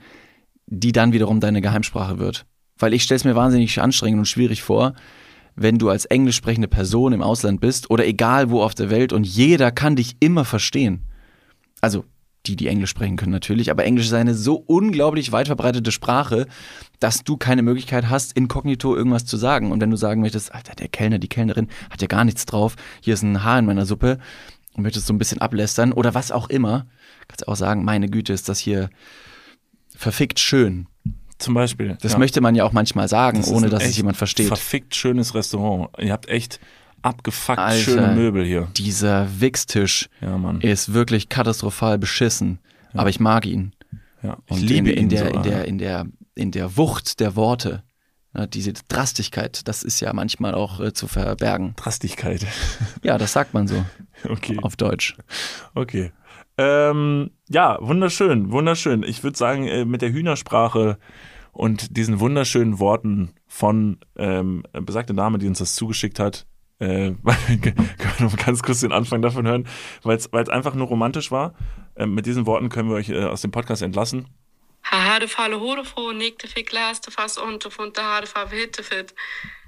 die 0.67 0.91
dann 0.91 1.13
wiederum 1.13 1.39
deine 1.39 1.61
Geheimsprache 1.61 2.19
wird. 2.19 2.45
Weil 2.77 2.93
ich 2.93 3.03
stelle 3.03 3.17
es 3.17 3.23
mir 3.23 3.35
wahnsinnig 3.35 3.81
anstrengend 3.81 4.19
und 4.19 4.25
schwierig 4.25 4.61
vor, 4.61 4.93
wenn 5.55 5.77
du 5.77 5.89
als 5.89 6.05
englisch 6.05 6.35
sprechende 6.35 6.67
Person 6.67 7.13
im 7.13 7.21
Ausland 7.21 7.61
bist 7.61 7.89
oder 7.89 8.05
egal 8.05 8.49
wo 8.49 8.61
auf 8.61 8.75
der 8.75 8.89
Welt 8.89 9.13
und 9.13 9.25
jeder 9.25 9.71
kann 9.71 9.95
dich 9.95 10.17
immer 10.19 10.45
verstehen. 10.45 11.01
Also 11.81 12.05
die, 12.45 12.55
die 12.55 12.67
Englisch 12.67 12.89
sprechen 12.89 13.15
können 13.15 13.31
natürlich, 13.31 13.71
aber 13.71 13.85
Englisch 13.85 14.05
ist 14.05 14.13
eine 14.13 14.35
so 14.35 14.55
unglaublich 14.55 15.31
weit 15.31 15.47
verbreitete 15.47 15.91
Sprache, 15.91 16.47
dass 16.99 17.23
du 17.23 17.37
keine 17.37 17.63
Möglichkeit 17.63 18.09
hast, 18.09 18.33
inkognito 18.33 18.95
irgendwas 18.95 19.25
zu 19.25 19.37
sagen. 19.37 19.71
Und 19.71 19.81
wenn 19.81 19.89
du 19.89 19.97
sagen 19.97 20.21
möchtest, 20.21 20.53
Alter, 20.53 20.75
der 20.75 20.87
Kellner, 20.87 21.19
die 21.19 21.27
Kellnerin 21.27 21.69
hat 21.89 22.01
ja 22.01 22.07
gar 22.07 22.23
nichts 22.23 22.45
drauf, 22.45 22.75
hier 23.01 23.13
ist 23.13 23.23
ein 23.23 23.43
Haar 23.43 23.59
in 23.59 23.65
meiner 23.65 23.85
Suppe 23.85 24.19
und 24.73 24.83
möchtest 24.83 25.07
so 25.07 25.13
ein 25.13 25.17
bisschen 25.17 25.41
ablästern 25.41 25.91
oder 25.91 26.13
was 26.13 26.31
auch 26.31 26.49
immer, 26.49 26.85
kannst 27.27 27.41
du 27.41 27.47
auch 27.47 27.55
sagen, 27.55 27.83
meine 27.83 28.09
Güte, 28.09 28.33
ist 28.33 28.49
das 28.49 28.59
hier 28.59 28.89
verfickt 29.95 30.39
schön. 30.39 30.87
Zum 31.37 31.53
Beispiel. 31.53 31.97
Das 32.01 32.13
ja. 32.13 32.17
möchte 32.17 32.39
man 32.41 32.55
ja 32.55 32.63
auch 32.63 32.71
manchmal 32.71 33.07
sagen, 33.07 33.39
Das 33.39 33.49
ohne 33.51 33.69
dass 33.69 33.83
es 33.83 33.97
jemand 33.97 34.17
versteht. 34.17 34.47
Verfickt 34.47 34.95
schönes 34.95 35.35
Restaurant. 35.35 35.89
Ihr 35.99 36.13
habt 36.13 36.29
echt 36.29 36.59
abgefuckt 37.01 37.59
Alter. 37.59 37.83
schöne 37.83 38.07
Möbel 38.15 38.45
hier. 38.45 38.67
Dieser 38.77 39.27
Wichstisch 39.39 40.09
Ja, 40.21 40.39
ist 40.61 40.93
wirklich 40.93 41.29
katastrophal 41.29 41.97
beschissen. 41.97 42.59
Aber 42.93 43.09
ich 43.09 43.19
mag 43.19 43.45
ihn. 43.45 43.73
Ja, 44.23 44.37
ich 44.47 44.51
Und 44.51 44.61
liebe 44.61 44.89
in, 44.91 44.97
in 44.97 45.03
ihn 45.03 45.09
der, 45.09 45.25
sogar. 45.25 45.35
in 45.45 45.51
der, 45.51 45.65
in 45.65 45.77
der, 45.77 46.05
in 46.35 46.51
der 46.51 46.77
Wucht 46.77 47.19
der 47.19 47.35
Worte. 47.35 47.83
Ja, 48.33 48.47
diese 48.47 48.73
Drastigkeit, 48.73 49.67
das 49.67 49.83
ist 49.83 49.99
ja 50.01 50.11
manchmal 50.13 50.55
auch 50.55 50.79
äh, 50.79 50.93
zu 50.93 51.07
verbergen. 51.07 51.73
Drastigkeit. 51.77 52.45
Ja, 53.03 53.17
das 53.17 53.33
sagt 53.33 53.53
man 53.53 53.67
so 53.67 53.85
Okay, 54.29 54.57
auf 54.61 54.75
Deutsch. 54.75 55.15
okay. 55.73 56.11
Ähm, 56.57 57.31
ja, 57.49 57.77
wunderschön, 57.81 58.51
wunderschön. 58.51 59.03
Ich 59.03 59.23
würde 59.23 59.37
sagen, 59.37 59.67
äh, 59.67 59.85
mit 59.85 60.01
der 60.01 60.11
Hühnersprache 60.11 60.97
und 61.51 61.97
diesen 61.97 62.19
wunderschönen 62.19 62.79
Worten 62.79 63.33
von 63.47 63.97
ähm, 64.17 64.63
besagte 64.73 65.13
Dame, 65.13 65.37
die 65.37 65.47
uns 65.47 65.59
das 65.59 65.75
zugeschickt 65.75 66.19
hat, 66.19 66.45
äh, 66.79 67.11
können 67.61 67.89
wir 68.17 68.25
noch 68.25 68.37
ganz 68.37 68.61
kurz 68.61 68.81
den 68.81 68.91
Anfang 68.91 69.21
davon 69.21 69.47
hören, 69.47 69.67
weil 70.03 70.17
es 70.17 70.49
einfach 70.49 70.75
nur 70.75 70.87
romantisch 70.87 71.31
war. 71.31 71.55
Ähm, 71.95 72.13
mit 72.13 72.25
diesen 72.25 72.45
Worten 72.45 72.69
können 72.69 72.89
wir 72.89 72.95
euch 72.95 73.09
äh, 73.09 73.23
aus 73.23 73.41
dem 73.41 73.51
Podcast 73.51 73.81
entlassen. 73.81 74.27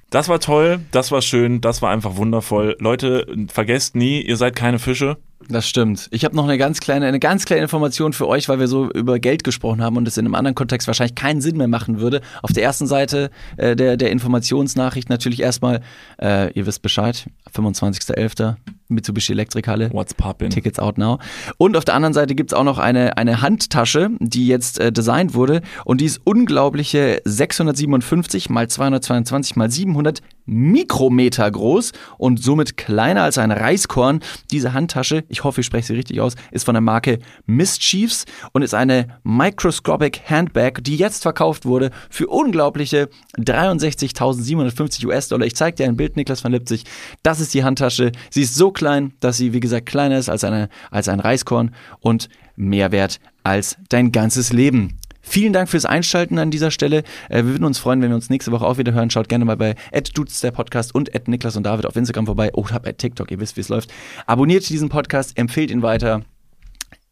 Das 0.09 0.29
war 0.29 0.39
toll, 0.39 0.79
das 0.91 1.11
war 1.11 1.21
schön, 1.21 1.59
das 1.59 1.81
war 1.81 1.89
einfach 1.91 2.15
wundervoll. 2.15 2.77
Leute, 2.79 3.25
vergesst 3.49 3.95
nie, 3.95 4.21
ihr 4.21 4.37
seid 4.37 4.55
keine 4.55 4.79
Fische. 4.79 5.17
Das 5.49 5.67
stimmt. 5.67 6.09
Ich 6.11 6.25
habe 6.25 6.35
noch 6.35 6.43
eine 6.43 6.57
ganz 6.57 6.81
kleine, 6.81 7.05
eine 7.05 7.19
ganz 7.19 7.45
kleine 7.45 7.61
Information 7.61 8.11
für 8.11 8.27
euch, 8.27 8.49
weil 8.49 8.59
wir 8.59 8.67
so 8.67 8.91
über 8.91 9.17
Geld 9.17 9.45
gesprochen 9.45 9.81
haben 9.81 9.95
und 9.95 10.07
es 10.07 10.17
in 10.17 10.25
einem 10.25 10.35
anderen 10.35 10.55
Kontext 10.55 10.87
wahrscheinlich 10.87 11.15
keinen 11.15 11.39
Sinn 11.39 11.55
mehr 11.55 11.69
machen 11.69 12.01
würde. 12.01 12.21
Auf 12.41 12.51
der 12.51 12.63
ersten 12.63 12.85
Seite 12.85 13.29
äh, 13.55 13.75
der, 13.75 13.95
der 13.95 14.11
Informationsnachricht 14.11 15.09
natürlich 15.09 15.41
erstmal, 15.41 15.81
äh, 16.21 16.51
ihr 16.51 16.65
wisst 16.65 16.81
Bescheid, 16.81 17.27
25.11. 17.55 18.55
Mitsubishi 18.89 19.33
Elektrikhalle. 19.33 19.91
What's 19.91 20.15
poppin'? 20.15 20.49
Tickets 20.49 20.79
out 20.79 20.97
now. 20.97 21.19
Und 21.57 21.75
auf 21.75 21.85
der 21.85 21.95
anderen 21.95 22.13
Seite 22.13 22.35
gibt's 22.35 22.53
auch 22.53 22.63
noch 22.63 22.77
eine, 22.77 23.17
eine 23.17 23.41
Handtasche, 23.41 24.09
die 24.19 24.47
jetzt 24.47 24.79
äh, 24.79 24.91
designt 24.91 25.33
wurde 25.33 25.61
und 25.85 26.01
die 26.01 26.05
ist 26.05 26.21
unglaubliche 26.23 27.21
657 27.25 28.49
mal 28.49 28.67
222 28.67 29.55
mal 29.55 29.69
700 29.69 30.21
Mikrometer 30.47 31.49
groß 31.51 31.91
und 32.17 32.41
somit 32.41 32.77
kleiner 32.77 33.21
als 33.21 33.37
ein 33.37 33.51
Reiskorn. 33.51 34.21
Diese 34.49 34.73
Handtasche, 34.73 35.23
ich 35.29 35.43
hoffe, 35.43 35.61
ich 35.61 35.67
spreche 35.67 35.87
sie 35.87 35.93
richtig 35.93 36.19
aus, 36.21 36.35
ist 36.51 36.63
von 36.63 36.73
der 36.73 36.81
Marke 36.81 37.19
Mischiefs 37.45 38.25
und 38.53 38.63
ist 38.63 38.73
eine 38.73 39.19
Microscopic 39.23 40.21
Handbag, 40.27 40.83
die 40.83 40.95
jetzt 40.95 41.21
verkauft 41.21 41.65
wurde 41.65 41.91
für 42.09 42.27
unglaubliche 42.27 43.09
63.750 43.37 45.05
US-Dollar. 45.05 45.45
Ich 45.45 45.55
zeige 45.55 45.75
dir 45.75 45.85
ein 45.85 45.97
Bild, 45.97 46.15
Niklas 46.15 46.43
van 46.43 46.53
Lipzig. 46.53 46.85
Das 47.21 47.39
ist 47.39 47.53
die 47.53 47.63
Handtasche. 47.63 48.11
Sie 48.31 48.41
ist 48.41 48.55
so 48.55 48.71
klein, 48.71 49.13
dass 49.19 49.37
sie, 49.37 49.53
wie 49.53 49.59
gesagt, 49.59 49.85
kleiner 49.85 50.17
ist 50.17 50.29
als, 50.29 50.43
eine, 50.43 50.69
als 50.89 51.09
ein 51.09 51.19
Reiskorn 51.19 51.75
und 51.99 52.29
mehr 52.55 52.91
wert 52.91 53.19
als 53.43 53.77
dein 53.89 54.11
ganzes 54.11 54.51
Leben. 54.51 54.97
Vielen 55.29 55.51
Dank 55.51 55.67
fürs 55.67 55.85
Einschalten 55.85 56.39
an 56.39 56.51
dieser 56.51 56.71
Stelle. 56.71 57.03
Äh, 57.29 57.43
wir 57.43 57.47
würden 57.47 57.65
uns 57.65 57.79
freuen, 57.79 58.01
wenn 58.01 58.09
wir 58.09 58.15
uns 58.15 58.29
nächste 58.29 58.51
Woche 58.53 58.65
auch 58.65 58.77
wieder 58.77 58.93
hören. 58.93 59.09
Schaut 59.09 59.27
gerne 59.27 59.43
mal 59.43 59.57
bei 59.57 59.75
Dudes 60.13 60.39
der 60.39 60.51
Podcast 60.51 60.95
und 60.95 61.11
Niklas 61.27 61.57
und 61.57 61.63
David 61.63 61.85
auf 61.85 61.97
Instagram 61.97 62.25
vorbei. 62.25 62.53
Oder 62.53 62.79
bei 62.79 62.93
TikTok, 62.93 63.29
ihr 63.29 63.39
wisst, 63.39 63.57
wie 63.57 63.61
es 63.61 63.69
läuft. 63.69 63.93
Abonniert 64.25 64.67
diesen 64.69 64.87
Podcast, 64.87 65.37
empfehlt 65.37 65.69
ihn 65.69 65.81
weiter. 65.81 66.23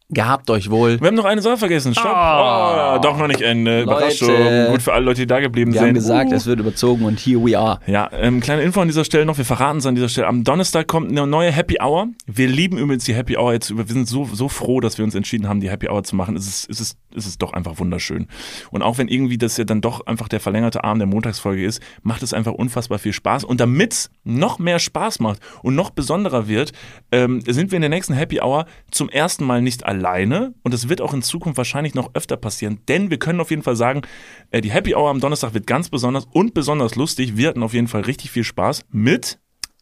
Gehabt 0.08 0.48
euch 0.50 0.70
wohl. 0.70 1.00
Wir 1.00 1.08
haben 1.08 1.16
noch 1.16 1.24
eine 1.24 1.42
Sache 1.42 1.56
vergessen. 1.56 1.92
Stopp. 1.92 2.06
Oh, 2.06 2.98
doch 3.02 3.18
noch 3.18 3.26
nicht 3.26 3.40
Ende. 3.40 3.82
Überraschung. 3.82 4.28
Gut 4.70 4.80
für 4.82 4.92
alle 4.92 5.04
Leute, 5.04 5.22
die 5.22 5.26
da 5.26 5.40
geblieben 5.40 5.72
Wir 5.72 5.80
sind. 5.80 5.88
haben 5.88 5.94
gesagt, 5.94 6.30
Uh. 6.30 6.34
es 6.36 6.46
wird 6.46 6.60
überzogen 6.60 7.04
und 7.04 7.18
here 7.18 7.44
we 7.44 7.58
are. 7.58 7.80
Ja, 7.88 8.08
ähm, 8.12 8.38
kleine 8.40 8.62
Info 8.62 8.80
an 8.80 8.86
dieser 8.86 9.04
Stelle 9.04 9.26
noch, 9.26 9.36
wir 9.36 9.44
verraten 9.44 9.78
es 9.78 9.86
an 9.86 9.96
dieser 9.96 10.08
Stelle. 10.08 10.28
Am 10.28 10.44
Donnerstag 10.44 10.86
kommt 10.86 11.10
eine 11.10 11.26
neue 11.26 11.50
Happy 11.50 11.78
Hour. 11.82 12.06
Wir 12.26 12.46
lieben 12.46 12.78
übrigens 12.78 13.02
die 13.04 13.14
Happy 13.16 13.36
Hour 13.36 13.54
jetzt. 13.54 13.76
Wir 13.76 13.84
sind 13.84 14.06
so, 14.06 14.24
so 14.32 14.48
froh, 14.48 14.78
dass 14.78 14.96
wir 14.96 15.04
uns 15.04 15.16
entschieden 15.16 15.48
haben, 15.48 15.60
die 15.60 15.70
Happy 15.70 15.88
Hour 15.88 16.04
zu 16.04 16.14
machen. 16.14 16.36
Es 16.36 16.46
ist, 16.46 16.70
es 16.70 16.80
ist, 16.80 16.98
es 17.16 17.26
ist 17.26 17.42
doch 17.42 17.52
einfach 17.52 17.80
wunderschön. 17.80 18.28
Und 18.70 18.82
auch 18.82 18.98
wenn 18.98 19.08
irgendwie 19.08 19.38
das 19.38 19.56
ja 19.56 19.64
dann 19.64 19.80
doch 19.80 20.06
einfach 20.06 20.28
der 20.28 20.38
verlängerte 20.38 20.84
Arm 20.84 20.98
der 20.98 21.08
Montagsfolge 21.08 21.64
ist, 21.64 21.82
macht 22.04 22.22
es 22.22 22.32
einfach 22.32 22.52
unfassbar 22.52 23.00
viel 23.00 23.12
Spaß. 23.12 23.42
Und 23.42 23.60
damit 23.60 23.92
es 23.92 24.10
noch 24.22 24.60
mehr 24.60 24.78
Spaß 24.78 25.18
macht 25.18 25.40
und 25.64 25.74
noch 25.74 25.90
besonderer 25.90 26.46
wird, 26.46 26.70
ähm, 27.10 27.40
sind 27.40 27.72
wir 27.72 27.76
in 27.76 27.82
der 27.82 27.90
nächsten 27.90 28.14
Happy 28.14 28.40
Hour 28.40 28.66
zum 28.92 29.08
ersten 29.08 29.44
Mal 29.44 29.62
nicht 29.62 29.84
alleine. 29.96 30.54
Und 30.62 30.74
das 30.74 30.88
wird 30.88 31.00
auch 31.00 31.14
in 31.14 31.22
Zukunft 31.22 31.56
wahrscheinlich 31.58 31.94
noch 31.94 32.10
öfter 32.14 32.36
passieren. 32.36 32.80
Denn 32.88 33.10
wir 33.10 33.18
können 33.18 33.40
auf 33.40 33.50
jeden 33.50 33.62
Fall 33.62 33.76
sagen, 33.76 34.02
äh, 34.50 34.60
die 34.60 34.70
Happy 34.70 34.94
Hour 34.94 35.10
am 35.10 35.20
Donnerstag 35.20 35.54
wird 35.54 35.66
ganz 35.66 35.88
besonders 35.88 36.26
und 36.32 36.54
besonders 36.54 36.94
lustig. 36.94 37.36
Wir 37.36 37.48
hatten 37.48 37.62
auf 37.62 37.74
jeden 37.74 37.88
Fall 37.88 38.02
richtig 38.02 38.30
viel 38.30 38.44
Spaß 38.44 38.82
mit 38.90 39.38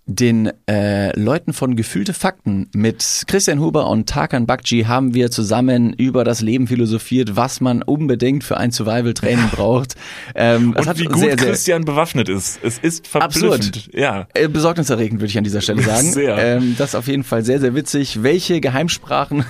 Den 0.07 0.53
äh, 0.69 1.19
Leuten 1.19 1.55
von 1.55 1.77
Gefühlte 1.77 2.13
Fakten 2.13 2.69
mit 2.75 3.25
Christian 3.27 3.59
Huber 3.59 3.89
und 3.89 4.07
Tarkan 4.07 4.47
Bakci 4.47 4.85
haben 4.87 5.15
wir 5.15 5.31
zusammen 5.31 5.95
über 5.95 6.25
das 6.25 6.43
Leben 6.43 6.67
philosophiert, 6.67 7.37
was 7.37 7.63
man 7.63 7.83
unbedingt 7.83 8.45
für 8.45 8.59
ein 8.59 8.71
Survival-Training 8.71 9.49
braucht. 9.51 9.95
Ähm, 10.35 10.75
es 10.77 10.83
und 10.83 10.89
hat 10.89 10.99
wie 10.99 11.05
gut 11.05 11.19
sehr, 11.19 11.39
sehr, 11.39 11.49
Christian 11.49 11.87
bewaffnet 11.87 12.29
ist. 12.29 12.59
Es 12.63 12.79
ist 12.79 13.09
verblüffend. 13.09 13.91
Ja. 13.95 14.27
Äh, 14.35 14.49
besorgniserregend, 14.49 15.21
würde 15.21 15.31
ich 15.31 15.39
an 15.39 15.45
dieser 15.45 15.63
Stelle 15.63 15.83
sagen. 15.93 16.13
Sehr. 16.13 16.37
Ähm, 16.37 16.75
das 16.77 16.91
ist 16.91 16.95
auf 16.97 17.09
jeden 17.09 17.25
Fall 17.25 17.43
sehr, 17.43 17.61
sehr 17.61 17.75
witzig. 17.75 18.23
Welche 18.23 18.61
Geheimsprachen 18.61 19.47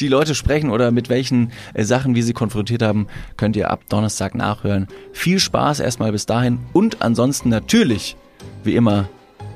die 0.00 0.08
Leute 0.08 0.34
sprechen 0.34 0.70
oder 0.70 0.90
mit 0.90 1.08
welchen 1.08 1.52
äh, 1.74 1.84
Sachen 1.84 2.14
wir 2.14 2.24
sie 2.24 2.32
konfrontiert 2.32 2.82
haben, 2.82 3.06
könnt 3.36 3.56
ihr 3.56 3.70
ab 3.70 3.82
Donnerstag 3.88 4.34
nachhören. 4.34 4.88
Viel 5.12 5.38
Spaß 5.38 5.80
erstmal 5.80 6.12
bis 6.12 6.26
dahin 6.26 6.60
und 6.72 7.02
ansonsten 7.02 7.48
natürlich, 7.48 8.16
wie 8.64 8.74
immer, 8.74 9.08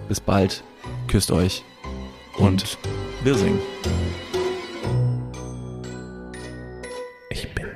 bis 0.09 0.20
bald, 0.20 0.62
küsst 1.09 1.31
euch 1.31 1.64
und 2.39 2.79
wir 3.23 3.35
singen. 3.35 3.61
Ich 7.31 7.53
bin 7.55 7.72